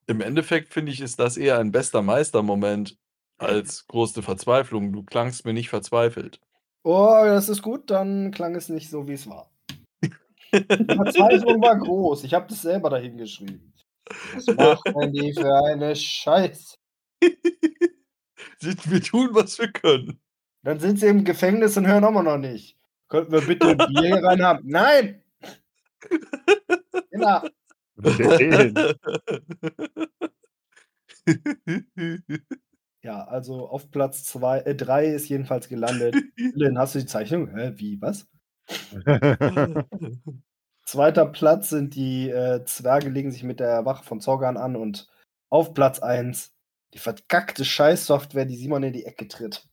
Im 0.07 0.21
Endeffekt 0.21 0.71
finde 0.73 0.91
ich, 0.91 1.01
ist 1.01 1.19
das 1.19 1.37
eher 1.37 1.57
ein 1.59 1.71
bester 1.71 2.01
Meistermoment 2.01 2.97
als 3.41 3.87
große 3.87 4.21
Verzweiflung. 4.21 4.93
Du 4.93 5.03
klangst 5.03 5.45
mir 5.45 5.53
nicht 5.53 5.69
verzweifelt. 5.69 6.39
Oh, 6.83 7.21
das 7.25 7.49
ist 7.49 7.61
gut, 7.61 7.91
dann 7.91 8.31
klang 8.31 8.55
es 8.55 8.69
nicht 8.69 8.89
so, 8.89 9.07
wie 9.07 9.13
es 9.13 9.27
war. 9.27 9.51
Die 10.03 10.95
Verzweiflung 10.95 11.61
war 11.61 11.77
groß. 11.77 12.23
Ich 12.23 12.33
habe 12.33 12.47
das 12.49 12.61
selber 12.61 12.89
dahin 12.89 13.17
geschrieben. 13.17 13.73
Was 14.33 14.47
macht 14.55 14.87
denn 14.87 15.13
die 15.13 15.33
für 15.33 15.53
eine 15.65 15.95
Scheiße? 15.95 16.75
Wir 18.59 19.01
tun, 19.01 19.29
was 19.31 19.57
wir 19.59 19.71
können. 19.71 20.19
Dann 20.63 20.79
sind 20.79 20.99
sie 20.99 21.07
im 21.07 21.23
Gefängnis 21.23 21.77
und 21.77 21.87
hören 21.87 22.03
immer 22.03 22.23
noch 22.23 22.37
nicht. 22.37 22.77
Könnten 23.07 23.31
wir 23.31 23.41
bitte 23.41 23.67
ein 23.67 23.77
Bier 23.77 24.01
hier 24.01 24.23
rein 24.23 24.43
haben? 24.43 24.67
Nein! 24.67 25.23
Genau. 27.11 27.41
Ja, 33.03 33.23
also 33.23 33.67
auf 33.67 33.89
Platz 33.89 34.23
2, 34.25 34.59
äh, 34.59 34.75
3 34.75 35.07
ist 35.07 35.27
jedenfalls 35.27 35.67
gelandet. 35.67 36.15
Lynn, 36.53 36.77
hast 36.77 36.95
du 36.95 36.99
die 36.99 37.05
Zeichnung? 37.05 37.47
Hä, 37.55 37.73
wie, 37.75 37.99
was? 38.01 38.27
Zweiter 40.85 41.25
Platz 41.25 41.69
sind 41.69 41.95
die 41.95 42.29
äh, 42.29 42.63
Zwerge, 42.65 43.09
legen 43.09 43.31
sich 43.31 43.43
mit 43.43 43.59
der 43.59 43.85
Wache 43.85 44.03
von 44.03 44.19
Zorgan 44.21 44.57
an 44.57 44.75
und 44.75 45.07
auf 45.49 45.73
Platz 45.73 45.99
1 45.99 46.53
die 46.93 46.99
verkackte 46.99 47.65
Scheißsoftware, 47.65 48.45
die 48.45 48.57
Simon 48.57 48.83
in 48.83 48.93
die 48.93 49.05
Ecke 49.05 49.27
tritt. 49.27 49.67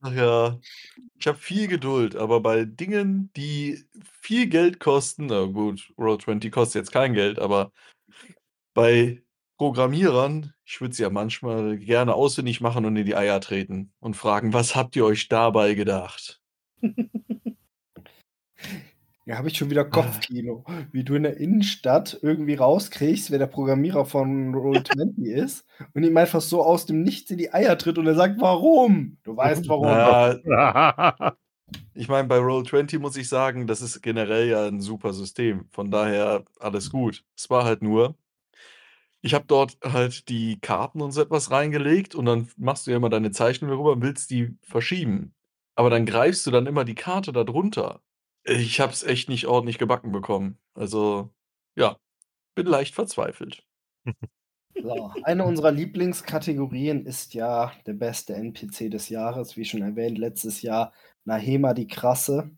Ach 0.00 0.12
ja, 0.12 0.58
ich 1.18 1.26
habe 1.26 1.38
viel 1.38 1.68
Geduld, 1.68 2.16
aber 2.16 2.40
bei 2.40 2.64
Dingen, 2.64 3.30
die 3.36 3.84
viel 4.22 4.46
Geld 4.48 4.80
kosten, 4.80 5.26
na 5.26 5.44
gut, 5.44 5.92
Roll20 5.98 6.50
kostet 6.50 6.80
jetzt 6.80 6.92
kein 6.92 7.12
Geld, 7.12 7.38
aber 7.38 7.72
bei 8.74 9.22
Programmierern, 9.56 10.52
ich 10.64 10.80
würde 10.80 10.94
sie 10.94 11.02
ja 11.02 11.10
manchmal 11.10 11.78
gerne 11.78 12.14
ausfindig 12.14 12.60
machen 12.60 12.84
und 12.84 12.96
in 12.96 13.06
die 13.06 13.16
Eier 13.16 13.40
treten 13.40 13.92
und 14.00 14.14
fragen, 14.14 14.52
was 14.52 14.76
habt 14.76 14.96
ihr 14.96 15.04
euch 15.04 15.28
dabei 15.28 15.74
gedacht? 15.74 16.40
Ja, 19.28 19.38
habe 19.38 19.48
ich 19.48 19.56
schon 19.56 19.70
wieder 19.70 19.84
Kopfkino. 19.84 20.64
Wie 20.92 21.02
du 21.02 21.16
in 21.16 21.24
der 21.24 21.36
Innenstadt 21.36 22.16
irgendwie 22.22 22.54
rauskriegst, 22.54 23.32
wer 23.32 23.40
der 23.40 23.48
Programmierer 23.48 24.04
von 24.04 24.54
Roll20 24.54 25.24
ist 25.24 25.66
und 25.94 26.04
ihm 26.04 26.16
einfach 26.16 26.40
so 26.40 26.62
aus 26.62 26.86
dem 26.86 27.02
Nichts 27.02 27.32
in 27.32 27.38
die 27.38 27.52
Eier 27.52 27.76
tritt 27.76 27.98
und 27.98 28.06
er 28.06 28.14
sagt, 28.14 28.40
warum? 28.40 29.18
Du 29.24 29.36
weißt 29.36 29.68
warum. 29.68 29.88
Ja, 29.88 31.34
ich 31.94 32.08
meine, 32.08 32.28
bei 32.28 32.38
Roll20 32.38 33.00
muss 33.00 33.16
ich 33.16 33.28
sagen, 33.28 33.66
das 33.66 33.82
ist 33.82 34.00
generell 34.00 34.48
ja 34.48 34.68
ein 34.68 34.80
super 34.80 35.12
System. 35.12 35.66
Von 35.70 35.90
daher 35.90 36.44
alles 36.60 36.90
gut. 36.90 37.24
Es 37.36 37.50
war 37.50 37.64
halt 37.64 37.82
nur, 37.82 38.14
ich 39.26 39.34
habe 39.34 39.44
dort 39.48 39.76
halt 39.82 40.28
die 40.28 40.60
Karten 40.60 41.02
und 41.02 41.10
so 41.10 41.20
etwas 41.20 41.50
reingelegt 41.50 42.14
und 42.14 42.26
dann 42.26 42.48
machst 42.56 42.86
du 42.86 42.92
ja 42.92 42.96
immer 42.96 43.10
deine 43.10 43.32
Zeichnung 43.32 43.70
darüber 43.70 43.92
und 43.92 44.02
willst 44.02 44.30
die 44.30 44.56
verschieben. 44.62 45.34
Aber 45.74 45.90
dann 45.90 46.06
greifst 46.06 46.46
du 46.46 46.52
dann 46.52 46.66
immer 46.66 46.84
die 46.84 46.94
Karte 46.94 47.32
da 47.32 47.42
drunter. 47.42 48.00
Ich 48.44 48.78
habe 48.78 48.92
es 48.92 49.02
echt 49.02 49.28
nicht 49.28 49.46
ordentlich 49.46 49.78
gebacken 49.78 50.12
bekommen. 50.12 50.58
Also, 50.74 51.34
ja, 51.74 51.96
bin 52.54 52.66
leicht 52.66 52.94
verzweifelt. 52.94 53.64
So, 54.80 55.10
eine 55.24 55.44
unserer 55.44 55.72
Lieblingskategorien 55.72 57.04
ist 57.04 57.34
ja 57.34 57.72
der 57.86 57.94
beste 57.94 58.34
NPC 58.34 58.90
des 58.90 59.08
Jahres, 59.08 59.56
wie 59.56 59.64
schon 59.64 59.82
erwähnt, 59.82 60.18
letztes 60.18 60.62
Jahr 60.62 60.92
Nahema 61.24 61.74
die 61.74 61.88
Krasse. 61.88 62.52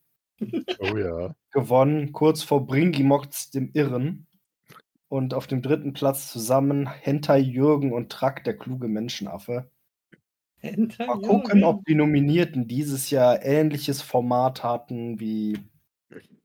Oh 0.80 0.96
ja. 0.96 1.34
Gewonnen, 1.50 2.12
kurz 2.12 2.42
vor 2.42 2.66
Bringimox 2.66 3.50
dem 3.50 3.70
Irren. 3.72 4.27
Und 5.08 5.32
auf 5.32 5.46
dem 5.46 5.62
dritten 5.62 5.94
Platz 5.94 6.30
zusammen 6.30 6.86
Hentai 6.86 7.38
Jürgen 7.38 7.92
und 7.92 8.12
Track, 8.12 8.44
der 8.44 8.56
kluge 8.56 8.88
Menschenaffe. 8.88 9.70
Mal 10.62 11.20
gucken, 11.20 11.64
ob 11.64 11.84
die 11.84 11.94
Nominierten 11.94 12.66
dieses 12.66 13.10
Jahr 13.10 13.42
ähnliches 13.42 14.02
Format 14.02 14.64
hatten 14.64 15.20
wie 15.20 15.58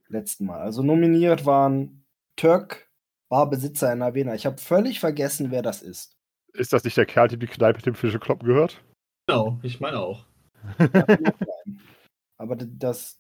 letzten 0.08 0.46
Mal. 0.46 0.62
Also 0.62 0.84
nominiert 0.84 1.46
waren 1.46 2.06
Türk, 2.36 2.90
Barbesitzer 3.30 3.92
in 3.92 4.02
Avena. 4.02 4.36
Ich 4.36 4.46
habe 4.46 4.58
völlig 4.58 5.00
vergessen, 5.00 5.52
wer 5.52 5.62
das 5.62 5.82
ist. 5.82 6.16
Ist 6.54 6.72
das 6.72 6.84
nicht 6.84 6.96
der 6.96 7.08
Kerl, 7.08 7.28
dem 7.28 7.40
die 7.40 7.48
Kneipe 7.48 7.78
mit 7.78 7.86
dem 7.86 7.96
Fischekloppen 7.96 8.48
gehört? 8.48 8.84
Genau, 9.28 9.60
ich 9.64 9.80
meine 9.80 10.00
auch. 10.00 10.26
Aber 12.38 12.56
das 12.56 13.20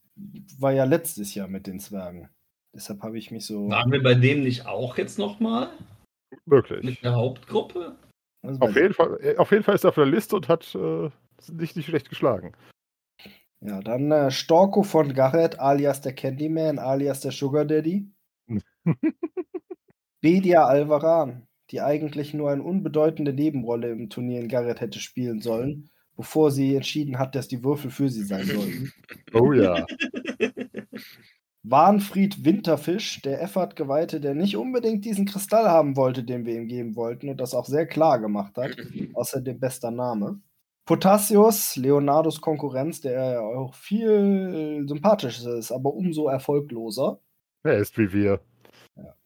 war 0.60 0.72
ja 0.72 0.84
letztes 0.84 1.34
Jahr 1.34 1.48
mit 1.48 1.65
den 1.65 1.80
Zwergen. 1.80 2.30
Deshalb 2.74 3.02
habe 3.04 3.18
ich 3.18 3.32
mich 3.32 3.45
so. 3.45 3.70
Waren 3.70 3.91
wir 3.91 4.02
bei 4.02 4.16
dem 4.16 4.44
nicht 4.44 4.66
auch 4.66 4.98
jetzt 4.98 5.20
nochmal? 5.20 5.70
Möglich. 6.45 6.84
Mit 6.84 7.04
der 7.04 7.16
Hauptgruppe? 7.16 7.95
Also 8.41 8.60
Auf 8.60 8.76
jeden, 8.76 8.94
Fall, 8.94 9.18
äh, 9.22 9.38
auf 9.38 9.52
jeden 9.52 9.64
Fall 9.64 9.76
ist 9.76 9.86
er 9.86 9.90
auf 9.90 9.95
der 9.95 10.06
Liste 10.06 10.36
und 10.36 10.50
hat 10.50 10.76
äh, 10.76 11.10
nicht, 11.52 11.76
nicht 11.76 11.86
schlecht 11.86 12.10
geschlagen. 12.10 12.54
Ja, 13.62 13.80
dann 13.80 14.12
äh, 14.12 14.32
Storko 14.32 14.84
von 14.84 15.14
Garrett, 15.14 15.60
alias 15.60 16.02
der 16.02 16.14
Candyman, 16.14 16.80
alias 16.80 17.22
der 17.22 17.32
Sugar 17.32 17.64
Daddy. 17.64 18.12
Bedia 20.22 20.66
Alvaran, 20.66 21.48
die 21.70 21.82
eigentlich 21.82 22.34
nur 22.34 22.52
eine 22.52 22.64
unbedeutende 22.64 23.34
Nebenrolle 23.34 23.91
im 23.91 24.10
Turnier 24.10 24.41
in 24.41 24.50
Garrett 24.50 24.82
hätte 24.82 25.00
spielen 25.00 25.40
sollen, 25.40 25.90
bevor 26.18 26.52
sie 26.52 26.76
entschieden 26.76 27.20
hat, 27.20 27.36
dass 27.36 27.48
die 27.48 27.64
Würfel 27.64 27.91
für 27.91 28.10
sie 28.10 28.24
sein 28.24 28.45
sollten. 28.45 28.91
Oh 29.34 29.54
ja. 29.54 29.86
Warnfried 31.64 32.44
Winterfisch, 32.44 33.22
der 33.22 33.41
Effert-Geweihte, 33.41 34.19
der 34.19 34.35
nicht 34.35 34.57
unbedingt 34.57 35.06
diesen 35.06 35.26
Kristall 35.26 35.69
haben 35.69 35.95
wollte, 35.95 36.23
den 36.23 36.45
wir 36.45 36.56
ihm 36.56 36.68
geben 36.68 36.95
wollten 36.95 37.30
und 37.30 37.38
das 37.40 37.53
auch 37.53 37.65
sehr 37.65 37.85
klar 37.88 38.19
gemacht 38.19 38.57
hat. 38.57 38.76
Außerdem 39.14 39.60
bester 39.60 39.90
Name. 39.91 40.41
Potassius, 40.85 41.77
Leonardos 41.77 42.41
Konkurrenz, 42.41 42.99
der 42.99 43.41
auch 43.41 43.73
viel 43.73 44.84
sympathischer 44.85 45.56
ist, 45.56 45.72
aber 45.72 45.94
umso 45.94 46.27
erfolgloser. 46.27 47.19
Er 47.64 47.77
ist 47.77 47.98
wie 47.98 48.11
wir. 48.11 48.41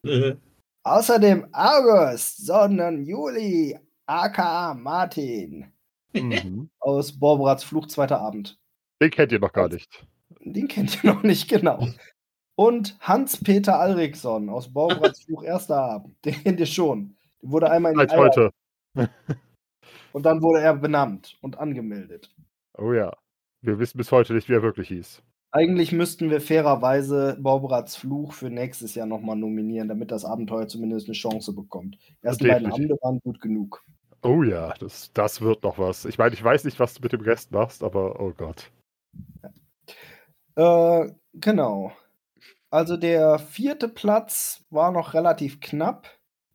Äh, 0.04 0.36
Außerdem 0.84 1.48
August, 1.52 2.46
sondern 2.46 3.04
Juli, 3.04 3.76
aka 4.06 4.74
Martin 4.74 5.66
Mhm. 6.14 6.70
aus 6.78 7.18
Borbrats 7.18 7.64
Fluch, 7.64 7.86
zweiter 7.88 8.20
Abend. 8.20 8.58
Den 9.02 9.10
kennt 9.10 9.30
ihr 9.32 9.40
noch 9.40 9.52
gar 9.52 9.68
nicht. 9.68 10.06
Den 10.40 10.68
kennt 10.68 11.02
ihr 11.04 11.12
noch 11.12 11.22
nicht 11.22 11.48
genau. 11.48 11.86
Und 12.58 12.96
Hans-Peter 12.98 13.78
Alriksson 13.78 14.48
aus 14.48 14.72
Borbrats 14.72 15.22
Fluch, 15.22 15.44
erster 15.44 15.80
Abend. 15.80 16.16
Den 16.24 16.34
kennt 16.34 16.58
ihr 16.58 16.66
schon. 16.66 17.14
Der 17.40 17.52
wurde 17.52 17.70
einmal 17.70 17.92
in 17.92 18.00
die 18.00 18.10
Eier 18.10 18.18
heute. 18.18 18.50
und 20.12 20.26
dann 20.26 20.42
wurde 20.42 20.60
er 20.60 20.74
benannt 20.74 21.38
und 21.40 21.56
angemeldet. 21.56 22.34
Oh 22.76 22.92
ja. 22.92 23.16
Wir 23.62 23.78
wissen 23.78 23.96
bis 23.96 24.10
heute 24.10 24.34
nicht, 24.34 24.48
wie 24.48 24.54
er 24.54 24.62
wirklich 24.64 24.88
hieß. 24.88 25.22
Eigentlich 25.52 25.92
müssten 25.92 26.30
wir 26.30 26.40
fairerweise 26.40 27.38
Borbrats 27.40 27.94
Fluch 27.94 28.32
für 28.32 28.50
nächstes 28.50 28.96
Jahr 28.96 29.06
nochmal 29.06 29.36
nominieren, 29.36 29.86
damit 29.86 30.10
das 30.10 30.24
Abenteuer 30.24 30.66
zumindest 30.66 31.06
eine 31.06 31.14
Chance 31.14 31.54
bekommt. 31.54 31.96
Die 32.22 32.26
ersten 32.26 32.48
beiden. 32.48 32.72
Abende 32.72 32.96
waren 33.02 33.20
gut 33.20 33.40
genug. 33.40 33.84
Oh 34.22 34.42
ja, 34.42 34.74
das, 34.80 35.12
das 35.12 35.40
wird 35.40 35.62
noch 35.62 35.78
was. 35.78 36.04
Ich 36.06 36.18
meine, 36.18 36.34
ich 36.34 36.42
weiß 36.42 36.64
nicht, 36.64 36.80
was 36.80 36.94
du 36.94 37.02
mit 37.02 37.12
dem 37.12 37.20
Rest 37.20 37.52
machst, 37.52 37.84
aber 37.84 38.18
oh 38.18 38.32
Gott. 38.36 38.72
Äh, 40.56 41.12
genau. 41.34 41.92
Also 42.70 42.96
der 42.96 43.38
vierte 43.38 43.88
Platz 43.88 44.64
war 44.70 44.92
noch 44.92 45.14
relativ 45.14 45.60
knapp. 45.60 46.08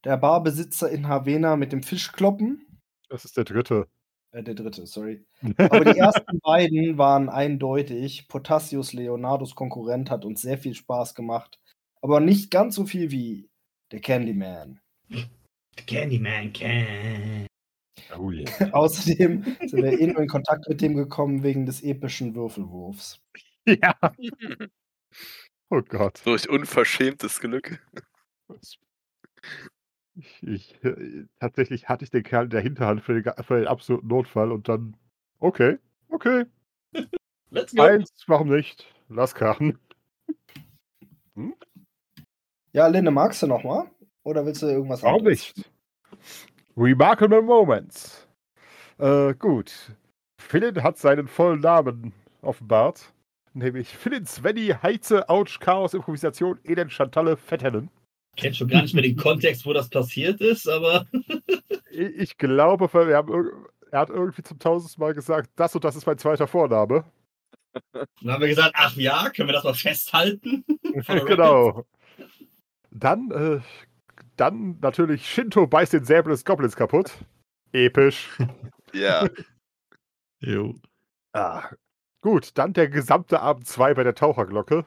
Der 0.03 0.18
Barbesitzer 0.18 0.90
in 0.90 1.07
Havana 1.07 1.56
mit 1.56 1.72
dem 1.72 1.81
Fischkloppen. 1.81 2.80
Das 3.10 3.26
ist 3.26 3.38
der 3.38 3.45
dritte. 3.45 3.88
Äh, 4.31 4.44
der 4.44 4.56
dritte, 4.56 4.85
sorry. 4.85 5.26
Aber 5.57 5.85
die 5.85 5.98
ersten 5.98 6.40
beiden 6.40 6.98
waren 6.98 7.30
eindeutig. 7.30 8.27
Potassius 8.27 8.94
Leonardos 8.94 9.56
Konkurrent 9.56 10.11
hat 10.11 10.26
uns 10.26 10.41
sehr 10.41 10.57
viel 10.57 10.76
Spaß 10.76 11.15
gemacht. 11.15 11.60
Aber 12.02 12.19
nicht 12.19 12.52
ganz 12.52 12.76
so 12.76 12.85
viel 12.85 13.11
wie 13.11 13.49
der 13.91 14.02
Candyman. 14.02 14.81
Candyman 15.88 16.52
can. 16.52 17.48
Oh 18.18 18.31
ja. 18.31 18.45
Außerdem 18.73 19.44
sind 19.44 19.84
wir 19.84 19.99
eh 19.99 20.07
nur 20.07 20.22
in 20.22 20.27
Kontakt 20.27 20.68
mit 20.68 20.81
dem 20.81 20.95
gekommen 20.95 21.44
wegen 21.44 21.65
des 21.65 21.81
epischen 21.81 22.35
Würfelwurfs. 22.35 23.19
ja. 23.68 23.95
Oh 25.73 25.81
Gott. 25.81 26.21
Durch 26.23 26.47
unverschämtes 26.47 27.39
Glück. 27.39 27.79
Ich, 30.13 30.43
ich, 30.43 30.83
äh, 30.83 31.25
tatsächlich 31.39 31.89
hatte 31.89 32.03
ich 32.03 32.11
den 32.11 32.21
Kerl 32.21 32.43
in 32.43 32.49
der 32.51 32.61
Hinterhand 32.61 33.01
für 33.01 33.19
den, 33.19 33.33
für 33.43 33.57
den 33.57 33.67
absoluten 33.67 34.07
Notfall 34.07 34.51
und 34.51 34.69
dann, 34.69 34.95
okay, 35.39 35.79
okay, 36.09 36.45
Let's 37.49 37.73
go. 37.73 37.81
eins, 37.81 38.11
warum 38.27 38.49
nicht? 38.49 38.85
Lass 39.09 39.33
krachen. 39.33 39.79
Ja, 42.71 42.85
Linde, 42.85 43.09
magst 43.09 43.41
du 43.41 43.47
noch 43.47 43.63
mal? 43.63 43.89
Oder 44.21 44.45
willst 44.45 44.61
du 44.61 44.67
irgendwas 44.67 45.01
Warum 45.01 45.21
anderes? 45.21 45.55
nicht? 45.55 45.71
Remarkable 46.77 47.41
Moments. 47.41 48.27
Äh, 48.99 49.33
gut. 49.33 49.95
Philin 50.39 50.83
hat 50.83 50.99
seinen 50.99 51.27
vollen 51.27 51.61
Namen 51.61 52.13
offenbart. 52.43 53.12
Nämlich 53.53 53.89
Philin 53.89 54.25
Svenny 54.25 54.75
Heize 54.81 55.30
Ouch 55.30 55.59
Chaos 55.59 55.93
Improvisation 55.93 56.59
Elend 56.63 56.91
Chantalle 56.91 57.38
Fetthennen. 57.38 57.89
Ich 58.35 58.41
kenne 58.41 58.55
schon 58.55 58.67
gar 58.67 58.81
nicht 58.81 58.95
mehr 58.95 59.03
den 59.03 59.15
Kontext, 59.15 59.65
wo 59.65 59.73
das 59.73 59.89
passiert 59.89 60.41
ist, 60.41 60.67
aber 60.67 61.05
Ich, 61.91 62.38
glaube, 62.38 62.91
wir 62.91 63.15
haben, 63.15 63.51
er 63.91 63.99
hat 63.99 64.09
irgendwie 64.09 64.41
zum 64.41 64.57
tausendsten 64.57 64.99
Mal 64.99 65.13
gesagt, 65.13 65.51
das 65.55 65.75
und 65.75 65.84
das 65.84 65.95
ist 65.95 66.07
mein 66.07 66.17
zweiter 66.17 66.47
Vorname. 66.47 67.05
dann 67.93 68.31
haben 68.31 68.41
wir 68.41 68.47
gesagt, 68.47 68.73
ach 68.75 68.95
ja, 68.95 69.30
können 69.30 69.49
wir 69.49 69.53
das 69.53 69.63
mal 69.63 69.73
festhalten? 69.75 70.65
Genau. 71.27 71.85
Dann, 72.91 73.31
äh, 73.31 73.59
dann 74.35 74.77
natürlich 74.81 75.27
Shinto 75.27 75.65
beißt 75.65 75.93
den 75.93 76.05
Säbel 76.05 76.31
des 76.31 76.45
Goblins 76.45 76.75
kaputt. 76.75 77.11
Episch. 77.71 78.30
Ja. 78.93 79.27
Jo. 80.39 80.75
Ah, 81.31 81.69
gut, 82.23 82.57
dann 82.57 82.73
der 82.73 82.89
gesamte 82.89 83.41
Abend 83.41 83.67
2 83.67 83.93
bei 83.93 84.03
der 84.03 84.15
Taucherglocke. 84.15 84.85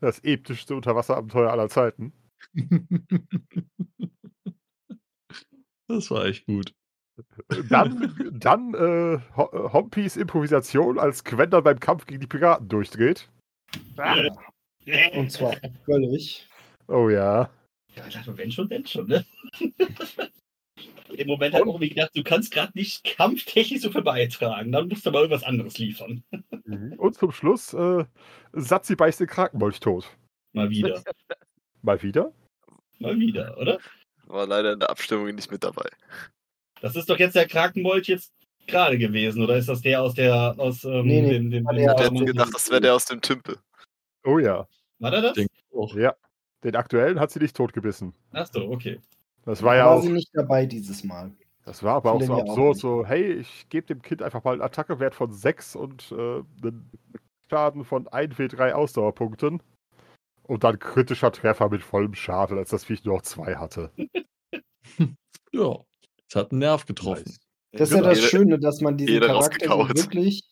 Das 0.00 0.18
epischste 0.24 0.74
Unterwasserabenteuer 0.74 1.50
aller 1.50 1.68
Zeiten. 1.68 2.12
Das 5.88 6.08
war 6.12 6.24
echt 6.26 6.46
gut. 6.46 6.72
Dann, 7.68 8.14
dann 8.32 8.74
äh, 8.74 9.18
Ho- 9.36 9.72
Hompis 9.72 10.16
Improvisation, 10.16 11.00
als 11.00 11.24
dann 11.24 11.64
beim 11.64 11.80
Kampf 11.80 12.06
gegen 12.06 12.20
die 12.20 12.28
Piraten 12.28 12.68
durchdreht. 12.68 13.28
Und 15.14 15.32
zwar 15.32 15.56
völlig. 15.84 16.48
Oh 16.86 17.08
ja. 17.08 17.50
Ja, 17.96 18.06
ich 18.06 18.14
dachte, 18.14 18.38
wenn 18.38 18.52
schon, 18.52 18.68
denn 18.68 18.86
schon, 18.86 19.08
ne? 19.08 19.26
Im 21.16 21.26
Moment 21.28 21.54
hat 21.54 21.62
auch 21.62 21.78
gedacht, 21.80 22.10
du 22.14 22.22
kannst 22.22 22.52
gerade 22.52 22.72
nicht 22.74 23.04
kampftechnisch 23.04 23.82
so 23.82 23.90
viel 23.90 24.02
beitragen. 24.02 24.72
Dann 24.72 24.88
musst 24.88 25.04
du 25.04 25.10
aber 25.10 25.20
irgendwas 25.20 25.44
anderes 25.44 25.78
liefern. 25.78 26.22
Und 26.98 27.14
zum 27.16 27.32
Schluss, 27.32 27.72
äh, 27.74 28.04
Satzi 28.52 28.96
beißt 28.96 29.20
den 29.20 29.26
Krakenmolch 29.26 29.80
tot. 29.80 30.06
Mal 30.52 30.70
wieder. 30.70 31.02
Mal 31.82 32.02
wieder? 32.02 32.32
Mal 32.98 33.18
wieder, 33.18 33.56
oder? 33.58 33.78
War 34.26 34.46
leider 34.46 34.72
in 34.74 34.80
der 34.80 34.90
Abstimmung 34.90 35.34
nicht 35.34 35.50
mit 35.50 35.64
dabei. 35.64 35.88
Das 36.80 36.96
ist 36.96 37.08
doch 37.10 37.18
jetzt 37.18 37.34
der 37.34 37.46
Krakenbold 37.48 38.06
jetzt 38.08 38.32
gerade 38.66 38.98
gewesen, 38.98 39.42
oder 39.42 39.56
ist 39.56 39.68
das 39.68 39.80
der 39.82 40.02
aus 40.02 40.14
der 40.14 40.54
aus 40.58 40.84
ähm, 40.84 41.06
Nee, 41.06 41.22
nee, 41.22 41.30
dem, 41.32 41.50
dem, 41.50 41.64
dem 41.66 41.76
der 41.76 41.84
Ich 41.84 41.88
aus 41.90 42.00
hätte 42.00 42.14
dem- 42.14 42.26
gedacht, 42.26 42.50
das 42.54 42.70
wäre 42.70 42.80
der 42.80 42.94
aus 42.94 43.04
dem 43.06 43.20
Tümpel. 43.20 43.56
Oh 44.24 44.38
ja. 44.38 44.68
War 44.98 45.10
der 45.10 45.22
das? 45.22 45.32
Denk- 45.34 45.50
Och, 45.72 45.94
Ja. 45.94 46.14
Den 46.62 46.76
aktuellen 46.76 47.18
hat 47.18 47.30
sie 47.30 47.38
nicht 47.38 47.56
totgebissen. 47.56 48.12
Achso, 48.32 48.70
okay. 48.70 49.00
Das 49.44 49.62
war 49.62 49.76
ja 49.76 49.86
war 49.86 49.96
auch. 49.96 50.02
sie 50.02 50.12
nicht 50.12 50.30
dabei 50.34 50.66
dieses 50.66 51.04
Mal. 51.04 51.32
Das 51.64 51.82
war 51.82 51.96
aber 51.96 52.12
auch 52.12 52.22
so 52.22 52.36
ja 52.36 52.42
auch 52.42 52.48
absurd, 52.48 52.74
nicht. 52.74 52.80
so, 52.82 53.06
hey, 53.06 53.32
ich 53.34 53.68
gebe 53.68 53.86
dem 53.86 54.02
Kind 54.02 54.22
einfach 54.22 54.42
mal 54.44 54.52
einen 54.52 54.62
Attackewert 54.62 55.14
von 55.14 55.32
6 55.32 55.76
und 55.76 56.10
äh, 56.12 56.42
einen 56.62 56.90
Schaden 57.48 57.84
von 57.84 58.06
1W3 58.08 58.72
Ausdauerpunkten. 58.72 59.62
Und 60.44 60.64
dann 60.64 60.78
kritischer 60.78 61.30
Treffer 61.30 61.68
mit 61.68 61.82
vollem 61.82 62.14
Schaden, 62.14 62.58
als 62.58 62.70
das 62.70 62.84
Viech 62.84 63.04
nur 63.04 63.16
noch 63.16 63.22
2 63.22 63.54
hatte. 63.56 63.90
ja. 65.52 65.76
Es 66.28 66.34
hat 66.34 66.50
einen 66.50 66.60
Nerv 66.60 66.86
getroffen. 66.86 67.36
Das 67.72 67.90
ist 67.90 67.94
ja 67.96 67.98
Genau. 68.02 68.08
das 68.08 68.20
Schöne, 68.20 68.58
dass 68.58 68.80
man 68.80 68.96
diesen 68.96 69.20
Charakter 69.20 69.78
wirklich 69.88 70.42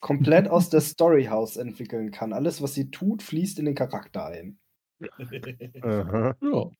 komplett 0.00 0.48
aus 0.48 0.68
der 0.68 0.80
Storyhouse 0.80 1.56
entwickeln 1.56 2.10
kann. 2.10 2.32
Alles, 2.32 2.60
was 2.62 2.74
sie 2.74 2.90
tut, 2.90 3.22
fließt 3.22 3.58
in 3.58 3.64
den 3.66 3.74
Charakter 3.74 4.26
ein. 4.26 4.58
Aha. 5.82 6.36
Ja. 6.42 6.70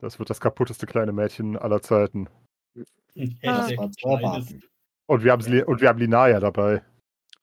Das 0.00 0.18
wird 0.18 0.30
das 0.30 0.40
kaputteste 0.40 0.86
kleine 0.86 1.12
Mädchen 1.12 1.56
aller 1.56 1.82
Zeiten. 1.82 2.28
Erwarten. 3.42 4.62
Und 5.06 5.24
wir 5.24 5.32
haben, 5.32 5.44
Li- 5.44 5.64
und 5.64 5.80
wir 5.80 5.88
haben 5.88 5.98
Linaya 5.98 6.40
dabei. 6.40 6.82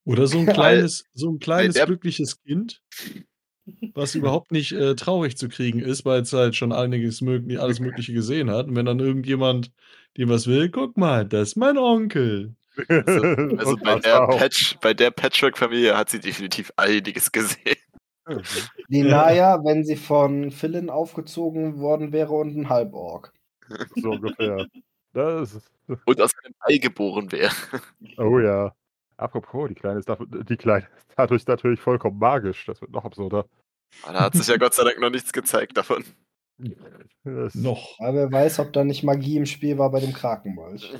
Oder 0.05 0.27
so 0.27 0.39
ein 0.39 0.45
kleines, 0.53 1.05
so 1.13 1.31
ein 1.31 1.39
kleines 1.39 1.75
der- 1.75 1.85
glückliches 1.85 2.41
Kind, 2.43 2.81
was 3.93 4.15
überhaupt 4.15 4.51
nicht 4.51 4.71
äh, 4.71 4.95
traurig 4.95 5.37
zu 5.37 5.49
kriegen 5.49 5.79
ist, 5.79 6.05
weil 6.05 6.21
es 6.21 6.31
halt 6.33 6.55
schon 6.55 6.71
einiges 6.71 7.21
mög 7.21 7.43
alles 7.59 7.79
Mögliche 7.79 8.13
gesehen 8.13 8.49
hat. 8.49 8.67
Und 8.67 8.75
wenn 8.75 8.85
dann 8.85 8.99
irgendjemand 8.99 9.71
dem 10.17 10.29
was 10.29 10.47
will, 10.47 10.69
guck 10.69 10.97
mal, 10.97 11.25
das 11.25 11.49
ist 11.49 11.55
mein 11.57 11.77
Onkel. 11.77 12.55
Also, 12.87 13.23
also 13.57 13.75
bei, 13.77 13.97
der. 13.99 14.27
Patch, 14.27 14.77
bei 14.81 14.93
der 14.93 15.09
Patchwork-Familie 15.09 15.97
hat 15.97 16.11
sie 16.11 16.19
definitiv 16.19 16.71
einiges 16.75 17.31
gesehen. 17.31 17.57
Linaya, 18.87 19.63
wenn 19.63 19.83
sie 19.83 19.95
von 19.95 20.51
Philin 20.51 20.89
aufgezogen 20.89 21.79
worden 21.79 22.11
wäre 22.11 22.33
und 22.33 22.55
ein 22.57 22.69
Halborg. 22.69 23.33
So 23.95 24.11
ungefähr. 24.11 24.65
Das 25.13 25.53
ist, 25.55 25.71
Und 26.05 26.21
aus 26.21 26.31
einem 26.43 26.53
Ei 26.59 26.77
geboren 26.77 27.31
wäre. 27.31 27.53
oh 28.17 28.39
ja. 28.39 28.73
Apropos, 29.17 29.67
die 29.69 29.75
Kleine 29.75 29.99
ist, 29.99 30.07
dafür- 30.09 30.27
die 30.43 30.57
Kleine 30.57 30.85
ist 30.97 31.07
dadurch 31.17 31.47
natürlich 31.47 31.79
vollkommen 31.79 32.19
magisch. 32.19 32.65
Das 32.65 32.79
wird 32.81 32.91
noch 32.91 33.03
absurder. 33.03 33.45
Aber 34.03 34.13
da 34.13 34.19
hat 34.25 34.33
sich 34.35 34.47
ja 34.47 34.57
Gott 34.57 34.73
sei 34.73 34.83
Dank 34.83 34.99
noch 34.99 35.09
nichts 35.09 35.33
gezeigt 35.33 35.75
davon. 35.77 36.03
Das, 37.23 37.55
Noch. 37.55 37.97
Aber 37.99 38.13
wer 38.15 38.31
weiß, 38.31 38.59
ob 38.59 38.73
da 38.73 38.83
nicht 38.83 39.03
Magie 39.03 39.37
im 39.37 39.45
Spiel 39.45 39.77
war 39.77 39.91
bei 39.91 39.99
dem 39.99 40.13
Krakenmolch. 40.13 40.93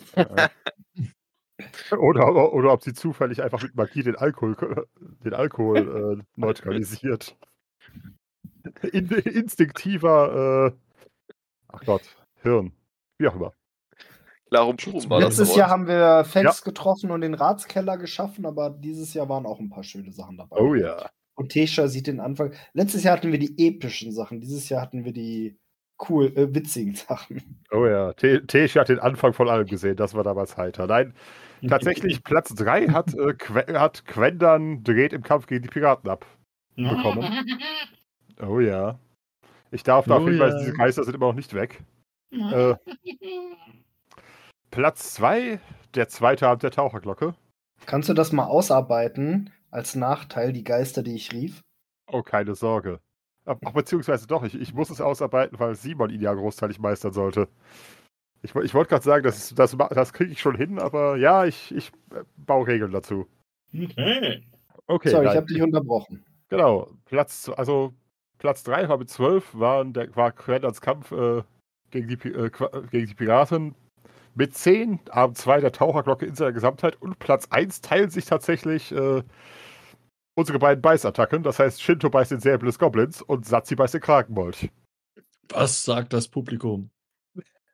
Oder, 1.97 2.53
oder 2.53 2.71
ob 2.73 2.83
sie 2.83 2.93
zufällig 2.93 3.41
einfach 3.41 3.63
mit 3.63 3.75
Magie 3.75 4.03
den 4.03 4.15
Alkohol, 4.15 4.87
den 5.23 5.33
Alkohol 5.33 5.77
äh, 6.19 6.23
neutralisiert. 6.35 7.35
In, 8.91 9.07
instinktiver, 9.09 10.73
äh, 10.73 11.31
ach 11.69 11.81
Gott, 11.85 12.03
Hirn. 12.41 12.73
Wie 13.17 13.27
auch 13.27 13.35
immer. 13.35 13.53
Larum 14.49 14.77
Purum 14.77 15.09
war 15.09 15.19
das 15.19 15.29
Letztes 15.29 15.49
Wort. 15.49 15.57
Jahr 15.57 15.69
haben 15.69 15.87
wir 15.87 16.23
Fex 16.25 16.63
getroffen 16.63 17.11
und 17.11 17.21
den 17.21 17.33
Ratskeller 17.33 17.97
geschaffen, 17.97 18.45
aber 18.45 18.69
dieses 18.69 19.13
Jahr 19.13 19.27
waren 19.27 19.45
auch 19.45 19.59
ein 19.59 19.69
paar 19.69 19.83
schöne 19.83 20.11
Sachen 20.11 20.37
dabei. 20.37 20.57
Oh 20.57 20.75
ja. 20.75 21.09
Und 21.35 21.49
Tesha 21.49 21.87
sieht 21.87 22.07
den 22.07 22.19
Anfang. 22.19 22.53
Letztes 22.73 23.03
Jahr 23.03 23.17
hatten 23.17 23.31
wir 23.31 23.39
die 23.39 23.55
epischen 23.67 24.11
Sachen, 24.11 24.39
dieses 24.39 24.69
Jahr 24.69 24.81
hatten 24.81 25.05
wir 25.05 25.11
die 25.13 25.57
cool, 26.07 26.27
äh, 26.35 26.53
witzigen 26.53 26.93
Sachen. 26.95 27.63
Oh 27.71 27.85
ja. 27.85 28.13
Te- 28.13 28.45
Tesha 28.45 28.81
hat 28.81 28.89
den 28.89 28.99
Anfang 28.99 29.33
von 29.33 29.49
allem 29.49 29.65
gesehen. 29.67 29.97
Das 29.97 30.13
war 30.13 30.23
damals 30.23 30.55
heiter. 30.57 30.87
Nein, 30.87 31.13
tatsächlich 31.67 32.23
Platz 32.23 32.53
3 32.55 32.87
hat, 32.89 33.13
äh, 33.13 33.73
hat 33.77 34.05
Quendan 34.05 34.83
dreht 34.83 35.13
im 35.13 35.23
Kampf 35.23 35.47
gegen 35.47 35.63
die 35.63 35.69
Piraten 35.69 36.09
ab. 36.09 36.25
bekommen. 36.75 37.25
Oh 38.39 38.59
ja. 38.59 38.99
Ich 39.71 39.81
darf 39.81 40.05
darauf 40.05 40.21
Oh 40.23 40.27
hinweisen, 40.27 40.57
ja. 40.59 40.65
diese 40.65 40.73
Geister 40.77 41.03
sind 41.03 41.15
immer 41.15 41.25
noch 41.29 41.33
nicht 41.33 41.55
weg. 41.55 41.83
Äh, 42.31 42.75
Platz 44.71 45.13
2, 45.15 45.59
der 45.95 46.07
zweite 46.07 46.47
Abend 46.47 46.61
der 46.61 46.69
Taucherglocke. 46.71 47.33
Kannst 47.87 48.09
du 48.09 48.13
das 48.13 48.31
mal 48.31 48.45
ausarbeiten 48.45 49.49
als 49.71 49.95
Nachteil, 49.95 50.53
die 50.53 50.63
Geister, 50.63 51.01
die 51.01 51.15
ich 51.15 51.31
rief? 51.33 51.61
Oh, 52.11 52.21
keine 52.21 52.53
Sorge. 52.53 52.99
Ach, 53.45 53.55
beziehungsweise 53.73 54.27
doch, 54.27 54.43
ich, 54.43 54.53
ich 54.53 54.73
muss 54.73 54.89
es 54.89 55.01
ausarbeiten, 55.01 55.57
weil 55.59 55.73
Simon 55.75 56.09
ihn 56.09 56.21
ja 56.21 56.33
großteilig 56.33 56.79
meistern 56.79 57.13
sollte. 57.13 57.47
Ich, 58.41 58.55
ich 58.55 58.73
wollte 58.73 58.89
gerade 58.89 59.03
sagen, 59.03 59.23
das, 59.23 59.53
das, 59.55 59.75
das 59.77 60.13
kriege 60.13 60.31
ich 60.31 60.39
schon 60.39 60.55
hin, 60.55 60.79
aber 60.79 61.17
ja, 61.17 61.45
ich, 61.45 61.73
ich 61.75 61.91
äh, 62.11 62.23
baue 62.37 62.67
Regeln 62.67 62.91
dazu. 62.91 63.27
Okay. 63.73 64.43
Okay, 64.89 65.09
Sorry, 65.09 65.23
ich 65.23 65.27
nein. 65.29 65.37
habe 65.37 65.47
dich 65.47 65.61
unterbrochen. 65.61 66.25
Genau, 66.49 66.89
Platz, 67.05 67.51
also 67.57 67.93
Platz 68.37 68.63
3 68.63 68.87
war 68.87 68.97
mit 68.97 69.09
12, 69.09 69.59
waren 69.59 69.91
der, 69.91 70.15
war 70.15 70.31
Quendans 70.31 70.79
Kampf 70.79 71.11
äh, 71.11 71.43
gegen, 71.91 72.07
die, 72.07 72.13
äh, 72.29 72.49
Qua- 72.49 72.71
gegen 72.89 73.07
die 73.07 73.13
Piraten. 73.15 73.75
Mit 74.35 74.55
10, 74.55 74.99
Abend 75.09 75.37
2 75.37 75.59
der 75.61 75.71
Taucherglocke 75.73 76.25
in 76.25 76.35
seiner 76.35 76.53
Gesamtheit 76.53 76.95
und 77.01 77.19
Platz 77.19 77.47
1 77.49 77.81
teilen 77.81 78.09
sich 78.11 78.25
tatsächlich 78.25 78.91
äh, 78.93 79.23
unsere 80.35 80.59
beiden 80.59 80.81
Beißattacken. 80.81 81.43
Das 81.43 81.59
heißt, 81.59 81.81
Shinto 81.81 82.09
beißt 82.09 82.31
den 82.31 82.39
Säbel 82.39 82.67
des 82.67 82.77
Goblins 82.79 83.21
und 83.21 83.45
Satzi 83.45 83.75
beißt 83.75 83.95
den 83.95 84.01
Krakenmolch. 84.01 84.69
Was 85.49 85.83
sagt 85.83 86.13
das 86.13 86.27
Publikum? 86.27 86.91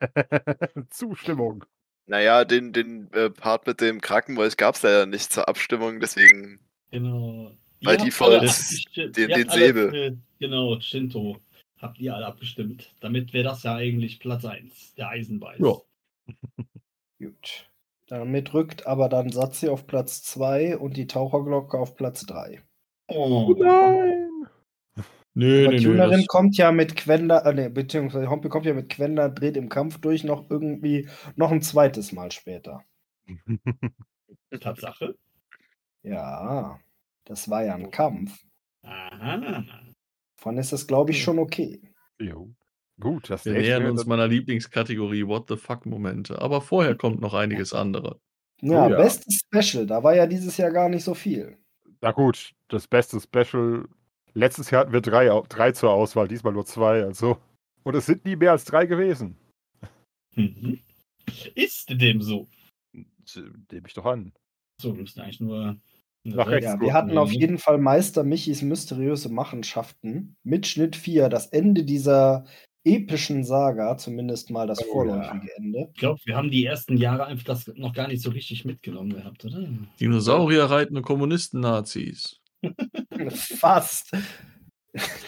Zustimmung. 0.89 1.63
Naja, 2.05 2.43
den, 2.45 2.73
den 2.73 3.11
äh, 3.13 3.29
Part 3.29 3.65
mit 3.65 3.79
dem 3.81 4.01
Krakenmolch 4.01 4.57
gab 4.57 4.75
es 4.75 4.81
ja 4.81 5.05
nicht 5.05 5.31
zur 5.31 5.47
Abstimmung, 5.47 5.99
deswegen. 5.99 6.59
Genau. 6.91 7.51
Habt 7.85 8.05
Default 8.05 8.41
alle 8.41 9.11
den- 9.11 9.29
den 9.29 9.49
Säbel. 9.49 9.89
alle, 9.89 10.05
äh, 10.07 10.15
Genau, 10.39 10.79
Shinto. 10.79 11.37
Habt 11.79 11.99
ihr 11.99 12.15
alle 12.15 12.25
abgestimmt. 12.25 12.93
Damit 13.01 13.33
wäre 13.33 13.43
das 13.45 13.63
ja 13.63 13.75
eigentlich 13.75 14.19
Platz 14.19 14.45
1, 14.45 14.95
der 14.95 15.09
Eisenbeiß. 15.09 15.59
Ja. 15.59 15.75
Gut. 17.19 17.69
Damit 18.07 18.53
rückt 18.53 18.85
aber 18.85 19.09
dann 19.09 19.31
Satzi 19.31 19.69
auf 19.69 19.87
Platz 19.87 20.23
2 20.23 20.77
und 20.77 20.97
die 20.97 21.07
Taucherglocke 21.07 21.77
auf 21.77 21.95
Platz 21.95 22.25
3. 22.25 22.61
Oh. 23.07 23.53
Nein! 23.57 24.22
Nö, 25.35 25.65
Aber 25.65 25.75
nö, 25.75 25.79
nö. 25.79 25.83
Tunerin 25.83 26.19
Das, 26.19 26.27
kommt 26.27 26.57
ja 26.57 26.71
mit 26.71 26.95
Quenda, 26.95 27.39
äh, 27.39 27.53
nee, 27.53 27.69
beziehungsweise 27.69 28.29
Hompi 28.29 28.49
kommt 28.49 28.65
ja 28.65 28.73
mit 28.73 28.89
Quenda, 28.89 29.29
dreht 29.29 29.57
im 29.57 29.69
Kampf 29.69 29.99
durch, 29.99 30.23
noch 30.23 30.49
irgendwie, 30.49 31.07
noch 31.35 31.51
ein 31.51 31.61
zweites 31.61 32.11
Mal 32.11 32.31
später. 32.31 32.83
Tatsache. 34.59 35.15
Ja, 36.03 36.79
das 37.25 37.49
war 37.49 37.63
ja 37.63 37.75
ein 37.75 37.89
Kampf. 37.89 38.43
Aha. 38.83 39.63
Von 40.35 40.57
ist 40.57 40.73
das, 40.73 40.87
glaube 40.87 41.11
ich, 41.11 41.23
schon 41.23 41.39
okay. 41.39 41.81
jo. 42.19 42.53
Gut, 42.99 43.29
das 43.29 43.45
wir 43.45 43.53
nähern 43.53 43.89
uns 43.89 44.05
meiner 44.05 44.27
Lieblingskategorie 44.27 45.25
What 45.25 45.47
the 45.49 45.57
fuck 45.57 45.85
Momente. 45.85 46.39
Aber 46.39 46.61
vorher 46.61 46.95
kommt 46.95 47.21
noch 47.21 47.33
einiges 47.33 47.73
andere. 47.73 48.19
Ja, 48.61 48.85
Oh 48.85 48.89
ja. 48.89 48.97
bestes 48.97 49.41
Special, 49.45 49.85
da 49.87 50.03
war 50.03 50.15
ja 50.15 50.27
dieses 50.27 50.57
Jahr 50.57 50.71
gar 50.71 50.89
nicht 50.89 51.03
so 51.03 51.13
viel. 51.13 51.57
Na 52.01 52.11
gut, 52.11 52.53
das 52.67 52.87
beste 52.87 53.19
Special. 53.19 53.85
Letztes 54.33 54.71
Jahr 54.71 54.81
hatten 54.81 54.93
wir 54.93 55.01
drei, 55.01 55.29
drei 55.49 55.71
zur 55.71 55.91
Auswahl, 55.91 56.27
diesmal 56.27 56.53
nur 56.53 56.65
zwei, 56.65 57.03
also. 57.03 57.37
Und 57.83 57.95
es 57.95 58.05
sind 58.05 58.25
nie 58.25 58.35
mehr 58.35 58.51
als 58.51 58.65
drei 58.65 58.85
gewesen. 58.85 59.37
Mhm. 60.35 60.79
Ist 61.55 61.89
dem 61.89 62.21
so. 62.21 62.47
Nehme 63.71 63.87
ich 63.87 63.93
doch 63.93 64.05
an. 64.05 64.33
So, 64.81 64.95
wir 64.95 65.01
müssen 65.01 65.21
eigentlich 65.21 65.39
nur. 65.39 65.77
Nach 66.25 66.47
rechts 66.47 66.65
Ja, 66.65 66.71
gucken, 66.71 66.87
wir 66.87 66.93
hatten 66.93 67.17
auf 67.17 67.31
jeden 67.31 67.57
Fall 67.57 67.77
Meister 67.77 68.23
Michis 68.23 68.61
mysteriöse 68.61 69.27
Machenschaften 69.27 70.37
mit 70.43 70.65
Schnitt 70.65 70.95
4, 70.95 71.27
das 71.27 71.47
Ende 71.47 71.83
dieser 71.83 72.45
epischen 72.85 73.43
Saga, 73.43 73.97
zumindest 73.97 74.49
mal 74.49 74.65
das 74.65 74.79
Oh, 74.87 74.91
vorläufige 74.91 75.49
Ende. 75.57 75.89
Ich 75.93 75.99
glaube, 75.99 76.21
wir 76.23 76.37
haben 76.37 76.49
die 76.49 76.65
ersten 76.65 76.95
Jahre 76.95 77.25
einfach 77.25 77.43
das 77.43 77.67
noch 77.75 77.93
gar 77.93 78.07
nicht 78.07 78.21
so 78.21 78.29
richtig 78.29 78.63
mitgenommen 78.63 79.13
gehabt, 79.13 79.43
oder? 79.43 79.67
Dinosaurier 79.99 80.65
reitende 80.65 81.01
Kommunisten-Nazis. 81.01 82.39
Fast. 83.59 84.11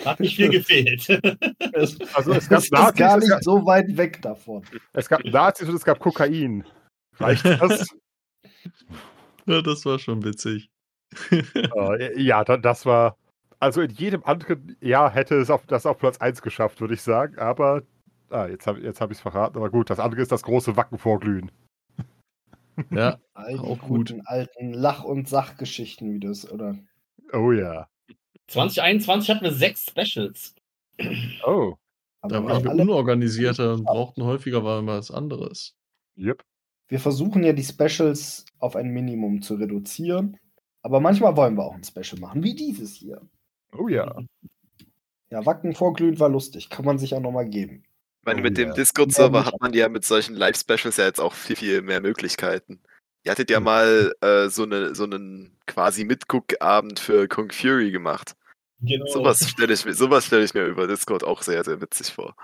Hat 0.05 0.19
nicht 0.19 0.35
viel 0.35 0.49
gefehlt. 0.49 1.07
Es, 1.73 1.97
Also 2.13 2.31
es 2.33 2.43
es 2.43 2.49
gab 2.49 2.59
ist 2.59 2.71
Nazis, 2.71 2.99
gar 2.99 3.17
es 3.17 3.23
nicht 3.23 3.29
gab, 3.31 3.43
so 3.43 3.65
weit 3.65 3.97
weg 3.97 4.21
davon. 4.21 4.63
es 4.93 5.09
gab 5.09 5.23
Nazis 5.25 5.67
und 5.67 5.75
es 5.75 5.83
gab 5.83 5.99
Kokain. 5.99 6.63
Reicht 7.17 7.45
das? 7.45 7.87
Ja, 9.47 9.61
das 9.61 9.85
war 9.85 9.99
schon 9.99 10.23
witzig. 10.23 10.71
Äh, 11.29 12.19
ja, 12.19 12.43
da, 12.43 12.57
das 12.57 12.83
war. 12.87 13.15
Also 13.59 13.81
in 13.81 13.91
jedem 13.91 14.23
anderen 14.23 14.75
Jahr 14.81 15.11
hätte 15.11 15.35
es 15.35 15.51
auf, 15.51 15.67
das 15.67 15.85
auf 15.85 15.99
Platz 15.99 16.17
1 16.17 16.41
geschafft, 16.41 16.81
würde 16.81 16.95
ich 16.95 17.01
sagen. 17.03 17.37
Aber. 17.37 17.83
Ah, 18.31 18.47
jetzt 18.47 18.65
habe 18.65 18.79
jetzt 18.81 19.01
hab 19.01 19.11
ich 19.11 19.17
es 19.17 19.21
verraten. 19.21 19.57
Aber 19.57 19.69
gut, 19.69 19.91
das 19.91 19.99
andere 19.99 20.21
ist 20.23 20.31
das 20.31 20.41
große 20.41 20.75
Wacken 20.77 20.97
vorglühen. 20.97 21.51
ja, 22.89 23.19
All 23.35 23.53
die 23.53 23.59
Auch 23.59 23.77
gut. 23.81 24.09
guten 24.09 24.21
alten 24.25 24.73
Lach- 24.73 25.03
und 25.03 25.29
Sachgeschichten, 25.29 26.11
wie 26.11 26.19
das, 26.19 26.51
oder? 26.51 26.75
Oh 27.35 27.51
ja. 27.51 27.87
2021 28.47 29.29
hatten 29.29 29.43
wir 29.43 29.51
sechs 29.51 29.85
Specials. 29.85 30.55
Oh. 31.45 31.75
Da 32.21 32.43
waren 32.43 32.63
wir 32.63 32.71
unorganisierter 32.71 33.73
und 33.73 33.83
brauchten 33.83 34.23
häufiger 34.23 34.61
mal 34.61 34.85
was 34.87 35.11
anderes. 35.11 35.75
Yep. 36.17 36.43
Wir 36.87 36.99
versuchen 36.99 37.43
ja 37.43 37.53
die 37.53 37.63
Specials 37.63 38.45
auf 38.59 38.75
ein 38.75 38.89
Minimum 38.89 39.41
zu 39.41 39.55
reduzieren. 39.55 40.37
Aber 40.81 40.99
manchmal 40.99 41.35
wollen 41.35 41.57
wir 41.57 41.65
auch 41.65 41.75
ein 41.75 41.83
Special 41.83 42.19
machen, 42.19 42.43
wie 42.43 42.55
dieses 42.55 42.95
hier. 42.95 43.21
Oh 43.77 43.87
ja. 43.87 44.15
Ja, 45.29 45.45
Wacken 45.45 45.75
vorglühend 45.75 46.19
war 46.19 46.29
lustig. 46.29 46.69
Kann 46.69 46.85
man 46.85 46.97
sich 46.97 47.13
auch 47.13 47.19
nochmal 47.19 47.49
geben. 47.49 47.83
Ich 48.21 48.25
meine, 48.25 48.39
Oh 48.39 48.43
mit 48.43 48.57
dem 48.57 48.69
ja. 48.69 48.73
Discord-Server 48.73 49.45
hat 49.45 49.59
man 49.59 49.73
ja 49.73 49.89
mit 49.89 50.05
solchen 50.05 50.35
Live-Specials 50.35 50.97
ja 50.97 51.05
jetzt 51.05 51.19
auch 51.19 51.33
viel, 51.33 51.55
viel 51.55 51.81
mehr 51.81 52.01
Möglichkeiten. 52.01 52.81
Ihr 53.25 53.31
hattet 53.31 53.49
ja 53.49 53.57
Hm. 53.57 53.63
mal 53.63 54.13
äh, 54.21 54.47
so, 54.49 54.63
eine, 54.63 54.93
so 54.95 55.03
einen 55.05 55.57
quasi 55.65 56.05
Mitguckabend 56.05 56.99
für 56.99 57.27
Kung 57.27 57.51
Fury 57.51 57.91
gemacht. 57.91 58.35
Genau. 58.81 59.05
Sowas 59.07 59.49
stelle 59.49 59.73
ich, 59.73 59.83
mir- 59.85 59.93
sowas 59.93 60.25
stell 60.27 60.43
ich 60.43 60.53
mir 60.53 60.65
über 60.65 60.85
Discord 60.87 61.23
auch 61.23 61.41
sehr, 61.41 61.63
sehr 61.63 61.81
witzig 61.81 62.11
vor. 62.13 62.35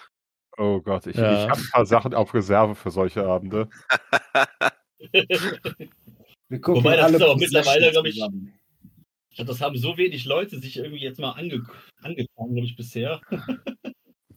Oh 0.58 0.82
Gott, 0.82 1.06
ich, 1.08 1.16
Ja. 1.16 1.44
ich 1.44 1.50
habe 1.50 1.62
ein 1.62 1.70
paar 1.72 1.86
Sachen 1.86 2.14
auf 2.14 2.34
Reserve 2.34 2.76
für 2.76 2.90
solche 2.92 3.24
Abende. 3.26 3.70
Wir 6.50 6.60
gucken 6.60 6.84
Wobei, 6.84 6.96
das 6.98 7.06
alle 7.06 7.18
ist 7.18 7.24
aber 7.24 7.34
Possession 7.34 7.60
mittlerweile, 7.60 7.92
glaub 7.92 8.06
ich, 8.06 8.16
zusammen. 8.16 8.54
Ich 9.30 9.36
glaube, 9.38 9.48
das 9.52 9.62
haben 9.62 9.78
so 9.78 9.98
wenig 9.98 10.26
Leute 10.26 10.60
sich 10.60 10.78
irgendwie 10.78 11.02
jetzt 11.02 11.20
mal 11.20 11.32
ange 11.32 11.64
angefangen, 12.02 12.54
glaube 12.54 12.66
ich, 12.66 12.76
bisher. 12.76 13.22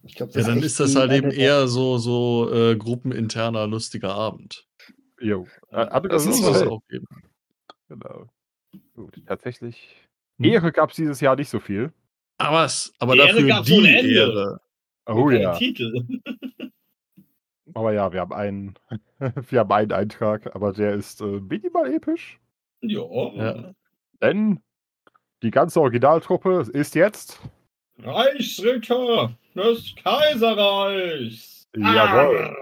Ich 0.05 0.15
glaub, 0.15 0.35
Ja, 0.37 0.43
dann 0.43 0.62
ist 0.62 0.79
das 0.79 0.95
halt 0.95 1.11
eben 1.12 1.31
eher 1.33 1.66
so, 1.66 1.99
so 1.99 2.51
äh, 2.53 2.77
gruppeninterner, 2.77 3.66
lustiger 3.66 4.15
Abend. 4.15 4.65
Jo. 5.20 5.47
Äh, 5.70 5.77
andere 5.77 6.12
Das 6.12 6.24
Das 6.27 6.39
ist 6.39 6.47
es 6.47 6.59
so. 6.61 6.70
auch 6.70 6.82
geben. 6.89 7.07
Genau. 7.89 8.27
Gut, 8.95 9.23
tatsächlich. 9.27 10.09
Hm. 10.39 10.45
Ehre 10.47 10.73
gab 10.73 10.91
es 10.91 10.97
dieses 10.97 11.20
Jahr 11.20 11.36
nicht 11.36 11.49
so 11.49 11.61
viel. 11.61 11.93
Aber 12.39 12.57
was? 12.59 12.93
Aber 12.99 13.15
Ehre 13.15 13.28
dafür 13.28 13.49
gab's 13.49 13.66
die 13.69 13.74
ohne 13.78 13.99
Ende. 13.99 14.15
Ehre. 14.15 14.61
Oh 15.07 15.31
ja. 15.31 15.55
Titel. 15.57 16.05
Aber 17.74 17.93
ja, 17.93 18.12
wir 18.12 18.20
haben 18.20 18.32
einen, 18.32 18.74
wir 19.49 19.61
haben 19.61 19.73
einen 19.73 19.93
Eintrag, 19.93 20.55
aber 20.55 20.73
der 20.73 20.95
ist 20.95 21.20
äh, 21.20 21.24
minimal 21.24 21.93
episch. 21.93 22.39
Ja. 22.82 23.03
Ja. 23.35 23.74
Denn 24.23 24.62
die 25.43 25.51
ganze 25.51 25.81
Originaltruppe 25.81 26.66
ist 26.73 26.95
jetzt. 26.95 27.41
Reichsritter 27.99 29.36
des 29.57 29.95
Kaiserreichs. 29.97 31.69
Jawohl. 31.74 32.39
Arr. 32.39 32.57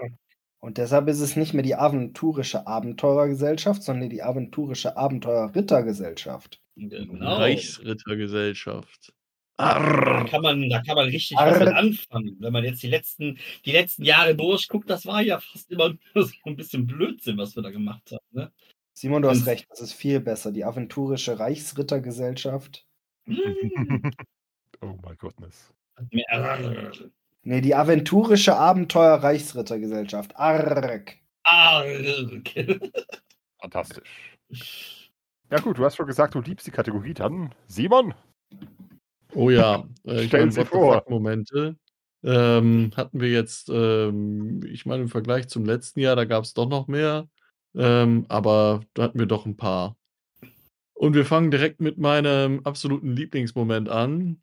Und 0.63 0.77
deshalb 0.77 1.09
ist 1.09 1.19
es 1.19 1.35
nicht 1.35 1.53
mehr 1.53 1.61
die 1.61 1.75
aventurische 1.75 2.65
Abenteurergesellschaft, 2.67 3.83
sondern 3.83 4.09
die 4.09 4.23
aventurische 4.23 4.95
Abenteurerrittergesellschaft. 4.95 6.61
Genau. 6.77 7.35
Reichsrittergesellschaft. 7.35 9.13
Da 9.57 9.73
Arr. 9.75 10.25
kann 10.25 10.41
man, 10.41 10.69
da 10.69 10.81
kann 10.81 10.95
man 10.95 11.09
richtig 11.09 11.37
Arr. 11.37 11.51
was 11.51 11.59
mit 11.59 11.67
anfangen. 11.67 12.37
Wenn 12.39 12.53
man 12.53 12.63
jetzt 12.63 12.81
die 12.81 12.87
letzten, 12.87 13.39
die 13.65 13.73
letzten 13.73 14.03
Jahre 14.03 14.37
durchguckt, 14.37 14.89
das 14.89 15.05
war 15.05 15.21
ja 15.21 15.41
fast 15.41 15.69
immer 15.69 15.95
nur 16.15 16.23
so 16.27 16.33
ein 16.45 16.55
bisschen 16.55 16.87
Blödsinn, 16.87 17.37
was 17.37 17.57
wir 17.57 17.63
da 17.63 17.69
gemacht 17.69 18.09
haben. 18.13 18.25
Ne? 18.31 18.49
Simon, 18.93 19.21
du 19.21 19.27
hast 19.29 19.39
Und- 19.39 19.47
recht, 19.47 19.65
das 19.69 19.81
ist 19.81 19.93
viel 19.93 20.21
besser. 20.21 20.53
Die 20.53 20.63
aventurische 20.63 21.39
Reichsrittergesellschaft. 21.39 22.85
oh 23.27 24.97
mein 25.03 25.17
Gottness. 25.17 25.73
Nee, 27.43 27.61
die 27.61 27.75
aventurische 27.75 28.55
Abenteuer-Reichsrittergesellschaft. 28.55 30.35
Arg. 30.37 31.17
Arg. 31.43 32.49
Fantastisch. 33.59 35.11
Ja 35.49 35.59
gut, 35.59 35.77
du 35.77 35.85
hast 35.85 35.97
schon 35.97 36.07
gesagt, 36.07 36.35
du 36.35 36.41
liebst 36.41 36.65
die 36.65 36.71
Kategorie 36.71 37.13
dann. 37.13 37.53
Simon? 37.67 38.13
Oh 39.33 39.49
ja, 39.49 39.85
äh, 40.05 40.21
ich 40.21 40.27
Stellen 40.27 40.51
Sie 40.51 40.65
vor. 40.65 41.03
Momente 41.09 41.75
ähm, 42.23 42.91
hatten 42.95 43.19
wir 43.19 43.29
jetzt, 43.29 43.69
ähm, 43.69 44.61
ich 44.65 44.85
meine, 44.85 45.03
im 45.03 45.09
Vergleich 45.09 45.49
zum 45.49 45.65
letzten 45.65 45.99
Jahr, 45.99 46.15
da 46.15 46.25
gab 46.25 46.43
es 46.43 46.53
doch 46.53 46.67
noch 46.67 46.87
mehr, 46.87 47.27
ähm, 47.75 48.25
aber 48.29 48.81
da 48.93 49.03
hatten 49.03 49.19
wir 49.19 49.25
doch 49.25 49.45
ein 49.45 49.57
paar. 49.57 49.97
Und 50.93 51.15
wir 51.15 51.25
fangen 51.25 51.51
direkt 51.51 51.81
mit 51.81 51.97
meinem 51.97 52.61
absoluten 52.63 53.11
Lieblingsmoment 53.11 53.89
an. 53.89 54.41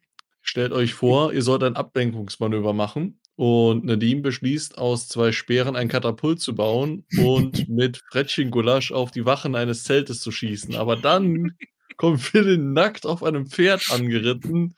Stellt 0.51 0.73
euch 0.73 0.95
vor, 0.95 1.33
ihr 1.33 1.43
sollt 1.43 1.63
ein 1.63 1.77
Ablenkungsmanöver 1.77 2.73
machen 2.73 3.21
und 3.37 3.85
Nadim 3.85 4.21
beschließt, 4.21 4.79
aus 4.79 5.07
zwei 5.07 5.31
Speeren 5.31 5.77
ein 5.77 5.87
Katapult 5.87 6.41
zu 6.41 6.57
bauen 6.57 7.07
und 7.19 7.69
mit 7.69 8.03
Frettchen-Gulasch 8.11 8.91
auf 8.91 9.13
die 9.13 9.25
Wachen 9.25 9.55
eines 9.55 9.85
Zeltes 9.85 10.19
zu 10.19 10.33
schießen. 10.33 10.75
Aber 10.75 10.97
dann 10.97 11.53
kommt 11.97 12.21
Phil 12.21 12.59
nackt 12.59 13.07
auf 13.07 13.23
einem 13.23 13.47
Pferd 13.47 13.93
angeritten 13.93 14.75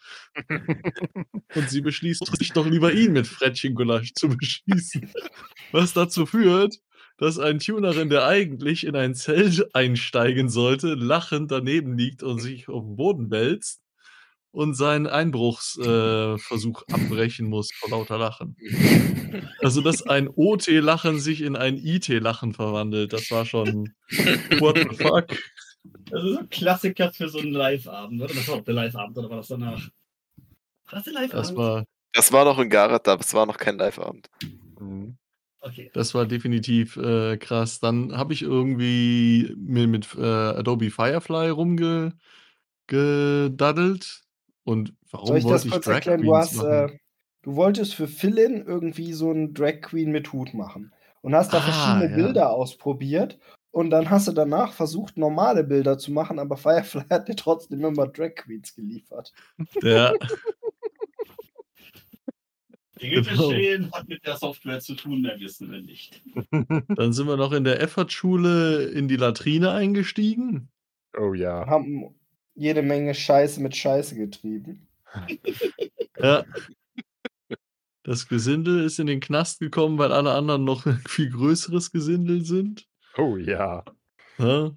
und 1.54 1.70
sie 1.70 1.80
beschließt, 1.80 2.36
sich 2.36 2.52
doch 2.52 2.66
lieber 2.66 2.92
ihn 2.92 3.14
mit 3.14 3.26
Frettchen-Gulasch 3.26 4.12
zu 4.12 4.28
beschießen. 4.28 5.10
Was 5.70 5.94
dazu 5.94 6.26
führt, 6.26 6.80
dass 7.16 7.38
ein 7.38 7.60
Tunerin, 7.60 8.10
der 8.10 8.26
eigentlich 8.26 8.84
in 8.84 8.94
ein 8.94 9.14
Zelt 9.14 9.74
einsteigen 9.74 10.50
sollte, 10.50 10.92
lachend 10.96 11.50
daneben 11.50 11.96
liegt 11.96 12.22
und 12.22 12.40
sich 12.40 12.68
auf 12.68 12.84
den 12.84 12.96
Boden 12.96 13.30
wälzt 13.30 13.81
und 14.52 14.74
seinen 14.74 15.06
Einbruchsversuch 15.06 16.36
äh, 16.36 16.38
Versuch 16.38 16.82
abbrechen 16.92 17.48
muss 17.48 17.72
vor 17.72 17.90
lauter 17.90 18.18
Lachen. 18.18 18.56
Also, 19.60 19.80
dass 19.80 20.02
ein 20.02 20.28
OT-Lachen 20.28 21.18
sich 21.18 21.40
in 21.40 21.56
ein 21.56 21.78
IT-Lachen 21.78 22.52
verwandelt, 22.52 23.14
das 23.14 23.30
war 23.30 23.46
schon 23.46 23.94
what 24.60 24.76
the 24.76 24.94
fuck. 24.94 25.28
Das 26.10 26.24
ist 26.24 26.38
ein 26.38 26.50
Klassiker 26.50 27.10
für 27.12 27.28
so 27.28 27.38
einen 27.38 27.52
Live-Abend, 27.52 28.20
oder? 28.20 28.34
Das 28.34 28.46
war 28.48 28.56
auch 28.56 28.64
der 28.64 28.74
Live-Abend, 28.74 29.16
oder 29.16 29.30
war 29.30 29.38
das 29.38 29.48
danach? 29.48 29.88
War 30.84 30.90
das 30.90 31.04
der 31.04 31.14
Live-Abend? 31.14 31.34
Das 31.34 31.56
war, 31.56 31.84
Das 32.12 32.30
war 32.30 32.44
noch 32.44 32.58
in 32.58 32.68
Garat, 32.68 33.06
das 33.06 33.32
war 33.32 33.46
noch 33.46 33.56
kein 33.56 33.78
Live-Abend. 33.78 34.28
Mhm. 34.78 35.16
Okay. 35.64 35.92
das 35.94 36.12
war 36.12 36.26
definitiv 36.26 36.96
äh, 36.96 37.36
krass. 37.36 37.78
Dann 37.78 38.16
habe 38.16 38.32
ich 38.32 38.42
irgendwie 38.42 39.54
mir 39.56 39.86
mit 39.86 40.12
äh, 40.16 40.20
Adobe 40.20 40.90
Firefly 40.90 41.50
rumgedaddelt. 41.50 44.21
Und 44.64 44.94
warum 45.10 45.28
Soll 45.28 45.38
ich 45.38 45.44
das 45.44 45.50
wollte 45.50 45.66
ich 45.66 45.72
kurz 45.72 45.84
Drag 45.86 45.94
erklären? 45.94 46.22
Du, 46.22 46.34
hast, 46.36 46.54
machen? 46.56 46.68
äh, 46.70 46.98
du 47.42 47.56
wolltest 47.56 47.94
für 47.94 48.08
Philin 48.08 48.64
irgendwie 48.66 49.12
so 49.12 49.30
einen 49.30 49.54
Drag 49.54 49.80
Queen 49.80 50.10
mit 50.12 50.32
Hut 50.32 50.54
machen. 50.54 50.92
Und 51.22 51.34
hast 51.34 51.52
da 51.52 51.58
Ah, 51.58 51.60
verschiedene 51.60 52.10
ja. 52.10 52.16
Bilder 52.16 52.50
ausprobiert. 52.50 53.38
Und 53.70 53.90
dann 53.90 54.10
hast 54.10 54.28
du 54.28 54.32
danach 54.32 54.72
versucht, 54.72 55.16
normale 55.16 55.64
Bilder 55.64 55.96
zu 55.96 56.12
machen, 56.12 56.38
aber 56.38 56.56
Firefly 56.56 57.04
hat 57.10 57.28
dir 57.28 57.36
trotzdem 57.36 57.84
immer 57.84 58.06
Drag 58.06 58.34
Queens 58.34 58.74
geliefert. 58.74 59.32
Ja, 59.82 60.12
Dinge 63.00 63.22
Genau. 63.22 63.48
geschehen 63.48 63.90
hat 63.92 64.08
mit 64.08 64.24
der 64.24 64.36
Software 64.36 64.78
zu 64.80 64.94
tun, 64.94 65.22
mehr 65.22 65.38
wissen 65.40 65.70
wir 65.72 65.80
nicht. 65.82 66.22
dann 66.96 67.12
sind 67.12 67.26
wir 67.26 67.36
noch 67.36 67.52
in 67.52 67.64
der 67.64 67.80
Effort-Schule 67.80 68.84
in 68.84 69.08
die 69.08 69.16
Latrine 69.16 69.72
eingestiegen. 69.72 70.68
Oh 71.18 71.34
ja. 71.34 71.66
Haben 71.66 72.14
jede 72.54 72.82
Menge 72.82 73.14
Scheiße 73.14 73.60
mit 73.60 73.76
Scheiße 73.76 74.14
getrieben. 74.16 74.86
Ja. 76.20 76.44
Das 78.04 78.28
Gesindel 78.28 78.84
ist 78.84 78.98
in 78.98 79.06
den 79.06 79.20
Knast 79.20 79.60
gekommen, 79.60 79.96
weil 79.98 80.12
alle 80.12 80.32
anderen 80.32 80.64
noch 80.64 80.86
ein 80.86 81.00
viel 81.08 81.30
größeres 81.30 81.90
Gesindel 81.92 82.44
sind. 82.44 82.86
Oh 83.16 83.36
ja. 83.36 83.84
Ja? 84.38 84.70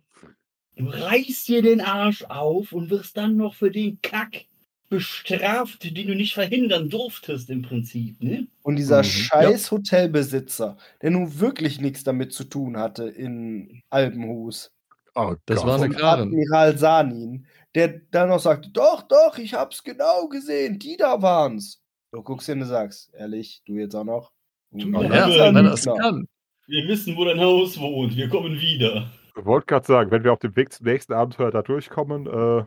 Du 0.76 0.88
reißt 0.90 1.48
dir 1.48 1.62
den 1.62 1.82
Arsch 1.82 2.24
auf 2.26 2.72
und 2.72 2.90
wirst 2.90 3.18
dann 3.18 3.36
noch 3.38 3.56
für 3.56 3.72
den 3.72 4.00
Kack 4.02 4.46
bestraft, 4.90 5.84
den 5.84 6.08
du 6.08 6.16
nicht 6.16 6.34
verhindern 6.36 6.90
durftest 6.90 7.50
im 7.50 7.64
Prinzip, 7.64 8.22
ne? 8.22 8.48
Und 8.62 8.76
dieser 8.76 9.00
Mhm. 9.00 9.04
scheiß 9.06 9.72
Hotelbesitzer, 9.72 10.78
der 11.02 11.10
nun 11.12 11.40
wirklich 11.40 11.82
nichts 11.82 12.04
damit 12.04 12.34
zu 12.34 12.44
tun 12.44 12.78
hatte 12.78 13.06
in 13.08 13.82
Albenhus. 13.90 14.72
Oh 15.16 15.34
Das 15.48 15.60
Gott. 15.60 15.68
war 15.68 15.76
eine 15.78 15.86
Und 15.86 15.96
Karin. 15.98 16.28
Admiral 16.30 16.78
Sanin, 16.78 17.48
der 17.76 18.00
dann 18.12 18.30
noch 18.30 18.40
sagte, 18.40 18.70
doch, 18.70 19.04
doch, 19.04 19.38
ich 19.38 19.54
hab's 19.54 19.84
genau 19.84 20.28
gesehen, 20.28 20.80
die 20.80 20.98
da 20.98 21.22
waren's. 21.22 21.82
Du 22.12 22.24
guckst 22.24 22.48
hin 22.48 22.62
und 22.62 22.68
sagst, 22.68 23.14
ehrlich, 23.14 23.62
du 23.66 23.74
jetzt 23.74 23.94
auch 23.96 24.04
noch? 24.06 24.32
Du 24.72 24.88
Ja, 24.90 25.28
ja, 25.30 25.54
weil 25.54 25.64
das 25.64 25.86
Lügner. 25.86 26.00
kann. 26.00 26.28
Wir 26.68 26.88
wissen, 26.88 27.16
wo 27.16 27.26
dein 27.26 27.40
Haus 27.40 27.80
wohnt. 27.80 28.16
Wir 28.16 28.28
kommen 28.30 28.60
wieder. 28.60 29.12
Ich 29.38 29.46
wollte 29.46 29.68
gerade 29.68 29.86
sagen, 29.86 30.12
wenn 30.12 30.24
wir 30.24 30.34
auf 30.34 30.40
dem 30.40 30.56
Weg 30.56 30.72
zum 30.74 30.86
nächsten 30.88 31.14
Abenteuer 31.14 31.52
da 31.52 31.62
durchkommen, 31.62 32.26
äh, 32.26 32.64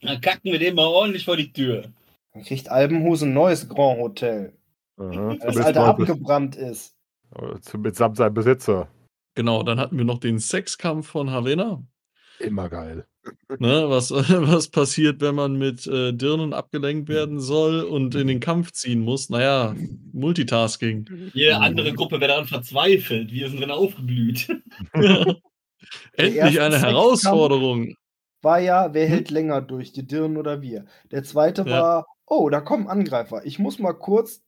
Dann 0.00 0.20
kacken 0.20 0.52
wir 0.52 0.58
den 0.58 0.74
mal 0.76 0.86
ordentlich 0.86 1.24
vor 1.24 1.36
die 1.36 1.52
Tür. 1.52 1.84
Dann 2.32 2.44
kriegt 2.44 2.70
Albenhus 2.70 3.22
ein 3.22 3.34
neues 3.34 3.68
Grand 3.68 4.00
Hotel, 4.00 4.56
Aha, 4.96 5.36
das 5.40 5.56
alte 5.58 5.80
abgebrannt 5.80 6.56
ist. 6.56 6.94
zum- 7.62 7.82
mitsamt 7.82 8.16
seinem 8.16 8.34
Besitzer. 8.34 8.88
Genau, 9.34 9.62
dann 9.62 9.78
hatten 9.80 9.98
wir 9.98 10.04
noch 10.04 10.18
den 10.18 10.38
Sexkampf 10.38 11.08
von 11.08 11.30
Havena. 11.30 11.82
Immer 12.38 12.68
geil. 12.68 13.06
Ne, 13.58 13.88
was, 13.88 14.10
was 14.12 14.68
passiert, 14.68 15.20
wenn 15.20 15.34
man 15.34 15.56
mit 15.56 15.86
äh, 15.86 16.12
Dirnen 16.12 16.52
abgelenkt 16.52 17.08
werden 17.08 17.40
soll 17.40 17.82
und 17.82 18.14
in 18.14 18.26
den 18.26 18.40
Kampf 18.40 18.72
ziehen 18.72 19.00
muss? 19.00 19.30
Naja, 19.30 19.74
Multitasking. 20.12 21.08
Jede 21.34 21.60
andere 21.60 21.92
Gruppe 21.92 22.20
wäre 22.20 22.32
daran 22.32 22.46
verzweifelt. 22.46 23.30
Wir 23.30 23.48
sind 23.48 23.60
drin 23.60 23.70
aufgeblüht. 23.70 24.48
Endlich 26.14 26.36
erste 26.36 26.62
eine 26.64 26.80
Herausforderung. 26.80 27.94
War 28.42 28.58
ja, 28.58 28.92
wer 28.92 29.06
hält 29.06 29.30
länger 29.30 29.60
durch, 29.60 29.92
die 29.92 30.06
Dirnen 30.06 30.36
oder 30.36 30.62
wir? 30.62 30.86
Der 31.10 31.22
zweite 31.22 31.62
Ja. 31.62 31.70
war, 31.70 32.06
oh, 32.26 32.50
da 32.50 32.60
kommen 32.60 32.88
Angreifer. 32.88 33.44
Ich 33.44 33.58
muss 33.58 33.78
mal 33.78 33.92
kurz 33.92 34.42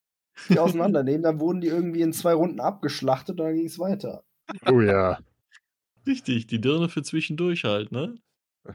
die 0.48 0.58
auseinandernehmen. 0.58 1.22
Dann 1.22 1.38
wurden 1.38 1.60
die 1.60 1.68
irgendwie 1.68 2.02
in 2.02 2.12
zwei 2.12 2.32
Runden 2.32 2.60
abgeschlachtet 2.60 3.38
und 3.38 3.46
dann 3.46 3.54
ging 3.54 3.66
es 3.66 3.78
weiter. 3.78 4.24
Oh 4.66 4.80
ja, 4.80 5.18
Richtig, 6.06 6.46
die 6.46 6.60
Dirne 6.60 6.88
für 6.88 7.02
zwischendurch 7.02 7.64
halt, 7.64 7.90
ne? 7.92 8.16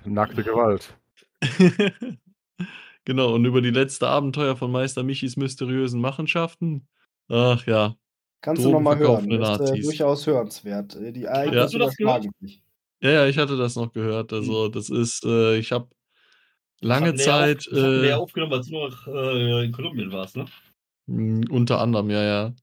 Nackte 0.05 0.43
Gewalt. 0.43 0.95
genau, 3.05 3.33
und 3.35 3.45
über 3.45 3.61
die 3.61 3.71
letzte 3.71 4.07
Abenteuer 4.07 4.55
von 4.55 4.71
Meister 4.71 5.03
Michis 5.03 5.37
mysteriösen 5.37 6.01
Machenschaften. 6.01 6.87
Ach 7.29 7.65
ja, 7.65 7.95
Kannst 8.41 8.63
du 8.63 8.71
noch 8.71 8.79
mal 8.79 8.97
hören. 8.97 9.29
Das 9.29 9.59
ist 9.59 9.71
äh, 9.71 9.81
durchaus 9.81 10.25
hörenswert. 10.25 10.95
Äh, 10.95 11.11
Die 11.11 11.27
Hast 11.27 11.35
Ereignisse 11.35 11.71
du 11.77 11.79
das 11.79 11.95
gehört? 11.97 12.23
überschlagen 12.25 12.31
sich. 12.41 12.63
Ja, 13.01 13.11
ja, 13.11 13.27
ich 13.27 13.37
hatte 13.37 13.57
das 13.57 13.75
noch 13.75 13.91
gehört. 13.93 14.33
Also, 14.33 14.67
das 14.69 14.89
ist, 14.89 15.23
äh, 15.25 15.57
ich 15.57 15.71
habe 15.71 15.89
lange 16.81 17.13
wir 17.13 17.19
ja 17.19 17.23
Zeit, 17.25 17.67
Auf, 17.67 17.73
wir 17.73 18.05
ja 18.05 18.09
äh, 18.17 18.19
aufgenommen, 18.19 18.53
als 18.53 18.67
du 18.67 18.73
noch 18.73 19.07
äh, 19.07 19.65
in 19.65 19.71
Kolumbien 19.71 20.11
warst, 20.11 20.35
ne? 20.37 20.45
mh, 21.07 21.47
unter 21.49 21.79
anderem, 21.79 22.09
ja, 22.09 22.23
ja. 22.23 22.53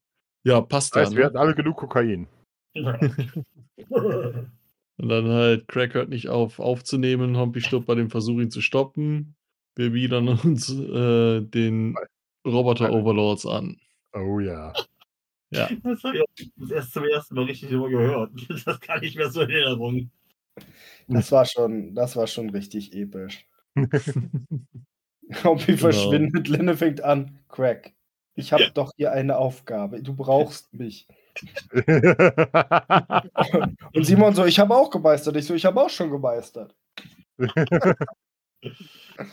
Ja, 0.44 0.60
passt 0.60 0.94
Das 0.94 1.02
heißt, 1.02 1.12
ja. 1.12 1.18
wir 1.18 1.24
Ne? 1.24 1.26
hatten 1.26 1.36
alle 1.38 1.54
genug 1.54 1.76
Kokain. 1.76 2.26
Und 4.98 5.09
dann 5.09 5.28
halt, 5.28 5.68
Craig 5.68 5.94
hört 5.94 6.09
nicht 6.09 6.28
auf, 6.28 6.59
aufzunehmen. 6.59 7.36
Hompi 7.36 7.60
stirbt 7.60 7.86
bei 7.86 7.94
dem 7.94 8.10
Versuch, 8.10 8.40
ihn 8.40 8.51
zu 8.51 8.60
stoppen. 8.62 9.35
Wir 9.74 9.90
biedern 9.90 10.28
uns 10.44 10.70
äh, 10.70 11.40
den 11.43 11.94
Roboter-Overlords 12.47 13.47
an. 13.47 13.77
Oh 14.14 14.40
ja. 14.40 14.73
Ja, 15.51 15.68
Das 15.85 16.02
habe 16.02 16.16
ich 16.16 16.23
auch 16.23 16.47
das 16.56 16.70
erst 16.70 16.93
zum 16.93 17.05
ersten 17.05 17.35
Mal 17.35 17.44
richtig 17.44 17.70
immer 17.70 17.89
gehört. 17.89 18.31
Das 18.64 18.81
kann 18.81 19.02
ich 19.02 19.16
mir 19.16 19.31
so 19.31 19.43
in 19.43 19.51
Erinnerung. 19.51 20.10
Das 21.09 21.31
war 21.31 21.44
schon, 21.44 21.94
das 21.94 22.16
war 22.16 22.27
schon 22.27 22.51
richtig 22.51 22.94
episch. 22.94 23.47
Hompi 25.44 25.66
Genau. 25.66 25.78
verschwindet, 25.78 26.48
Lenne 26.48 26.77
fängt 26.77 27.02
an. 27.02 27.39
Crack. 27.48 27.93
Ich 28.35 28.52
habe 28.52 28.70
doch 28.73 28.93
hier 28.97 29.12
eine 29.12 29.36
Aufgabe. 29.39 30.02
Du 30.02 30.14
brauchst 30.14 30.73
mich. 30.73 31.06
Und 33.92 34.04
Simon 34.04 34.34
so, 34.34 34.44
ich 34.44 34.58
habe 34.58 34.74
auch 34.74 34.90
gemeistert. 34.90 35.36
Ich 35.36 35.46
so, 35.46 35.54
ich 35.54 35.64
habe 35.64 35.80
auch 35.80 35.90
schon 35.90 36.10
gemeistert. 36.10 36.74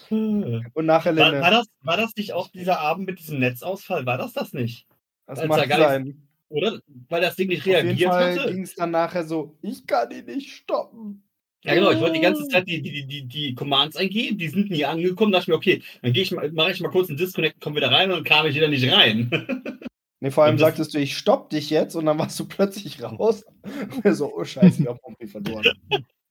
Und 0.09 0.85
nachher 0.85 1.15
War, 1.15 1.34
war, 1.34 1.51
das, 1.51 1.67
war 1.81 1.97
das 1.97 2.15
nicht 2.15 2.34
auch 2.34 2.47
dieser 2.49 2.80
Abend 2.80 3.05
mit 3.07 3.19
diesem 3.19 3.39
Netzausfall? 3.39 4.05
War 4.05 4.17
das 4.17 4.34
das 4.34 4.53
nicht? 4.53 4.88
das 5.25 5.39
als 5.39 5.49
mag 5.49 5.67
gar 5.67 5.77
nicht 5.77 5.88
sein. 5.88 6.27
Oder? 6.49 6.80
Weil 7.09 7.21
das 7.21 7.35
Ding 7.35 7.47
nicht 7.47 7.61
Auf 7.61 7.67
jeden 7.67 7.88
reagiert 7.88 8.11
Fall 8.11 8.51
ging 8.51 8.63
es 8.63 8.75
dann 8.75 8.91
nachher 8.91 9.23
so, 9.25 9.57
ich 9.61 9.88
kann 9.88 10.11
ihn 10.11 10.25
nicht 10.25 10.51
stoppen. 10.51 11.23
Ja, 11.63 11.75
genau. 11.75 11.91
Ich 11.91 11.99
wollte 11.99 12.15
die 12.15 12.21
ganze 12.21 12.47
Zeit 12.47 12.67
die, 12.67 12.81
die, 12.81 13.07
die, 13.07 13.25
die 13.25 13.55
Commands 13.55 13.95
eingeben. 13.95 14.38
Die 14.38 14.49
sind 14.49 14.69
nie 14.69 14.85
angekommen. 14.85 15.31
Da 15.31 15.39
dachte 15.39 15.51
ich 15.51 15.53
mir, 15.53 15.55
okay, 15.55 15.81
dann 16.01 16.13
gehe 16.13 16.23
ich 16.23 16.31
mal, 16.31 16.51
mache 16.51 16.71
ich 16.71 16.81
mal 16.81 16.89
kurz 16.89 17.07
einen 17.09 17.17
Disconnect, 17.17 17.61
komme 17.61 17.77
wieder 17.77 17.91
rein 17.91 18.11
und 18.11 18.17
dann 18.17 18.23
kam 18.25 18.45
ich 18.45 18.55
wieder 18.55 18.67
nicht 18.67 18.91
rein. 18.91 19.30
Nee, 20.23 20.31
vor 20.31 20.45
allem 20.45 20.57
sagtest 20.57 20.93
du, 20.93 20.99
ich 20.99 21.17
stopp 21.17 21.49
dich 21.49 21.69
jetzt 21.69 21.95
und 21.95 22.05
dann 22.05 22.17
warst 22.17 22.39
du 22.39 22.47
plötzlich 22.47 23.03
raus. 23.03 23.43
So, 24.05 24.33
oh 24.33 24.45
Scheiße, 24.45 24.83
ich 24.83 24.87
hab 24.87 25.01
Pompi 25.01 25.27
verloren. 25.27 25.65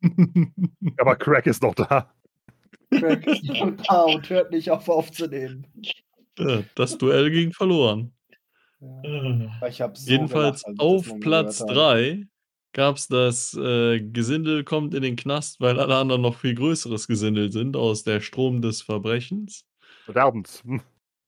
Aber 0.99 1.15
Crack 1.15 1.47
ist 1.47 1.63
noch 1.63 1.75
da. 1.75 2.11
Crack 2.91 3.27
ist 3.27 3.45
noch 3.45 3.71
da 3.87 4.03
und 4.05 4.31
hört 4.31 4.51
nicht 4.51 4.71
auf 4.71 4.89
aufzunehmen. 4.89 5.67
Ja, 6.39 6.63
das 6.75 6.97
Duell 6.97 7.31
ging 7.31 7.53
verloren. 7.53 8.15
Ja, 8.81 9.91
so 9.93 10.11
Jedenfalls 10.11 10.63
gelacht, 10.63 10.81
auf 10.81 11.21
Platz 11.21 11.59
gehört 11.59 11.79
habe. 11.79 12.01
3 12.01 12.27
gab 12.73 12.97
es 12.97 13.09
das 13.09 13.53
äh, 13.53 14.01
Gesindel 14.01 14.65
kommt 14.65 14.95
in 14.95 15.03
den 15.03 15.17
Knast, 15.17 15.61
weil 15.61 15.79
alle 15.79 15.97
anderen 15.97 16.23
noch 16.23 16.37
viel 16.37 16.55
größeres 16.55 17.09
Gesindel 17.09 17.53
sind 17.53 17.77
aus 17.77 18.05
der 18.05 18.23
Strom 18.23 18.63
des 18.63 18.81
Verbrechens. 18.81 19.67
Verderbens. 20.07 20.63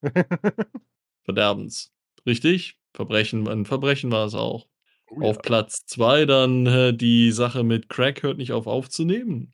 Verderbens. 1.24 1.94
Richtig? 2.27 2.79
Verbrechen, 2.93 3.49
ein 3.49 3.65
Verbrechen 3.65 4.11
war 4.11 4.27
es 4.27 4.35
auch. 4.35 4.69
Oh 5.11 5.21
ja. 5.21 5.29
Auf 5.29 5.39
Platz 5.43 5.85
2 5.87 6.27
dann 6.27 6.67
äh, 6.67 6.95
die 6.95 7.33
Sache 7.33 7.65
mit 7.65 7.89
Crack 7.89 8.23
hört 8.23 8.39
nicht 8.39 8.53
auf 8.53 8.67
aufzunehmen. 8.67 9.53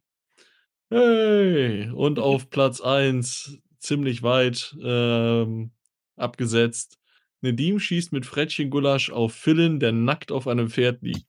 Hey! 0.90 1.90
Und 1.90 2.18
auf 2.20 2.50
Platz 2.50 2.80
1 2.80 3.58
ziemlich 3.78 4.22
weit 4.22 4.76
ähm, 4.82 5.72
abgesetzt. 6.16 6.98
Nedim 7.40 7.80
schießt 7.80 8.12
mit 8.12 8.26
Frettchen 8.26 8.70
Gulasch 8.70 9.10
auf 9.10 9.32
Philin, 9.32 9.80
der 9.80 9.92
nackt 9.92 10.30
auf 10.30 10.46
einem 10.46 10.68
Pferd 10.68 11.00
liegt. 11.02 11.26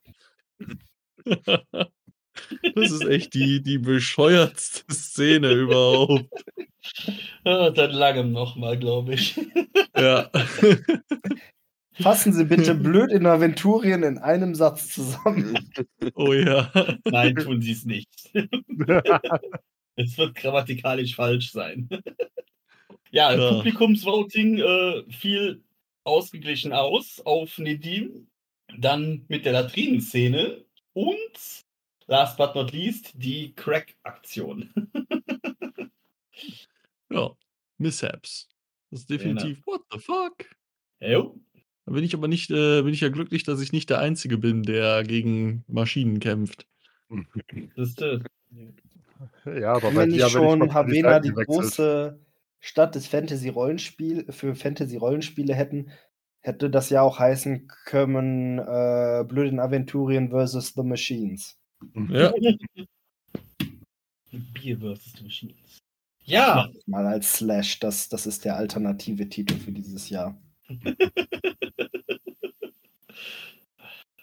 das 2.75 2.91
ist 2.91 3.05
echt 3.05 3.33
die, 3.33 3.61
die 3.61 3.77
bescheuertste 3.77 4.93
Szene 4.93 5.53
überhaupt. 5.53 6.29
Seit 7.43 7.93
langem 7.93 8.31
nochmal, 8.31 8.77
glaube 8.77 9.13
ich. 9.13 9.39
Ja. 9.95 10.29
Fassen 11.93 12.33
Sie 12.33 12.45
bitte 12.45 12.73
blöd 12.73 13.11
in 13.11 13.25
Aventurien 13.25 14.03
in 14.03 14.17
einem 14.17 14.55
Satz 14.55 14.89
zusammen. 14.89 15.59
oh 16.15 16.33
ja. 16.33 16.71
Nein, 17.05 17.35
tun 17.35 17.61
sie 17.61 17.73
es 17.73 17.85
nicht. 17.85 18.09
Es 19.97 20.17
wird 20.17 20.35
grammatikalisch 20.35 21.15
falsch 21.15 21.51
sein. 21.51 21.89
ja, 23.11 23.33
Ja. 23.33 23.49
Publikumsvoting 23.51 24.57
äh, 24.57 25.03
fiel 25.11 25.61
ausgeglichen 26.05 26.71
aus 26.71 27.19
auf 27.25 27.57
Nedim, 27.57 28.27
dann 28.77 29.25
mit 29.27 29.45
der 29.45 29.51
Latrinenszene 29.51 30.63
und 30.93 31.63
last 32.07 32.37
but 32.37 32.55
not 32.55 32.71
least 32.71 33.11
die 33.15 33.53
Crack-Aktion. 33.53 34.69
Ja. 37.11 37.31
Mishaps. 37.77 38.49
Das 38.89 39.01
ist 39.01 39.09
definitiv, 39.09 39.65
what 39.65 39.81
the 39.91 39.99
fuck? 39.99 40.45
Jo. 40.99 41.39
Da 41.85 41.93
bin 41.93 42.03
ich 42.03 42.13
aber 42.13 42.27
nicht, 42.27 42.51
äh, 42.51 42.81
bin 42.83 42.93
ich 42.93 43.01
ja 43.01 43.09
glücklich, 43.09 43.43
dass 43.43 43.61
ich 43.61 43.71
nicht 43.71 43.89
der 43.89 43.99
Einzige 43.99 44.37
bin, 44.37 44.63
der 44.63 45.03
gegen 45.03 45.63
Maschinen 45.67 46.19
kämpft. 46.19 46.67
Das 47.75 47.89
ist, 47.89 48.01
äh, 48.01 48.19
ja, 49.45 49.73
aber 49.73 49.93
Wenn 49.95 50.11
ich 50.13 50.25
schon 50.27 50.73
Havena 50.73 51.19
die 51.19 51.31
große 51.31 52.19
Stadt 52.59 52.95
des 52.95 53.07
Fantasy-Rollenspiel 53.07 54.31
für 54.31 54.55
Fantasy-Rollenspiele 54.55 55.53
hätten, 55.53 55.91
hätte 56.41 56.69
das 56.69 56.89
ja 56.89 57.01
auch 57.01 57.19
heißen 57.19 57.67
können, 57.85 58.59
äh, 58.59 59.25
Blöden 59.27 59.59
Aventurien 59.59 60.29
versus 60.29 60.73
The 60.73 60.83
Machines. 60.83 61.59
Ja. 62.09 62.31
Beer 64.31 64.77
vs. 64.77 65.13
the 65.17 65.23
Machines. 65.23 65.80
Ja, 66.23 66.69
Mal 66.85 67.05
als 67.07 67.33
Slash, 67.33 67.79
das, 67.79 68.09
das 68.09 68.25
ist 68.27 68.45
der 68.45 68.55
alternative 68.55 69.27
Titel 69.29 69.55
für 69.57 69.71
dieses 69.71 70.09
Jahr. 70.09 70.39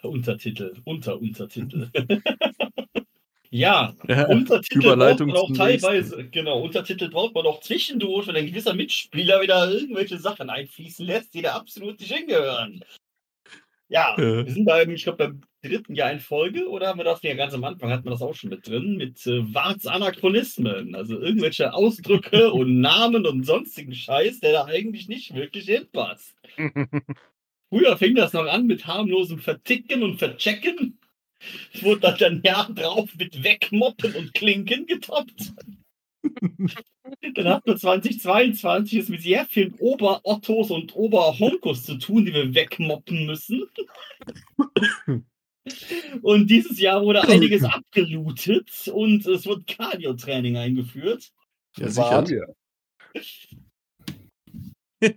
Untertitel, 0.01 0.75
Unter-Untertitel. 0.85 1.89
ja, 3.49 3.93
ja. 4.07 4.27
Untertitel 4.27 4.95
braucht 4.95 4.97
man 4.97 5.11
auch 5.11 5.17
zum 5.17 5.27
nächsten. 5.27 5.55
teilweise, 5.55 6.29
genau, 6.29 6.61
Untertitel 6.61 7.09
braucht 7.09 7.35
man 7.35 7.45
auch 7.45 7.59
zwischendurch, 7.59 8.27
wenn 8.27 8.35
ein 8.37 8.47
gewisser 8.47 8.73
Mitspieler 8.73 9.41
wieder 9.41 9.69
irgendwelche 9.69 10.17
Sachen 10.17 10.49
einfließen 10.49 11.05
lässt, 11.05 11.33
die 11.33 11.41
da 11.41 11.53
absolut 11.55 11.99
nicht 11.99 12.13
hingehören. 12.13 12.83
Ja, 13.89 14.15
Ja. 14.17 14.45
wir 14.45 14.53
sind 14.53 14.65
beim, 14.65 14.89
ich 14.91 15.03
glaube, 15.03 15.17
beim 15.17 15.41
dritten 15.61 15.95
Jahr 15.95 16.11
in 16.11 16.19
Folge, 16.19 16.67
oder 16.69 16.87
haben 16.87 16.99
wir 16.99 17.03
das 17.03 17.21
ja 17.23 17.33
ganz 17.33 17.53
am 17.53 17.63
Anfang, 17.63 17.91
hatten 17.91 18.05
wir 18.05 18.11
das 18.11 18.21
auch 18.21 18.35
schon 18.35 18.49
mit 18.49 18.67
drin, 18.67 18.97
mit 18.97 19.25
äh, 19.27 19.53
Warts 19.53 19.87
Anachronismen, 19.87 20.95
also 20.95 21.19
irgendwelche 21.19 21.73
Ausdrücke 21.73 22.51
und 22.53 22.79
Namen 22.79 23.25
und 23.25 23.45
sonstigen 23.45 23.93
Scheiß, 23.93 24.39
der 24.39 24.53
da 24.53 24.65
eigentlich 24.65 25.07
nicht 25.07 25.33
wirklich 25.33 25.65
hinpasst. 25.65 26.35
Früher 27.69 27.97
fing 27.97 28.15
das 28.15 28.33
noch 28.33 28.47
an 28.47 28.65
mit 28.65 28.87
harmlosem 28.87 29.39
Verticken 29.39 30.01
und 30.01 30.17
Verchecken. 30.17 30.99
Es 31.73 31.83
wurde 31.83 32.13
dann 32.17 32.33
ein 32.33 32.41
Jahr 32.43 32.69
drauf 32.73 33.09
mit 33.17 33.43
Wegmoppen 33.43 34.15
und 34.15 34.33
Klinken 34.33 34.87
getoppt. 34.87 35.53
Dann 37.35 37.47
hatten 37.47 37.65
wir 37.65 37.77
2022 37.77 38.99
es 38.99 39.09
mit 39.09 39.21
sehr 39.21 39.45
vielen 39.45 39.73
Ober-Ottos 39.75 40.71
und 40.71 40.95
Ober-Honkos 40.95 41.85
zu 41.85 41.97
tun, 41.97 42.25
die 42.25 42.33
wir 42.33 42.53
wegmoppen 42.53 43.25
müssen. 43.25 43.69
Und 46.21 46.49
dieses 46.49 46.79
Jahr 46.79 47.03
wurde 47.03 47.27
einiges 47.27 47.63
abgelootet 47.63 48.87
und 48.93 49.25
es 49.25 49.45
wurde 49.45 49.63
Cardio-Training 49.65 50.57
eingeführt. 50.57 51.31
Ja, 51.77 51.95
War- 51.95 52.25
sicher. 52.25 52.47
Ja. 53.13 53.21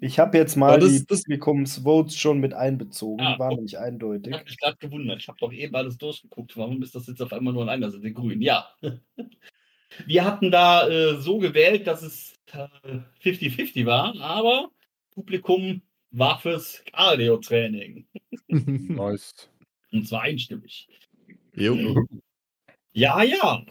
Ich 0.00 0.18
habe 0.18 0.38
jetzt 0.38 0.56
mal 0.56 0.78
das- 0.78 0.92
die 0.92 1.04
Publikumsvotes 1.04 2.16
schon 2.16 2.38
mit 2.38 2.54
einbezogen. 2.54 3.20
Ah, 3.24 3.32
Die 3.34 3.38
waren 3.40 3.52
oh. 3.52 3.56
nämlich 3.56 3.78
eindeutig. 3.78 4.28
Ich 4.28 4.34
habe 4.38 4.44
mich 4.44 4.58
gerade 4.58 4.76
gewundert. 4.76 5.20
Ich 5.20 5.28
habe 5.28 5.38
doch 5.40 5.52
eben 5.52 5.74
alles 5.74 5.98
durchgeguckt. 5.98 6.56
Warum 6.56 6.82
ist 6.82 6.94
das 6.94 7.08
jetzt 7.08 7.20
auf 7.20 7.32
einmal 7.32 7.52
nur 7.52 7.64
in 7.64 7.68
einer 7.68 7.90
Seite 7.90 8.12
grün? 8.12 8.40
Ja. 8.40 8.68
Wir 10.06 10.24
hatten 10.24 10.50
da 10.50 10.86
äh, 10.88 11.16
so 11.20 11.38
gewählt, 11.38 11.86
dass 11.86 12.02
es 12.02 12.34
äh, 12.52 12.68
50-50 13.24 13.86
war, 13.86 14.14
aber 14.20 14.70
Publikum 15.10 15.82
war 16.10 16.38
fürs 16.38 16.82
Cardio-Training. 16.92 18.06
Nice. 18.48 19.50
Und 19.92 20.08
zwar 20.08 20.22
einstimmig. 20.22 20.88
jo. 21.54 22.06
Ja, 22.92 23.22
ja. 23.22 23.62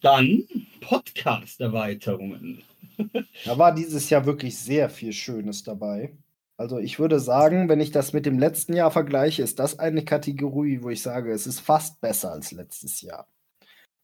Dann 0.00 0.44
Podcast-Erweiterungen. 0.80 2.62
Da 3.44 3.58
war 3.58 3.74
dieses 3.74 4.08
Jahr 4.08 4.24
wirklich 4.24 4.56
sehr 4.58 4.88
viel 4.88 5.12
Schönes 5.12 5.62
dabei. 5.62 6.16
Also 6.56 6.78
ich 6.78 6.98
würde 6.98 7.20
sagen, 7.20 7.68
wenn 7.68 7.80
ich 7.80 7.90
das 7.90 8.14
mit 8.14 8.24
dem 8.24 8.38
letzten 8.38 8.72
Jahr 8.72 8.90
vergleiche, 8.90 9.42
ist 9.42 9.58
das 9.58 9.78
eine 9.78 10.02
Kategorie, 10.02 10.82
wo 10.82 10.88
ich 10.88 11.02
sage, 11.02 11.30
es 11.30 11.46
ist 11.46 11.60
fast 11.60 12.00
besser 12.00 12.32
als 12.32 12.52
letztes 12.52 13.02
Jahr. 13.02 13.28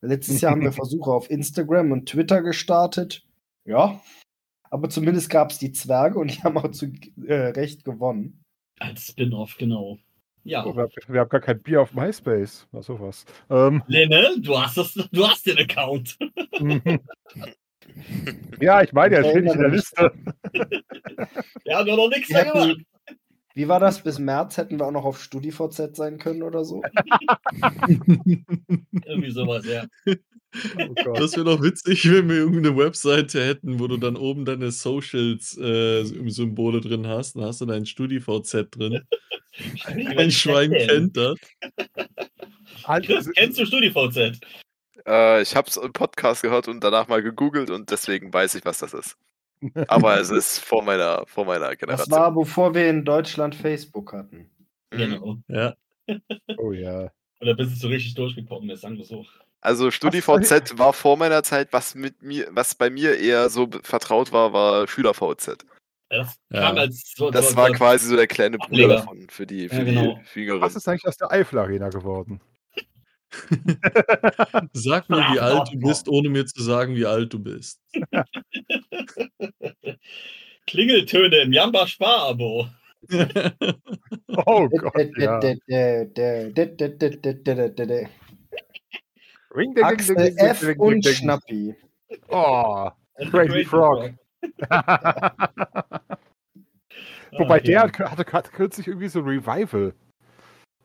Letztes 0.03 0.43
Jahr 0.43 0.53
haben 0.53 0.61
wir 0.61 0.73
Versuche 0.73 1.11
auf 1.11 1.31
Instagram 1.31 1.93
und 1.93 2.07
Twitter 2.07 2.43
gestartet. 2.43 3.25
Ja. 3.65 4.03
Aber 4.73 4.89
zumindest 4.89 5.29
gab 5.29 5.51
es 5.51 5.59
die 5.59 5.71
Zwerge 5.73 6.19
und 6.19 6.35
die 6.35 6.43
haben 6.43 6.57
auch 6.57 6.71
zu 6.71 6.91
äh, 7.27 7.35
Recht 7.35 7.85
gewonnen. 7.85 8.43
Als 8.79 9.09
Spin-off, 9.09 9.57
genau. 9.59 9.99
Ja. 10.45 10.65
Oh, 10.65 10.75
wir, 10.75 10.85
haben- 10.85 10.93
wir 11.09 11.21
haben 11.21 11.29
gar 11.29 11.43
kein 11.43 11.61
Bier 11.63 11.83
auf 11.83 11.93
MySpace. 11.93 12.67
Na 12.73 12.81
sowas. 12.83 13.27
Ähm, 13.51 13.83
Lenne, 13.87 14.31
du 14.39 14.59
hast, 14.59 14.79
das, 14.79 14.95
du 14.95 15.29
hast 15.29 15.47
den 15.47 15.59
Account. 15.59 16.17
ja, 18.61 18.83
ich 18.83 18.93
meine, 18.95 19.17
er 19.17 19.25
steht 19.25 19.45
nicht 19.45 19.55
in 19.55 19.61
der 19.61 19.71
Liste. 19.71 20.11
Wir 21.65 21.77
haben 21.77 21.87
ja 21.87 21.95
noch 21.97 22.09
nichts 22.09 22.29
da 22.31 22.45
gemacht. 22.45 22.79
Wie 23.55 23.69
war 23.69 23.81
das? 23.81 24.03
Bis 24.03 24.19
März 24.19 24.57
hätten 24.57 24.79
wir 24.79 24.87
auch 24.87 24.93
noch 24.93 25.05
auf 25.05 25.23
StudiVZ 25.23 25.95
sein 25.97 26.17
können 26.19 26.43
oder 26.43 26.65
so. 26.65 26.83
Irgendwie 27.87 29.31
sowas, 29.31 29.67
ja. 29.67 29.85
Oh. 31.07 31.15
Das 31.15 31.35
wäre 31.35 31.45
doch 31.45 31.63
witzig, 31.63 32.11
wenn 32.11 32.29
wir 32.29 32.37
irgendeine 32.37 32.77
Webseite 32.77 33.43
hätten, 33.45 33.81
wo 33.81 33.87
du 33.87 33.97
dann 33.97 34.17
oben 34.17 34.45
deine 34.45 34.71
Socials-Symbole 34.71 36.83
drin 36.83 37.07
hast. 37.07 37.37
Dann 37.37 37.45
hast 37.45 37.63
du 37.63 37.67
dein 37.67 37.87
StudiVZ 37.87 38.67
drin. 38.71 39.01
Ein 39.87 40.31
Schwein 40.31 40.73
kennt 40.73 41.17
das. 41.17 41.39
Chris, 43.05 43.31
kennst 43.35 43.59
du 43.59 43.67
StudiVZ? 43.67 44.41
Äh, 45.07 45.43
ich 45.43 45.55
habe 45.57 45.69
es 45.69 45.77
im 45.77 45.93
Podcast 45.93 46.43
gehört 46.43 46.69
und 46.69 46.85
danach 46.85 47.09
mal 47.09 47.23
gegoogelt 47.23 47.71
und 47.71 47.91
deswegen 47.91 48.33
weiß 48.33 48.55
ich, 48.55 48.65
was 48.65 48.79
das 48.79 48.95
ist. 48.95 49.17
Aber 49.89 50.19
es 50.21 50.31
ist 50.31 50.59
vor 50.59 50.83
meiner, 50.83 51.25
vor 51.27 51.45
meiner 51.45 51.69
Das 51.71 51.79
Generation. 51.79 52.19
war, 52.19 52.33
bevor 52.33 52.75
wir 52.75 52.89
in 52.89 53.05
Deutschland 53.05 53.55
Facebook 53.55 54.13
hatten. 54.13 54.51
Mhm. 54.93 54.99
Genau. 54.99 55.37
Ja. 55.49 55.75
Oh 56.59 56.73
ja. 56.73 57.11
Oder 57.41 57.55
bis 57.55 57.73
es 57.73 57.81
so 57.81 57.89
richtig 57.89 58.15
durchgekommen 58.15 58.71
ist, 58.71 58.83
sagen 58.83 58.97
wir 58.99 59.05
so. 59.05 59.25
Also 59.61 59.91
StudiVZ 59.91 60.79
war 60.79 60.93
vor 60.93 61.17
meiner 61.17 61.43
Zeit, 61.43 61.73
was 61.73 61.95
mit 61.95 62.23
mir, 62.23 62.49
was 62.51 62.75
bei 62.75 62.91
mir 62.91 63.19
eher 63.19 63.49
so 63.49 63.69
vertraut 63.83 64.33
war, 64.33 64.53
war 64.53 64.87
SchülerVZ. 64.89 65.65
Das 66.09 66.37
Ja. 66.51 66.61
kam 66.61 66.79
als 66.79 67.15
so, 67.17 67.31
Das 67.31 67.51
so, 67.51 67.57
war 67.57 67.69
so, 67.69 67.75
quasi 67.75 68.07
so 68.09 68.17
der 68.17 68.27
kleine 68.27 68.59
Bruder 68.59 68.89
davon 68.89 69.29
für 69.31 69.47
die, 69.47 69.69
für 69.69 69.77
Ja, 69.77 69.85
die, 69.85 69.95
genau. 69.95 70.21
für 70.25 70.41
Jüngeren. 70.41 70.61
Was 70.61 70.77
ist 70.77 70.87
eigentlich 70.89 71.07
aus 71.07 71.17
der 71.17 71.31
Eifel 71.33 71.59
Arena 71.59 71.89
geworden? 71.89 72.41
Sag 74.73 75.09
mir, 75.09 75.19
wie 75.33 75.41
alt 75.41 75.69
du 75.73 75.79
bist, 75.79 76.09
ohne 76.09 76.29
mir 76.29 76.47
zu 76.47 76.63
sagen, 76.63 76.95
wie 76.97 77.07
alt 77.07 77.33
du 77.33 77.39
bist. 77.39 77.81
Klingeltöne 80.67 81.37
im 81.43 81.53
Jamba 81.53 81.87
Spar-Abo. 81.87 82.69
Oh 84.47 84.67
Gott, 84.69 85.11
ja. 85.19 85.39
Axel 89.83 90.17
F. 90.39 90.63
und 90.79 91.05
ding. 91.05 91.13
Schnappi. 91.13 91.75
Oh. 92.29 92.89
Crazy 93.31 93.65
Frog. 93.65 94.15
Wobei 97.33 97.61
der 97.61 97.83
hatte, 97.83 98.11
hatte 98.11 98.25
kürzlich 98.25 98.87
irgendwie 98.87 99.09
so 99.09 99.19
ein 99.19 99.27
Revival. 99.27 99.95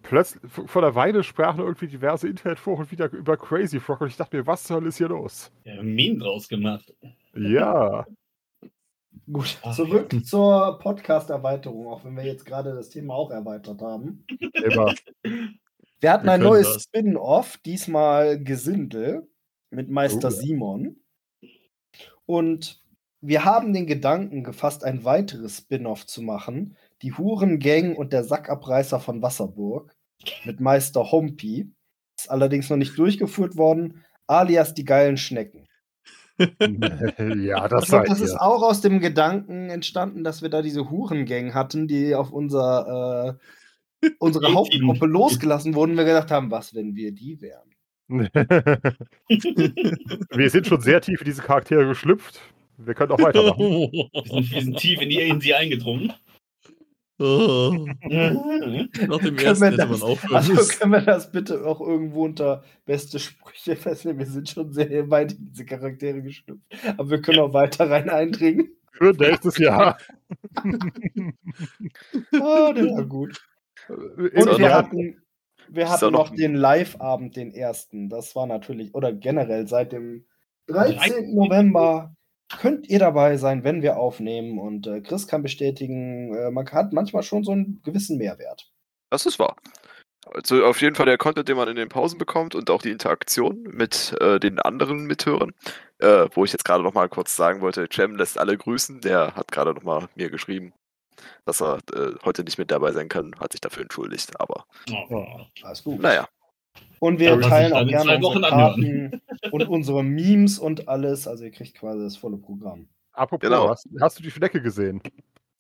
Plötzlich, 0.08 0.42
vor 0.50 0.82
der 0.82 0.96
Weile 0.96 1.22
sprachen 1.22 1.60
irgendwie 1.60 1.88
diverse 1.88 2.30
Internetforen 2.30 2.90
wieder 2.90 3.12
über 3.12 3.36
Crazy 3.36 3.82
Frog 3.82 4.00
und 4.00 4.08
ich 4.08 4.16
dachte 4.16 4.38
mir, 4.38 4.48
was 4.48 4.64
zur 4.64 4.78
Hölle 4.78 4.88
ist 4.88 4.98
hier 4.98 5.10
los? 5.10 5.52
Ja, 5.66 5.74
ein 5.74 5.94
Meme 5.94 6.18
draus 6.18 6.48
gemacht. 6.48 6.94
Ja. 7.36 8.08
Gut, 9.32 9.58
Ach, 9.64 9.76
zurück 9.76 10.14
zur 10.26 10.80
Podcast-Erweiterung, 10.80 11.88
auch 11.88 12.06
wenn 12.06 12.16
wir 12.16 12.24
jetzt 12.24 12.46
gerade 12.46 12.74
das 12.74 12.90
Thema 12.90 13.16
auch 13.16 13.32
erweitert 13.32 13.82
haben. 13.82 14.26
Immer. 14.54 14.96
Wir 16.00 16.12
hatten 16.12 16.28
Wir 16.28 16.34
ein 16.34 16.42
neues. 16.42 16.84
Spin-off, 16.84 17.58
diesmal 17.66 18.42
Gesindel 18.42 19.28
mit 19.72 19.90
Meister 19.90 20.28
Oh, 20.28 20.32
ja. 20.32 20.38
Simon. 20.38 20.96
Und 22.28 22.84
wir 23.20 23.44
haben 23.44 23.74
den 23.74 23.88
Gedanken 23.88 24.44
gefasst, 24.44 24.84
ein 24.84 25.04
weiteres 25.04 25.58
Spin-off 25.58 26.06
zu 26.06 26.22
machen. 26.22 26.78
Die 27.02 27.14
Hurengang 27.14 27.96
und 27.96 28.14
der 28.14 28.24
Sackabreißer 28.24 29.00
von 29.00 29.24
Wasserburg 29.24 29.97
mit 30.46 30.60
Meister 30.60 31.12
Hompi. 31.12 31.72
Ist 32.18 32.32
allerdings 32.32 32.70
noch 32.70 32.78
nicht 32.78 32.98
durchgeführt 32.98 33.58
worden, 33.58 34.04
alias 34.26 34.74
die 34.74 34.86
geilen 34.86 35.18
Schnecken. 35.18 35.68
ja, 36.40 37.68
das 37.68 37.84
Ich 37.84 37.90
glaube, 37.90 38.08
seid 38.08 38.10
das 38.10 38.22
ist 38.22 38.34
ihr. 38.34 38.42
auch 38.42 38.62
aus 38.62 38.82
dem 38.82 39.00
Gedanken 39.00 39.70
entstanden, 39.70 40.24
dass 40.24 40.42
wir 40.42 40.50
da 40.50 40.62
diese 40.62 40.90
Hurengang 40.90 41.54
hatten, 41.54 41.88
die 41.88 42.14
auf 42.16 42.32
unser, 42.32 43.38
äh, 44.02 44.08
unsere. 44.20 44.54
Hauptgruppe 44.54 45.06
losgelassen 45.08 45.74
wurden. 45.74 45.92
und 45.92 45.98
Wir 45.98 46.06
gedacht 46.06 46.32
haben, 46.32 46.52
was, 46.52 46.76
wenn 46.76 46.96
wir 46.96 47.12
die 47.12 47.42
wären? 47.42 47.72
Wir 50.30 50.50
sind 50.50 50.66
schon 50.66 50.80
sehr 50.80 51.02
tief 51.02 51.20
in 51.20 51.26
diese 51.26 51.42
Charaktere 51.42 51.86
geschlüpft. 51.86 52.40
Wir 52.78 52.94
können 52.94 53.12
auch 53.12 53.20
weitermachen. 53.20 53.60
Wir 53.60 54.24
sind, 54.24 54.52
wir 54.52 54.62
sind 54.62 54.78
tief 54.78 55.02
in, 55.02 55.10
die, 55.10 55.20
in 55.20 55.42
sie 55.42 55.54
eingedrungen. 55.54 56.14
Oh. 57.20 57.86
Mhm. 58.04 58.90
Nach 59.08 59.20
dem 59.20 59.38
ersten 59.38 59.66
hätte 59.66 59.78
man 59.78 59.90
das- 59.92 60.02
aufhören 60.02 60.36
Also 60.36 60.54
können 60.78 60.92
wir 60.94 61.02
das 61.02 61.32
bitte 61.32 61.66
auch 61.66 61.82
irgendwo 61.82 62.26
unter 62.26 62.64
beste 62.86 63.20
Sprüche 63.20 63.76
festnehmen? 63.76 64.20
Wir 64.20 64.26
sind 64.28 64.50
schon 64.50 64.72
sehr 64.72 65.10
weit 65.10 65.34
in 65.34 65.50
diese 65.52 65.66
Charaktere 65.66 66.22
geschlüpft. 66.22 66.64
Aber 66.98 67.10
wir 67.10 67.22
können 67.22 67.40
auch 67.40 67.54
weiter 67.54 67.90
rein 67.90 68.10
eindringen. 68.10 68.70
Für 68.92 69.12
nächstes 69.14 69.58
Jahr. 69.58 69.98
Oh, 72.34 72.74
der 72.74 72.86
war 72.92 73.06
gut. 73.06 73.42
Und 73.90 74.58
wir 74.58 74.74
hatten, 74.74 75.22
wir 75.70 75.90
hatten 75.90 76.12
noch 76.12 76.30
noch- 76.30 76.36
den 76.36 76.56
Live-Abend, 76.56 77.36
den 77.36 77.52
ersten. 77.54 78.10
Das 78.10 78.36
war 78.36 78.48
natürlich, 78.48 78.94
oder 78.96 79.14
generell 79.14 79.68
seit 79.68 79.92
dem 79.92 80.26
13. 80.68 80.98
13. 80.98 81.36
November 81.36 82.16
könnt 82.50 82.88
ihr 82.88 83.00
dabei 83.00 83.38
sein, 83.38 83.64
wenn 83.64 83.82
wir 83.82 83.98
aufnehmen. 83.98 84.60
Und 84.60 84.88
äh, 84.88 85.02
Chris 85.02 85.28
kann 85.28 85.44
bestätigen, 85.44 86.34
äh, 86.34 86.52
man 86.52 86.70
hat 86.72 86.94
manchmal 86.94 87.24
schon 87.24 87.44
so 87.44 87.52
einen 87.52 87.82
gewissen 87.84 88.18
Mehrwert. 88.18 88.72
Das 89.10 89.26
ist 89.26 89.40
wahr. 89.40 89.56
Also 90.34 90.66
auf 90.66 90.82
jeden 90.82 90.96
Fall 90.96 91.06
der 91.06 91.18
Content, 91.18 91.48
den 91.48 91.56
man 91.56 91.70
in 91.70 91.78
den 91.78 91.88
Pausen 91.88 92.18
bekommt 92.18 92.54
und 92.54 92.70
auch 92.70 92.82
die 92.82 92.92
Interaktion 92.92 93.64
mit 93.64 94.14
äh, 94.20 94.40
den 94.40 94.60
anderen 94.60 95.06
Mithörern. 95.06 95.54
Äh, 96.00 96.28
wo 96.34 96.44
ich 96.44 96.52
jetzt 96.52 96.66
gerade 96.66 96.84
noch 96.84 96.94
mal 96.94 97.08
kurz 97.10 97.36
sagen 97.36 97.62
wollte, 97.62 97.88
Cem 97.92 98.16
lässt 98.18 98.38
alle 98.38 98.58
grüßen. 98.58 99.02
Der 99.02 99.36
hat 99.36 99.52
gerade 99.52 99.74
noch 99.74 99.84
mal 99.84 100.08
mir 100.16 100.30
geschrieben, 100.30 100.74
dass 101.46 101.62
er 101.62 101.80
äh, 101.94 102.14
heute 102.26 102.44
nicht 102.44 102.58
mit 102.58 102.72
dabei 102.72 102.92
sein 102.92 103.10
kann, 103.10 103.32
hat 103.40 103.54
sich 103.54 103.62
dafür 103.62 103.84
entschuldigt. 103.84 104.40
Aber 104.40 104.66
Oh. 105.10 105.26
Alles 105.64 105.84
gut. 105.84 106.02
naja, 106.02 106.28
Und 107.00 107.20
wir 107.20 107.32
Ja, 107.32 107.38
teilen 107.40 107.74
auch 107.74 107.86
gerne 107.88 108.16
unsere 108.18 108.42
Karten 108.50 109.22
und 109.52 109.68
unsere 109.68 110.04
Memes 110.04 110.60
und 110.60 110.88
alles. 110.88 111.28
Also 111.28 111.44
ihr 111.46 111.52
kriegt 111.52 111.76
quasi 111.76 112.04
das 112.04 112.18
volle 112.18 112.38
Programm. 112.38 112.88
apropos, 113.14 113.48
Genau. 113.50 113.70
hast, 113.70 113.88
hast 114.02 114.20
du 114.20 114.24
die 114.24 114.32
Schnecke 114.32 114.62
gesehen? 114.62 115.02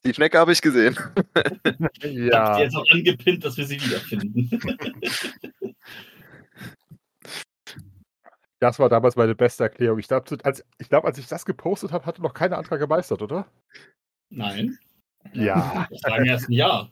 die 0.06 0.14
Schnecke 0.14 0.38
habe 0.40 0.52
ich 0.52 0.62
gesehen. 0.62 0.98
Ich 2.02 2.32
hab 2.34 2.56
sie 2.56 2.62
jetzt 2.64 2.76
auch 2.76 2.86
angepinnt, 2.92 3.44
dass 3.44 3.58
wir 3.58 3.66
sie 3.66 3.82
wiederfinden. 3.82 4.50
Das 8.60 8.80
war 8.80 8.90
damals 8.90 9.16
meine 9.16 9.36
beste 9.36 9.64
Erklärung. 9.64 10.00
Ich 10.00 10.08
glaube, 10.08 10.36
als, 10.44 10.66
ich, 10.80 10.90
glaub, 10.90 11.06
als 11.06 11.20
ich 11.20 11.28
das 11.28 11.46
gepostet 11.46 11.92
habe, 11.92 12.06
hatte 12.08 12.24
noch 12.24 12.34
keiner 12.34 12.58
Antrag 12.58 12.80
gemeistert, 12.80 13.22
oder? 13.22 13.46
Nein, 14.32 14.80
Ja. 15.34 15.88
das 15.92 16.04
war 16.04 16.18
im 16.18 16.26
ersten 16.26 16.54
Jahr. 16.54 16.92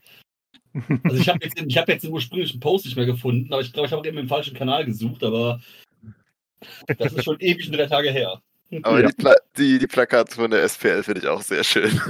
Also 1.03 1.17
ich 1.17 1.29
habe 1.29 1.39
jetzt, 1.43 1.59
ich 1.59 1.77
hab 1.77 1.87
jetzt 1.87 2.03
den 2.03 2.11
ursprünglichen 2.11 2.59
Post 2.59 2.85
nicht 2.85 2.95
mehr 2.95 3.05
gefunden, 3.05 3.51
aber 3.53 3.61
ich 3.61 3.71
glaube, 3.71 3.87
ich 3.87 3.93
habe 3.93 4.07
eben 4.07 4.17
im 4.17 4.27
falschen 4.27 4.55
Kanal 4.55 4.85
gesucht, 4.85 5.23
aber 5.23 5.59
das 6.97 7.13
ist 7.13 7.23
schon 7.23 7.39
ewig 7.39 7.67
und 7.67 7.77
drei 7.77 7.85
Tage 7.85 8.11
her. 8.11 8.41
Aber 8.83 8.99
Ja. 8.99 9.07
die, 9.07 9.13
Pla 9.13 9.35
die, 9.57 9.79
die 9.79 9.87
Plakate 9.87 10.33
von 10.35 10.51
der 10.51 10.63
SPL 10.63 11.03
finde 11.03 11.21
ich 11.21 11.27
auch 11.27 11.41
sehr 11.41 11.63
schön. 11.63 11.99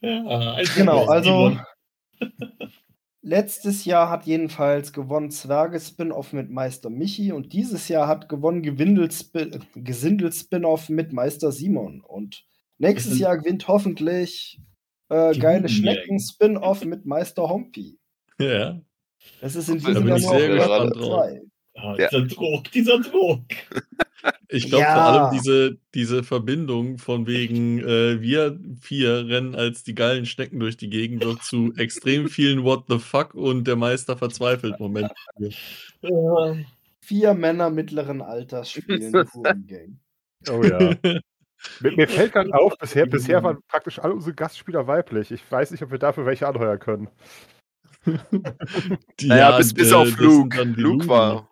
Ja, 0.00 0.54
ein 0.54 0.66
Genau, 0.74 1.06
also. 1.06 1.56
Letztes 3.24 3.84
Jahr 3.84 4.10
hat 4.10 4.26
jedenfalls 4.26 4.92
gewonnen 4.92 5.30
Zwerge-Spin-Off 5.30 6.32
mit 6.32 6.50
Meister 6.50 6.90
Michi 6.90 7.30
und 7.30 7.52
dieses 7.52 7.86
Jahr 7.86 8.08
hat 8.08 8.28
gewonnen 8.28 8.62
Gesindel-Spin-Off 8.62 10.88
mit 10.88 11.12
Meister 11.12 11.52
Simon. 11.52 12.00
Und 12.00 12.44
nächstes 12.78 13.20
Jahr 13.20 13.38
gewinnt 13.38 13.68
hoffentlich 13.68 14.58
äh, 15.12 15.38
geile. 15.38 15.68
Schnecken-Spin-Off 15.68 16.84
mit 16.84 17.06
Meister 17.06 17.48
Hompi. 17.48 17.98
Ja. 18.38 18.80
Das 19.40 19.54
ist 19.56 19.68
in 19.68 19.78
Da 19.80 19.88
diesem 19.88 20.04
bin 20.04 20.16
Jahr 20.16 20.86
ich 20.88 20.96
nur. 20.96 21.40
Ah, 21.74 21.96
Ja. 21.98 22.08
Dieser 22.08 22.26
Druck, 22.26 22.70
dieser 22.72 23.00
Druck. 23.00 23.42
Ich 24.48 24.68
glaube 24.68 24.84
Ja. 24.84 24.94
vor 24.94 25.02
allem 25.02 25.32
diese, 25.32 25.78
diese 25.94 26.22
Verbindung 26.22 26.98
von 26.98 27.26
wegen, 27.26 27.80
äh, 27.80 28.20
wir 28.20 28.60
vier 28.80 29.26
rennen 29.26 29.56
als 29.56 29.82
die 29.82 29.96
geilen 29.96 30.26
Schnecken 30.26 30.60
durch 30.60 30.76
die 30.76 30.90
Gegend 30.90 31.24
wird 31.24 31.42
zu 31.42 31.72
extrem 31.76 32.28
vielen 32.28 32.62
What 32.62 32.84
the 32.88 32.98
fuck 33.00 33.34
und 33.34 33.66
der 33.66 33.74
Meister 33.76 34.16
verzweifelt 34.16 34.78
Moment. 34.78 35.10
Vier 37.00 37.34
Männer 37.34 37.70
mittleren 37.70 38.22
Alters 38.22 38.70
spielen 38.70 39.12
Huren-Game. 39.12 39.98
Oh 40.48 40.62
ja. 40.62 40.94
Mir, 41.80 41.92
mir 41.92 42.08
fällt 42.08 42.32
gerade 42.32 42.52
auf, 42.54 42.76
bisher, 42.78 43.06
bisher 43.06 43.42
waren 43.42 43.58
praktisch 43.68 43.98
alle 43.98 44.14
unsere 44.14 44.34
Gastspieler 44.34 44.86
weiblich. 44.86 45.30
Ich 45.30 45.42
weiß 45.50 45.70
nicht, 45.70 45.82
ob 45.82 45.90
wir 45.90 45.98
dafür 45.98 46.26
welche 46.26 46.46
anheuern 46.48 46.78
können. 46.78 47.08
Die, 49.20 49.26
Naja, 49.28 49.56
bis, 49.56 49.72
bis 49.74 49.92
auf 49.92 50.06
äh, 50.08 50.10
sind 50.10 50.18
Luke. 50.20 50.62
Luke 50.76 51.08
war. 51.08 51.48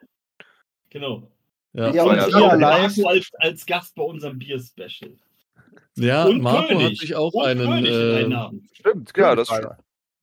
genau. 0.91 1.31
Ja, 1.73 1.93
Ja, 1.93 2.03
und 2.03 2.17
ja 2.17 2.27
auch- 2.27 2.57
live. 2.57 2.97
Als, 3.07 3.31
als 3.39 3.65
Gast 3.67 3.95
bei 3.95 4.03
unserem 4.03 4.39
Bier-Special. 4.39 5.13
ja 5.97 6.25
Und 6.25 6.43
Marco 6.43 6.63
hat 6.63 6.69
König. 6.69 6.99
sich 6.99 7.15
auch 7.15 7.33
Und 7.33 7.47
einen. 7.47 7.67
König 7.67 7.91
in 7.91 8.33
einen 8.33 8.33
Äh. 8.33 8.75
Stimmt, 8.75 9.13
Ja, 9.17 9.35
König 9.35 9.47
das 9.47 9.57
stimmt. 9.57 9.73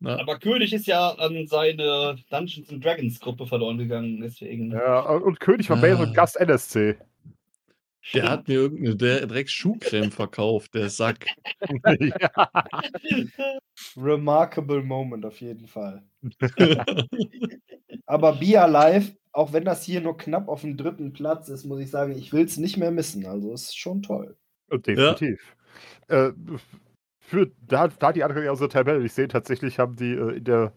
na, 0.01 0.19
Aber 0.19 0.39
König 0.39 0.73
ist 0.73 0.87
ja 0.87 1.11
an 1.11 1.47
seine 1.47 2.17
Dungeons 2.29 2.69
and 2.69 2.83
Dragons 2.83 3.17
Gruppe 3.21 3.47
verloren 3.47 3.77
gegangen, 3.77 4.19
deswegen. 4.19 4.71
Ja, 4.71 4.99
und 4.99 5.39
König 5.39 5.69
war 5.69 5.77
Ah. 5.77 5.81
Bale 5.81 5.97
und 5.97 6.13
Gast 6.13 6.35
NSC. 6.37 6.97
Der 8.13 8.29
hat 8.29 8.47
mir 8.47 8.55
irgendeine 8.55 8.95
der- 8.95 9.27
Drecks 9.27 9.51
Schuhcreme 9.51 10.11
verkauft, 10.11 10.73
der 10.73 10.89
Sack. 10.89 11.25
ja. 11.99 12.63
Remarkable 13.97 14.83
Moment 14.83 15.25
auf 15.25 15.39
jeden 15.41 15.67
Fall. 15.67 16.03
Aber 18.05 18.33
Be 18.33 18.59
Alive, 18.59 19.15
auch 19.31 19.53
wenn 19.53 19.65
das 19.65 19.83
hier 19.83 20.01
nur 20.01 20.17
knapp 20.17 20.47
auf 20.47 20.61
dem 20.61 20.77
dritten 20.77 21.13
Platz 21.13 21.49
ist, 21.49 21.65
muss 21.65 21.79
ich 21.79 21.91
sagen, 21.91 22.17
ich 22.17 22.31
will 22.33 22.45
es 22.45 22.57
nicht 22.57 22.77
mehr 22.77 22.91
missen. 22.91 23.25
Also 23.25 23.53
ist 23.53 23.77
schon 23.77 24.01
toll. 24.01 24.37
Definitiv. 24.71 25.55
Äh, 26.07 26.31
für, 27.19 27.51
da, 27.61 27.87
da 27.89 28.13
die 28.13 28.23
anderen 28.23 28.47
aus 28.47 28.59
der 28.59 28.69
Tabelle 28.69 29.01
nicht 29.01 29.13
sehen, 29.13 29.29
tatsächlich 29.29 29.79
haben 29.79 29.95
die 29.95 30.13
äh, 30.13 30.37
in 30.37 30.43
der 30.43 30.73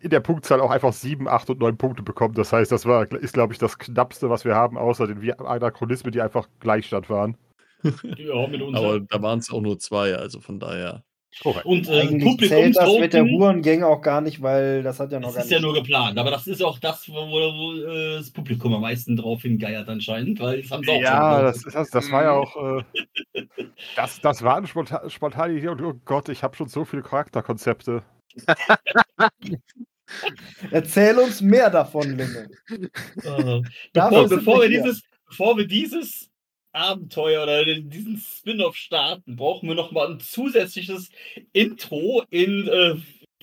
in 0.00 0.10
der 0.10 0.20
Punktzahl 0.20 0.60
auch 0.60 0.70
einfach 0.70 0.92
7, 0.92 1.28
8 1.28 1.50
und 1.50 1.60
9 1.60 1.76
Punkte 1.76 2.02
bekommen. 2.02 2.34
Das 2.34 2.52
heißt, 2.52 2.70
das 2.70 2.86
war, 2.86 3.10
ist, 3.12 3.34
glaube 3.34 3.52
ich, 3.52 3.58
das 3.58 3.78
knappste, 3.78 4.30
was 4.30 4.44
wir 4.44 4.54
haben, 4.54 4.78
außer 4.78 5.06
den 5.06 5.32
Anachronismen, 5.40 6.12
die 6.12 6.20
einfach 6.20 6.48
Gleichstand 6.60 7.10
waren. 7.10 7.36
ja, 7.82 8.46
mit 8.48 8.60
uns. 8.60 8.76
Aber 8.76 9.00
da 9.00 9.22
waren 9.22 9.38
es 9.38 9.50
auch 9.50 9.60
nur 9.60 9.78
zwei, 9.78 10.14
also 10.14 10.40
von 10.40 10.58
daher. 10.58 11.04
Korrekt. 11.42 11.66
und 11.66 11.88
äh, 11.88 12.00
Eigentlich 12.00 12.48
zählt 12.48 12.76
das 12.76 12.98
mit 12.98 13.12
der 13.12 13.24
Hurengänge 13.24 13.86
auch 13.86 14.00
gar 14.00 14.20
nicht, 14.20 14.42
weil 14.42 14.82
das 14.82 14.98
hat 14.98 15.12
ja 15.12 15.20
noch 15.20 15.28
das 15.28 15.34
gar 15.36 15.44
ist 15.44 15.50
nicht. 15.50 15.60
ja 15.60 15.64
nur 15.64 15.74
geplant. 15.74 16.18
Aber 16.18 16.30
das 16.30 16.46
ist 16.46 16.62
auch 16.62 16.78
das, 16.78 17.08
wo, 17.08 17.14
wo 17.14 17.74
äh, 17.74 18.16
das 18.16 18.30
Publikum 18.30 18.74
am 18.74 18.80
meisten 18.80 19.14
drauf 19.14 19.42
hingeiert 19.42 19.88
anscheinend, 19.88 20.40
weil 20.40 20.62
das 20.62 20.70
haben 20.70 20.82
sie 20.82 20.90
auch 20.90 21.00
Ja, 21.00 21.52
schon 21.52 21.62
das, 21.64 21.74
das, 21.74 21.90
das 21.90 22.10
war 22.10 22.22
ja 22.24 22.32
auch. 22.32 22.80
Äh, 22.80 23.44
das, 23.94 24.20
das 24.20 24.42
war 24.42 24.56
eine 24.56 24.66
sponta 24.66 25.08
spontane 25.08 25.52
Idee 25.54 25.68
und 25.68 25.82
oh 25.82 25.94
Gott, 26.04 26.28
ich 26.28 26.42
habe 26.42 26.56
schon 26.56 26.68
so 26.68 26.84
viele 26.84 27.02
Charakterkonzepte. 27.02 28.02
Erzähl 30.70 31.18
uns 31.18 31.40
mehr 31.40 31.70
davon. 31.70 32.18
Äh, 32.18 33.62
Dafür 33.92 34.22
bevor, 34.24 34.28
bevor, 34.28 34.62
wir 34.62 34.68
dieses, 34.68 35.02
bevor 35.26 35.56
wir 35.56 35.66
dieses 35.66 36.30
Abenteuer 36.72 37.42
oder 37.42 37.64
diesen 37.64 38.18
Spin-off 38.18 38.76
starten, 38.76 39.36
brauchen 39.36 39.68
wir 39.68 39.74
noch 39.74 39.92
mal 39.92 40.10
ein 40.10 40.20
zusätzliches 40.20 41.08
Intro 41.52 42.22
in 42.30 42.68
äh, 42.68 42.94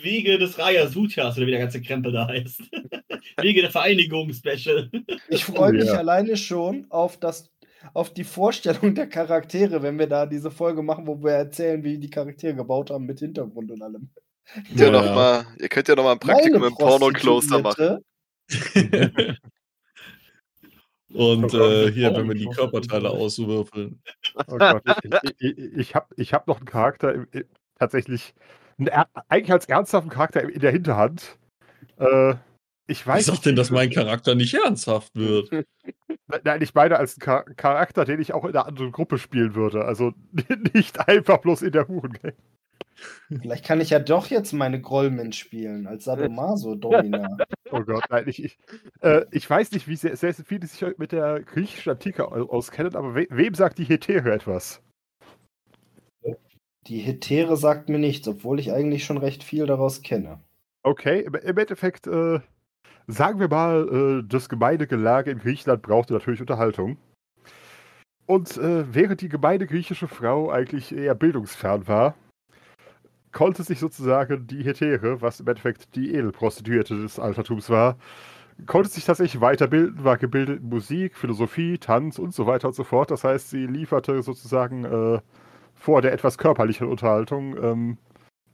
Wege 0.02 0.38
des 0.38 0.58
Raya 0.60 0.88
Sutras 0.88 1.38
oder 1.38 1.48
wie 1.48 1.52
der 1.52 1.62
ganze 1.62 1.82
Krempel 1.82 2.12
da 2.12 2.28
heißt. 2.28 2.62
Wege 3.42 3.62
der 3.62 3.72
Vereinigung 3.72 4.32
Special. 4.34 4.90
Ich 5.30 5.46
freue 5.46 5.74
mich 5.74 5.86
Ja. 5.86 5.94
alleine 5.98 6.38
schon 6.38 6.86
auf 6.90 7.18
das 7.20 7.50
auf 7.94 8.14
die 8.14 8.24
Vorstellung 8.24 8.96
der 8.96 9.08
Charaktere, 9.08 9.84
wenn 9.84 10.00
wir 10.00 10.08
da 10.08 10.26
diese 10.26 10.50
Folge 10.50 10.82
machen, 10.82 11.06
wo 11.06 11.22
wir 11.24 11.34
erzählen, 11.34 11.84
wie 11.84 12.00
die 12.00 12.10
Charaktere 12.10 12.56
gebaut 12.56 12.90
haben 12.90 13.06
mit 13.06 13.20
Hintergrund 13.20 13.72
und 13.72 13.82
allem. 13.82 14.10
Könnt 14.54 14.80
ihr, 14.80 14.86
Ja, 14.86 14.92
noch. 14.92 15.16
Mal, 15.16 15.48
ihr 15.60 15.70
könnt 15.70 15.88
ja 15.88 15.96
noch 15.96 16.04
mal 16.04 16.14
ein 16.14 16.20
Praktikum 16.20 16.62
Meine 16.62 16.68
im 16.68 16.76
Porno-Kloster 16.76 17.60
machen. 17.62 18.00
Und 21.14 21.46
Oh 21.46 21.48
Gott, 21.48 21.54
äh, 21.54 21.92
hier, 21.92 22.14
wenn 22.14 22.28
wir 22.28 22.36
die 22.36 22.50
Körperteile 22.50 23.10
auswürfeln. 23.10 24.02
Oh 24.48 24.58
Gott, 24.58 24.84
ich 25.04 25.14
ich, 25.40 25.58
ich, 25.58 25.74
ich 25.78 25.96
habe 25.96 26.08
ich 26.18 26.34
hab 26.34 26.46
noch 26.48 26.58
einen 26.58 26.66
Charakter 26.66 27.14
im, 27.14 27.28
im, 27.32 27.46
tatsächlich, 27.80 28.34
einen, 28.78 28.90
eigentlich 29.30 29.52
als 29.52 29.66
ernsthaften 29.66 30.10
Charakter 30.10 30.44
in 30.44 30.60
der 30.60 30.72
Hinterhand. 30.72 31.38
Äh, 31.98 32.36
ich 32.88 33.06
weiß 33.06 33.26
sagt 33.26 33.38
nicht, 33.38 33.46
denn, 33.46 33.56
dass 33.56 33.72
mein 33.72 33.90
Charakter 33.92 34.36
nicht 34.36 34.54
ernsthaft 34.54 35.16
wird? 35.16 35.50
Nein, 36.44 36.62
ich 36.62 36.74
meine 36.74 36.98
als 36.98 37.14
einen 37.14 37.24
Char 37.24 37.46
Charakter, 37.56 38.04
den 38.04 38.20
ich 38.20 38.34
auch 38.34 38.44
in 38.44 38.52
einer 38.52 38.68
anderen 38.68 38.92
Gruppe 38.92 39.18
spielen 39.18 39.56
würde. 39.56 39.86
Also 39.86 40.14
nicht 40.74 41.08
einfach 41.08 41.38
bloß 41.38 41.62
in 41.62 41.72
der 41.72 41.88
Hurengang. 41.88 42.34
Vielleicht 43.42 43.66
kann 43.66 43.82
ich 43.82 43.90
ja 43.90 44.00
doch 44.00 44.28
jetzt 44.28 44.54
meine 44.54 44.80
Grollman 44.80 45.32
spielen 45.34 45.88
als 45.88 46.06
Sadomaso 46.06 46.76
Domina. 46.76 47.38
Oh 47.72 47.82
Gott, 47.82 48.04
nein, 48.10 48.26
ich, 48.28 48.44
ich, 48.44 48.58
äh, 49.02 49.26
ich 49.32 49.50
weiß 49.50 49.72
nicht, 49.72 49.88
wie 49.88 49.96
sehr, 49.96 50.16
sehr 50.16 50.34
viele 50.36 50.68
sich 50.68 50.86
mit 50.98 51.12
der 51.12 51.42
griechischen 51.42 51.92
Antike 51.92 52.32
au- 52.32 52.50
auskennen, 52.50 52.96
aber 52.96 53.16
we 53.16 53.28
wem 53.32 53.56
sagt 53.56 53.80
die 53.80 53.86
Hetere 53.86 54.32
etwas? 54.32 54.82
Die 56.88 57.00
Hetere 57.00 57.58
sagt 57.58 57.90
mir 57.90 57.98
nichts, 57.98 58.28
obwohl 58.28 58.60
ich 58.60 58.72
eigentlich 58.72 59.04
schon 59.04 59.18
recht 59.18 59.44
viel 59.44 59.66
daraus 59.66 60.04
kenne. 60.04 60.40
Okay, 60.84 61.22
im, 61.22 61.34
im 61.34 61.58
Endeffekt, 61.58 62.06
äh, 62.06 62.40
sagen 63.08 63.40
wir 63.40 63.48
mal, 63.48 64.22
äh, 64.22 64.28
das 64.28 64.48
Gemeindegelage 64.48 65.32
in 65.32 65.40
Griechenland 65.40 65.82
brauchte 65.82 66.14
natürlich 66.14 66.42
Unterhaltung. 66.42 66.98
Und 68.28 68.58
äh, 68.58 68.94
während 68.94 69.22
die 69.22 69.30
gemeine 69.30 69.66
griechische 69.68 70.08
Frau 70.08 70.50
eigentlich 70.52 70.96
eher 70.96 71.16
bildungsfern 71.16 71.88
war, 71.88 72.16
konnte 73.36 73.64
sich 73.64 73.80
sozusagen 73.80 74.48
die 74.48 74.64
Hetere, 74.64 75.22
was 75.22 75.42
im 75.42 75.48
Endeffekt 75.50 75.94
die 75.94 76.14
Edelprostituierte 76.16 76.96
des 76.96 77.20
Altertums 77.20 77.70
war, 77.70 77.98
konnte 78.66 78.90
sich 78.90 79.04
tatsächlich 79.04 79.42
weiterbilden, 79.42 80.06
war 80.06 80.18
gebildet 80.18 80.62
in 80.62 80.70
Musik, 80.70 81.18
Philosophie, 81.18 81.78
Tanz 81.78 82.18
und 82.18 82.34
so 82.34 82.48
weiter 82.48 82.70
und 82.70 82.76
so 82.76 82.86
fort. 82.86 83.12
Das 83.12 83.26
heißt, 83.26 83.50
sie 83.50 83.68
lieferte 83.68 84.24
sozusagen 84.24 84.86
äh, 84.86 85.20
vor 85.74 86.02
der 86.02 86.14
etwas 86.14 86.38
körperlichen 86.38 86.88
Unterhaltung 86.88 87.62
ähm, 87.62 87.98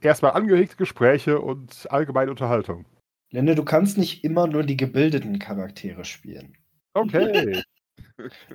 erstmal 0.00 0.32
angeregte 0.32 0.74
Gespräche 0.74 1.40
und 1.40 1.86
allgemeine 1.88 2.32
Unterhaltung. 2.32 2.84
Lenne, 3.30 3.54
du 3.54 3.64
kannst 3.64 3.98
nicht 3.98 4.24
immer 4.24 4.48
nur 4.48 4.64
die 4.64 4.76
gebildeten 4.76 5.38
Charaktere 5.38 6.04
spielen. 6.04 6.58
Okay. 6.94 7.62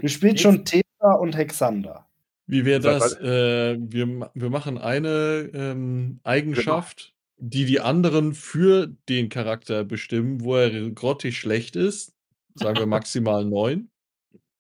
Du 0.02 0.08
spielst 0.08 0.44
schon 0.44 0.66
Theta 0.66 1.14
und 1.20 1.36
Hexander. 1.36 2.07
Wie 2.48 2.66
wäre 2.66 2.80
das? 2.80 3.14
Äh, 3.20 3.78
wir, 3.80 4.32
wir 4.34 4.50
machen 4.50 4.78
eine 4.78 5.50
ähm, 5.54 6.20
Eigenschaft, 6.24 7.14
Genau. 7.38 7.50
die 7.50 7.66
die 7.66 7.80
anderen 7.82 8.34
für 8.34 8.88
den 9.10 9.30
Charakter 9.30 9.84
bestimmen, 9.84 10.42
wo 10.44 10.56
er 10.56 10.90
grottig 10.92 11.38
schlecht 11.38 11.76
ist. 11.76 12.14
Sagen 12.56 12.80
wir 12.80 12.86
maximal 12.88 13.46
neun. 13.46 13.90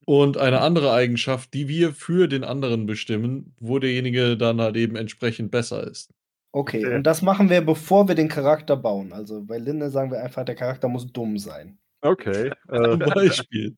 Und 0.05 0.37
eine 0.37 0.61
andere 0.61 0.93
Eigenschaft, 0.93 1.53
die 1.53 1.67
wir 1.67 1.93
für 1.93 2.27
den 2.27 2.43
anderen 2.43 2.85
bestimmen, 2.85 3.55
wo 3.59 3.79
derjenige 3.79 4.37
dann 4.37 4.61
halt 4.61 4.77
eben 4.77 4.95
entsprechend 4.95 5.51
besser 5.51 5.85
ist. 5.85 6.13
Okay, 6.53 6.85
Okay. 6.85 6.95
und 6.95 7.03
das 7.03 7.21
machen 7.21 7.49
wir, 7.49 7.61
bevor 7.61 8.07
wir 8.07 8.15
den 8.15 8.29
Charakter 8.29 8.77
bauen. 8.77 9.13
Also 9.13 9.43
bei 9.43 9.57
Linde 9.57 9.89
sagen 9.89 10.11
wir 10.11 10.23
einfach, 10.23 10.45
der 10.45 10.55
Charakter 10.55 10.87
muss 10.87 11.11
dumm 11.11 11.37
sein. 11.37 11.77
Okay. 12.01 12.51
Zum 12.69 13.01
Äh, 13.01 13.05
Beispiel. 13.05 13.75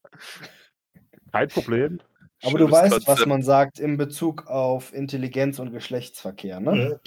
kein 1.31 1.49
Problem. 1.49 1.99
Aber 2.43 2.57
du 2.57 2.71
weißt, 2.71 2.93
was 2.93 3.05
Konzept. 3.05 3.27
man 3.27 3.41
sagt 3.43 3.79
in 3.79 3.97
Bezug 3.97 4.47
auf 4.47 4.93
Intelligenz 4.93 5.59
und 5.59 5.71
Geschlechtsverkehr, 5.71 6.59
ne? 6.59 6.99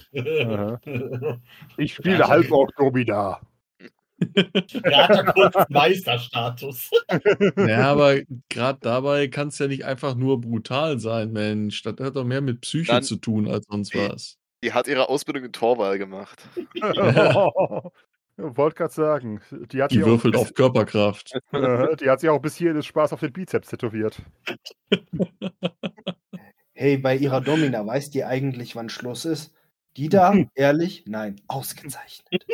Ich 1.76 1.94
spiele 1.94 2.26
Halborg 2.28 2.74
Domina. 2.76 3.40
Raterkunft 4.84 5.70
Meisterstatus. 5.70 6.90
Ja, 7.56 7.90
aber 7.90 8.20
gerade 8.48 8.78
dabei 8.80 9.28
kann 9.28 9.48
es 9.48 9.58
ja 9.58 9.66
nicht 9.66 9.84
einfach 9.84 10.14
nur 10.14 10.40
brutal 10.40 10.98
sein, 11.00 11.32
Mensch. 11.32 11.82
Das 11.82 11.96
hat 12.00 12.16
doch 12.16 12.24
mehr 12.24 12.40
mit 12.40 12.60
Psyche 12.60 12.92
Dann- 12.92 13.02
zu 13.02 13.16
tun 13.16 13.48
als 13.48 13.66
sonst 13.68 13.94
was. 13.94 14.38
Die 14.62 14.72
hat 14.72 14.86
ihre 14.86 15.08
Ausbildung 15.08 15.44
in 15.44 15.52
Torwahl 15.52 15.98
gemacht. 15.98 16.40
Wollte 18.42 18.76
gerade 18.76 18.92
sagen, 18.92 19.40
die 19.50 19.82
hat, 19.82 19.90
Die 19.92 19.96
sich 19.96 20.04
auch, 20.04 20.08
würfelt 20.08 20.36
auf 20.36 20.52
Körperkraft. 20.54 21.32
äh, 21.52 21.96
die 21.96 22.10
hat 22.10 22.20
sich 22.20 22.28
auch 22.30 22.40
bis 22.40 22.56
hierhin 22.56 22.76
des 22.76 22.86
Spaß 22.86 23.12
auf 23.12 23.20
den 23.20 23.32
Bizeps 23.32 23.68
tätowiert. 23.68 24.20
Hey, 26.74 26.96
bei 26.98 27.16
ihrer 27.16 27.40
Domina, 27.40 27.86
weiß 27.86 28.10
die 28.10 28.24
eigentlich, 28.24 28.74
wann 28.74 28.88
Schluss 28.88 29.24
ist? 29.24 29.54
Die 29.96 30.08
da? 30.08 30.34
Ehrlich? 30.54 31.04
Nein. 31.06 31.40
Ausgezeichnet. 31.48 32.44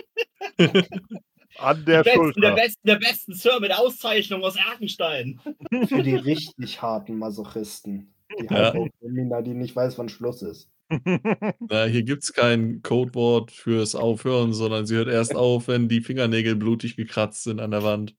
An 1.59 1.85
der 1.85 2.03
der, 2.05 2.13
besten, 2.13 2.41
der, 2.41 2.53
besten, 2.53 2.81
der 2.87 2.97
besten 2.97 3.33
Sir 3.35 3.59
mit 3.61 3.77
Auszeichnung 3.77 4.45
aus 4.45 4.57
Erkenstein. 4.57 5.41
Für 5.89 6.03
die 6.03 6.15
richtig 6.15 6.81
harten 6.83 7.19
Masochisten. 7.19 8.15
Die 8.39 8.45
Ja. 8.53 8.73
Halbmänner, 8.75 9.43
die 9.43 9.55
nicht 9.55 9.75
weiß, 9.75 9.99
wann 9.99 10.09
Schluss 10.09 10.43
ist. 10.43 10.71
Na, 11.69 11.85
hier 11.85 12.03
gibt 12.03 12.23
es 12.25 12.33
kein 12.33 12.81
Codewort 12.83 13.51
fürs 13.51 13.95
Aufhören, 13.95 14.53
sondern 14.53 14.87
sie 14.87 14.97
hört 14.97 15.09
erst 15.09 15.35
auf, 15.37 15.69
wenn 15.69 15.89
die 15.89 16.01
Fingernägel 16.01 16.57
blutig 16.57 16.97
gekratzt 16.97 17.45
sind 17.45 17.61
an 17.61 17.71
der 17.71 17.83
Wand. 17.83 18.15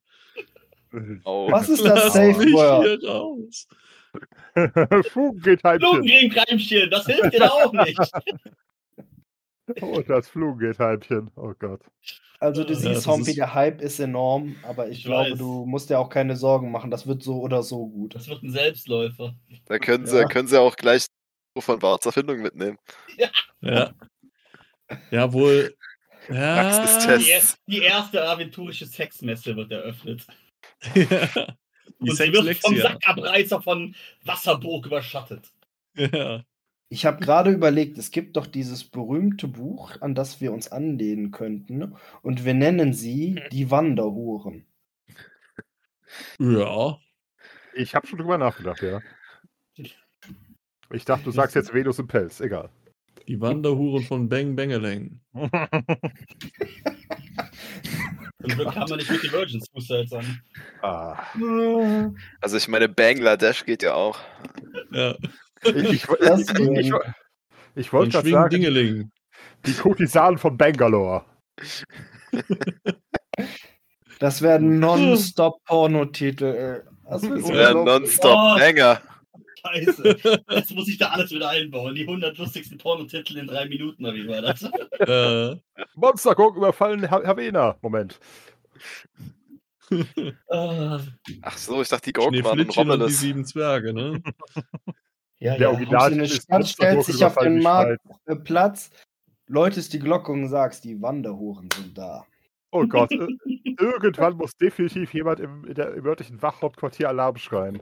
Oh. 1.24 1.52
Was 1.52 1.70
ist 1.70 1.84
das 1.86 2.14
Safe 2.14 2.36
Word? 2.52 3.00
hier 3.02 3.10
raus. 3.10 3.68
Flugengeldheimchen. 5.12 5.88
Lungencremekreimchen, 5.88 6.90
das 6.90 7.06
hilft 7.06 7.34
dir 7.34 7.52
auch 7.52 7.74
nicht. 7.74 8.00
Oh, 9.84 10.02
das 10.02 10.28
Flugengeldheimchen. 10.30 11.30
Oh 11.36 11.54
Gott. 11.60 11.82
Also 12.40 12.64
du 12.64 12.74
Ja, 12.74 12.80
siehst, 12.80 12.96
das 12.96 13.08
Hompi, 13.08 13.30
ist- 13.30 13.38
der 13.38 13.54
Hype 13.54 13.82
ist 13.82 14.00
enorm, 14.00 14.56
aber 14.64 14.90
ich, 14.90 14.98
Ich 15.00 15.04
glaube, 15.06 15.30
weiß. 15.30 15.38
du 15.38 15.64
musst 15.68 15.92
dir 15.92 16.00
auch 16.00 16.10
keine 16.10 16.36
Sorgen 16.36 16.72
machen. 16.72 16.90
Das 16.90 17.06
wird 17.06 17.22
so 17.22 17.40
oder 17.40 17.62
so 17.62 17.86
gut. 17.88 18.16
Das 18.16 18.28
wird 18.28 18.42
ein 18.42 18.50
Selbstläufer. 18.52 19.36
Da 19.68 19.78
können 19.78 20.08
sie, 20.08 20.18
Ja. 20.18 20.26
können 20.28 20.48
sie 20.48 20.60
auch 20.60 20.76
gleich 20.76 21.06
von 21.58 21.80
Barts 21.80 22.06
Erfindung 22.06 22.42
mitnehmen. 22.42 22.78
Ja. 23.62 23.94
Ja, 25.12 25.34
wohl. 25.34 25.76
Ja. 26.30 26.62
Praxistest. 26.64 27.28
Die, 27.28 27.32
er- 27.32 27.42
die 27.68 27.82
erste 27.84 28.28
aventurische 28.28 28.86
Sexmesse 28.86 29.56
wird 29.56 29.72
eröffnet. 29.72 30.26
Die 30.96 31.02
Und 32.00 32.16
sie 32.16 32.32
wird 32.32 32.58
vom. 32.60 32.78
Sackabreißer 32.78 33.62
von 33.62 33.96
Wasserburg 34.24 34.86
überschattet. 34.86 35.52
Ja. 35.96 36.44
Ich 36.92 37.06
habe 37.06 37.24
gerade 37.24 37.52
überlegt, 37.52 37.98
es 37.98 38.10
gibt 38.10 38.36
doch 38.38 38.48
dieses 38.48 38.84
berühmte 38.84 39.48
Buch, 39.48 40.00
an 40.02 40.16
das 40.16 40.42
wir 40.42 40.52
uns 40.54 40.72
anlehnen 40.72 41.30
könnten. 41.32 41.96
Und 42.22 42.46
wir 42.46 42.54
nennen 42.54 42.94
sie 42.94 43.42
die 43.52 43.70
Wanderhuren. 43.70 44.66
ja. 46.40 46.98
Ich 47.76 47.94
habe 47.96 48.08
schon 48.08 48.18
drüber 48.20 48.38
nachgedacht, 48.38 48.82
ja. 48.82 49.02
Ich 50.92 51.06
dachte, 51.06 51.26
du 51.26 51.32
sagst 51.32 51.56
jetzt 51.56 51.74
Venus 51.74 52.00
im 52.00 52.08
Pelz. 52.08 52.40
Egal. 52.40 52.70
Die 53.28 53.40
Wanderhuren 53.40 54.04
von 54.04 54.28
Bang 54.28 54.56
Bangeleng. 54.56 55.20
Und 55.34 55.52
so 58.58 58.64
kann 58.66 58.90
man 58.90 58.98
nicht 58.98 59.12
mit 59.12 59.24
Emergence 59.26 59.68
Suicide 59.72 60.08
sagen. 60.08 60.42
ah. 60.82 61.22
Also 62.42 62.58
ich 62.58 62.68
meine, 62.68 62.90
Bangladesch 62.90 63.66
geht 63.66 63.84
ja 63.84 63.94
auch. 63.94 64.18
Ja. 64.92 65.16
Ich, 65.64 65.76
ich, 65.76 66.06
Das 66.20 66.42
ich, 66.42 66.60
ich, 66.60 66.94
ich, 67.76 67.94
wollte 67.94 68.12
gerade 68.14 68.30
sagen, 68.30 68.50
Dingeling. 68.50 69.12
die 69.66 69.74
Kurtisanen 69.74 70.38
von 70.38 70.58
Bangalore. 70.58 71.26
Das 74.20 74.42
werden 74.42 74.80
Non-Stop-Pornotitel. 74.80 76.46
ey. 76.46 76.82
Das 77.10 77.24
unglaublich. 77.24 77.74
nonstop 77.86 78.36
Oh. 78.36 78.56
Banger. 78.58 79.02
Scheiße. 79.62 80.42
Jetzt 80.50 80.72
muss 80.76 80.88
ich 80.88 80.98
da 80.98 81.10
alles 81.10 81.32
wieder 81.32 81.50
einbauen. 81.50 81.96
Die 81.96 82.04
100 82.04 82.38
lustigsten 82.38 82.78
Pornotitel 82.78 83.38
in 83.38 83.48
drei 83.48 83.68
Minuten, 83.68 84.06
oder 84.06 84.16
wie 84.16 84.28
war 84.28 84.42
das? 84.42 84.64
Äh, 85.00 85.56
Monstergurken 85.96 86.58
überfallen 86.58 87.10
Ha- 87.10 87.24
Havena. 87.26 87.78
Moment. 87.82 88.20
Ah, 90.52 91.00
Ach 91.42 91.58
so, 91.58 91.82
ich 91.82 91.90
dachte, 91.90 92.06
die 92.06 92.14
Gurken 92.14 92.44
waren 92.44 92.60
in 92.60 92.72
Schneeflittchen 92.72 92.92
und 92.92 93.08
die 93.08 93.14
sieben 93.14 93.44
Zwerge, 93.44 93.92
ne? 93.92 94.22
ja, 95.40 95.54
Der 95.54 95.62
ja. 95.62 95.70
Original 95.70 96.14
eine 96.14 96.24
ist 96.26 96.44
Stadt 96.44 96.68
stellt 96.68 97.04
sich 97.06 97.24
auf 97.26 97.36
den 97.38 97.54
Monstergurken 97.60 97.98
Markt- 98.28 98.88
Äh, 98.88 99.00
läutest 99.48 99.92
die 99.94 99.98
Glocke 100.00 100.32
und 100.32 100.48
sagst, 100.48 100.84
die 100.84 101.02
Wanderhuren 101.02 101.70
sind 101.76 101.98
da. 101.98 102.24
Oh 102.70 102.86
Gott. 102.86 103.12
äh, 103.12 103.28
Irgendwann 103.80 104.36
muss 104.38 104.52
definitiv 104.56 105.12
jemand 105.16 105.40
im, 105.40 105.66
in 105.66 105.74
der, 105.74 105.96
im 105.96 106.06
örtlichen 106.06 106.40
Wachhauptquartier 106.40 107.10
Alarm 107.10 107.38
schreien. 107.38 107.82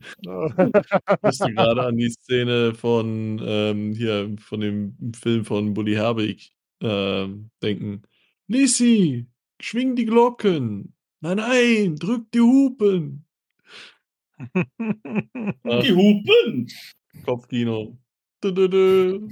Ich 0.22 1.22
musste 1.22 1.52
gerade 1.52 1.82
an 1.82 1.96
die 1.96 2.10
Szene 2.10 2.74
von 2.74 3.40
ähm, 3.44 3.94
hier 3.94 4.34
von 4.38 4.60
dem 4.60 4.96
Film 5.14 5.44
von 5.44 5.74
Bully 5.74 5.94
Herbig 5.94 6.52
ähm, 6.80 7.50
denken. 7.62 8.02
Nissi, 8.46 9.26
schwing 9.60 9.94
die 9.96 10.06
Glocken. 10.06 10.94
Nein, 11.20 11.36
nein, 11.36 11.96
drück 11.96 12.30
die 12.32 12.40
Hupen. 12.40 13.26
Die 15.84 15.92
Hupen! 15.92 16.66
Kopfkino. 17.26 17.98
Dö, 18.42 18.52
dö, 18.52 18.68
dö. 18.68 19.28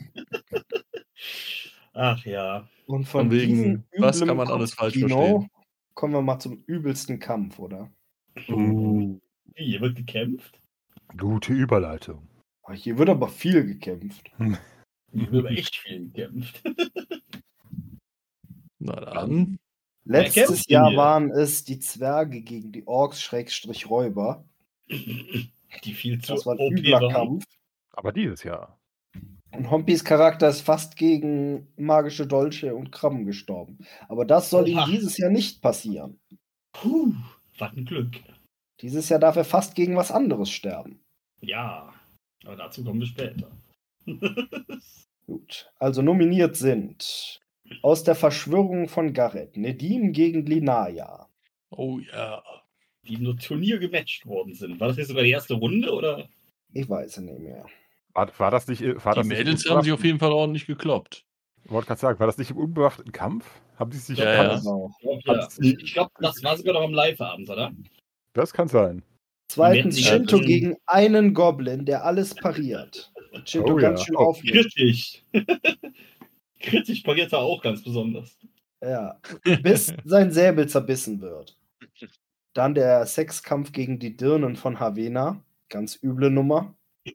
Ach 1.95 2.23
ja. 2.27 2.69
Und 2.86 3.05
von 3.05 3.23
Von 3.23 3.31
wegen, 3.31 3.85
was 3.97 4.20
kann 4.20 4.36
man 4.36 4.49
alles 4.49 4.74
falsch 4.74 4.99
verstehen? 4.99 5.49
Kommen 5.95 6.15
wir 6.15 6.23
mal 6.23 6.39
zum 6.39 6.62
übelsten 6.66 7.19
Kampf, 7.19 7.59
oder? 7.59 7.90
Uh, 8.49 9.19
hier 9.57 9.81
wird 9.81 9.97
gekämpft? 9.97 10.61
gute 11.16 11.53
Überleitung. 11.53 12.29
Oh, 12.65 12.73
Hier 12.73 12.99
wird 12.99 13.09
aber 13.09 13.29
viel 13.29 13.65
gekämpft. 13.65 14.31
Hier 14.39 15.33
wird 15.33 15.47
aber 15.47 15.51
echt 15.51 15.77
viel 15.77 16.07
gekämpft. 16.11 16.62
Na 18.79 18.95
dann. 19.01 19.59
Letztes 20.05 20.66
Jahr 20.69 20.95
waren 20.97 21.31
es 21.31 21.65
die 21.65 21.79
Zwerge 21.79 22.41
gegen 22.41 22.73
die 22.73 22.87
Orks 22.87 23.20
Schrägstrich 23.20 23.91
Räuber. 23.91 24.45
Die 25.85 25.93
viel 25.93 26.19
zu 26.23 26.33
Das 26.35 26.47
war 26.47 26.59
ein 26.59 26.79
übler. 26.79 27.11
Kampf. 27.11 27.45
Aber 27.93 28.11
dieses 28.11 28.43
Jahr. 28.43 28.79
Und 29.53 29.70
Hompis 29.70 30.03
Charakter 30.03 30.49
ist 30.49 30.62
fast 30.62 30.97
gegen 30.97 31.69
magische 31.77 32.27
Dolche 32.27 32.75
und 32.75 32.91
Krabben 32.91 33.27
gestorben. 33.27 33.77
Aber 34.09 34.25
das 34.25 34.49
soll 34.49 34.66
ihm 34.66 34.79
Oha. 34.79 34.87
dieses 34.87 35.19
Jahr 35.19 35.31
nicht 35.31 35.61
passieren. 35.61 36.19
Puh, 36.73 37.12
was 37.59 37.77
ein 37.77 37.85
Glück. 37.85 38.16
Dieses 38.81 39.09
Jahr 39.09 39.19
darf 39.21 39.37
er 39.37 39.45
fast 39.45 39.75
gegen 39.75 39.97
was 39.97 40.11
anderes 40.13 40.51
sterben. 40.51 41.01
Ja, 41.41 41.93
aber 42.45 42.57
dazu 42.57 42.85
kommen 42.85 43.01
wir 43.01 43.07
später. 43.07 43.51
Gut. 45.27 45.71
Also 45.79 46.03
nominiert 46.03 46.57
sind 46.57 47.41
aus 47.83 48.03
der 48.05 48.15
Verschwörung 48.15 48.89
von 48.89 49.13
Gareth, 49.13 49.57
Nedim 49.57 50.13
gegen 50.13 50.47
Linaya. 50.47 51.29
Oh 51.71 51.99
ja. 51.99 52.43
die 53.07 53.19
nur 53.19 53.37
Turnier 53.37 53.79
gematcht 53.79 54.25
worden 54.27 54.55
sind. 54.55 54.81
War 54.81 54.89
das 54.89 54.97
jetzt 54.97 55.09
sogar 55.09 55.23
die 55.23 55.31
erste 55.31 55.55
Runde 55.55 55.93
oder? 55.93 56.29
Ich 56.73 56.89
weiß 56.89 57.11
es 57.19 57.19
nicht 57.19 57.39
mehr. 57.41 57.67
War, 58.15 58.31
war 58.39 58.51
das 58.51 58.67
nicht. 58.69 58.81
War 58.83 59.13
Die 59.15 59.21
das 59.21 59.27
nicht 59.27 59.39
Mädels 59.39 59.65
im 59.67 59.73
haben 59.73 59.83
sich 59.83 59.93
auf 59.93 59.99
unbewaffneten- 60.01 60.07
jeden 60.07 60.19
Fall 60.19 60.33
ordentlich 60.33 60.67
gekloppt. 60.67 61.25
Ich 61.65 61.71
wollte 61.71 61.89
gerade 61.89 62.01
sagen, 62.01 62.19
war 62.21 62.27
das 62.27 62.39
nicht 62.39 62.51
im 62.51 62.57
unbewaffneten 62.57 63.13
Kampf? 63.13 63.45
Haben 63.77 63.91
die 63.91 63.99
sich 63.99 64.19
Ja, 64.19 64.33
ja. 64.33 64.45
das- 64.45 64.63
Genau. 64.65 64.91
Ja, 65.03 65.49
ich 65.61 65.93
glaube, 65.93 66.11
das 66.21 66.43
war 66.43 66.57
sogar 66.57 66.73
noch 66.75 66.83
am 66.83 66.95
Live-Abend, 66.95 67.51
oder? 67.51 67.73
Das 68.39 68.52
kann 68.52 68.69
sein. 68.69 69.02
Zweitens 69.51 69.98
Shinto 70.01 70.39
gegen 70.39 70.77
einen 70.86 71.35
Goblin, 71.35 71.85
der 71.85 72.05
alles 72.05 72.35
pariert. 72.35 73.12
Und 73.32 73.48
Shinto 73.48 73.73
Oh 73.73 73.77
ganz 73.77 74.01
ja. 74.01 74.06
schön 74.06 74.16
Oh, 74.16 74.27
aufgeregt. 74.27 74.74
Kritisch. 74.74 75.24
Kritisch 76.60 77.01
pariert 77.02 77.32
er 77.32 77.40
auch 77.40 77.60
ganz 77.62 77.82
besonders. 77.82 78.39
Ja. 78.81 79.20
Bis 79.62 79.93
sein 80.05 80.31
Säbel 80.31 80.69
zerbissen 80.69 81.20
wird. 81.20 81.56
Dann 82.55 82.74
der 82.74 83.06
Sexkampf 83.06 83.73
gegen 83.73 83.98
die 83.98 84.16
Dirnen 84.16 84.55
von 84.56 84.78
Havena. 84.78 85.43
Ganz 85.69 85.98
üble 86.02 86.31
Nummer. 86.31 86.74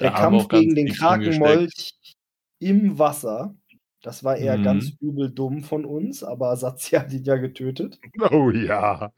Der 0.00 0.10
Kampf 0.12 0.48
gegen 0.48 0.74
den. 0.74 0.88
Krakenmolch 0.88 1.92
im 2.58 2.98
Wasser. 2.98 3.54
Das 4.02 4.24
war 4.24 4.36
eher 4.36 4.56
Mhm. 4.56 4.62
ganz 4.62 4.92
übel 5.00 5.30
dumm 5.30 5.62
von 5.62 5.84
uns, 5.84 6.24
aber 6.24 6.56
Satzi 6.56 6.96
hat 6.96 7.12
ihn 7.12 7.22
ja 7.24 7.36
getötet. 7.36 7.98
Oh 8.30 8.50
ja. 8.50 9.12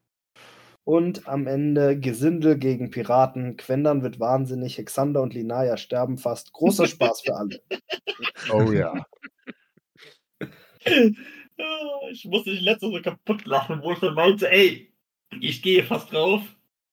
Und 0.84 1.28
am 1.28 1.46
Ende 1.46 1.98
Gesindel 1.98 2.58
gegen 2.58 2.90
Piraten. 2.90 3.56
Quendern 3.56 4.02
wird 4.02 4.18
wahnsinnig. 4.18 4.78
Hexander 4.78 5.22
und 5.22 5.32
Linaya 5.34 5.76
sterben 5.76 6.18
fast. 6.18 6.52
Großer 6.52 6.86
Spaß 6.86 7.22
für 7.22 7.36
alle. 7.36 7.62
Oh 8.52 8.72
ja. 8.72 9.06
Ich 12.10 12.24
musste 12.24 12.50
dich 12.50 12.62
letzte 12.62 12.90
so 12.90 13.00
kaputt 13.00 13.44
lachen, 13.46 13.82
wo 13.82 13.92
ich 13.92 13.98
dann 14.00 14.14
meinte, 14.14 14.50
ey, 14.50 14.92
ich 15.40 15.62
gehe 15.62 15.84
fast 15.84 16.12
drauf, 16.12 16.42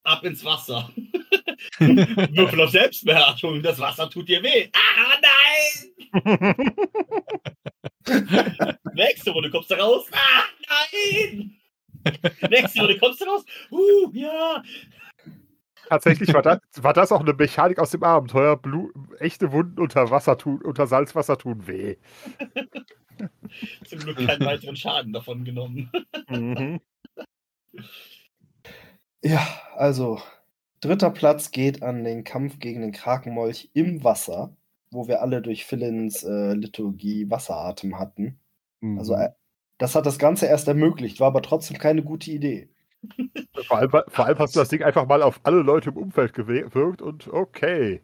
ab 0.04 0.24
ins 0.24 0.44
Wasser. 0.46 0.90
Würfel 1.80 2.62
auf 2.62 2.70
Selbstbeherrschung, 2.70 3.62
das 3.62 3.80
Wasser 3.80 4.10
tut 4.10 4.30
dir 4.30 4.42
weh. 4.44 4.70
Ah, 4.74 5.18
nein! 5.22 6.66
Nächste 8.94 9.32
Runde 9.32 9.50
kommst 9.50 9.72
du 9.72 9.76
raus. 9.76 10.06
Ah, 10.12 10.44
nein! 10.70 11.59
Nächste 12.50 12.82
Runde 12.82 12.98
kommst 13.00 13.22
du 13.22 13.26
raus. 13.26 13.46
Uh, 13.72 14.12
ja. 14.14 14.64
Tatsächlich 15.90 16.34
war 16.34 16.42
das, 16.44 16.60
war 16.82 16.94
das 16.94 17.12
auch 17.12 17.22
eine 17.22 17.34
Mechanik 17.34 17.80
aus 17.80 17.92
dem 17.92 18.04
Abenteuer. 18.04 18.58
Blu 18.58 18.92
echte 19.20 19.52
Wunden 19.52 19.80
unter 19.80 20.12
Wasser 20.12 20.38
tun, 20.38 20.62
unter 20.62 20.86
Salzwasser 20.86 21.38
tun 21.38 21.66
weh. 21.68 21.96
Zum 23.86 24.00
Glück 24.00 24.18
keinen 24.18 24.46
weiteren 24.46 24.76
Schaden 24.76 25.14
davon 25.14 25.44
genommen. 25.44 25.92
Mhm. 26.30 26.80
Ja, 29.24 29.46
also 29.76 30.22
dritter 30.80 31.10
Platz 31.10 31.52
geht 31.52 31.82
an 31.84 32.04
den 32.04 32.24
Kampf 32.24 32.60
gegen 32.60 32.82
den 32.82 32.92
Krakenmolch 32.92 33.70
im 33.74 34.04
Wasser, 34.04 34.56
wo 34.92 35.08
wir 35.08 35.22
alle 35.22 35.42
durch 35.42 35.66
Philins 35.66 36.24
äh, 36.24 36.54
Liturgie 36.54 37.30
Wasseratem 37.30 38.00
hatten. 38.00 38.40
Also 38.98 39.16
Mhm. 39.16 39.22
äh, 39.22 39.30
Das 39.80 39.96
hat 39.96 40.06
das 40.06 40.20
Ganze 40.20 40.46
erst 40.46 40.68
ermöglicht, 40.68 41.20
war 41.20 41.28
aber 41.28 41.42
trotzdem 41.42 41.78
keine 41.80 42.04
gute 42.04 42.30
Idee. 42.30 42.70
Vor 43.66 43.78
allem, 43.78 43.92
vor 43.92 44.26
allem 44.26 44.38
hast 44.40 44.56
du 44.56 44.60
das 44.60 44.68
Ding 44.70 44.84
einfach 44.84 45.08
mal 45.08 45.22
auf 45.24 45.40
alle 45.44 45.62
Leute 45.62 45.90
im 45.90 45.98
Umfeld 45.98 46.34
gewirkt 46.34 47.02
und 47.02 47.28
okay. 47.30 48.02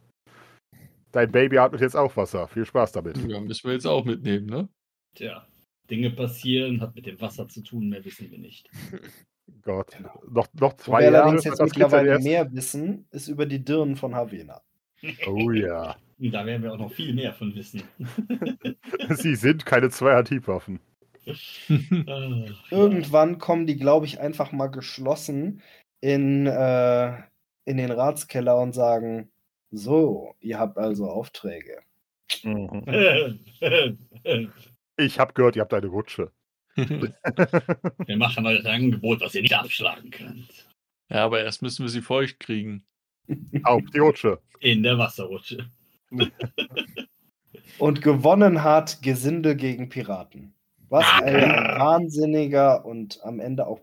Dein 1.11 1.31
Baby 1.31 1.57
atmet 1.57 1.81
jetzt 1.81 1.95
auch 1.95 2.15
Wasser. 2.15 2.47
Viel 2.47 2.65
Spaß 2.65 2.93
damit. 2.93 3.17
Ja, 3.27 3.39
müssen 3.41 3.67
wir 3.67 3.73
jetzt 3.73 3.87
auch 3.87 4.05
mitnehmen, 4.05 4.45
ne? 4.47 4.69
Tja, 5.15 5.45
Dinge 5.89 6.11
passieren, 6.11 6.81
hat 6.81 6.95
mit 6.95 7.05
dem 7.05 7.19
Wasser 7.19 7.47
zu 7.47 7.61
tun, 7.61 7.89
mehr 7.89 8.03
wissen 8.05 8.31
wir 8.31 8.37
nicht. 8.37 8.69
Gott. 9.61 9.97
Noch, 10.29 10.47
noch 10.53 10.73
Wo 10.73 10.77
zwei 10.77 10.99
wir 10.99 11.11
Jahre. 11.11 11.23
allerdings 11.23 11.43
jetzt 11.43 11.61
mittlerweile 11.61 12.19
mehr 12.19 12.51
wissen, 12.53 13.07
ist 13.11 13.27
über 13.27 13.45
die 13.45 13.63
Dirnen 13.63 13.95
von 13.95 14.15
Havena. 14.15 14.61
Oh 15.27 15.51
ja. 15.51 15.95
Und 16.17 16.31
da 16.31 16.45
werden 16.45 16.63
wir 16.63 16.73
auch 16.73 16.79
noch 16.79 16.91
viel 16.91 17.13
mehr 17.13 17.33
von 17.33 17.53
wissen. 17.53 17.83
Sie 19.09 19.35
sind 19.35 19.65
keine 19.65 19.89
Zweier-Tiefwaffen. 19.89 20.79
Ach, 20.79 20.79
ja. 20.79 20.94
Irgendwann 22.69 23.37
kommen 23.39 23.67
die, 23.67 23.77
glaube 23.77 24.05
ich, 24.05 24.19
einfach 24.19 24.51
mal 24.51 24.67
geschlossen 24.67 25.61
in, 26.01 26.45
äh, 26.45 27.13
in 27.65 27.77
den 27.77 27.91
Ratskeller 27.91 28.57
und 28.59 28.73
sagen: 28.73 29.31
So, 29.71 30.35
ihr 30.39 30.59
habt 30.59 30.77
also 30.77 31.09
Aufträge. 31.09 31.81
Mhm. 32.43 32.83
Ich 34.97 35.19
habe 35.19 35.33
gehört, 35.33 35.55
ihr 35.55 35.61
habt 35.61 35.73
eine 35.73 35.87
Rutsche. 35.87 36.31
Wir 36.75 38.17
machen 38.17 38.45
euch 38.45 38.59
ein 38.59 38.67
Angebot, 38.67 39.21
was 39.21 39.33
ihr 39.35 39.41
nicht 39.41 39.57
abschlagen 39.57 40.11
könnt. 40.11 40.67
ja, 41.09 41.23
aber 41.23 41.41
erst 41.41 41.61
müssen 41.61 41.83
wir 41.85 41.89
sie 41.89 42.01
feucht 42.01 42.39
kriegen. 42.39 42.85
Auf 43.63 43.81
die 43.93 43.99
Rutsche. 43.99 44.41
In 44.59 44.83
der 44.83 44.97
Wasserrutsche. 44.97 45.69
Und 47.79 48.01
gewonnen 48.01 48.63
hat 48.63 49.01
Gesindel 49.01 49.55
gegen 49.55 49.89
Piraten. 49.89 50.53
Was 50.89 51.05
ein 51.23 51.41
wahnsinniger 51.79 52.85
und 52.85 53.19
am 53.23 53.39
Ende 53.39 53.67
auch 53.67 53.81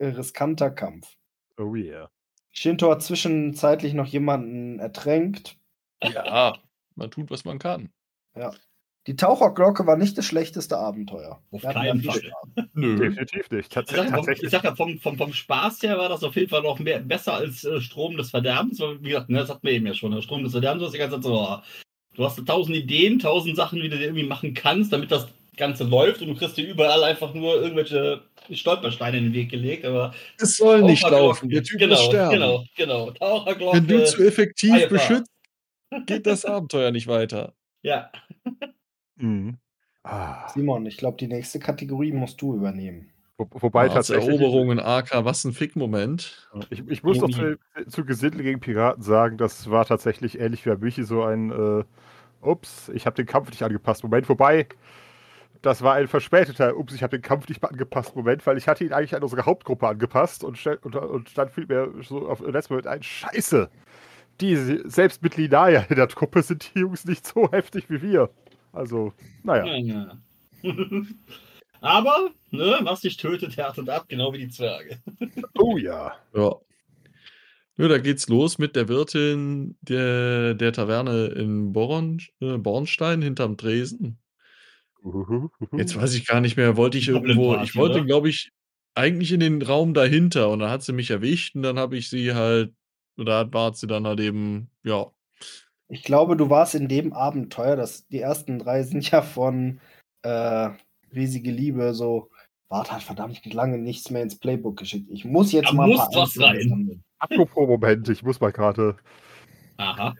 riskanter 0.00 0.70
Kampf. 0.70 1.16
Oh 1.58 1.74
yeah. 1.74 2.10
Shinto 2.50 2.90
hat 2.90 3.02
zwischenzeitlich 3.02 3.94
noch 3.94 4.06
jemanden 4.06 4.78
ertränkt. 4.78 5.56
Ja, 6.02 6.56
man 6.94 7.10
tut, 7.10 7.30
was 7.30 7.44
man 7.44 7.58
kann. 7.58 7.90
Die 9.06 9.16
Taucherglocke 9.16 9.86
war 9.86 9.96
nicht 9.96 10.16
das 10.16 10.24
schlechteste 10.24 10.78
Abenteuer. 10.78 11.42
Auf 11.50 11.62
keinen 11.62 12.02
Fall. 12.02 12.22
Nö. 12.72 12.96
Definitiv 12.96 13.50
nicht. 13.50 13.72
Tats 13.72 13.90
Ich 13.90 13.96
sag, 13.96 14.06
ja, 14.06 14.10
vom, 14.10 14.20
ich 14.20 14.26
tatsächlich. 14.26 14.50
sag 14.50 14.64
ja, 14.64 14.74
vom, 14.74 14.98
vom, 14.98 15.18
vom 15.18 15.32
Spaß 15.32 15.82
her 15.82 15.98
war 15.98 16.08
das 16.08 16.24
auf 16.24 16.34
jeden 16.36 16.48
Fall 16.48 16.62
noch 16.62 16.78
mehr, 16.78 17.00
besser 17.00 17.34
als 17.34 17.64
äh, 17.64 17.80
Strom 17.80 18.16
des 18.16 18.30
Verderbens. 18.30 18.80
Weil, 18.80 19.02
wie 19.02 19.10
gesagt, 19.10 19.28
ne, 19.28 19.40
das 19.40 19.50
hatten 19.50 19.66
wir 19.66 19.72
eben 19.72 19.86
ja 19.86 19.94
schon. 19.94 20.12
Der 20.12 20.22
Strom 20.22 20.42
des 20.42 20.52
Verderbens, 20.52 20.80
du 20.80 20.86
hast 20.86 20.94
die 20.94 20.98
ganze 20.98 21.16
Zeit 21.16 21.24
so, 21.24 21.38
oh, 21.38 21.58
du 22.14 22.24
hast 22.24 22.46
tausend 22.46 22.76
Ideen, 22.76 23.18
tausend 23.18 23.56
Sachen, 23.56 23.82
wie 23.82 23.88
du 23.90 23.98
dir 23.98 24.04
irgendwie 24.04 24.26
machen 24.26 24.54
kannst, 24.54 24.92
damit 24.92 25.10
das 25.10 25.28
Ganze 25.56 25.84
läuft 25.84 26.20
und 26.22 26.28
du 26.28 26.34
kriegst 26.34 26.56
dir 26.56 26.66
überall 26.68 27.04
einfach 27.04 27.32
nur 27.34 27.60
irgendwelche 27.62 28.22
Stolpersteine 28.50 29.18
in 29.18 29.24
den 29.24 29.32
Weg 29.32 29.50
gelegt. 29.50 29.84
Aber 29.84 30.14
Es 30.38 30.56
soll 30.56 30.82
nicht 30.82 31.08
laufen. 31.08 31.48
Der 31.48 31.62
Typ 31.62 31.78
genau, 31.78 31.94
muss 31.96 32.04
sterben. 32.04 32.32
Genau, 32.32 32.64
genau. 32.76 33.10
Taucherglocke. 33.12 33.76
Wenn 33.76 33.86
du 33.86 34.04
zu 34.04 34.24
effektiv 34.26 34.70
Feuerwehr. 34.70 34.88
beschützt, 34.88 35.30
geht 36.06 36.26
das 36.26 36.44
Abenteuer 36.44 36.90
nicht 36.90 37.06
weiter. 37.06 37.54
ja. 37.82 38.10
Mhm. 39.16 39.58
Ah. 40.02 40.48
Simon, 40.48 40.84
ich 40.86 40.96
glaube, 40.98 41.16
die 41.16 41.28
nächste 41.28 41.58
Kategorie 41.58 42.12
musst 42.12 42.42
du 42.42 42.54
übernehmen. 42.54 43.10
Wo, 43.38 43.48
wobei 43.52 43.82
Als 43.84 43.94
tatsächlich. 43.94 44.28
Eroberungen 44.40 44.78
AK, 44.78 45.24
was 45.24 45.44
ein 45.44 45.52
Fick-Moment. 45.52 46.48
Ich, 46.70 46.82
ich 46.88 47.02
muss 47.02 47.18
noch 47.20 47.28
Irgendwie- 47.30 47.84
zu, 47.84 47.88
zu 47.88 48.04
Gesindel 48.04 48.42
gegen 48.42 48.60
Piraten 48.60 49.02
sagen, 49.02 49.38
das 49.38 49.70
war 49.70 49.86
tatsächlich 49.86 50.38
ähnlich 50.38 50.66
wie 50.66 50.70
bei 50.70 50.76
Michi 50.76 51.04
so 51.04 51.22
ein 51.22 51.50
äh, 51.50 51.84
Ups, 52.42 52.90
ich 52.94 53.06
habe 53.06 53.16
den 53.16 53.24
Kampf 53.26 53.50
nicht 53.50 53.62
angepasst. 53.62 54.02
Moment, 54.02 54.28
wobei, 54.28 54.66
das 55.64 55.82
war 55.82 55.94
ein 55.94 56.08
verspäteter 56.08 56.76
Ups, 56.76 56.94
ich 56.94 57.02
habe 57.02 57.16
den 57.16 57.22
Kampf 57.22 57.48
nicht 57.48 57.62
angepasst. 57.64 58.14
Moment, 58.14 58.46
weil 58.46 58.58
ich 58.58 58.68
hatte 58.68 58.84
ihn 58.84 58.92
eigentlich 58.92 59.14
an 59.14 59.22
unsere 59.22 59.46
Hauptgruppe 59.46 59.88
angepasst 59.88 60.44
und, 60.44 60.58
stell, 60.58 60.78
und, 60.82 60.94
und 60.94 61.36
dann 61.38 61.48
fiel 61.48 61.66
mir 61.66 61.92
so 62.02 62.28
auf 62.28 62.40
letzten 62.40 62.74
Moment 62.74 62.86
ein, 62.86 63.02
Scheiße, 63.02 63.70
die, 64.40 64.56
selbst 64.84 65.22
mit 65.22 65.36
Linaya 65.36 65.86
in 65.88 65.96
der 65.96 66.08
Truppe 66.08 66.42
sind 66.42 66.74
die 66.74 66.80
Jungs 66.80 67.04
nicht 67.04 67.26
so 67.26 67.50
heftig 67.50 67.88
wie 67.88 68.02
wir. 68.02 68.30
Also, 68.72 69.12
naja. 69.42 69.64
Ja, 69.64 69.76
ja. 69.76 70.18
Aber, 71.80 72.30
ne, 72.50 72.78
was 72.82 73.02
dich 73.02 73.16
tötet, 73.16 73.56
härtet 73.56 73.88
ab, 73.88 74.06
genau 74.08 74.32
wie 74.32 74.38
die 74.38 74.48
Zwerge. 74.48 74.98
Oh 75.58 75.76
ja. 75.76 76.14
Ja. 76.34 76.56
Ja, 77.76 77.88
da 77.88 77.98
geht's 77.98 78.28
los 78.28 78.58
mit 78.58 78.76
der 78.76 78.88
Wirtin 78.88 79.76
der, 79.80 80.54
der 80.54 80.72
Taverne 80.72 81.26
in 81.26 81.72
Born, 81.72 82.20
äh, 82.40 82.56
Bornstein 82.56 83.20
hinterm 83.20 83.56
Dresden. 83.56 84.18
Uhuhu. 85.04 85.50
Jetzt 85.76 85.96
weiß 85.96 86.14
ich 86.14 86.26
gar 86.26 86.40
nicht 86.40 86.56
mehr, 86.56 86.76
wollte 86.76 86.98
ich 86.98 87.08
irgendwo, 87.08 87.54
ich 87.56 87.76
wollte, 87.76 87.98
oder? 87.98 88.06
glaube 88.06 88.28
ich, 88.30 88.50
eigentlich 88.94 89.32
in 89.32 89.40
den 89.40 89.62
Raum 89.62 89.94
dahinter 89.94 90.48
und 90.50 90.60
dann 90.60 90.70
hat 90.70 90.82
sie 90.82 90.92
mich 90.92 91.10
erwischt 91.10 91.54
und 91.56 91.62
dann 91.62 91.78
habe 91.78 91.96
ich 91.96 92.08
sie 92.08 92.34
halt, 92.34 92.72
da 93.16 93.52
war 93.52 93.74
sie 93.74 93.86
dann 93.86 94.06
halt 94.06 94.20
eben, 94.20 94.70
ja, 94.84 95.06
Ich 95.88 96.02
glaube, 96.04 96.36
du 96.36 96.50
warst 96.50 96.74
in 96.74 96.88
dem 96.88 97.12
Abenteuer, 97.12 97.76
das, 97.76 98.06
die 98.08 98.20
ersten 98.20 98.58
drei 98.58 98.82
sind 98.82 99.10
ja 99.10 99.22
von 99.22 99.80
äh, 100.22 100.70
Riesige 101.14 101.50
Liebe 101.50 101.94
so, 101.94 102.30
Bart 102.68 102.90
hat 102.90 103.02
verdammt 103.02 103.44
lange 103.52 103.78
nichts 103.78 104.10
mehr 104.10 104.22
ins 104.22 104.38
Playbook 104.38 104.78
geschickt. 104.78 105.08
Ich 105.10 105.24
muss 105.24 105.52
jetzt 105.52 105.68
Da 105.70 105.72
mal 105.74 105.84
ein 105.84 105.90
muss 105.90 105.98
paar 106.10 106.22
was 106.22 106.38
rein. 106.40 106.68
sammeln. 106.68 107.04
Apropos 107.18 107.68
Moment, 107.68 108.08
ich 108.08 108.22
muss 108.22 108.40
mal 108.40 108.52
gerade. 108.52 108.96
Aha. 109.76 110.14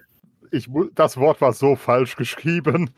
Ich 0.52 0.68
das 0.94 1.16
Wort 1.16 1.40
war 1.40 1.52
so 1.52 1.74
falsch 1.76 2.16
geschrieben. 2.16 2.90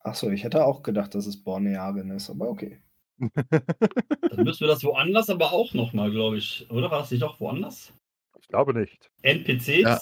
Achso, 0.00 0.30
ich 0.30 0.44
hätte 0.44 0.64
auch 0.64 0.82
gedacht, 0.82 1.14
dass 1.14 1.26
es 1.26 1.42
Bornearin 1.42 2.10
ist, 2.10 2.30
aber 2.30 2.48
okay. 2.48 2.78
Dann 3.18 4.44
müssen 4.44 4.60
wir 4.60 4.68
das 4.68 4.84
woanders 4.84 5.30
aber 5.30 5.52
auch 5.52 5.72
nochmal, 5.72 6.10
glaube 6.10 6.36
ich. 6.36 6.66
Oder 6.70 6.90
war 6.90 7.00
das 7.00 7.10
nicht 7.10 7.22
auch 7.22 7.40
woanders? 7.40 7.92
Ich 8.40 8.48
glaube 8.48 8.74
nicht. 8.74 9.10
NPCs? 9.22 9.80
Ja. 9.80 10.00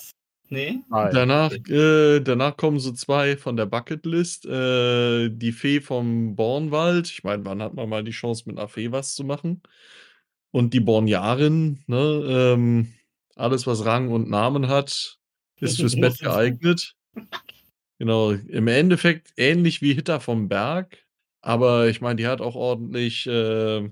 Nee? 0.49 0.81
Nein. 0.91 1.11
Danach, 1.15 1.53
äh, 1.53 2.21
danach 2.21 2.57
kommen 2.57 2.79
so 2.79 2.93
zwei 2.93 3.37
von 3.37 3.57
der 3.57 3.67
Bucketlist. 3.67 4.45
Äh, 4.45 5.31
die 5.31 5.53
Fee 5.53 5.81
vom 5.81 6.37
Bornwald. 6.37 7.09
Ich 7.09 7.25
meine, 7.25 7.45
wann 7.45 7.63
hat 7.63 7.75
man 7.75 7.89
mal 7.89 8.05
die 8.05 8.11
Chance, 8.11 8.45
mit 8.47 8.59
einer 8.59 8.69
Fee 8.69 8.93
was 8.93 9.15
zu 9.15 9.25
machen? 9.25 9.63
Und 10.51 10.75
die 10.75 10.81
Bornjarin. 10.81 11.83
Ne? 11.87 12.25
Ähm, 12.29 12.93
alles, 13.37 13.67
was 13.67 13.85
Rang 13.87 14.11
und 14.11 14.29
Namen 14.29 14.69
hat, 14.69 15.19
ist 15.61 15.81
fürs 15.81 15.97
Bett. 15.97 16.19
geeignet. 16.19 16.97
Genau. 18.03 18.33
Im 18.33 18.67
Endeffekt 18.67 19.33
ähnlich 19.37 19.81
wie 19.81 19.95
Hitter 19.95 20.19
vom 20.19 20.49
Berg. 20.49 20.99
Aber 21.41 21.87
ich 21.87 22.01
meine, 22.01 22.17
die 22.17 22.27
hat 22.27 22.41
auch 22.41 22.57
ordentlich 22.57 23.29
äh, 23.29 23.89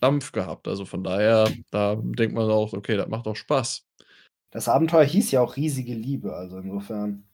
Dampf 0.00 0.30
gehabt. 0.30 0.68
Also 0.68 0.84
von 0.84 1.02
daher, 1.02 1.50
da 1.72 1.96
denkt 1.96 2.32
man 2.36 2.48
auch, 2.48 2.74
okay, 2.74 2.96
das 2.96 3.08
macht 3.08 3.26
auch 3.26 3.34
Spaß. 3.34 3.84
Das 4.52 4.68
Abenteuer 4.68 5.02
hieß 5.02 5.32
ja 5.32 5.40
auch 5.40 5.56
Riesige 5.56 5.94
Liebe, 5.94 6.32
also 6.32 6.58
insofern. 6.58 7.24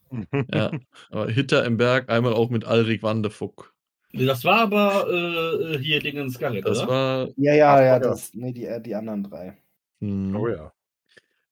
Ja, 0.51 0.71
aber 1.11 1.29
Hitter 1.29 1.63
im 1.65 1.77
Berg 1.77 2.09
einmal 2.09 2.33
auch 2.33 2.49
mit 2.49 2.65
Alrik 2.65 3.03
Wandefuck. 3.03 3.75
Das 4.11 4.43
war 4.43 4.61
aber 4.61 5.07
äh, 5.11 5.77
hier 5.77 5.99
Dingens 5.99 6.39
Garrett, 6.39 6.65
Das 6.65 6.79
oder? 6.79 6.87
war 6.87 7.27
Ja, 7.37 7.53
ja, 7.53 7.75
Ach, 7.75 7.79
ja, 7.79 7.85
ja. 7.85 7.99
das, 7.99 8.33
nee, 8.33 8.53
die, 8.53 8.65
äh, 8.65 8.81
die 8.81 8.95
anderen 8.95 9.21
drei. 9.21 9.55
hm. 10.01 10.35
Oh 10.35 10.47
ja. 10.47 10.73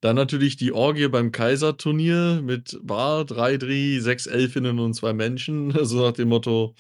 Dann 0.05 0.15
natürlich 0.15 0.55
die 0.55 0.71
Orgie 0.71 1.07
beim 1.07 1.31
Kaiserturnier 1.31 2.39
mit 2.43 2.79
Bar, 2.83 3.25
drei 3.25 3.57
Dri, 3.57 3.99
sechs 3.99 4.27
Elfinnen 4.27 4.77
und 4.77 4.93
zwei 4.93 5.13
Menschen. 5.13 5.71
So 5.85 6.05
nach 6.05 6.11
dem 6.11 6.29
Motto, 6.29 6.75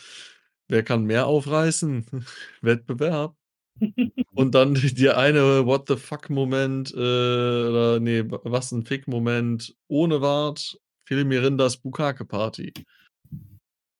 wer 0.67 0.83
kann 0.83 1.05
mehr 1.05 1.25
aufreißen? 1.25 2.05
Wettbewerb. 2.61 3.35
Und 4.35 4.53
dann 4.53 4.75
der 4.75 5.17
eine 5.17 5.65
What 5.65 5.87
the 5.87 5.97
fuck-Moment, 5.97 6.93
äh, 6.93 6.97
oder 6.97 7.99
nee, 7.99 8.23
was 8.27 8.71
ein 8.71 8.85
Fick-Moment 8.85 9.75
ohne 9.87 10.21
Wart, 10.21 10.79
Filmirindas 11.05 11.77
Bukake-Party. 11.77 12.73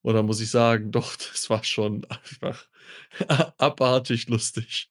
Da 0.04 0.22
muss 0.22 0.40
ich 0.40 0.50
sagen, 0.52 0.92
doch, 0.92 1.16
das 1.16 1.50
war 1.50 1.64
schon 1.64 2.04
einfach 2.04 2.68
abartig 3.58 4.28
lustig. 4.28 4.88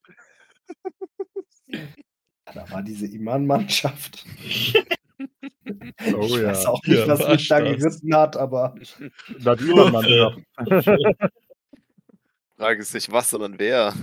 Da 2.53 2.69
war 2.71 2.83
diese 2.83 3.07
Iman-Mannschaft. 3.07 4.25
Oh 6.13 6.25
ich 6.25 6.35
ja. 6.35 6.47
weiß 6.49 6.65
auch 6.67 6.81
nicht, 6.83 6.97
Ja, 6.99 7.07
was 7.07 7.27
mich 7.27 7.47
da 7.47 7.59
das. 7.59 7.77
geritten 7.77 8.15
hat, 8.15 8.37
aber 8.37 8.75
Na, 9.39 9.55
die 9.55 9.63
Mannschaft. 9.65 10.39
Frage 12.57 12.81
ist 12.81 12.93
nicht 12.93 13.11
was, 13.11 13.29
sondern 13.29 13.57
wer. 13.59 13.93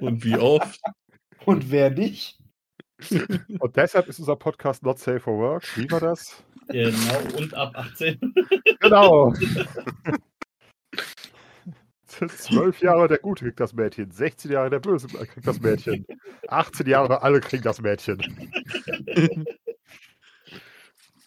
Und 0.00 0.24
wie 0.24 0.36
oft? 0.36 0.80
und 1.44 1.70
wer 1.70 1.90
nicht? 1.90 2.38
Und 3.60 3.76
deshalb 3.76 4.08
ist 4.08 4.18
unser 4.18 4.36
Podcast 4.36 4.82
Not 4.82 4.98
Safe 4.98 5.20
for 5.20 5.38
Work. 5.38 5.64
Wie 5.76 5.90
war 5.90 6.00
das? 6.00 6.42
Genau, 6.68 7.20
und 7.38 7.54
ab 7.54 7.72
18. 7.76 8.18
Genau. 8.80 9.32
Zwölf 12.08 12.80
Jahre 12.80 13.06
der 13.06 13.18
Gute 13.18 13.44
kriegt 13.44 13.60
das 13.60 13.74
Mädchen, 13.74 14.10
16 14.10 14.50
Jahre 14.50 14.70
der 14.70 14.80
Böse 14.80 15.06
kriegt 15.08 15.46
das 15.46 15.60
Mädchen, 15.60 16.06
18 16.48 16.86
Jahre 16.86 17.22
alle 17.22 17.40
kriegen 17.40 17.62
das 17.62 17.80
Mädchen. 17.80 18.18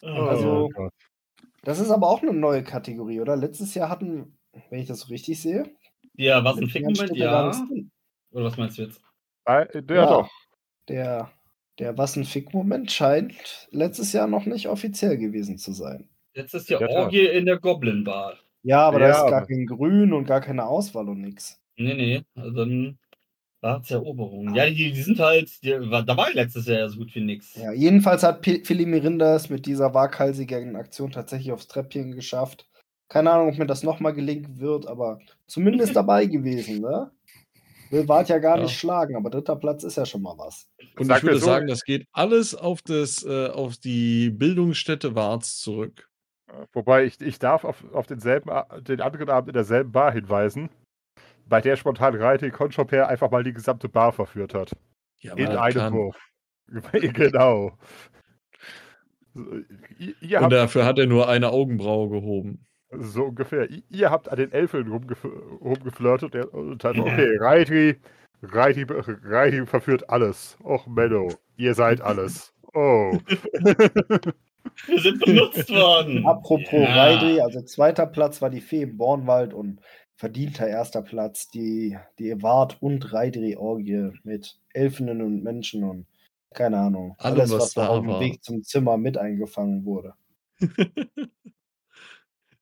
Also- 0.02 0.68
Oh. 0.76 0.88
Das 1.64 1.78
ist 1.78 1.90
aber 1.90 2.08
auch 2.08 2.22
eine 2.22 2.32
neue 2.32 2.64
Kategorie, 2.64 3.20
oder? 3.20 3.36
Letztes 3.36 3.74
Jahr 3.74 3.88
hatten, 3.88 4.36
wenn 4.68 4.80
ich 4.80 4.88
das 4.88 5.00
so 5.00 5.08
richtig 5.08 5.40
sehe. 5.40 5.70
Ja, 6.14 6.42
was 6.42 6.58
ein 6.58 6.66
gar 6.66 7.16
ja. 7.16 7.52
Oder 8.32 8.44
was 8.44 8.56
meinst 8.56 8.78
du 8.78 8.82
jetzt? 8.82 9.00
Äh, 9.44 9.66
ja, 9.88 10.06
doch. 10.06 10.30
Der, 10.88 11.30
der 11.78 11.96
Was 11.96 12.16
ein 12.16 12.24
Fick-Moment 12.24 12.90
scheint 12.90 13.68
letztes 13.70 14.12
Jahr 14.12 14.26
noch 14.26 14.44
nicht 14.44 14.68
offiziell 14.68 15.16
gewesen 15.16 15.56
zu 15.56 15.72
sein. 15.72 16.08
Jetzt 16.34 16.54
ist 16.54 16.68
ja. 16.68 16.80
Orgie 16.80 17.26
in 17.26 17.46
der 17.46 17.58
Goblin 17.60 18.02
Bar. 18.02 18.38
Ja, 18.62 18.86
aber 18.86 19.00
da 19.00 19.08
Ja, 19.08 19.24
ist 19.24 19.30
gar 19.30 19.46
kein 19.46 19.66
Grün 19.66 20.12
und 20.12 20.26
gar 20.26 20.40
keine 20.40 20.66
Auswahl 20.66 21.08
und 21.08 21.20
nix. 21.20 21.60
Nee, 21.76 21.94
nee, 21.94 22.22
also 22.34 22.50
dann 22.50 22.98
war 23.60 23.80
es 23.80 23.90
Eroberung. 23.90 24.54
Ja, 24.54 24.66
die, 24.66 24.92
die 24.92 25.02
sind 25.02 25.18
halt, 25.18 25.50
die, 25.62 25.72
war, 25.90 26.02
da 26.02 26.16
war 26.16 26.32
letztes 26.32 26.66
Jahr 26.66 26.78
ja 26.80 26.88
so 26.88 26.98
gut 26.98 27.14
wie 27.14 27.20
nix. 27.20 27.54
Ja, 27.56 27.72
jedenfalls 27.72 28.22
hat 28.22 28.44
Philly 28.44 28.86
Mirinda 28.86 29.34
es 29.36 29.50
mit 29.50 29.66
dieser 29.66 29.94
waghalsigen 29.94 30.76
Aktion 30.76 31.10
tatsächlich 31.12 31.52
aufs 31.52 31.68
Treppchen 31.68 32.12
geschafft. 32.12 32.68
Keine 33.08 33.30
Ahnung, 33.30 33.48
ob 33.50 33.58
mir 33.58 33.66
das 33.66 33.82
nochmal 33.82 34.12
gelingen 34.14 34.58
wird, 34.60 34.86
aber 34.86 35.18
zumindest 35.46 35.94
dabei 35.96 36.26
gewesen, 36.26 36.80
ne? 36.80 37.10
Will 37.90 38.08
Wart 38.08 38.30
ja 38.30 38.38
gar 38.38 38.56
Ja. 38.56 38.62
nicht 38.62 38.78
schlagen, 38.78 39.16
aber 39.16 39.28
dritter 39.28 39.56
Platz 39.56 39.84
ist 39.84 39.96
ja 39.96 40.06
schon 40.06 40.22
mal 40.22 40.36
was. 40.38 40.66
Und 40.98 41.06
Sag 41.06 41.18
ich 41.18 41.24
würde 41.24 41.38
so- 41.38 41.46
sagen, 41.46 41.66
das 41.66 41.82
geht 41.84 42.06
alles 42.12 42.54
auf, 42.54 42.80
das, 42.82 43.22
äh, 43.24 43.48
auf 43.48 43.76
die 43.76 44.30
Bildungsstätte 44.30 45.14
Warz 45.14 45.58
zurück. 45.58 46.08
Wobei 46.72 47.04
ich, 47.04 47.20
ich 47.20 47.38
darf 47.38 47.64
auf, 47.64 47.84
auf 47.92 48.06
denselben, 48.06 48.50
A- 48.50 48.80
den 48.80 49.00
anderen 49.00 49.28
Abend 49.30 49.48
in 49.48 49.54
derselben 49.54 49.92
Bar 49.92 50.12
hinweisen, 50.12 50.68
bei 51.46 51.60
der 51.60 51.76
spontan 51.76 52.14
Reite 52.14 52.50
Conchoper 52.50 53.08
einfach 53.08 53.30
mal 53.30 53.42
die 53.44 53.52
gesamte 53.52 53.88
Bar 53.88 54.12
verführt 54.12 54.54
hat. 54.54 54.72
Ja, 55.20 55.34
In 55.34 55.48
einem 55.48 55.74
kann. 55.74 55.92
Wurf. 55.92 56.16
genau. 56.92 57.76
Ihr, 60.20 60.42
Und 60.42 60.50
dafür 60.52 60.84
hat 60.84 60.98
er 60.98 61.06
nur 61.06 61.28
eine 61.28 61.50
Augenbraue 61.50 62.10
gehoben. 62.10 62.66
so 62.90 63.24
ungefähr, 63.24 63.68
ihr, 63.88 64.10
habt 64.10 64.28
an 64.28 64.36
den 64.36 64.52
Elfen 64.52 64.86
rumgef 64.88 65.24
rumgeflirtet 65.24 66.34
und 66.52 66.84
hat, 66.84 66.98
okay, 66.98 67.36
Reiti, 67.38 67.96
Reiti, 68.42 68.84
Reiti 68.88 69.64
verführt 69.66 70.10
alles. 70.10 70.58
Och, 70.62 70.86
Menno, 70.86 71.28
ihr 71.56 71.74
seid 71.74 72.00
alles. 72.02 72.52
Oh. 72.74 73.16
Wir 74.86 75.00
sind 75.00 75.24
benutzt 75.24 75.70
worden. 75.70 76.26
Apropos 76.26 76.72
Ja. 76.72 76.94
Reidri, 76.94 77.40
also 77.40 77.62
zweiter 77.62 78.06
Platz 78.06 78.42
war 78.42 78.50
die 78.50 78.60
Fee 78.60 78.82
im 78.82 78.96
Bornwald 78.96 79.54
und 79.54 79.80
verdienter 80.16 80.68
erster 80.68 81.02
Platz 81.02 81.48
die, 81.48 81.96
die 82.18 82.42
Wart 82.42 82.80
und 82.80 83.12
Reidri-Orgie 83.12 84.12
mit 84.22 84.58
Elfinnen 84.72 85.20
und 85.22 85.42
Menschen 85.42 85.84
und 85.84 86.06
keine 86.54 86.78
Ahnung. 86.78 87.14
Allem, 87.18 87.40
alles, 87.40 87.50
was 87.50 87.74
da 87.74 87.88
auf 87.88 88.04
dem. 88.04 88.20
Weg 88.20 88.44
zum 88.44 88.62
Zimmer 88.62 88.96
mit 88.98 89.16
eingefangen 89.16 89.84
wurde. 89.84 90.14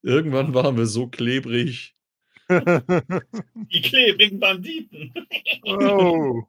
Irgendwann 0.01 0.53
waren 0.53 0.77
wir 0.77 0.85
so 0.87 1.07
klebrig. 1.07 1.95
Die 2.49 3.81
klebrigen 3.81 4.39
Banditen. 4.39 5.13
oh. 5.63 6.43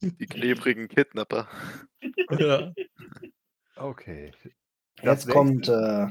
Die 0.00 0.26
klebrigen 0.26 0.88
Kidnapper. 0.88 1.48
Ja. 2.38 2.72
Okay. 3.80 4.32
Das 5.02 5.24
Jetzt 5.24 5.28
kommt, 5.30 5.68
äh, 5.68 6.08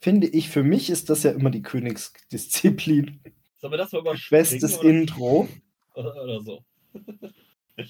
finde 0.00 0.26
ich, 0.26 0.48
für 0.48 0.64
mich 0.64 0.90
ist 0.90 1.08
das 1.08 1.22
ja 1.22 1.30
immer 1.30 1.50
die 1.50 1.62
Königsdisziplin. 1.62 3.20
Sollen 3.58 3.72
wir 3.72 3.78
das 3.78 3.92
mal? 3.92 4.02
Bestes 4.28 4.78
oder? 4.78 4.88
Intro. 4.88 5.48
Oder, 5.94 6.24
oder 6.24 6.40
so. 6.40 6.64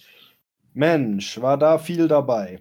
Mensch, 0.74 1.40
war 1.40 1.56
da 1.56 1.78
viel 1.78 2.08
dabei. 2.08 2.60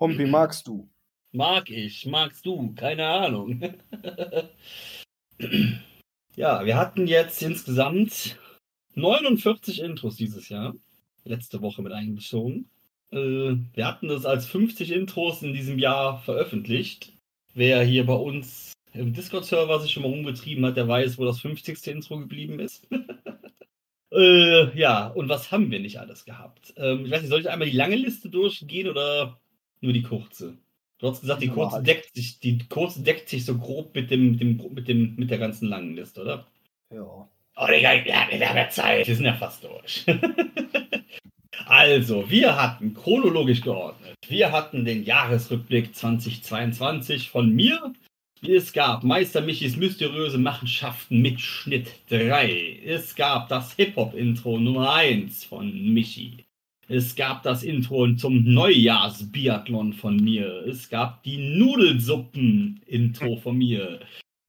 Hompi, 0.00 0.24
magst 0.30 0.66
du? 0.66 0.88
Mag 1.32 1.68
ich, 1.68 2.06
magst 2.06 2.46
du, 2.46 2.72
keine 2.74 3.06
Ahnung. 3.06 3.60
ja, 6.36 6.64
wir 6.64 6.76
hatten 6.78 7.06
jetzt 7.06 7.42
insgesamt 7.42 8.38
49 8.94 9.82
Intros 9.82 10.16
dieses 10.16 10.48
Jahr. 10.48 10.74
Letzte 11.24 11.60
Woche 11.60 11.82
mit 11.82 11.92
einbezogen. 11.92 12.70
Äh, 13.12 13.56
wir 13.74 13.86
hatten 13.86 14.08
das 14.08 14.26
als 14.26 14.46
50 14.46 14.92
Intros 14.92 15.42
in 15.42 15.52
diesem 15.52 15.78
Jahr 15.78 16.18
veröffentlicht. 16.18 17.12
Wer 17.54 17.82
hier 17.82 18.06
bei 18.06 18.14
uns 18.14 18.72
im 18.92 19.12
Discord-Server 19.12 19.80
sich 19.80 19.92
schon 19.92 20.02
mal 20.02 20.10
rumgetrieben 20.10 20.64
hat, 20.66 20.76
der 20.76 20.88
weiß, 20.88 21.18
wo 21.18 21.24
das 21.24 21.40
50. 21.40 21.86
Intro 21.88 22.18
geblieben 22.18 22.60
ist. 22.60 22.86
äh, 24.12 24.78
ja, 24.78 25.08
und 25.08 25.28
was 25.28 25.50
haben 25.52 25.70
wir 25.70 25.80
nicht 25.80 25.98
alles 25.98 26.24
gehabt? 26.24 26.74
Ähm, 26.76 27.04
ich 27.04 27.10
weiß 27.10 27.22
nicht, 27.22 27.30
soll 27.30 27.40
ich 27.40 27.50
einmal 27.50 27.68
die 27.68 27.76
lange 27.76 27.96
Liste 27.96 28.28
durchgehen 28.28 28.88
oder 28.88 29.38
nur 29.80 29.92
die 29.92 30.02
kurze? 30.02 30.58
Du 30.98 31.08
hast 31.08 31.20
gesagt, 31.20 31.42
die 31.42 31.48
kurze 31.48 31.82
deckt 31.82 32.14
sich, 32.14 32.40
die 32.40 32.58
kurze 32.68 33.02
deckt 33.02 33.28
sich 33.28 33.44
so 33.44 33.56
grob 33.56 33.94
mit 33.94 34.10
dem, 34.10 34.32
mit 34.32 34.40
dem, 34.40 34.74
mit 34.74 34.88
dem, 34.88 35.14
mit 35.14 35.30
der 35.30 35.38
ganzen 35.38 35.68
langen 35.68 35.94
Liste, 35.94 36.22
oder? 36.22 36.46
Ja. 36.92 37.28
Oh, 37.60 37.66
Digga, 37.66 38.04
wir 38.04 38.48
haben 38.48 38.56
ja 38.56 38.68
Zeit. 38.68 39.06
Wir 39.06 39.16
sind 39.16 39.24
ja 39.24 39.34
fast 39.34 39.64
durch. 39.64 40.04
also, 41.66 42.30
wir 42.30 42.60
hatten 42.60 42.94
chronologisch 42.94 43.60
geordnet. 43.60 44.14
Wir 44.26 44.52
hatten 44.52 44.84
den 44.84 45.04
Jahresrückblick 45.04 45.94
2022 45.94 47.30
von 47.30 47.50
mir. 47.50 47.92
Es 48.46 48.72
gab 48.72 49.02
Meister 49.02 49.40
Michis 49.40 49.76
mysteriöse 49.76 50.38
Machenschaften 50.38 51.20
mit 51.20 51.40
Schnitt 51.40 51.88
3. 52.10 52.82
Es 52.84 53.16
gab 53.16 53.48
das 53.48 53.74
Hip-Hop-Intro 53.74 54.58
Nummer 54.58 54.94
1 54.94 55.44
von 55.44 55.92
Michi. 55.92 56.44
Es 56.86 57.16
gab 57.16 57.42
das 57.42 57.64
Intro 57.64 58.14
zum 58.14 58.44
Neujahrsbiathlon 58.44 59.92
von 59.92 60.16
mir. 60.16 60.64
Es 60.66 60.88
gab 60.88 61.22
die 61.22 61.36
Nudelsuppen-Intro 61.36 63.36
von 63.36 63.58
mir. 63.58 64.00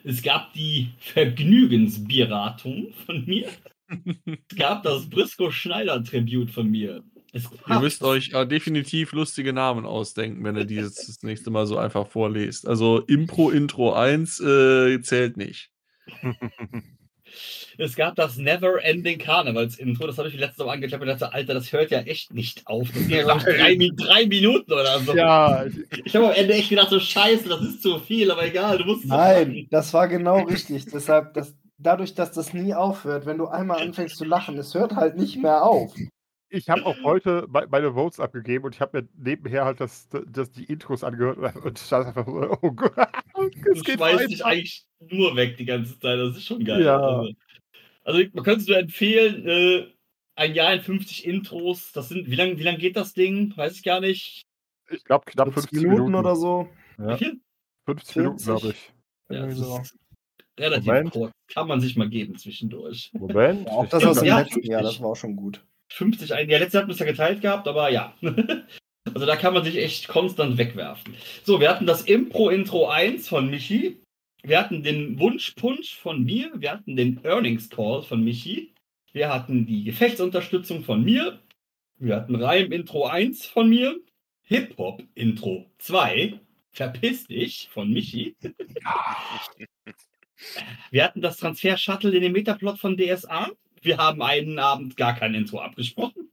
Es 0.04 0.22
gab 0.22 0.54
die 0.54 0.90
Vergnügensberatung 1.00 2.94
von 3.06 3.26
mir. 3.26 3.50
Es 4.26 4.58
gab 4.58 4.84
das 4.84 5.10
Briscoe 5.10 5.52
Schneider 5.52 6.04
Tribute 6.04 6.52
von 6.52 6.70
mir. 6.70 7.04
Ihr 7.32 7.80
müsst 7.80 8.04
euch 8.04 8.32
äh, 8.34 8.46
definitiv 8.46 9.12
lustige 9.12 9.54
Namen 9.54 9.86
ausdenken, 9.86 10.44
wenn 10.44 10.56
ihr 10.56 10.66
dieses 10.66 10.96
das 10.96 11.22
nächste 11.22 11.52
Mal 11.52 11.68
so 11.68 11.78
einfach 11.78 12.08
vorlest. 12.08 12.68
Also 12.68 13.00
Impro 13.02 13.52
Intro 13.52 13.94
1 13.94 14.40
äh, 14.40 15.02
zählt 15.02 15.38
nicht. 15.38 15.70
Es 17.78 17.96
gab 17.96 18.16
das 18.16 18.38
Never 18.38 18.84
Ending 18.84 19.20
Karnevals 19.20 19.78
Intro. 19.78 20.06
Das 20.06 20.18
habe 20.18 20.28
ich 20.28 20.36
letztes 20.36 20.66
Mal 20.66 20.74
angeklappt 20.74 21.02
und 21.02 21.08
dachte, 21.08 21.32
Alter, 21.34 21.54
das 21.54 21.72
hört 21.72 21.92
ja 21.92 22.00
echt 22.00 22.34
nicht 22.34 22.68
auf. 22.68 22.90
Das 22.90 22.98
sind 22.98 23.10
ja, 23.10 23.24
glaub 23.24 23.38
ich, 23.38 23.44
drei, 23.44 23.78
drei 23.96 24.26
Minuten 24.26 24.74
oder 24.74 25.00
so. 25.00 25.16
Ja, 25.16 25.66
Ich 26.04 26.14
habe 26.14 26.28
am 26.28 26.34
Ende 26.34 26.56
echt 26.56 26.70
gedacht, 26.70 26.90
so 26.90 27.00
scheiße, 27.00 27.48
das 27.48 27.62
ist 27.62 27.82
zu 27.82 28.00
viel, 28.00 28.32
aber 28.32 28.46
egal, 28.46 28.80
du 28.80 28.84
musst 28.84 29.04
es 29.06 29.10
Nein, 29.10 29.68
das 29.72 29.94
war 29.94 30.10
genau 30.10 30.42
richtig. 30.42 30.88
Deshalb, 30.92 31.34
das, 31.36 31.56
dadurch, 31.80 32.14
dass 32.14 32.32
das 32.32 32.54
nie 32.54 32.74
aufhört, 32.74 33.26
wenn 33.26 33.38
du 33.38 33.48
einmal 33.48 33.82
anfängst 33.82 34.18
zu 34.18 34.26
lachen, 34.26 34.58
es 34.58 34.74
hört 34.76 34.96
halt 34.96 35.18
nicht 35.18 35.38
mehr 35.42 35.64
auf. 35.64 35.94
ich 36.50 36.70
habe 36.70 36.86
auch 36.86 37.02
heute 37.04 37.48
me- 37.50 37.68
meine 37.70 37.94
Votes 37.94 38.20
abgegeben 38.20 38.66
und 38.66 38.76
ich 38.76 38.82
habe 38.82 39.02
mir 39.02 39.08
nebenher 39.18 39.66
halt 39.66 39.80
das, 39.80 40.08
das, 40.28 40.52
die 40.52 40.66
Intros 40.66 41.04
angehört 41.04 41.56
und 41.64 41.80
stand 41.80 42.08
einfach 42.08 42.26
so, 42.26 42.58
oh 42.62 42.72
Gott, 42.72 42.94
Du 43.36 43.72
es 43.72 43.84
geht 43.84 43.96
schmeißt 43.96 44.30
dich 44.30 44.44
eigentlich 44.46 44.86
nur 45.00 45.36
weg 45.36 45.58
die 45.58 45.66
ganze 45.66 45.98
Zeit. 46.00 46.20
Das 46.20 46.36
ist 46.36 46.46
schon 46.46 46.64
geil. 46.66 46.84
Ja. 46.84 47.00
Also, 47.00 47.34
also 48.04 48.20
man 48.34 48.44
könnte 48.44 48.62
es 48.62 48.68
nur 48.68 48.78
empfehlen, 48.78 49.48
äh, 49.48 49.88
ein 50.36 50.54
Jahr 50.54 50.74
in 50.74 50.82
50 50.82 51.26
Intros. 51.26 51.92
Das 51.94 52.10
sind, 52.10 52.30
wie 52.30 52.36
lange 52.36 52.58
wie 52.58 52.64
lang 52.64 52.78
geht 52.78 52.96
das 52.98 53.14
Ding? 53.14 53.56
Weiß 53.56 53.76
ich 53.76 53.84
gar 53.84 54.00
nicht. 54.02 54.42
Ich 54.90 55.04
glaube 55.04 55.26
knapp 55.26 55.54
50 55.54 55.80
50 55.80 55.90
Minuten, 55.90 56.16
oder 56.16 56.36
so. 56.36 56.68
Ja. 56.98 57.14
Wie 57.14 57.18
viel? 57.24 57.42
50 57.86 58.16
Minuten, 58.18 58.40
40. 58.40 58.46
glaube 58.46 58.76
ich. 58.76 58.94
Ja, 59.30 59.46
das 59.46 59.58
so. 59.58 59.82
Relativ 60.60 60.86
Moment. 60.88 61.12
kurz. 61.12 61.32
Kann 61.54 61.68
man 61.68 61.82
sich 61.82 61.96
mal 61.96 62.10
geben 62.10 62.38
zwischendurch. 62.38 63.10
Moment. 63.14 63.68
Auch 63.70 63.86
ich 63.86 63.90
das 63.90 64.06
aus 64.06 64.20
dem 64.20 64.28
Ja, 64.28 64.40
letzten 64.40 64.64
Jahr, 64.64 64.82
50. 64.82 64.98
das 64.98 65.02
war 65.02 65.10
auch 65.12 65.16
schon 65.16 65.36
gut. 65.36 65.64
50 65.92 66.34
ein. 66.34 66.50
Ja, 66.50 66.58
letztes 66.60 66.74
Jahr 66.74 66.82
hatten 66.84 66.90
wir 66.90 66.94
es 66.94 67.00
ja 67.00 67.06
geteilt 67.06 67.42
gehabt, 67.42 67.68
aber 67.68 67.90
ja. 67.90 68.14
Also 69.14 69.26
da 69.26 69.36
kann 69.38 69.54
man 69.56 69.64
sich 69.64 69.78
echt 69.78 70.08
konstant 70.08 70.58
wegwerfen. 70.60 71.16
So, 71.44 71.60
wir 71.60 71.70
hatten 71.70 71.88
das 71.88 72.04
Impro-Intro 72.04 72.90
1 72.90 73.28
von 73.28 73.50
Michi. 73.50 73.98
Wir 74.44 74.60
hatten 74.60 74.84
den 74.84 75.18
Wunschpunsch 75.20 75.96
von 75.96 76.24
mir. 76.24 76.52
Wir 76.54 76.72
hatten 76.74 76.96
den 76.96 77.20
Earnings 77.24 77.70
Call 77.70 78.04
von 78.04 78.24
Michi. 78.24 78.74
Wir 79.12 79.34
hatten 79.34 79.66
die 79.66 79.84
Gefechtsunterstützung 79.84 80.84
von 80.84 81.04
mir. 81.04 81.40
Wir 81.98 82.18
hatten 82.18 82.36
Reim-Intro 82.36 83.08
1 83.08 83.48
von 83.48 83.70
mir. 83.70 84.00
Hip-Hop-Intro 84.44 85.66
2. 85.80 86.40
Verpiss 86.72 87.26
dich 87.26 87.70
von 87.72 87.92
Michi. 87.92 88.36
Wir 90.92 91.04
hatten 91.04 91.22
das 91.22 91.38
Transfer-Shuttle 91.38 92.16
in 92.16 92.22
dem 92.22 92.34
Metaplot 92.34 92.80
von 92.80 92.98
DSA. 92.98 93.50
Wir 93.82 93.98
haben 93.98 94.22
einen 94.22 94.60
Abend 94.60 94.98
gar 94.98 95.16
kein 95.16 95.34
Intro 95.34 95.60
abgesprochen. 95.60 96.30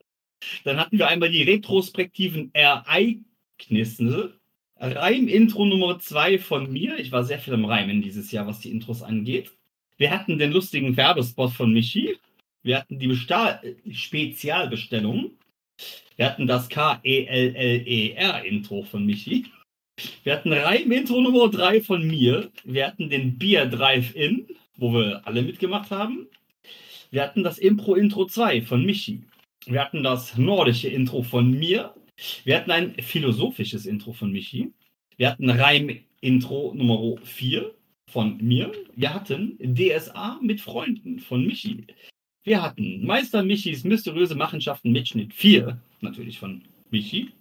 Dann 0.65 0.79
hatten 0.79 0.99
wir 0.99 1.09
einmal 1.09 1.31
die 1.31 1.43
retrospektiven 1.43 2.51
Ereignisse. 2.55 4.39
Reim-Intro 4.79 5.65
Nummer 5.65 5.99
2 5.99 6.39
von 6.39 6.73
mir. 6.73 6.99
Ich 6.99 7.11
war 7.11 7.25
sehr 7.25 7.39
viel 7.39 7.55
am 7.55 7.65
Reimen 7.65 8.03
dieses 8.03 8.31
Jahr, 8.31 8.47
was 8.47 8.61
die 8.61 8.71
Intros 8.71 9.03
angeht. 9.03 9.51
Wir 9.97 10.11
hatten 10.11 10.39
den 10.39 10.53
lustigen 10.53 10.95
Werbespot 10.97 11.53
von 11.53 11.73
Michi. 11.73 12.19
Wir 12.63 12.79
hatten 12.79 12.99
die 12.99 13.07
Besta 13.07 13.63
Spezialbestellung. 13.91 15.31
Wir 16.17 16.27
hatten 16.27 16.47
das 16.47 16.69
K-E-L-L-E-R-Intro 16.69 18.83
von 18.83 19.07
Michi. 19.07 19.47
Wir 20.25 20.35
hatten 20.35 20.53
Reim-Intro 20.53 21.21
Nummer 21.21 21.51
3 21.51 21.83
von 21.83 22.07
mir. 22.07 22.51
Wir 22.65 22.87
hatten 22.87 23.09
den 23.09 23.39
Bier 23.39 23.67
Drive-In 23.67 24.47
wo 24.77 24.93
wir 24.93 25.27
alle 25.27 25.43
mitgemacht 25.43 25.91
haben. 25.91 26.29
Wir 27.11 27.23
hatten 27.23 27.43
das 27.43 27.59
Impro-Intro 27.59 28.27
2 28.27 28.63
von 28.63 28.85
Michi. 28.85 29.23
Wir 29.67 29.81
hatten 29.81 30.03
das 30.03 30.37
nordische 30.37 30.89
Intro 30.89 31.23
von 31.23 31.51
mir. 31.51 31.95
Wir 32.45 32.57
hatten 32.57 32.71
ein 32.71 32.95
philosophisches 32.95 33.87
Intro 33.87 34.13
von 34.13 34.33
Michi. 34.33 34.73
Wir 35.17 35.31
hatten 35.31 35.51
Reim-Intro 35.51 36.75
Nummer 36.75 37.17
4 37.25 37.73
von 38.09 38.39
mir. 38.39 38.73
Wir 38.95 39.15
hatten 39.15 39.59
DSA 39.61 40.39
mit 40.43 40.61
Freunden 40.61 41.21
von 41.21 41.47
Michi. 41.47 41.87
Wir 42.45 42.63
hatten 42.63 43.05
Meister 43.05 43.43
Michis 43.43 43.83
mysteriöse 43.83 44.37
Machenschaften 44.37 44.93
Mitschnitt 44.93 45.35
4, 45.35 45.81
natürlich 46.01 46.39
von 46.39 46.63
Michi. 46.91 47.33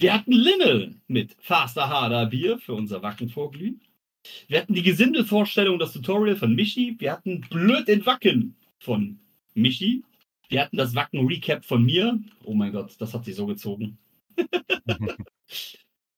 Wir 0.00 0.14
hatten 0.14 0.32
Linne 0.32 0.94
mit 1.08 1.36
Faster 1.40 1.90
Harder 1.90 2.24
Bier 2.24 2.58
für 2.58 2.72
unser 2.72 3.02
Wackenvorglühen. 3.02 3.82
Wir 4.48 4.62
hatten 4.62 4.72
die 4.72 4.82
Gesindelvorstellung, 4.82 5.78
das 5.78 5.92
Tutorial 5.92 6.36
von 6.36 6.54
Michi. 6.54 6.96
Wir 6.98 7.12
hatten 7.12 7.42
Blöd 7.42 7.86
in 7.86 8.06
Wacken 8.06 8.56
von 8.78 9.18
Michi. 9.52 10.02
Wir 10.48 10.62
hatten 10.62 10.78
das 10.78 10.94
Wacken-Recap 10.94 11.66
von 11.66 11.84
mir. 11.84 12.18
Oh 12.44 12.54
mein 12.54 12.72
Gott, 12.72 12.94
das 12.98 13.12
hat 13.12 13.26
sich 13.26 13.36
so 13.36 13.46
gezogen. 13.46 13.98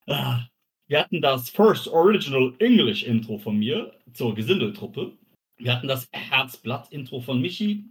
Ah, 0.05 0.47
wir 0.87 0.99
hatten 0.99 1.21
das 1.21 1.49
First 1.49 1.87
Original 1.87 2.53
English 2.59 3.03
Intro 3.03 3.37
von 3.37 3.57
mir 3.57 3.97
zur 4.11 4.35
Gesindeltruppe. 4.35 5.13
Wir 5.57 5.73
hatten 5.73 5.87
das 5.87 6.09
Herzblatt-Intro 6.11 7.21
von 7.21 7.41
Michi. 7.41 7.85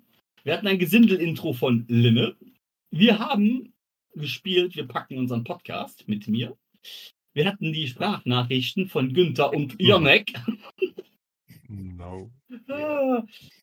Wir 0.45 0.53
hatten 0.53 0.67
ein 0.67 0.79
Gesindel-Intro 0.79 1.55
von 1.55 1.87
Linne. 1.89 2.37
Wir 2.91 3.19
haben 3.19 3.72
gespielt, 4.15 4.77
wir 4.77 4.87
packen 4.87 5.19
unseren 5.19 5.45
Podcast 5.45 6.09
mit 6.09 6.29
mir. 6.29 6.57
Wir 7.35 7.47
hatten 7.47 7.73
die 7.73 7.89
Sprachnachrichten 7.89 8.89
von 8.89 9.13
Günther 9.15 9.53
und 9.55 9.77
Janek. 9.81 10.33
No. 11.69 12.31
Ah, 12.69 13.23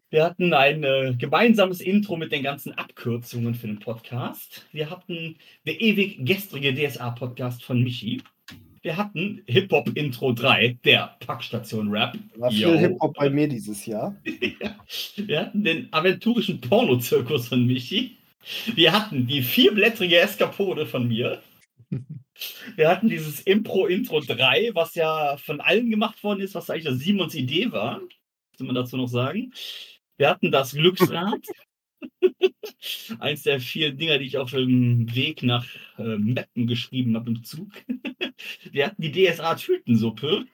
Wir 0.10 0.24
hatten 0.26 0.54
ein 0.54 0.84
äh, 0.84 1.14
gemeinsames 1.16 1.80
Intro 1.82 2.18
mit 2.18 2.32
den 2.32 2.42
ganzen 2.42 2.74
Abkürzungen 2.74 3.54
für 3.54 3.68
den 3.68 3.80
Podcast. 3.80 4.66
Wir 4.72 4.90
hatten 4.90 5.36
der 5.68 5.80
ewig 5.80 6.26
gestrige 6.26 6.74
DSA-Podcast 6.74 7.64
von 7.64 7.84
Michi. 7.84 8.24
Wir 8.82 8.98
hatten 8.98 9.44
Hip-Hop-Intro 9.46 10.32
3, 10.32 10.80
der 10.86 11.18
Packstation-Rap. 11.20 12.18
War 12.38 12.52
Yo. 12.52 12.70
viel 12.70 12.80
Hip-Hop 12.80 13.14
bei 13.16 13.30
mir 13.30 13.48
dieses 13.48 13.86
Jahr. 13.86 14.16
Ja. 14.62 14.76
Wir 15.16 15.40
hatten 15.42 15.64
den 15.64 15.94
aventurischen 15.94 16.60
Porno-Zirkus 16.60 17.50
von 17.50 17.66
Michi. 17.68 18.18
Wir 18.74 18.94
hatten 18.94 19.28
die 19.28 19.42
vierblättrige 19.42 20.18
Eskapode 20.20 20.86
von 20.86 21.08
mir. 21.08 21.42
Wir 22.76 22.90
hatten 22.90 23.10
dieses 23.10 23.42
Impro-Intro 23.42 24.22
3, 24.22 24.72
was 24.74 24.96
ja 24.96 25.38
von 25.38 25.60
allen 25.60 25.90
gemacht 25.90 26.24
worden 26.24 26.42
ist, 26.42 26.56
was 26.56 26.70
eigentlich 26.70 26.86
das 26.86 27.00
Simons 27.00 27.36
Idee 27.36 27.72
war. 27.72 28.00
Muss 28.00 28.60
man 28.60 28.76
dazu 28.76 28.98
noch 28.98 29.08
sagen. 29.08 29.54
Wir 30.18 30.30
hatten 30.30 30.52
das 30.52 30.72
Glücksrad. 30.74 31.42
Eins 33.20 33.44
der 33.44 33.60
vielen 33.60 33.98
Dinger, 33.98 34.20
die 34.20 34.26
ich 34.26 34.38
auf 34.38 34.52
dem 34.52 35.14
Weg 35.14 35.44
nach 35.44 35.66
äh, 35.98 36.18
Meppen 36.18 36.68
geschrieben 36.68 37.16
habe 37.16 37.32
im 37.32 37.44
Zug. 37.44 37.72
Wir 38.72 38.86
hatten 38.86 39.02
die 39.02 39.12
DSA-Tütensuppe. 39.12 40.46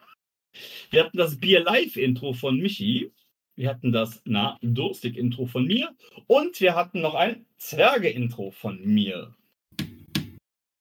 Wir 0.90 1.04
hatten 1.04 1.18
das 1.18 1.40
Bier 1.40 1.62
Live-Intro 1.64 2.34
von 2.34 2.58
Michi. 2.58 3.12
Wir 3.56 3.70
hatten 3.70 3.92
das 3.92 4.22
Na 4.26 4.58
Durstig-Intro 4.62 5.46
von 5.46 5.66
mir. 5.66 5.90
Und 6.28 6.60
wir 6.60 6.76
hatten 6.76 7.02
noch 7.02 7.16
ein 7.16 7.46
Zwerge-Intro 7.58 8.52
von 8.52 8.82
mir. 8.84 9.34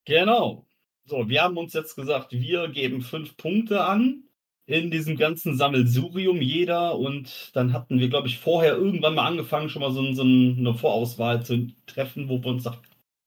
Genau. 0.04 0.66
So, 1.06 1.28
wir 1.28 1.42
haben 1.42 1.56
uns 1.56 1.72
jetzt 1.72 1.94
gesagt, 1.96 2.32
wir 2.32 2.68
geben 2.68 3.02
fünf 3.02 3.36
Punkte 3.36 3.84
an 3.84 4.24
in 4.66 4.90
diesem 4.90 5.16
ganzen 5.16 5.56
Sammelsurium 5.56 6.40
jeder. 6.40 6.98
Und 6.98 7.50
dann 7.54 7.72
hatten 7.72 8.00
wir, 8.00 8.08
glaube 8.08 8.28
ich, 8.28 8.38
vorher 8.38 8.74
irgendwann 8.74 9.14
mal 9.14 9.26
angefangen, 9.26 9.68
schon 9.68 9.82
mal 9.82 9.92
so, 9.92 10.12
so 10.12 10.22
ein- 10.24 10.58
eine 10.58 10.74
Vorauswahl 10.74 11.44
zu 11.44 11.68
treffen, 11.86 12.28
wo 12.28 12.42
wir 12.42 12.50
uns 12.50 12.64
nach, 12.64 12.80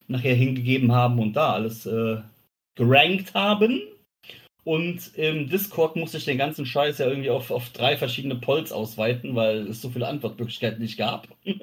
nachher 0.07 0.35
hingegeben 0.35 0.91
haben 0.91 1.19
und 1.19 1.33
da 1.33 1.53
alles 1.53 1.85
äh, 1.85 2.17
gerankt 2.75 3.33
haben. 3.33 3.81
Und 4.67 5.15
im 5.15 5.47
Discord 5.47 5.95
musste 5.95 6.17
ich 6.17 6.25
den 6.25 6.37
ganzen 6.37 6.65
Scheiß 6.65 6.97
ja 6.97 7.07
irgendwie 7.07 7.29
auf, 7.29 7.51
auf 7.51 7.69
drei 7.69 7.95
verschiedene 7.95 8.35
Polls 8.35 8.73
ausweiten, 8.73 9.33
weil 9.33 9.59
es 9.59 9.81
so 9.81 9.89
viele 9.89 10.09
Antwortmöglichkeiten 10.09 10.81
nicht 10.81 10.97
gab. 10.97 11.29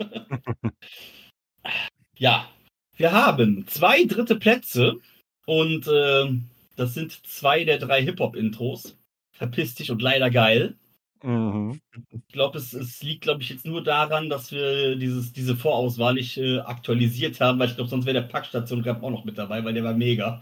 ja, 2.16 2.48
wir 2.96 3.12
haben 3.12 3.66
zwei 3.66 4.04
dritte 4.06 4.36
Plätze 4.36 5.00
und 5.44 5.86
äh, 5.86 6.32
das 6.76 6.94
sind 6.94 7.26
zwei 7.26 7.64
der 7.64 7.76
drei 7.76 8.02
Hip-Hop-Intros. 8.02 8.96
Verpiss 9.32 9.74
dich 9.74 9.90
und 9.90 10.00
leider 10.00 10.30
geil. 10.30 10.74
Mhm. 11.22 11.82
Ich 12.10 12.32
glaube, 12.32 12.56
es, 12.56 12.72
es 12.72 13.02
liegt, 13.02 13.20
glaube 13.20 13.42
ich, 13.42 13.50
jetzt 13.50 13.66
nur 13.66 13.84
daran, 13.84 14.30
dass 14.30 14.50
wir 14.50 14.96
dieses, 14.96 15.34
diese 15.34 15.56
Vorauswahl 15.56 16.14
nicht 16.14 16.38
äh, 16.38 16.60
aktualisiert 16.60 17.38
haben, 17.38 17.58
weil 17.58 17.68
ich 17.68 17.74
glaube, 17.74 17.90
sonst 17.90 18.06
wäre 18.06 18.22
der 18.22 18.28
Packstation 18.28 18.82
Cup 18.82 19.02
auch 19.02 19.10
noch 19.10 19.26
mit 19.26 19.36
dabei, 19.36 19.62
weil 19.62 19.74
der 19.74 19.84
war 19.84 19.92
mega. 19.92 20.40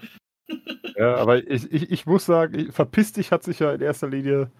Ja, 0.96 1.16
aber 1.16 1.46
ich, 1.48 1.70
ich, 1.72 1.90
ich 1.90 2.06
muss 2.06 2.26
sagen, 2.26 2.72
verpiss 2.72 3.12
dich 3.12 3.32
hat 3.32 3.42
sich 3.42 3.58
ja 3.58 3.72
in 3.72 3.80
erster 3.80 4.08
Linie 4.08 4.50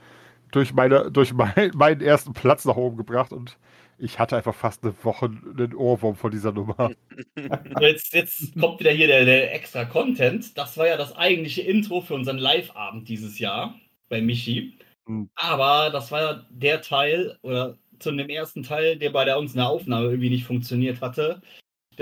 durch, 0.50 0.72
meine, 0.72 1.10
durch 1.10 1.32
mein, 1.32 1.70
meinen 1.74 2.00
ersten 2.00 2.32
Platz 2.32 2.64
nach 2.64 2.76
oben 2.76 2.96
gebracht 2.96 3.32
und 3.32 3.58
ich 3.98 4.18
hatte 4.18 4.36
einfach 4.36 4.54
fast 4.54 4.82
eine 4.82 4.94
Woche 5.04 5.26
einen 5.26 5.74
Ohrwurm 5.74 6.16
von 6.16 6.30
dieser 6.30 6.52
Nummer. 6.52 6.90
Jetzt, 7.80 8.12
jetzt 8.14 8.58
kommt 8.58 8.80
wieder 8.80 8.90
hier 8.90 9.06
der, 9.06 9.24
der 9.24 9.54
extra 9.54 9.84
Content. 9.84 10.58
Das 10.58 10.76
war 10.76 10.88
ja 10.88 10.96
das 10.96 11.14
eigentliche 11.14 11.62
Intro 11.62 12.00
für 12.00 12.14
unseren 12.14 12.38
Live-Abend 12.38 13.08
dieses 13.08 13.38
Jahr 13.38 13.78
bei 14.08 14.20
Michi. 14.20 14.76
Hm. 15.06 15.30
Aber 15.36 15.90
das 15.90 16.10
war 16.10 16.20
ja 16.20 16.46
der 16.50 16.82
Teil, 16.82 17.38
oder 17.42 17.78
zu 18.00 18.10
dem 18.10 18.28
ersten 18.28 18.64
Teil, 18.64 18.96
der 18.96 19.10
bei 19.10 19.24
der 19.24 19.38
uns 19.38 19.52
in 19.52 19.58
der 19.58 19.68
Aufnahme 19.68 20.06
irgendwie 20.06 20.30
nicht 20.30 20.44
funktioniert 20.44 21.00
hatte. 21.00 21.40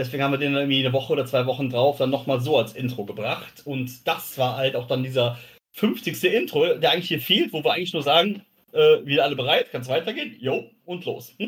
Deswegen 0.00 0.22
haben 0.22 0.32
wir 0.32 0.38
den 0.38 0.54
irgendwie 0.54 0.78
eine 0.78 0.94
Woche 0.94 1.12
oder 1.12 1.26
zwei 1.26 1.44
Wochen 1.44 1.68
drauf 1.68 1.98
dann 1.98 2.08
nochmal 2.08 2.40
so 2.40 2.56
als 2.56 2.72
Intro 2.72 3.04
gebracht. 3.04 3.60
Und 3.66 4.08
das 4.08 4.38
war 4.38 4.56
halt 4.56 4.74
auch 4.74 4.86
dann 4.86 5.02
dieser 5.02 5.38
50. 5.72 6.24
Intro, 6.24 6.74
der 6.76 6.92
eigentlich 6.92 7.08
hier 7.08 7.20
fehlt, 7.20 7.52
wo 7.52 7.62
wir 7.62 7.74
eigentlich 7.74 7.92
nur 7.92 8.02
sagen, 8.02 8.40
äh, 8.72 9.04
wieder 9.04 9.24
alle 9.24 9.36
bereit, 9.36 9.70
kann 9.70 9.82
es 9.82 9.88
weitergehen? 9.88 10.34
Jo, 10.40 10.70
und 10.86 11.04
los. 11.04 11.36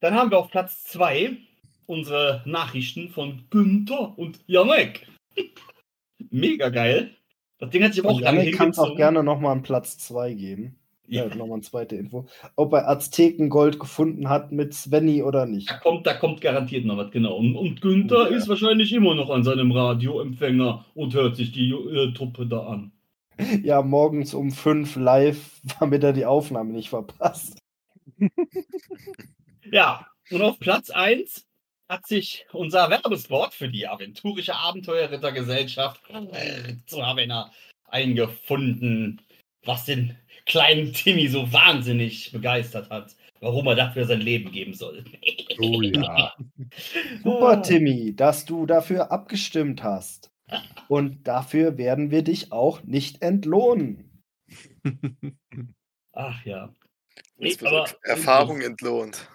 Dann 0.00 0.14
haben 0.14 0.30
wir 0.30 0.38
auf 0.38 0.50
Platz 0.50 0.84
2 0.84 1.34
unsere 1.86 2.42
Nachrichten 2.44 3.08
von 3.08 3.46
Günther 3.48 4.18
und 4.18 4.40
Janek. 4.46 5.08
Mega 6.30 6.68
geil. 6.68 7.16
Das 7.56 7.70
Ding 7.70 7.82
hat 7.84 7.94
sich 7.94 8.04
aber 8.04 8.12
auch 8.12 8.20
lange 8.20 8.40
Janik 8.40 8.54
kann 8.54 8.68
es 8.68 8.78
auch 8.78 8.82
hingezogen. 8.82 8.98
gerne 9.14 9.24
nochmal 9.24 9.52
einen 9.52 9.62
Platz 9.62 9.96
2 9.96 10.34
geben. 10.34 10.78
Ja. 11.10 11.26
Nochmal 11.26 11.52
eine 11.54 11.62
zweite 11.62 11.96
Info. 11.96 12.26
Ob 12.56 12.72
er 12.74 12.88
Aztekengold 12.88 13.78
gefunden 13.80 14.28
hat 14.28 14.52
mit 14.52 14.74
Svenny 14.74 15.22
oder 15.22 15.46
nicht. 15.46 15.70
da, 15.70 15.78
kommt, 15.78 16.06
da 16.06 16.14
kommt 16.14 16.40
garantiert 16.42 16.84
noch 16.84 16.98
was, 16.98 17.10
genau. 17.10 17.36
Und, 17.36 17.56
und 17.56 17.80
Günther 17.80 18.30
Ja. 18.30 18.36
ist 18.36 18.48
wahrscheinlich 18.48 18.92
immer 18.92 19.14
noch 19.14 19.30
an 19.30 19.42
seinem 19.42 19.72
Radioempfänger 19.72 20.84
und 20.94 21.14
hört 21.14 21.36
sich 21.36 21.52
die 21.52 21.70
äh, 21.70 22.12
Truppe 22.12 22.46
da 22.46 22.66
an. 22.66 22.92
Ja, 23.62 23.82
morgens 23.82 24.34
um 24.34 24.50
5 24.50 24.96
live, 24.96 25.60
damit 25.80 26.04
er 26.04 26.12
die 26.12 26.26
Aufnahme 26.26 26.72
nicht 26.72 26.90
verpasst. 26.90 27.58
Ja, 29.70 30.06
und 30.30 30.42
auf 30.42 30.58
Platz 30.58 30.90
1 30.90 31.44
hat 31.88 32.06
sich 32.06 32.46
unser 32.52 32.90
Werbespot 32.90 33.52
für 33.54 33.68
die 33.68 33.86
aventurische 33.86 34.54
Abenteuerrittergesellschaft 34.56 36.00
zu 36.86 36.96
Ravenna 36.98 37.50
eingefunden, 37.86 39.20
was 39.64 39.84
den 39.84 40.16
kleinen 40.48 40.92
Timmy 40.92 41.28
so 41.28 41.52
wahnsinnig 41.52 42.32
begeistert 42.32 42.90
hat, 42.90 43.14
warum 43.40 43.66
er 43.68 43.76
dafür 43.76 44.04
sein 44.04 44.20
Leben 44.20 44.50
geben 44.50 44.74
soll. 44.74 45.04
Oh 45.60 45.80
ja. 45.82 46.34
Super, 47.22 47.62
Timmy, 47.62 48.16
dass 48.16 48.44
du 48.44 48.66
dafür 48.66 49.12
abgestimmt 49.12 49.82
hast. 49.82 50.32
Und 50.88 51.28
dafür 51.28 51.76
werden 51.76 52.10
wir 52.10 52.22
dich 52.22 52.52
auch 52.52 52.82
nicht 52.82 53.22
entlohnen. 53.22 54.22
Ach 56.12 56.44
ja. 56.44 56.72
Wird 57.36 57.62
Erfahrung 58.02 58.62
entlohnt. 58.62 59.28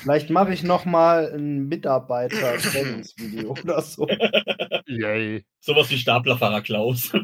Vielleicht 0.00 0.30
mache 0.30 0.52
ich 0.52 0.62
noch 0.62 0.84
mal 0.84 1.32
ein 1.32 1.68
Mitarbeiter-Trainingsvideo 1.68 3.50
oder 3.64 3.82
so. 3.82 4.06
Yay. 4.86 5.44
Sowas 5.60 5.90
wie 5.90 5.98
Staplerfahrer 5.98 6.62
Klaus. 6.62 7.12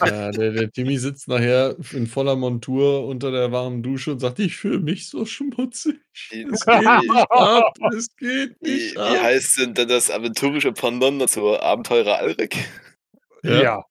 Ja, 0.00 0.30
der, 0.30 0.52
der 0.52 0.70
Timmy 0.70 0.96
sitzt 0.96 1.28
nachher 1.28 1.76
in 1.92 2.06
voller 2.06 2.36
Montur 2.36 3.04
unter 3.06 3.30
der 3.32 3.52
warmen 3.52 3.82
Dusche 3.82 4.12
und 4.12 4.20
sagt, 4.20 4.38
ich 4.38 4.56
fühle 4.56 4.78
mich 4.78 5.08
so 5.08 5.26
schmutzig. 5.26 5.96
Es 6.30 6.64
geht 6.64 6.78
nicht 6.78 7.10
ab, 7.30 7.74
es 7.96 8.14
geht 8.16 8.56
wie, 8.62 8.70
nicht 8.70 8.94
wie 8.94 8.98
ab. 8.98 9.22
heißt 9.22 9.58
denn 9.58 9.74
das 9.88 10.10
aventurische 10.10 10.72
Pendant 10.72 11.28
zur 11.28 11.62
Abenteurer 11.62 12.18
Alrik? 12.18 12.56
Ja. 13.42 13.62
Ja. 13.62 13.84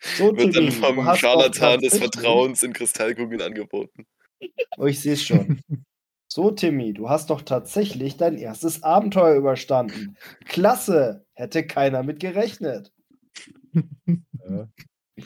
So, 0.00 0.36
Wird 0.36 0.56
dann 0.56 0.72
vom 0.72 1.14
Scharlatan 1.14 1.76
auf 1.76 1.80
des 1.80 1.98
Platz 1.98 2.14
16 2.16 2.22
Vertrauens 2.22 2.62
in 2.62 2.72
Kristallkugeln 2.72 3.42
angeboten. 3.42 4.06
Oh, 4.76 4.86
ich 4.86 5.00
sehe 5.00 5.14
es 5.14 5.22
schon. 5.22 5.60
So, 6.26 6.50
Timmy, 6.50 6.92
du 6.92 7.08
hast 7.08 7.30
doch 7.30 7.42
tatsächlich 7.42 8.16
dein 8.16 8.36
erstes 8.36 8.82
Abenteuer 8.82 9.36
überstanden. 9.36 10.16
Klasse! 10.46 11.24
Hätte 11.34 11.66
keiner 11.66 12.02
mit 12.02 12.18
gerechnet. 12.18 12.92
Ja. 13.72 14.68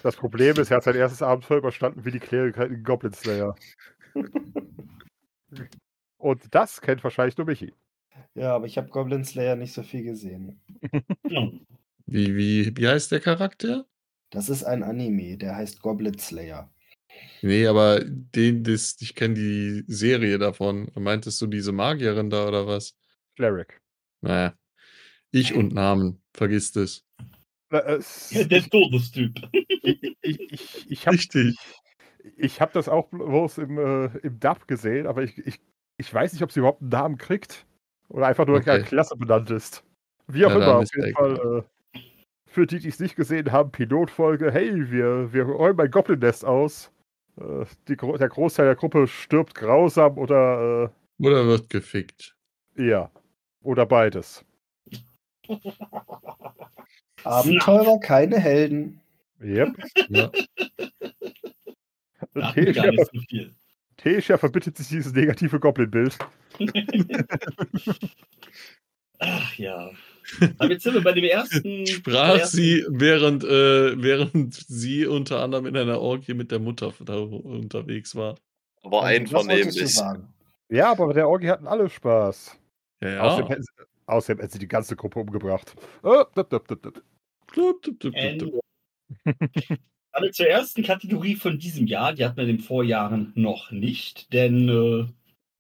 Das 0.02 0.16
Problem 0.16 0.56
ist, 0.56 0.70
er 0.70 0.78
hat 0.78 0.84
sein 0.84 0.96
erstes 0.96 1.22
Abenteuer 1.22 1.58
überstanden 1.58 2.04
wie 2.04 2.10
die 2.10 2.18
Kleriker 2.18 2.66
in 2.66 2.82
Goblin 2.82 3.12
Slayer. 3.12 3.54
Und 6.18 6.54
das 6.54 6.80
kennt 6.80 7.02
wahrscheinlich 7.02 7.38
nur 7.38 7.46
Michi. 7.46 7.74
Ja, 8.34 8.54
aber 8.54 8.66
ich 8.66 8.76
habe 8.76 8.88
Goblin 8.88 9.24
Slayer 9.24 9.56
nicht 9.56 9.72
so 9.72 9.82
viel 9.82 10.02
gesehen. 10.02 10.60
Wie, 11.24 12.36
wie, 12.36 12.76
wie 12.76 12.88
heißt 12.88 13.12
der 13.12 13.20
Charakter? 13.20 13.86
Das 14.30 14.48
ist 14.48 14.64
ein 14.64 14.82
Anime, 14.82 15.36
der 15.36 15.56
heißt 15.56 15.80
Goblin 15.80 16.18
Slayer. 16.18 16.70
Nee, 17.42 17.66
aber 17.66 18.00
den, 18.04 18.64
das, 18.64 18.96
ich 19.00 19.14
kenne 19.14 19.34
die 19.34 19.84
Serie 19.86 20.38
davon. 20.38 20.90
Meintest 20.94 21.40
du 21.40 21.46
diese 21.46 21.72
Magierin 21.72 22.30
da 22.30 22.48
oder 22.48 22.66
was? 22.66 22.96
Cleric. 23.36 23.80
Naja. 24.20 24.54
Ich 25.30 25.54
und 25.54 25.72
Namen. 25.72 26.20
Vergiss 26.34 26.72
das. 26.72 27.04
Äh, 27.70 27.96
es- 27.96 28.30
Der 28.48 28.62
Todestyp. 28.62 29.36
ich 29.52 30.16
ich, 30.22 30.40
ich, 30.52 30.90
ich 30.90 31.06
habe 31.06 31.16
Richtig. 31.16 31.56
ich 32.36 32.60
hab 32.60 32.72
das 32.72 32.88
auch 32.88 33.08
bloß 33.08 33.58
im, 33.58 33.78
äh, 33.78 34.06
im 34.18 34.40
Dub 34.40 34.66
gesehen, 34.66 35.06
aber 35.06 35.22
ich, 35.22 35.38
ich, 35.38 35.60
ich 35.98 36.12
weiß 36.12 36.32
nicht, 36.32 36.42
ob 36.42 36.50
sie 36.50 36.60
überhaupt 36.60 36.80
einen 36.82 36.90
Namen 36.90 37.18
kriegt. 37.18 37.66
Oder 38.08 38.26
einfach 38.26 38.46
nur 38.46 38.56
Okay. 38.56 38.70
eine 38.70 38.84
Klasse 38.84 39.16
benannt 39.16 39.50
ist. 39.50 39.84
Wie 40.28 40.44
auch 40.46 40.50
Ja, 40.50 40.56
immer, 40.56 40.76
auf 40.78 40.88
jeden 40.96 41.12
Fall. 41.14 41.64
Äh, 41.94 42.00
für 42.50 42.66
die, 42.66 42.78
die 42.78 42.88
es 42.88 42.98
nicht 42.98 43.14
gesehen 43.16 43.52
haben, 43.52 43.70
Pilotfolge, 43.70 44.50
hey, 44.50 44.90
wir, 44.90 45.32
wir 45.32 45.44
räumen 45.44 45.78
ein 45.80 45.90
Goblin-Nest 45.90 46.44
aus. 46.44 46.90
Äh, 47.40 47.64
die, 47.88 47.96
der 47.96 48.28
Großteil 48.28 48.66
der 48.66 48.74
Gruppe 48.76 49.06
stirbt 49.06 49.54
grausam 49.54 50.18
oder 50.18 50.92
Oder 51.18 51.46
wird 51.46 51.70
gefickt. 51.70 52.36
äh, 52.76 52.88
ja. 52.88 53.10
Oder 53.62 53.86
beides. 53.86 54.44
Abenteurer, 57.24 57.98
keine 58.00 58.38
Helden. 58.38 59.00
Yep. 59.40 59.76
Ja. 60.08 60.30
Tesha, 62.52 62.92
so 63.12 63.20
viel. 63.28 63.54
Tesha 63.96 64.38
verbittet 64.38 64.76
sich 64.76 64.88
dieses 64.88 65.12
negative 65.12 65.58
Goblin-Bild. 65.58 66.18
Ach 69.18 69.54
ja. 69.54 69.90
Aber 70.58 70.70
jetzt 70.70 70.82
sind 70.82 70.94
wir 70.94 71.02
bei 71.02 71.12
dem 71.12 71.24
ersten. 71.24 71.86
Sprach 71.86 72.38
ersten- 72.38 72.56
sie, 72.56 72.84
während, 72.88 73.44
äh, 73.44 74.00
während 74.02 74.54
sie 74.54 75.06
unter 75.06 75.40
anderem 75.42 75.66
in 75.66 75.76
einer 75.76 76.00
Orgie 76.00 76.34
mit 76.34 76.50
der 76.50 76.58
Mutter 76.58 76.92
da 77.04 77.16
unterwegs 77.18 78.14
war. 78.14 78.36
Aber 78.82 79.02
Also, 79.02 79.36
einvernehmlich. 79.36 79.94
sagen? 79.94 80.32
Ja, 80.70 80.90
aber 80.92 81.06
bei 81.08 81.12
der 81.14 81.28
Orgie 81.28 81.48
hatten 81.48 81.66
alle 81.66 81.88
Spaß. 81.88 82.56
Ja, 83.02 83.20
Außerdem, 83.22 83.44
ja. 83.46 83.50
hätten 83.52 83.62
sie, 83.62 83.84
außerdem 84.06 84.40
hätten 84.40 84.52
sie 84.52 84.58
die 84.58 84.68
ganze 84.68 84.96
Gruppe 84.96 85.20
umgebracht. 85.20 85.74
Oh, 86.02 86.24
dup, 86.34 86.50
dup, 86.50 86.68
dup. 86.68 87.02
Aber 90.12 90.30
zur 90.32 90.46
ersten 90.48 90.82
Kategorie 90.82 91.36
von 91.36 91.58
diesem 91.58 91.86
Jahr, 91.86 92.12
die 92.12 92.24
hatten 92.24 92.36
wir 92.36 92.44
in 92.44 92.56
den 92.56 92.60
Vorjahren 92.60 93.32
noch 93.34 93.70
nicht, 93.70 94.32
denn 94.32 94.68
äh, 94.68 95.06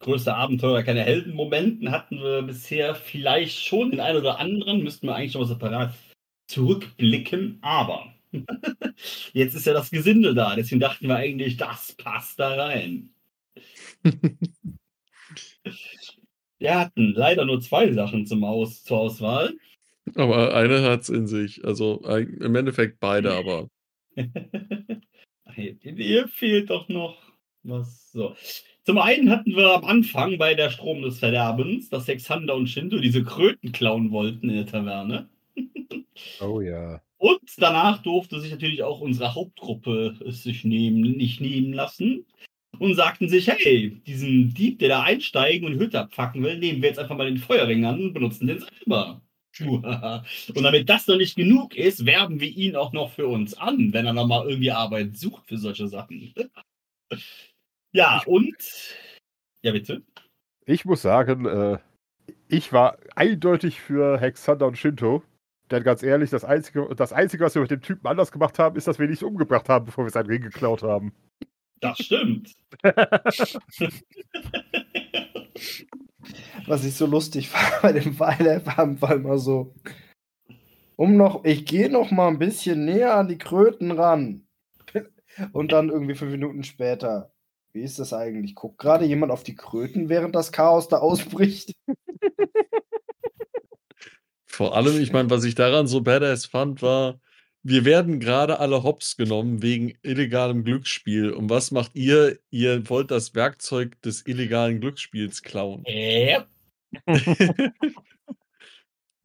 größte 0.00 0.34
Abenteuer, 0.34 0.82
keine 0.82 1.02
Heldenmomenten 1.02 1.90
hatten 1.90 2.22
wir 2.22 2.42
bisher 2.42 2.94
vielleicht 2.94 3.64
schon 3.64 3.90
den 3.90 4.00
einen 4.00 4.18
oder 4.18 4.38
anderen, 4.38 4.82
müssten 4.82 5.06
wir 5.06 5.14
eigentlich 5.14 5.34
noch 5.34 5.42
mal 5.42 5.48
separat 5.48 5.94
zurückblicken, 6.46 7.58
aber 7.62 8.14
jetzt 9.32 9.54
ist 9.54 9.66
ja 9.66 9.72
das 9.72 9.90
Gesindel 9.90 10.34
da, 10.34 10.54
deswegen 10.54 10.80
dachten 10.80 11.08
wir 11.08 11.16
eigentlich, 11.16 11.56
das 11.56 11.92
passt 11.92 12.38
da 12.38 12.54
rein. 12.54 13.10
Wir 16.60 16.76
hatten 16.76 17.12
leider 17.12 17.44
nur 17.44 17.60
zwei 17.60 17.92
Sachen 17.92 18.26
zum 18.26 18.42
Aus 18.42 18.82
zur 18.82 18.98
Auswahl. 18.98 19.54
Aber 20.16 20.54
eine 20.54 20.82
hat's 20.82 21.08
in 21.08 21.26
sich. 21.26 21.64
Also 21.64 22.00
im 22.04 22.54
Endeffekt 22.54 22.98
beide, 22.98 23.32
aber 23.32 23.68
hier 25.54 26.28
fehlt 26.28 26.70
doch 26.70 26.88
noch 26.88 27.22
was. 27.62 28.10
So. 28.10 28.34
Zum 28.88 28.96
einen 28.96 29.28
hatten 29.28 29.54
wir 29.54 29.74
am 29.74 29.84
Anfang 29.84 30.38
bei 30.38 30.54
der 30.54 30.70
Strom 30.70 31.02
des 31.02 31.18
Verderbens, 31.18 31.90
dass 31.90 32.08
Hexander 32.08 32.54
und 32.54 32.68
Shinto 32.68 32.98
diese 32.98 33.22
Kröten 33.22 33.70
klauen 33.70 34.12
wollten 34.12 34.48
in 34.48 34.56
der 34.56 34.66
Taverne. 34.66 35.28
Oh 36.40 36.62
ja. 36.62 37.00
Und 37.18 37.42
danach 37.58 38.02
durfte 38.02 38.40
sich 38.40 38.50
natürlich 38.50 38.82
auch 38.82 39.00
unsere 39.00 39.34
Hauptgruppe 39.34 40.16
es 40.26 40.42
sich 40.42 40.64
nehmen, 40.64 41.02
nicht 41.02 41.40
nehmen 41.40 41.74
lassen. 41.74 42.24
Und 42.78 42.94
sagten 42.94 43.28
sich, 43.28 43.46
hey, 43.48 44.00
diesen 44.06 44.54
Dieb, 44.54 44.78
der 44.78 44.88
da 44.88 45.02
einsteigen 45.02 45.68
und 45.68 45.78
Hütte 45.78 46.00
abfacken 46.00 46.42
will, 46.42 46.58
nehmen 46.58 46.80
wir 46.80 46.88
jetzt 46.88 46.98
einfach 46.98 47.16
mal 47.16 47.28
den 47.28 47.36
Feuerring 47.36 47.84
an 47.84 48.02
und 48.02 48.14
benutzen 48.14 48.46
den 48.46 48.60
selber. 48.60 49.20
Und 49.60 50.62
damit 50.62 50.88
das 50.88 51.06
noch 51.08 51.16
nicht 51.18 51.36
genug 51.36 51.76
ist, 51.76 52.06
werben 52.06 52.40
wir 52.40 52.48
ihn 52.48 52.74
auch 52.74 52.92
noch 52.92 53.10
für 53.10 53.26
uns 53.26 53.54
an, 53.54 53.92
wenn 53.92 54.06
er 54.06 54.12
noch 54.14 54.26
mal 54.26 54.48
irgendwie 54.48 54.70
Arbeit 54.70 55.16
sucht 55.16 55.46
für 55.46 55.58
solche 55.58 55.88
Sachen. 55.88 56.32
Ja, 57.98 58.22
und. 58.26 58.54
Ja, 59.60 59.72
bitte. 59.72 60.04
Ich 60.66 60.84
muss 60.84 61.02
sagen, 61.02 61.46
äh, 61.46 61.78
ich 62.46 62.72
war 62.72 62.96
eindeutig 63.16 63.80
für 63.80 64.20
Hexander 64.20 64.68
und 64.68 64.78
Shinto. 64.78 65.24
Denn 65.72 65.82
ganz 65.82 66.04
ehrlich, 66.04 66.30
das 66.30 66.44
Einzige, 66.44 66.94
das 66.94 67.12
Einzige, 67.12 67.44
was 67.44 67.56
wir 67.56 67.62
mit 67.62 67.72
dem 67.72 67.82
Typen 67.82 68.06
anders 68.06 68.30
gemacht 68.30 68.60
haben, 68.60 68.76
ist, 68.76 68.86
dass 68.86 69.00
wir 69.00 69.06
ihn 69.06 69.10
nicht 69.10 69.24
umgebracht 69.24 69.68
haben, 69.68 69.86
bevor 69.86 70.04
wir 70.04 70.12
seinen 70.12 70.28
Ring 70.28 70.42
geklaut 70.42 70.84
haben. 70.84 71.12
Das 71.80 71.98
stimmt. 71.98 72.54
Was 76.66 76.84
ich 76.84 76.94
so 76.94 77.06
lustig 77.06 77.48
fand 77.52 77.82
bei 77.82 77.92
dem 77.92 78.20
Weilerabend 78.20 79.02
war 79.02 79.14
immer 79.16 79.38
so, 79.38 79.74
um 80.94 81.16
noch, 81.16 81.44
ich 81.44 81.66
gehe 81.66 81.90
noch 81.90 82.12
mal 82.12 82.28
ein 82.28 82.38
bisschen 82.38 82.84
näher 82.84 83.16
an 83.16 83.26
die 83.26 83.38
Kröten 83.38 83.90
ran. 83.90 84.46
Und 85.52 85.72
dann 85.72 85.88
irgendwie 85.88 86.14
fünf 86.14 86.30
Minuten 86.30 86.62
später, 86.62 87.32
wie 87.72 87.82
ist 87.82 87.98
das 87.98 88.12
eigentlich? 88.12 88.54
Guckt 88.54 88.78
gerade 88.78 89.04
jemand 89.04 89.32
auf 89.32 89.42
die 89.42 89.54
Kröten, 89.54 90.08
während 90.08 90.34
das 90.34 90.52
Chaos 90.52 90.88
da 90.88 90.98
ausbricht? 90.98 91.74
vor 94.46 94.76
allem, 94.76 95.00
ich 95.00 95.12
meine, 95.12 95.30
was 95.30 95.44
ich 95.44 95.54
daran 95.54 95.86
so 95.86 96.00
badass 96.00 96.46
fand, 96.46 96.82
war, 96.82 97.20
wir 97.62 97.84
werden 97.84 98.20
gerade 98.20 98.60
alle 98.60 98.82
hops 98.82 99.16
genommen 99.16 99.62
wegen 99.62 99.94
illegalem 100.02 100.64
Glücksspiel. 100.64 101.30
Und 101.30 101.50
was 101.50 101.70
macht 101.70 101.94
ihr? 101.94 102.38
Ihr 102.50 102.88
wollt 102.88 103.10
das 103.10 103.34
Werkzeug 103.34 104.00
des 104.02 104.26
illegalen 104.26 104.80
Glücksspiels 104.80 105.42
klauen. 105.42 105.84
Ja. 105.86 106.46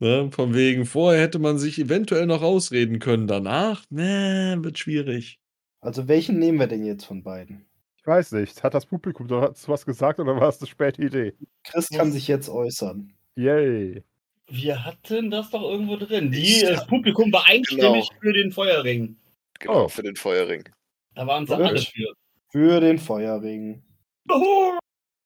Ne? 0.04 0.30
Von 0.32 0.54
wegen, 0.54 0.86
vorher 0.86 1.22
hätte 1.22 1.40
man 1.40 1.58
sich 1.58 1.80
eventuell 1.80 2.26
noch 2.26 2.42
ausreden 2.42 3.00
können. 3.00 3.26
Danach, 3.26 3.86
ne, 3.90 4.58
wird 4.60 4.78
schwierig. 4.78 5.40
Also 5.80 6.10
welchen 6.10 6.40
nehmen 6.40 6.60
wir 6.60 6.68
denn 6.68 6.84
jetzt 6.84 7.06
von 7.06 7.24
beiden? 7.24 7.66
Ich 8.04 8.08
weiß 8.08 8.34
nicht. 8.34 8.62
Hat 8.64 8.74
das 8.74 8.86
Publikum 8.86 9.30
dazu 9.30 9.70
was 9.72 9.86
gesagt 9.86 10.20
oder 10.20 10.36
war 10.36 10.50
es 10.50 10.60
eine 10.60 10.68
späte 10.68 11.02
Idee? 11.02 11.34
Chris 11.64 11.88
kann 11.88 12.12
sich 12.12 12.28
jetzt 12.28 12.50
äußern. 12.50 13.14
Yay. 13.36 14.04
Wir 14.50 14.84
hatten 14.84 15.32
das 15.32 15.50
doch 15.52 15.62
irgendwo 15.64 15.96
drin. 15.96 16.30
Die, 16.30 16.42
Ich- 16.42 16.64
das 16.64 16.86
Publikum 16.86 17.32
war 17.32 17.46
einstimmig 17.48 18.10
Genau. 18.10 18.20
für 18.22 18.34
den 18.34 18.52
Feuerring. 18.52 19.16
Genau, 19.58 19.86
Oh. 19.86 19.88
für 19.88 20.04
den 20.04 20.18
Feuerring. 20.18 20.68
Da 21.16 21.26
waren 21.26 21.48
sie 21.48 21.56
alle 21.56 21.80
für. 21.80 22.14
Für 22.52 22.82
den 22.82 22.98
Feuerring. 23.00 23.82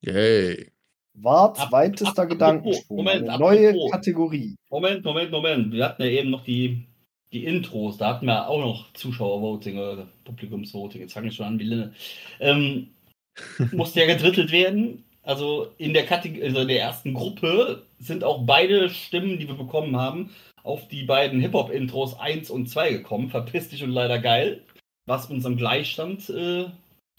Yay. 0.02 0.72
Warts 1.16 1.60
Ab- 1.60 1.72
weitester 1.72 2.10
apropos, 2.10 2.30
Gedankensprung. 2.30 2.98
Moment, 2.98 3.28
eine 3.28 3.40
neue 3.40 3.70
apropos. 3.70 3.92
Kategorie. 3.92 4.56
Moment, 4.70 5.04
Moment, 5.04 5.32
Moment. 5.32 5.74
Wir 5.74 5.86
hatten 5.86 6.04
ja 6.04 6.10
eben 6.10 6.30
noch 6.30 6.44
die, 6.44 6.88
die 7.34 7.46
Intros. 7.46 7.98
Da 7.98 8.10
hatten 8.10 8.26
wir 8.26 8.48
auch 8.48 8.60
noch 8.60 8.94
Zuschauervoting 8.94 9.78
oder 9.78 10.08
Publikumsvoting. 10.26 11.02
Jetzt 11.02 11.14
fange 11.14 11.28
ich 11.28 11.36
schon 11.36 11.46
an 11.46 11.60
wie 11.60 11.64
Linne. 11.64 11.94
Ähm, 12.40 12.90
musste 13.72 14.00
ja 14.00 14.08
gedrittelt 14.08 14.52
werden. 14.52 15.04
Also 15.24 15.74
in 15.78 15.94
der 15.94 16.06
Kategorie, 16.06 16.44
also 16.44 16.62
in 16.62 16.68
der 16.70 16.80
ersten 16.80 17.14
Gruppe 17.14 17.84
sind 18.00 18.24
auch 18.24 18.44
beide 18.46 18.90
Stimmen, 18.90 19.40
die 19.40 19.48
wir 19.48 19.56
bekommen 19.56 19.98
haben, 19.98 20.30
auf 20.64 20.88
die 20.88 21.04
beiden 21.04 21.42
Hip-Hop-Intros 21.42 22.18
1 22.18 22.50
und 22.50 22.68
2 22.70 22.94
gekommen. 22.94 23.30
Verpiss 23.30 23.70
dich 23.70 23.84
und 23.84 23.92
leider 23.92 24.20
geil. 24.20 24.64
Was 25.06 25.30
unseren 25.30 25.58
Gleichstand 25.58 26.30
äh, 26.30 26.66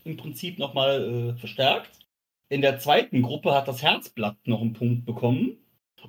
im 0.05 0.17
Prinzip 0.17 0.59
nochmal 0.59 1.35
äh, 1.35 1.39
verstärkt. 1.39 1.91
In 2.49 2.63
der 2.63 2.79
zweiten 2.79 3.23
Gruppe 3.23 3.55
hat 3.55 3.69
das 3.69 3.83
Herzblatt 3.83 4.39
noch 4.47 4.63
einen 4.63 4.73
Punkt 4.73 5.05
bekommen. 5.05 5.59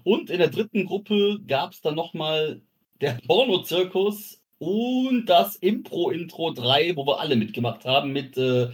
Und 0.03 0.29
in 0.29 0.37
der 0.37 0.49
dritten 0.49 0.85
Gruppe 0.85 1.39
gab 1.47 1.73
es 1.73 1.81
dann 1.81 1.95
nochmal 1.95 2.61
der 3.01 3.19
Porno-Zirkus 3.27 4.41
und 4.59 5.25
das 5.27 5.55
Impro-Intro 5.55 6.51
3, 6.51 6.95
wo 6.95 7.05
wir 7.05 7.19
alle 7.19 7.35
mitgemacht 7.35 7.85
haben, 7.85 8.11
mit 8.11 8.37
äh, 8.37 8.71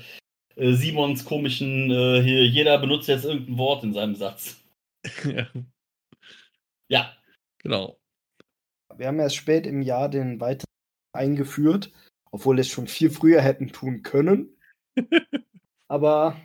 äh, 0.55 0.73
Simons 0.73 1.25
komischen, 1.25 1.91
äh, 1.91 2.21
hier, 2.21 2.45
jeder 2.47 2.77
benutzt 2.79 3.07
jetzt 3.07 3.25
irgendein 3.25 3.57
Wort 3.57 3.83
in 3.83 3.93
seinem 3.93 4.15
Satz. 4.15 4.61
ja, 5.25 5.47
Ja, 6.87 7.15
genau. 7.59 7.97
Wir 8.97 9.07
haben 9.07 9.19
erst 9.19 9.35
spät 9.35 9.67
im 9.67 9.81
Jahr 9.81 10.09
den 10.09 10.39
weiteren 10.39 10.65
eingeführt, 11.13 11.91
obwohl 12.31 12.57
wir 12.57 12.61
es 12.61 12.69
schon 12.69 12.87
viel 12.87 13.09
früher 13.09 13.41
hätten 13.41 13.69
tun 13.69 14.03
können. 14.03 14.57
Aber 15.87 16.39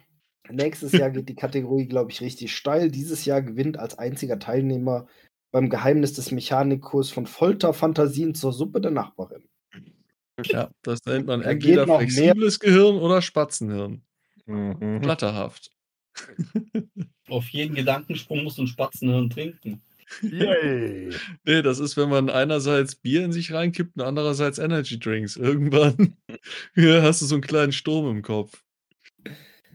nächstes 0.49 0.93
Jahr 0.93 1.11
geht 1.11 1.29
die 1.29 1.35
Kategorie, 1.35 1.87
glaube 1.87 2.11
ich, 2.11 2.21
richtig 2.21 2.55
steil. 2.55 2.91
Dieses 2.91 3.25
Jahr 3.25 3.43
gewinnt 3.43 3.79
als 3.79 3.99
einziger 3.99 4.39
Teilnehmer 4.39 5.07
beim 5.51 5.69
Geheimnis 5.71 6.13
des 6.13 6.31
Mechanikurs 6.31 7.11
von 7.11 7.27
Folterfantasien 7.27 8.35
zur 8.35 8.53
Suppe 8.53 8.81
der 8.81 8.91
Nachbarin. 8.93 9.45
Ja, 10.45 10.71
das 10.83 11.05
nennt 11.05 11.27
man 11.27 11.43
Da 11.43 11.51
entweder 11.51 11.83
geht 11.83 11.89
noch 11.89 11.99
mehr. 12.01 12.09
flexibles 12.09 12.61
Gehirn 12.61 12.97
oder 12.97 13.21
Spatzenhirn. 13.21 14.03
Mhm. 14.47 15.03
Flatterhaft. 15.03 15.71
Auf 17.29 17.49
jeden 17.51 17.75
Gedankensprung 17.75 18.43
muss 18.45 18.59
ein 18.59 18.67
Spatzenhirn 18.67 19.31
trinken. 19.31 19.83
Yay. 20.23 21.11
Nee, 21.45 21.63
das 21.63 21.79
ist, 21.79 21.97
wenn 21.97 22.09
man 22.09 22.31
einerseits 22.31 22.97
Bier 22.97 23.25
in 23.25 23.33
sich 23.33 23.53
reinkippt 23.53 23.97
und 23.97 24.03
andererseits 24.03 24.59
Energy 24.59 24.99
Drinks. 24.99 25.37
Irgendwann 25.37 26.17
ja, 26.75 27.03
hast 27.03 27.23
du 27.23 27.27
so 27.27 27.37
einen 27.37 27.43
kleinen 27.43 27.73
Sturm 27.73 28.11
im 28.11 28.23
Kopf. 28.23 28.65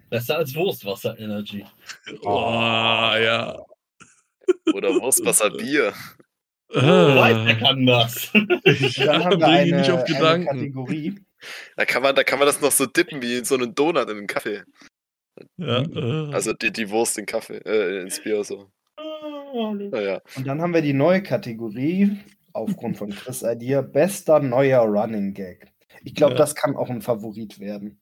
Besser 0.10 0.38
als 0.38 0.53
Wurstwasser-Energy. 0.53 1.65
Oh, 2.23 2.30
ja. 2.31 3.64
Oder 4.73 4.89
Wurstwasser 5.01 5.49
Bier. 5.51 5.93
Oh, 6.73 6.80
Ah, 6.80 7.53
kann 7.59 7.85
das? 7.85 8.31
ja, 8.34 9.05
Dann 9.05 9.23
haben 9.23 9.39
wir 9.39 9.47
bring 9.47 9.67
ihn 9.67 9.73
eine, 9.73 9.77
nicht 9.77 9.91
auf 9.91 10.03
eine 10.03 10.13
Gedanken. 10.15 10.45
Kategorie. 10.47 11.15
Da 11.77 11.85
kann, 11.85 12.01
man, 12.01 12.15
da 12.15 12.23
kann 12.23 12.39
man 12.39 12.47
das 12.47 12.59
noch 12.61 12.72
so 12.72 12.85
dippen 12.85 13.22
wie 13.22 13.38
in 13.38 13.45
so 13.45 13.55
einen 13.55 13.76
Donut 13.76 14.09
in 14.09 14.17
den 14.17 14.27
Kaffee. 14.27 14.63
Ja, 15.57 15.81
äh. 15.84 16.34
Also 16.34 16.53
die, 16.53 16.72
die 16.72 16.89
Wurst 16.89 17.17
in 17.17 17.26
Kaffee, 17.26 17.57
äh, 17.65 18.01
ins 18.01 18.22
Bier 18.22 18.43
so. 18.43 18.72
Naja. 18.97 20.22
Und 20.35 20.47
dann 20.47 20.61
haben 20.61 20.73
wir 20.73 20.81
die 20.81 20.93
neue 20.93 21.22
Kategorie, 21.23 22.17
aufgrund 22.53 22.97
von 22.97 23.09
Chris 23.11 23.43
Idea, 23.43 23.81
bester 23.81 24.39
neuer 24.39 24.81
Running 24.81 25.34
Gag. 25.34 25.72
Ich 26.03 26.13
glaube, 26.15 26.34
Ja. 26.34 26.39
das 26.39 26.55
kann 26.55 26.76
auch 26.76 26.89
ein 26.89 27.01
Favorit 27.01 27.59
werden. 27.59 27.99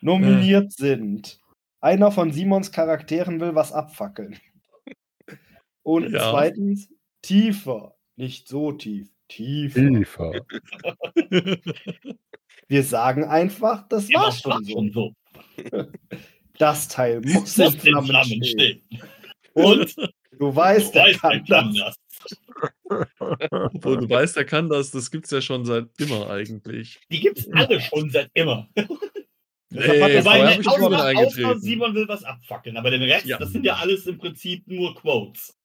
Nominiert 0.00 0.72
sind 0.72 1.38
einer 1.80 2.10
von 2.10 2.32
Simons 2.32 2.72
Charakteren 2.72 3.40
will 3.40 3.54
was 3.54 3.72
abfackeln. 3.72 4.38
Und 5.82 6.10
Ja. 6.12 6.30
zweitens 6.30 6.88
tiefer, 7.22 7.94
nicht 8.16 8.48
so 8.48 8.72
tief, 8.72 9.08
tiefer. 9.28 9.80
Tiefer. 9.80 10.32
Wir 12.68 12.82
sagen 12.84 13.24
einfach, 13.24 13.86
das 13.88 14.08
Ja, 14.08 14.20
war 14.20 14.26
das 14.26 14.44
war 14.44 14.52
schon 14.64 14.64
so. 14.64 14.72
schon 14.72 14.92
so. 14.92 15.12
Das 16.58 16.86
Teil 16.86 17.20
muss 17.22 17.58
in 17.58 17.72
Flammen 17.72 18.06
Flammen 18.06 18.44
stehen. 18.44 18.82
stehen. 18.88 19.02
Und 19.54 19.96
du 19.96 20.06
Du 20.38 20.54
weißt, 20.54 20.94
der 20.94 21.04
weißt, 21.04 21.20
kann 21.20 21.44
kann 21.46 21.74
das. 21.74 21.96
das. 22.22 22.38
Obwohl, 23.74 23.96
du 23.98 24.08
weißt, 24.10 24.36
er 24.36 24.44
kann 24.44 24.68
das, 24.68 24.90
das 24.90 25.10
gibt's 25.10 25.30
ja 25.30 25.40
schon 25.40 25.64
seit 25.64 25.88
immer 25.98 26.28
eigentlich. 26.30 27.00
Die 27.10 27.20
gibt's 27.20 27.48
alle 27.52 27.80
schon 27.80 28.10
seit 28.10 28.30
immer. 28.34 28.68
Nee, 29.74 29.88
Wobei, 29.88 30.62
schon 30.62 30.92
eingetreten. 30.94 31.60
Simon 31.62 31.94
will 31.94 32.06
was 32.06 32.22
abfackeln, 32.24 32.76
aber 32.76 32.90
den 32.90 33.00
Rest, 33.04 33.24
Ja. 33.24 33.38
das 33.38 33.52
sind 33.52 33.64
ja 33.64 33.76
alles 33.76 34.06
im 34.06 34.18
Prinzip 34.18 34.68
nur 34.68 34.94
Quotes. 34.94 35.58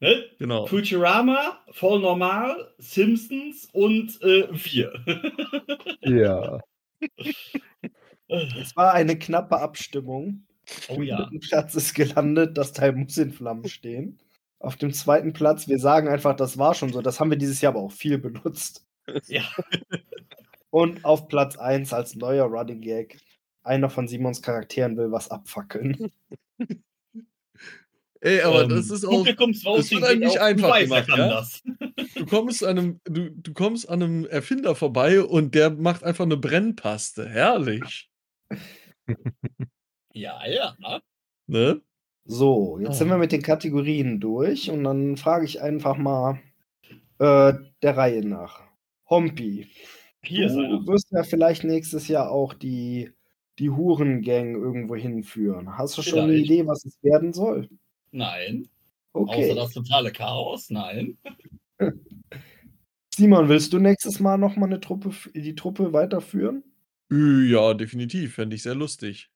Ne? 0.00 0.24
Genau. 0.38 0.66
Futurama, 0.66 1.58
Voll 1.72 2.00
Normal, 2.00 2.72
Simpsons 2.78 3.68
und 3.72 4.20
äh, 4.22 4.48
wir. 4.50 5.04
Ja. 6.02 6.60
Es 8.60 8.76
war 8.76 8.94
eine 8.94 9.18
knappe 9.18 9.58
Abstimmung. 9.58 10.44
oh 10.88 11.02
ja. 11.02 11.16
dritten 11.16 11.40
Platz 11.40 11.74
ist 11.74 11.94
gelandet, 11.94 12.56
das 12.56 12.72
Teil 12.72 12.92
muss 12.92 13.18
in 13.18 13.32
Flammen 13.32 13.68
stehen. 13.68 14.20
Auf 14.60 14.76
dem 14.76 14.92
zweiten 14.92 15.32
Platz, 15.32 15.66
wir 15.66 15.80
sagen 15.80 16.06
einfach, 16.06 16.36
das 16.36 16.56
war 16.56 16.74
schon 16.74 16.92
so. 16.92 17.02
Das 17.02 17.18
haben 17.18 17.30
wir 17.30 17.38
dieses 17.38 17.60
Jahr 17.60 17.72
aber 17.72 17.80
auch 17.80 17.90
viel 17.90 18.18
benutzt. 18.18 18.86
Ja. 19.26 19.42
Und 20.70 21.04
auf 21.04 21.26
Platz 21.26 21.56
1 21.56 21.92
als 21.92 22.14
neuer 22.14 22.44
Running 22.44 22.80
Gag, 22.80 23.18
einer 23.64 23.90
von 23.90 24.06
Simons 24.06 24.42
Charakteren 24.42 24.96
will 24.96 25.10
was 25.10 25.30
abfackeln. 25.30 26.12
Ey, 28.22 28.42
aber 28.42 28.64
Ähm, 28.64 28.68
das 28.70 28.90
ist 28.90 29.04
auch. 29.06 29.24
Das 29.26 29.90
wird 29.90 30.18
nicht 30.18 30.28
auch, 30.30 30.34
du 30.34 30.42
einfach 30.42 30.70
weißt, 30.70 30.90
wer 30.90 31.02
gemacht, 31.02 31.08
kann 31.08 31.18
ja? 31.18 31.28
das. 31.28 31.62
Du 32.14 32.26
kommst, 32.26 32.64
an 32.64 32.78
einem, 32.78 33.00
du, 33.04 33.30
du 33.30 33.52
kommst 33.54 33.88
an 33.88 34.02
einem 34.02 34.26
Erfinder 34.26 34.74
vorbei 34.74 35.22
und 35.22 35.54
der 35.54 35.70
macht 35.70 36.04
einfach 36.04 36.24
eine 36.24 36.36
Brennpaste. 36.36 37.28
Herrlich. 37.28 38.10
Ja, 40.14 40.44
ja. 40.46 40.76
Ne? 41.46 41.80
So, 42.24 42.78
jetzt 42.80 42.90
Oh. 42.90 42.92
sind 42.94 43.08
wir 43.08 43.18
mit 43.18 43.32
den 43.32 43.42
Kategorien 43.42 44.20
durch 44.20 44.70
und 44.70 44.84
dann 44.84 45.16
frage 45.16 45.44
ich 45.44 45.60
einfach 45.62 45.96
mal 45.96 46.40
äh, 47.18 47.54
der 47.82 47.96
Reihe 47.96 48.24
nach. 48.26 48.62
Hompi, 49.08 49.68
Hier 50.24 50.48
du 50.48 50.86
wirst 50.86 51.10
ja 51.12 51.22
vielleicht 51.24 51.64
nächstes 51.64 52.08
Jahr 52.08 52.30
auch 52.30 52.54
die, 52.54 53.12
die 53.58 53.70
Hurengang 53.70 54.54
irgendwo 54.56 54.96
hinführen. 54.96 55.76
Hast 55.78 55.98
du 55.98 56.02
schon 56.02 56.20
eine 56.20 56.32
Vielleicht. 56.34 56.50
Idee, 56.50 56.66
was 56.66 56.84
es 56.84 57.02
werden 57.02 57.32
soll? 57.32 57.68
Nein. 58.10 58.68
Okay. 59.12 59.44
Außer 59.44 59.54
das 59.54 59.72
totale 59.72 60.12
Chaos. 60.12 60.70
Nein. 60.70 61.18
Simon, 63.14 63.48
willst 63.48 63.72
du 63.72 63.78
nächstes 63.78 64.20
Mal 64.20 64.38
nochmal 64.38 64.68
eine 64.68 64.80
Truppe, 64.80 65.10
die 65.34 65.54
Truppe 65.54 65.92
weiterführen? 65.92 66.62
Ü, 67.10 67.50
Ja, 67.50 67.74
definitiv. 67.74 68.34
Fände 68.34 68.56
ich 68.56 68.62
sehr 68.62 68.74
lustig. 68.74 69.30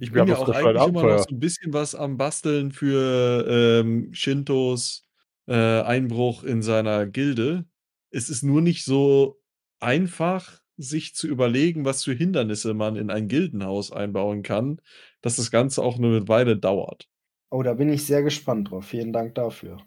Ich 0.00 0.12
bin 0.12 0.26
ja 0.26 0.34
das 0.34 0.38
auch 0.38 0.48
eigentlich 0.48 0.82
ein 0.82 0.88
immer 0.88 1.02
noch 1.02 1.18
Abenteuer. 1.18 1.18
so 1.20 1.34
ein 1.34 1.40
bisschen 1.40 1.72
was 1.72 1.94
am 1.94 2.16
Basteln 2.16 2.72
für 2.72 3.46
ähm, 3.48 4.12
Shintos 4.12 5.06
äh, 5.46 5.54
Einbruch 5.82 6.44
in 6.44 6.62
seiner 6.62 7.06
Gilde. 7.06 7.64
Es 8.10 8.28
ist 8.28 8.42
nur 8.42 8.60
nicht 8.60 8.84
so 8.84 9.40
einfach, 9.80 10.60
sich 10.76 11.14
zu 11.14 11.26
überlegen, 11.26 11.84
was 11.84 12.04
für 12.04 12.12
Hindernisse 12.12 12.74
man 12.74 12.96
in 12.96 13.10
ein 13.10 13.28
Gildenhaus 13.28 13.90
einbauen 13.90 14.42
kann, 14.42 14.80
dass 15.22 15.36
das 15.36 15.50
Ganze 15.50 15.82
auch 15.82 15.98
eine 15.98 16.28
Weile 16.28 16.56
dauert. 16.56 17.08
Oh, 17.50 17.62
da 17.62 17.74
bin 17.74 17.88
ich 17.92 18.04
sehr 18.06 18.22
gespannt 18.22 18.70
drauf. 18.70 18.86
Vielen 18.86 19.12
Dank 19.12 19.34
dafür. 19.34 19.78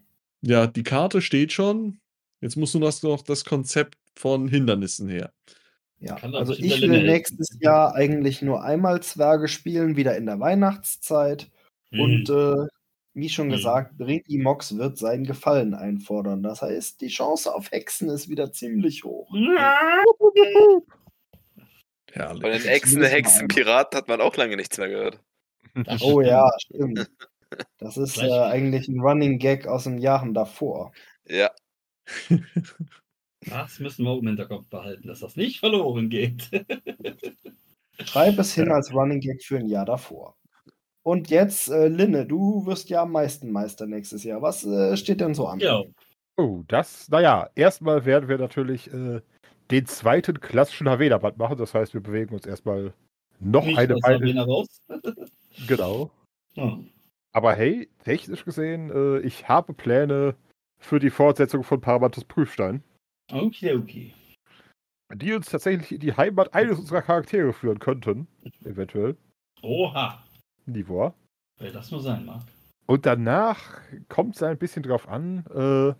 Ja, 0.41 0.65
die 0.67 0.83
Karte 0.83 1.21
steht 1.21 1.51
schon. 1.51 1.99
Jetzt 2.41 2.55
muss 2.57 2.73
nur 2.73 2.81
das- 2.83 3.03
noch 3.03 3.21
das 3.21 3.45
Konzept 3.45 3.97
von 4.15 4.47
Hindernissen 4.47 5.07
her. 5.09 5.31
Ja, 5.99 6.15
also 6.15 6.53
ich 6.53 6.81
will 6.81 7.03
nächstes 7.03 7.55
Jahr 7.59 7.93
eigentlich 7.93 8.41
nur 8.41 8.63
einmal 8.63 9.03
Zwerge 9.03 9.47
spielen, 9.47 9.95
wieder 9.95 10.17
in 10.17 10.25
der 10.25 10.39
Weihnachtszeit. 10.39 11.51
Und 11.91 12.27
Hm. 12.27 12.63
äh, 12.63 12.67
wie 13.13 13.29
schon 13.29 13.47
Hm. 13.49 13.51
gesagt, 13.57 13.97
Bredi 13.99 14.39
Mox 14.39 14.75
wird 14.77 14.97
seinen 14.97 15.25
Gefallen 15.25 15.75
einfordern. 15.75 16.41
Das 16.41 16.63
heißt, 16.63 17.01
die 17.01 17.09
Chance 17.09 17.53
auf 17.53 17.69
Hexen 17.69 18.09
ist 18.09 18.29
wieder 18.29 18.51
ziemlich 18.51 19.03
hoch. 19.03 19.29
Herrlich. 22.13 22.41
Von 22.41 22.51
den 22.51 22.99
mal 23.01 23.07
Hexen, 23.09 23.47
Piraten 23.47 23.97
hat 23.97 24.07
man 24.07 24.21
auch 24.21 24.35
lange 24.38 24.55
nichts 24.57 24.77
mehr 24.79 24.89
gehört. 24.89 25.19
Das 25.85 26.01
Oh 26.01 26.19
stimmt. 26.21 26.27
ja, 26.27 26.51
stimmt. 26.59 27.11
Das 27.78 27.98
ist 27.98 28.18
äh, 28.18 28.32
eigentlich 28.32 28.88
ein 28.88 29.02
Running 29.02 29.40
Gag 29.40 29.68
aus 29.68 29.84
den 29.84 29.98
Jahren 29.98 30.34
davor. 30.34 30.91
Ja, 31.28 31.52
Das 33.49 33.80
müssen 33.80 34.06
wir 34.06 34.18
im 34.18 34.28
Hinterkopf 34.28 34.68
behalten, 34.68 35.07
dass 35.07 35.22
das 35.22 35.36
nicht 35.36 35.60
verloren 35.60 36.10
geht. 36.10 36.49
Schreib 38.06 38.38
es 38.38 38.53
hin 38.53 38.72
als 38.72 38.94
Running 38.94 39.19
Gag 39.19 39.44
für 39.44 39.57
ein 39.57 39.68
Jahr 39.68 39.86
davor. 39.86 40.36
Und 41.03 41.32
jetzt, 41.32 41.69
äh, 41.69 41.88
Linne, 41.88 42.28
du 42.28 42.65
wirst 42.68 42.90
ja 42.90 43.02
am 43.02 43.11
meisten 43.11 43.52
Meister 43.52 43.88
nächstes 43.88 44.23
Jahr. 44.23 44.41
Was 44.44 44.64
äh, 44.64 44.95
steht 44.95 45.22
denn 45.22 45.34
so 45.34 45.48
an? 45.48 45.60
ja. 45.60 45.84
Oh, 46.38 46.64
das, 46.68 47.10
naja, 47.10 47.49
erstmal 47.56 48.06
werden 48.06 48.30
wir 48.30 48.38
natürlich 48.38 48.91
äh, 48.94 49.22
den 49.69 49.86
zweiten 49.86 50.40
klassischen 50.40 50.88
Havena-Band 50.90 51.38
machen. 51.38 51.57
Das 51.57 51.73
heißt, 51.73 51.94
wir 51.94 52.02
bewegen 52.02 52.34
uns 52.34 52.45
erstmal 52.45 52.94
noch 53.40 53.65
Nicht 53.65 53.78
eine 53.78 53.95
Weile. 53.95 54.68
Genau. 55.68 56.10
Ja. 56.53 56.80
Aber 57.33 57.53
hey, 57.53 57.89
technisch 58.03 58.43
gesehen, 58.45 58.91
äh, 58.91 59.19
ich 59.19 59.47
habe 59.47 59.73
Pläne 59.73 60.35
für 60.79 60.99
die 60.99 61.09
Fortsetzung 61.09 61.63
von 61.63 61.79
Paramantos 61.79 62.25
Prüfstein, 62.25 62.83
Okay, 63.31 63.75
okay. 63.75 64.13
die 65.15 65.33
uns 65.33 65.49
tatsächlich 65.49 65.91
in 65.93 65.99
die 65.99 66.13
Heimat 66.17 66.53
eines 66.53 66.79
unserer 66.79 67.01
Charaktere 67.01 67.53
führen 67.53 67.79
könnten. 67.79 68.27
Eventuell. 68.65 69.15
Oha. 69.61 70.21
Nivor. 70.65 71.13
Wer 71.59 71.71
das 71.71 71.91
nur 71.91 72.01
sein 72.01 72.25
mag. 72.25 72.41
Und 72.87 73.05
danach 73.05 73.79
kommt 74.09 74.35
es 74.35 74.43
ein 74.43 74.57
bisschen 74.57 74.83
drauf 74.83 75.07
an. 75.07 75.45
Äh, 75.55 75.93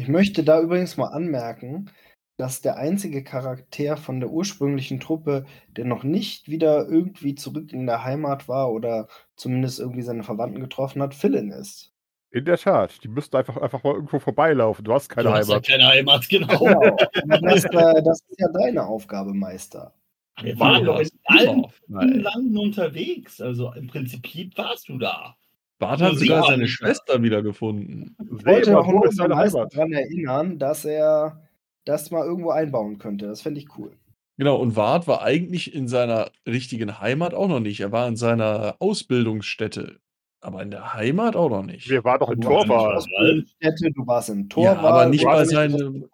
Ich 0.00 0.06
möchte 0.08 0.44
da 0.44 0.60
übrigens 0.60 0.96
mal 0.96 1.08
anmerken, 1.08 1.90
dass 2.36 2.60
der 2.60 2.76
einzige 2.76 3.22
Charakter 3.22 3.96
von 3.96 4.20
der 4.20 4.30
ursprünglichen 4.30 5.00
Truppe, 5.00 5.44
der 5.68 5.84
noch 5.84 6.02
nicht 6.02 6.48
wieder 6.48 6.88
irgendwie 6.88 7.34
zurück 7.34 7.72
in 7.72 7.86
der 7.86 8.04
Heimat 8.04 8.48
war 8.48 8.72
oder 8.72 9.08
zumindest 9.36 9.78
irgendwie 9.80 10.02
seine 10.02 10.22
Verwandten 10.24 10.60
getroffen 10.60 11.02
hat, 11.02 11.14
Philin 11.14 11.50
ist. 11.50 11.92
in 12.30 12.44
der 12.44 12.58
Tat, 12.58 13.02
die 13.04 13.08
müssten 13.08 13.36
einfach, 13.36 13.56
einfach 13.58 13.84
mal 13.84 13.94
irgendwo 13.94 14.18
vorbeilaufen. 14.18 14.84
Du 14.84 14.92
hast 14.92 15.08
keine 15.08 15.28
du 15.28 15.34
hast 15.34 15.48
ja 15.48 15.54
Heimat. 15.54 15.66
keine 15.68 15.86
Heimat, 15.86 16.28
genau. 16.28 16.58
Genau. 16.58 16.96
Das, 17.42 17.64
äh, 17.64 18.02
das 18.02 18.20
ist 18.28 18.40
ja 18.40 18.48
deine 18.52 18.84
Aufgabe, 18.84 19.32
Meister. 19.32 19.94
Wir 20.42 20.58
waren 20.58 20.84
doch 20.84 20.98
in 20.98 21.08
allen. 21.26 21.64
Landen 21.88 22.58
unterwegs. 22.58 23.40
Also 23.40 23.72
im 23.74 23.86
Prinzip 23.86 24.26
warst 24.56 24.88
du 24.88 24.98
da. 24.98 25.36
Bart 25.78 26.00
hat 26.00 26.16
sogar 26.16 26.44
seine 26.44 26.66
Schwester 26.66 27.22
wiedergefunden. 27.22 28.16
Ich 28.18 28.44
wollte 28.44 28.78
auch 28.78 28.86
nur 28.86 29.04
unseren 29.04 29.30
Meister 29.30 29.58
Heimat? 29.60 29.74
daran 29.76 29.92
erinnern, 29.92 30.58
dass 30.58 30.84
er 30.84 31.43
das 31.84 32.10
mal 32.10 32.24
irgendwo 32.24 32.50
einbauen 32.50 32.98
könnte. 32.98 33.26
Das 33.26 33.42
fände 33.42 33.60
ich 33.60 33.78
cool. 33.78 33.92
Genau, 34.36 34.56
und 34.56 34.74
Wart 34.74 35.06
war 35.06 35.22
eigentlich 35.22 35.74
in 35.74 35.86
seiner 35.86 36.30
richtigen 36.46 37.00
Heimat 37.00 37.34
auch 37.34 37.48
noch 37.48 37.60
nicht. 37.60 37.80
Er 37.80 37.92
war 37.92 38.08
in 38.08 38.16
seiner 38.16 38.76
Ausbildungsstätte. 38.80 40.00
Aber 40.40 40.62
in 40.62 40.70
der 40.70 40.92
Heimat 40.92 41.36
auch 41.36 41.48
noch 41.48 41.62
nicht. 41.62 41.88
Wir 41.88 42.04
waren 42.04 42.18
doch 42.18 42.30
in 42.30 42.40
Du 42.40 42.48
warst 42.48 42.64
in 42.64 42.70
Torwal. 42.70 42.96
Ausbildungsstätte, 42.96 43.92
du 43.92 44.06
warst 44.06 44.28
in 44.28 44.40
ja, 44.42 44.46
Torwal. 44.48 44.76
aber 44.76 45.06
nicht 45.06 45.24
bei 45.24 45.44
seinem. 45.44 46.06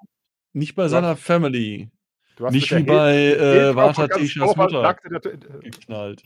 Nicht 0.52 0.74
bei 0.74 0.84
Du 0.84 0.88
seiner 0.90 1.16
Family. 1.16 1.90
Du 2.36 2.47
hast 2.47 2.52
Nicht 2.52 2.70
wie 2.70 2.84
der 2.84 3.74
bei 3.74 3.94
äh, 3.97 4.18
Tischers 4.18 4.55
Torwald 4.55 4.72
Mutter 4.72 4.97
geknallt. 5.60 6.22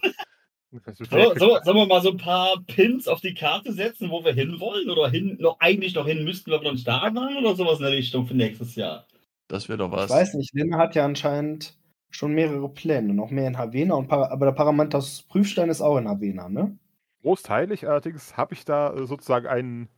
So, 0.98 1.34
so, 1.36 1.58
sollen 1.62 1.76
wir 1.76 1.86
mal 1.86 2.02
so 2.02 2.10
ein 2.10 2.16
paar 2.16 2.60
Pins 2.66 3.06
auf 3.06 3.20
die 3.20 3.34
Karte 3.34 3.72
setzen, 3.72 4.10
wo 4.10 4.24
wir 4.24 4.32
hinwollen? 4.32 4.90
Oder 4.90 5.08
hin, 5.08 5.36
noch, 5.40 5.60
eigentlich 5.60 5.94
noch 5.94 6.06
hin 6.06 6.24
müssten, 6.24 6.50
weil 6.50 6.60
wir 6.60 6.64
noch 6.64 6.72
nicht 6.72 6.88
da 6.88 7.02
waren? 7.14 7.36
Oder 7.36 7.54
sowas 7.54 7.78
in 7.78 7.84
der 7.84 7.92
Richtung 7.92 8.26
für 8.26 8.34
nächstes 8.34 8.74
Jahr? 8.74 9.06
Das 9.48 9.68
wäre 9.68 9.78
doch 9.78 9.88
Ich 9.88 9.92
was. 9.92 10.10
weiß 10.10 10.34
nicht, 10.34 10.54
Lin 10.54 10.76
hat 10.76 10.94
ja 10.94 11.04
anscheinend 11.04 11.78
schon 12.10 12.32
mehrere 12.32 12.68
Pläne, 12.68 13.12
noch 13.14 13.30
mehr 13.30 13.46
in 13.46 13.58
Havena 13.58 13.94
und 13.94 14.10
aber 14.10 14.46
der 14.46 14.52
Paramantas 14.52 15.22
Prüfstein 15.22 15.68
ist 15.68 15.80
auch 15.80 15.98
in 15.98 16.08
Havena, 16.08 16.48
ne? 16.48 16.76
Großteilig 17.22 17.88
allerdings 17.88 18.36
habe 18.36 18.54
ich 18.54 18.64
da 18.64 18.94
äh, 18.94 19.06
sozusagen 19.06 19.46
einen, 19.46 19.88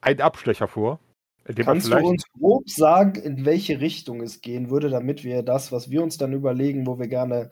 einen 0.00 0.20
Abstecher 0.20 0.68
vor. 0.68 1.00
Kannst 1.44 1.90
du 1.90 1.96
uns 1.96 2.24
grob 2.38 2.68
sagen, 2.68 3.20
in 3.20 3.44
welche 3.44 3.80
Richtung 3.80 4.20
es 4.20 4.40
gehen 4.40 4.70
würde, 4.70 4.90
damit 4.90 5.24
wir 5.24 5.42
das, 5.42 5.72
was 5.72 5.90
wir 5.90 6.02
uns 6.02 6.18
dann 6.18 6.32
überlegen, 6.32 6.86
wo 6.86 6.98
wir 6.98 7.08
gerne 7.08 7.50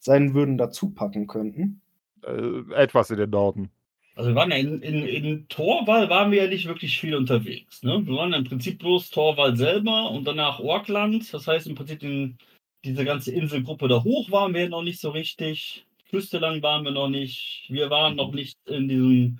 sein 0.00 0.34
würden, 0.34 0.58
dazu 0.58 0.90
packen 0.90 1.26
könnten? 1.26 1.80
äh, 2.24 2.74
etwas 2.74 3.10
in 3.10 3.16
den 3.18 3.30
Norden. 3.30 3.70
Also 4.18 4.30
wir 4.30 4.34
waren 4.34 4.50
ja 4.50 4.56
in, 4.56 4.82
in, 4.82 5.06
in 5.06 5.48
Torwall 5.48 6.10
waren 6.10 6.32
wir 6.32 6.42
ja 6.42 6.48
nicht 6.48 6.66
wirklich 6.66 6.98
viel 6.98 7.14
unterwegs. 7.14 7.84
Ne? 7.84 8.04
Wir 8.04 8.14
waren 8.16 8.32
im 8.32 8.42
Prinzip 8.42 8.80
bloß 8.80 9.10
Torwall 9.10 9.56
selber 9.56 10.10
und 10.10 10.24
danach 10.24 10.58
Orkland. 10.58 11.32
Das 11.32 11.46
heißt 11.46 11.68
im 11.68 11.76
Prinzip 11.76 12.02
in, 12.02 12.36
diese 12.84 13.04
ganze 13.04 13.30
Inselgruppe 13.30 13.86
da 13.86 14.02
hoch 14.02 14.28
waren 14.32 14.54
wir 14.54 14.68
noch 14.68 14.82
nicht 14.82 15.00
so 15.00 15.10
richtig. 15.10 15.86
Küste 16.10 16.38
lang 16.38 16.60
waren 16.64 16.84
wir 16.84 16.90
noch 16.90 17.08
nicht. 17.08 17.66
Wir 17.68 17.90
waren 17.90 18.16
noch 18.16 18.32
nicht 18.32 18.58
in 18.66 18.88
diesem 18.88 19.38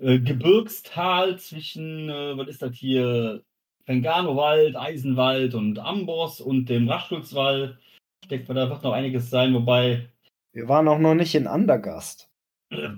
äh, 0.00 0.18
Gebirgstal 0.18 1.38
zwischen, 1.38 2.08
äh, 2.08 2.38
was 2.38 2.48
ist 2.48 2.62
das 2.62 2.74
hier, 2.74 3.42
Fenganowald, 3.84 4.76
Eisenwald 4.76 5.54
und 5.54 5.78
Amboss 5.78 6.40
und 6.40 6.70
dem 6.70 6.88
Raschulzwald. 6.88 7.76
Ich 8.22 8.28
denke 8.28 8.48
mal, 8.48 8.64
da 8.64 8.70
wird 8.70 8.82
noch 8.82 8.94
einiges 8.94 9.28
sein, 9.28 9.52
wobei 9.52 10.08
Wir 10.54 10.70
waren 10.70 10.88
auch 10.88 10.98
noch 10.98 11.14
nicht 11.14 11.34
in 11.34 11.46
Andergast. 11.46 12.30
Äh, 12.70 12.88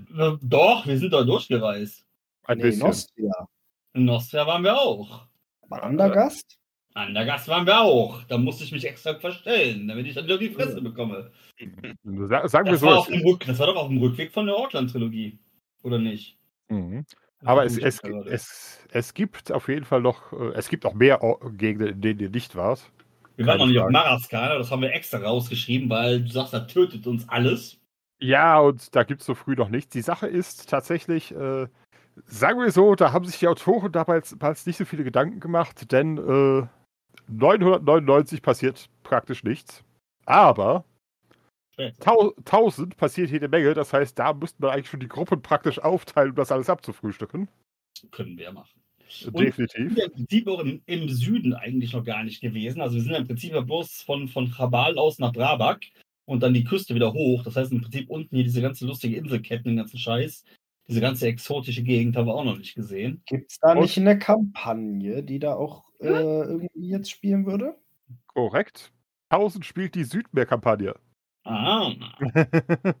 doch, 0.41 0.85
wir 0.85 0.97
sind 0.97 1.13
da 1.13 1.23
durchgereist. 1.23 2.05
Ein 2.43 2.57
nee, 2.57 2.63
bisschen. 2.63 2.87
Nostria. 2.87 3.47
In 3.93 4.05
Nostria 4.05 4.45
waren 4.45 4.63
wir 4.63 4.79
auch. 4.79 5.27
Aber 5.61 5.83
Andergast? 5.83 6.59
An 6.95 7.13
der 7.13 7.25
Gast 7.25 7.47
waren 7.47 7.65
wir 7.65 7.79
auch. 7.79 8.23
Da 8.23 8.37
musste 8.37 8.63
ich 8.63 8.71
mich 8.71 8.85
extra 8.85 9.13
verstellen, 9.15 9.87
damit 9.87 10.07
ich 10.07 10.15
dann 10.15 10.25
wieder 10.25 10.37
die 10.37 10.49
Fresse 10.49 10.81
bekomme. 10.81 11.31
Sa 12.03 12.47
sagen 12.47 12.65
wir 12.65 12.73
Das 12.73 12.81
so. 12.81 12.89
auf 12.89 13.07
dem 13.07 13.21
Rück, 13.21 13.45
das 13.45 13.59
war 13.59 13.67
doch 13.67 13.75
auf 13.75 13.87
dem 13.87 13.99
Rückweg 13.99 14.31
von 14.31 14.47
der 14.47 14.55
Orkland-Trilogie. 14.55 15.37
Oder 15.83 15.99
nicht? 15.99 16.37
Mhm. 16.67 17.05
Aber 17.45 17.63
es, 17.63 17.77
es, 17.77 18.01
es, 18.25 18.79
es 18.91 19.13
gibt 19.13 19.51
auf 19.51 19.69
jeden 19.69 19.85
Fall 19.85 20.01
noch, 20.01 20.33
äh, 20.33 20.51
es 20.55 20.67
gibt 20.67 20.85
auch 20.85 20.93
mehr 20.93 21.19
Gegenden, 21.53 21.87
in 21.87 22.01
denen 22.01 22.19
ihr 22.19 22.29
nicht 22.29 22.55
wart. 22.55 22.91
Wir 23.37 23.45
waren 23.45 23.59
noch 23.59 23.67
nicht 23.67 23.79
auf. 23.79 23.89
Maraskana, 23.89 24.57
das 24.57 24.69
haben 24.69 24.81
wir 24.81 24.91
extra 24.91 25.19
rausgeschrieben, 25.19 25.89
weil 25.89 26.23
du 26.23 26.29
sagst, 26.29 26.53
da 26.53 26.61
tötet 26.61 27.07
uns 27.07 27.29
alles. 27.29 27.78
Ja, 28.19 28.59
und 28.59 28.95
da 28.95 29.03
gibt 29.03 29.21
es 29.21 29.27
so 29.27 29.33
früh 29.33 29.55
noch 29.55 29.69
nichts. 29.69 29.93
Die 29.93 30.01
Sache 30.01 30.27
ist 30.27 30.69
tatsächlich, 30.69 31.31
äh, 31.31 31.67
sagen 32.25 32.59
wir 32.59 32.71
so, 32.71 32.95
da 32.95 33.13
haben 33.13 33.25
sich 33.25 33.39
die 33.39 33.47
Autoren 33.47 33.91
damals, 33.91 34.35
damals 34.37 34.65
nicht 34.65 34.77
so 34.77 34.85
viele 34.85 35.03
Gedanken 35.03 35.39
gemacht, 35.39 35.91
denn 35.91 36.17
äh, 36.17 36.67
999 37.27 38.41
passiert 38.41 38.89
praktisch 39.03 39.43
nichts. 39.43 39.83
Aber 40.25 40.83
Später. 41.71 41.99
tau 41.99 42.33
1000 42.39 42.97
passiert 42.97 43.29
jede 43.29 43.47
Menge. 43.47 43.73
Das 43.73 43.93
heißt, 43.93 44.19
da 44.19 44.33
müsste 44.33 44.61
man 44.61 44.71
eigentlich 44.71 44.89
schon 44.89 44.99
die 44.99 45.07
Gruppen 45.07 45.41
praktisch 45.41 45.79
aufteilen, 45.79 46.31
um 46.31 46.35
das 46.35 46.51
alles 46.51 46.69
abzufrühstücken. 46.69 47.47
Können 48.11 48.37
wir 48.37 48.51
machen. 48.51 48.81
Und 49.25 49.39
Definitiv. 49.39 49.87
sind 49.87 49.97
ja 49.97 50.05
im 50.05 50.11
Prinzip 50.11 50.47
auch 50.47 50.59
im, 50.59 50.81
im 50.85 51.09
Süden 51.09 51.53
eigentlich 51.53 51.93
noch 51.93 52.03
gar 52.03 52.23
nicht 52.23 52.41
gewesen. 52.41 52.81
Also 52.81 52.95
wir 52.95 53.01
sind 53.01 53.15
im 53.15 53.25
Prinzip 53.25 53.53
ja 53.53 53.61
bloß 53.61 54.03
von, 54.03 54.27
von 54.27 54.51
Chabal 54.51 54.97
aus 54.97 55.17
nach 55.17 55.33
Brabak 55.33 55.85
und 56.29 56.41
dann 56.43 56.53
die 56.53 56.63
Küste 56.63 56.93
wieder 56.95 57.11
hoch. 57.13 57.43
Das 57.43 57.55
heißt 57.55 57.71
im 57.71 57.81
Prinzip 57.81 58.09
unten 58.09 58.35
hier 58.35 58.43
diese 58.45 58.61
ganze 58.61 58.85
lustige 58.85 59.15
Inselketten, 59.17 59.65
den 59.71 59.77
ganzen 59.77 59.97
Scheiß. 59.97 60.43
Diese 60.87 61.01
ganze 61.01 61.27
exotische 61.27 61.83
Gegend 61.83 62.15
haben 62.15 62.27
wir 62.27 62.33
auch 62.35 62.43
noch 62.45 62.57
nicht 62.57 62.75
gesehen. 62.75 63.21
Gibt 63.25 63.51
es 63.51 63.59
da 63.59 63.73
Und- 63.73 63.81
nicht 63.81 63.97
eine 63.97 64.17
Kampagne, 64.17 65.23
die 65.23 65.39
da 65.39 65.55
auch 65.55 65.83
äh, 65.99 66.07
irgendwie 66.07 66.87
jetzt 66.87 67.11
spielen 67.11 67.45
würde? 67.45 67.75
Korrekt. 68.27 68.91
1000 69.29 69.65
spielt 69.65 69.95
die 69.95 70.03
Südmeer-Kampagne. 70.03 70.95
Ah, 71.43 71.91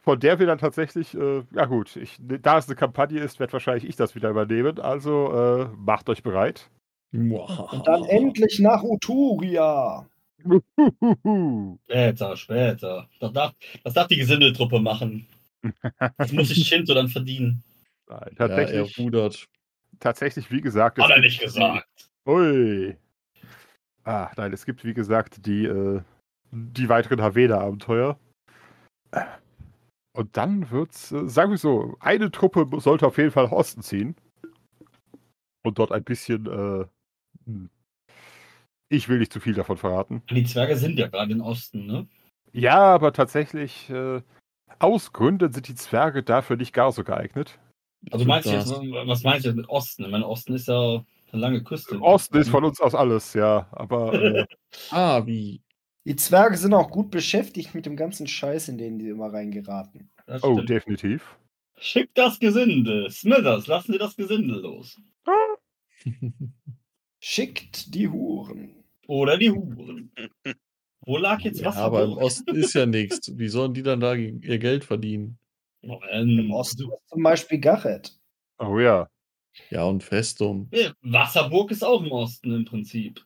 Von 0.00 0.20
der 0.20 0.38
wir 0.38 0.46
dann 0.46 0.58
tatsächlich, 0.58 1.14
äh, 1.14 1.42
ja 1.52 1.64
gut, 1.64 1.96
ich, 1.96 2.16
da 2.20 2.58
es 2.58 2.66
eine 2.68 2.76
Kampagne 2.76 3.20
ist, 3.20 3.40
werde 3.40 3.52
wahrscheinlich 3.54 3.88
ich 3.88 3.96
das 3.96 4.14
wieder 4.14 4.30
übernehmen. 4.30 4.78
Also 4.78 5.32
äh, 5.32 5.68
macht 5.76 6.08
euch 6.08 6.22
bereit. 6.22 6.70
Und 7.12 7.86
dann 7.86 8.04
endlich 8.04 8.58
nach 8.60 8.82
Uturia. 8.84 10.06
später, 11.88 12.36
später. 12.36 13.08
Das 13.20 13.32
darf, 13.32 13.54
das 13.84 13.94
darf 13.94 14.06
die 14.08 14.16
Gesindeltruppe 14.16 14.80
machen. 14.80 15.26
Das 16.18 16.32
muss 16.32 16.48
sich 16.48 16.66
Shinto 16.66 16.94
dann 16.94 17.08
verdienen. 17.08 17.62
Nein, 18.08 18.18
Ja, 18.20 18.26
er 18.28 18.34
tatsächlich, 18.36 18.98
rudert. 18.98 19.48
tatsächlich, 19.98 20.50
wie 20.50 20.60
gesagt. 20.60 20.98
Hat 20.98 21.10
es 21.10 21.16
er 21.16 21.20
nicht 21.20 21.40
gesagt. 21.40 22.08
Ui. 22.26 22.96
Ah, 24.04 24.30
nein, 24.36 24.52
es 24.52 24.64
gibt, 24.64 24.84
wie 24.84 24.94
gesagt, 24.94 25.46
die, 25.46 25.64
äh, 25.64 26.00
die 26.52 26.88
weiteren 26.88 27.20
Havena-Abenteuer. 27.20 28.18
Und 30.12 30.36
dann 30.36 30.70
wird's, 30.70 31.12
äh, 31.12 31.28
sagen 31.28 31.50
wir 31.50 31.58
so, 31.58 31.96
eine 32.00 32.30
Truppe 32.30 32.68
sollte 32.80 33.06
auf 33.06 33.18
jeden 33.18 33.30
Fall 33.32 33.44
nach 33.44 33.52
Osten 33.52 33.82
ziehen. 33.82 34.16
Und 35.64 35.78
dort 35.78 35.90
ein 35.92 36.04
bisschen, 36.04 36.46
äh, 36.46 36.86
hm. 37.46 37.70
Ich 38.88 39.08
will 39.08 39.18
nicht 39.18 39.32
zu 39.32 39.40
viel 39.40 39.54
davon 39.54 39.76
verraten. 39.76 40.22
Die 40.30 40.44
Zwerge 40.44 40.76
sind 40.76 40.98
ja 40.98 41.08
gerade 41.08 41.32
im 41.32 41.40
Osten, 41.40 41.86
ne? 41.86 42.06
Ja, 42.52 42.78
aber 42.94 43.12
tatsächlich, 43.12 43.90
äh, 43.90 44.22
aus 44.78 45.12
Gründen 45.12 45.52
sind 45.52 45.68
die 45.68 45.74
Zwerge 45.74 46.22
dafür 46.22 46.56
nicht 46.56 46.72
gar 46.72 46.92
so 46.92 47.04
geeignet. 47.04 47.58
Also 48.10 48.24
meinst 48.24 48.46
du 48.48 48.52
jetzt, 48.52 48.70
Das- 48.70 48.78
was 48.78 49.22
meinst 49.24 49.44
du 49.44 49.48
jetzt 49.50 49.56
mit 49.56 49.68
Osten? 49.68 50.04
Ich 50.04 50.10
meine, 50.10 50.26
Osten 50.26 50.54
ist 50.54 50.68
ja 50.68 51.04
eine 51.32 51.40
lange 51.42 51.62
Küste. 51.64 52.00
Osten 52.00 52.36
ist 52.38 52.48
von 52.50 52.64
uns 52.64 52.80
aus 52.80 52.94
alles, 52.94 53.34
ja. 53.34 53.66
Aber 53.72 54.12
äh, 54.14 54.46
Ah, 54.90 55.26
wie? 55.26 55.62
Die 56.04 56.14
Zwerge 56.14 56.56
sind 56.56 56.72
auch 56.72 56.88
gut 56.90 57.10
beschäftigt 57.10 57.74
mit 57.74 57.84
dem 57.84 57.96
ganzen 57.96 58.28
Scheiß, 58.28 58.68
in 58.68 58.78
den 58.78 58.98
die 58.98 59.08
immer 59.08 59.32
reingeraten. 59.32 60.08
Oh, 60.42 60.60
definitiv. 60.60 61.36
Schickt 61.78 62.16
das 62.16 62.38
Gesinde. 62.38 63.10
Smithers, 63.10 63.66
lassen 63.66 63.92
Sie 63.92 63.98
das 63.98 64.14
Gesinde 64.16 64.54
los. 64.54 65.00
Schickt 67.20 67.94
die 67.94 68.08
Huren. 68.08 68.75
Oder 69.06 69.38
die 69.38 69.50
Huren. 69.50 70.10
Wo 71.00 71.16
lag 71.18 71.40
jetzt 71.40 71.60
ja, 71.60 71.66
was? 71.66 71.76
aber 71.76 72.02
im 72.04 72.12
Osten 72.12 72.56
ist 72.56 72.74
ja 72.74 72.86
nichts. 72.86 73.30
Wie 73.38 73.48
sollen 73.48 73.74
die 73.74 73.82
dann 73.82 74.00
da 74.00 74.14
ihr 74.14 74.58
Geld 74.58 74.84
verdienen? 74.84 75.38
Im 75.82 76.50
Osten 76.50 76.90
ist 76.90 77.08
zum 77.08 77.22
Beispiel 77.22 77.60
Gachet. 77.60 78.18
Oh 78.58 78.78
ja. 78.78 79.08
Ja, 79.70 79.84
und 79.84 80.02
Festum. 80.02 80.68
Ja, 80.72 80.92
Wasserburg 81.02 81.70
ist 81.70 81.84
auch 81.84 82.02
im 82.02 82.10
Osten 82.12 82.52
im 82.52 82.64
Prinzip. 82.64 83.24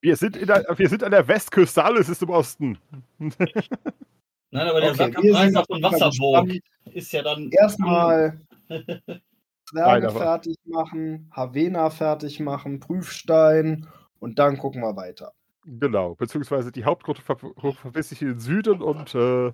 Wir 0.00 0.16
sind, 0.16 0.36
in 0.36 0.46
der, 0.46 0.64
wir 0.76 0.88
sind 0.88 1.02
an 1.02 1.10
der 1.10 1.26
Westküste, 1.26 1.82
alles 1.82 2.08
ist 2.08 2.22
im 2.22 2.30
Osten. 2.30 2.78
Nein, 3.18 4.68
aber 4.68 4.80
der 4.80 4.92
Okay, 4.92 5.50
Sack 5.50 5.66
von 5.66 5.82
Wasserburg 5.82 6.50
ist 6.92 7.12
ja 7.12 7.22
dann. 7.22 7.50
Erstmal 7.50 8.40
Zwerge 9.68 10.10
fertig 10.10 10.56
machen, 10.64 11.30
Havena 11.32 11.88
fertig 11.90 12.40
machen, 12.40 12.80
Prüfstein 12.80 13.86
und 14.22 14.38
dann 14.38 14.56
gucken 14.56 14.82
wir 14.82 14.94
weiter. 14.94 15.34
Genau, 15.64 16.14
beziehungsweise 16.14 16.70
die 16.70 16.84
Hauptgruppe 16.84 17.22
ver 17.22 17.36
verpisst 17.36 18.10
sich 18.10 18.22
in 18.22 18.28
den 18.28 18.38
Süden 18.38 18.80
und 18.80 19.14
äh, 19.16 19.52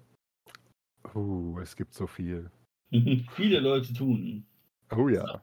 oh, 1.15 1.59
es 1.63 1.75
gibt 1.75 1.95
so 1.95 2.07
viel. 2.07 2.51
Viele 2.91 3.61
Leute 3.61 3.95
tun. 3.95 4.47
Oh 4.95 5.09
ja. 5.09 5.41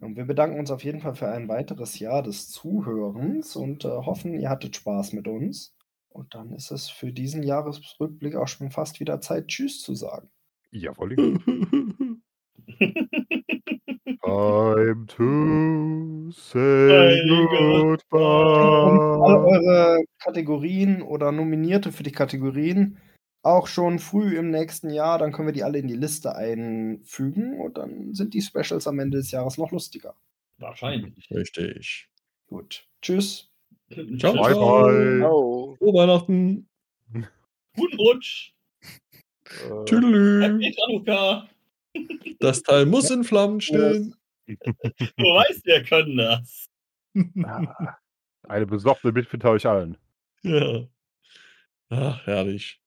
Und 0.00 0.16
wir 0.16 0.24
bedanken 0.24 0.58
uns 0.58 0.70
auf 0.70 0.82
jeden 0.82 1.00
Fall 1.00 1.14
für 1.14 1.28
ein 1.28 1.48
weiteres 1.48 1.98
Jahr 1.98 2.22
des 2.22 2.50
Zuhörens 2.50 3.54
und 3.54 3.84
äh, 3.84 3.88
hoffen, 3.88 4.40
ihr 4.40 4.48
hattet 4.48 4.76
Spaß 4.76 5.12
mit 5.12 5.28
uns. 5.28 5.76
Und 6.08 6.34
dann 6.34 6.52
ist 6.52 6.70
es 6.70 6.88
für 6.88 7.12
diesen 7.12 7.42
Jahresrückblick 7.42 8.36
auch 8.36 8.48
schon 8.48 8.70
fast 8.70 8.98
wieder 9.00 9.20
Zeit, 9.20 9.48
Tschüss 9.48 9.82
zu 9.82 9.94
sagen. 9.94 10.30
Jawohl. 10.70 11.16
Time 14.34 15.06
to 15.06 16.32
say 16.32 16.58
Hey, 16.58 17.30
Und 17.30 17.48
alle 17.52 17.82
goodbye. 17.82 18.18
eure 19.46 20.04
Kategorien 20.18 21.02
oder 21.02 21.30
Nominierte 21.30 21.92
für 21.92 22.02
die 22.02 22.10
Kategorien 22.12 22.98
auch 23.42 23.68
schon 23.68 23.98
früh 24.00 24.36
im 24.36 24.50
nächsten 24.50 24.90
Jahr, 24.90 25.18
dann 25.18 25.30
können 25.32 25.48
wir 25.48 25.52
die 25.52 25.62
alle 25.62 25.78
in 25.78 25.86
die 25.86 25.94
Liste 25.94 26.34
einfügen 26.34 27.60
und 27.60 27.76
dann 27.78 28.14
sind 28.14 28.34
die 28.34 28.40
Specials 28.42 28.86
am 28.88 28.98
Ende 28.98 29.18
des 29.18 29.30
Jahres 29.30 29.56
noch 29.58 29.70
lustiger. 29.70 30.14
Wahrscheinlich. 30.58 31.30
Richtig. 31.30 32.08
Gut. 32.48 32.88
Tschüss. 33.02 33.50
Ciao, 34.18 34.32
Bye, 34.32 34.52
ciao. 34.54 34.82
bye. 34.82 35.22
Oh. 35.30 35.76
Frohe 35.76 35.94
Weihnachten. 35.94 36.66
Guten 37.76 37.96
Rutsch. 37.96 38.52
Äh, 38.82 39.84
Tüdelü. 39.84 40.72
Das 42.40 42.62
Teil 42.62 42.86
muss 42.86 43.10
in 43.10 43.22
Flammen 43.22 43.60
stehen. 43.60 44.16
Du 44.46 45.24
weißt, 45.24 45.64
wir 45.64 45.82
können 45.84 46.16
das. 46.16 46.66
Eine 48.48 48.66
besoffene 48.66 49.12
Mitfinter 49.12 49.50
euch 49.50 49.66
allen. 49.66 49.96
Ja. 50.42 50.86
Ach, 51.90 52.26
herrlich. 52.26 52.83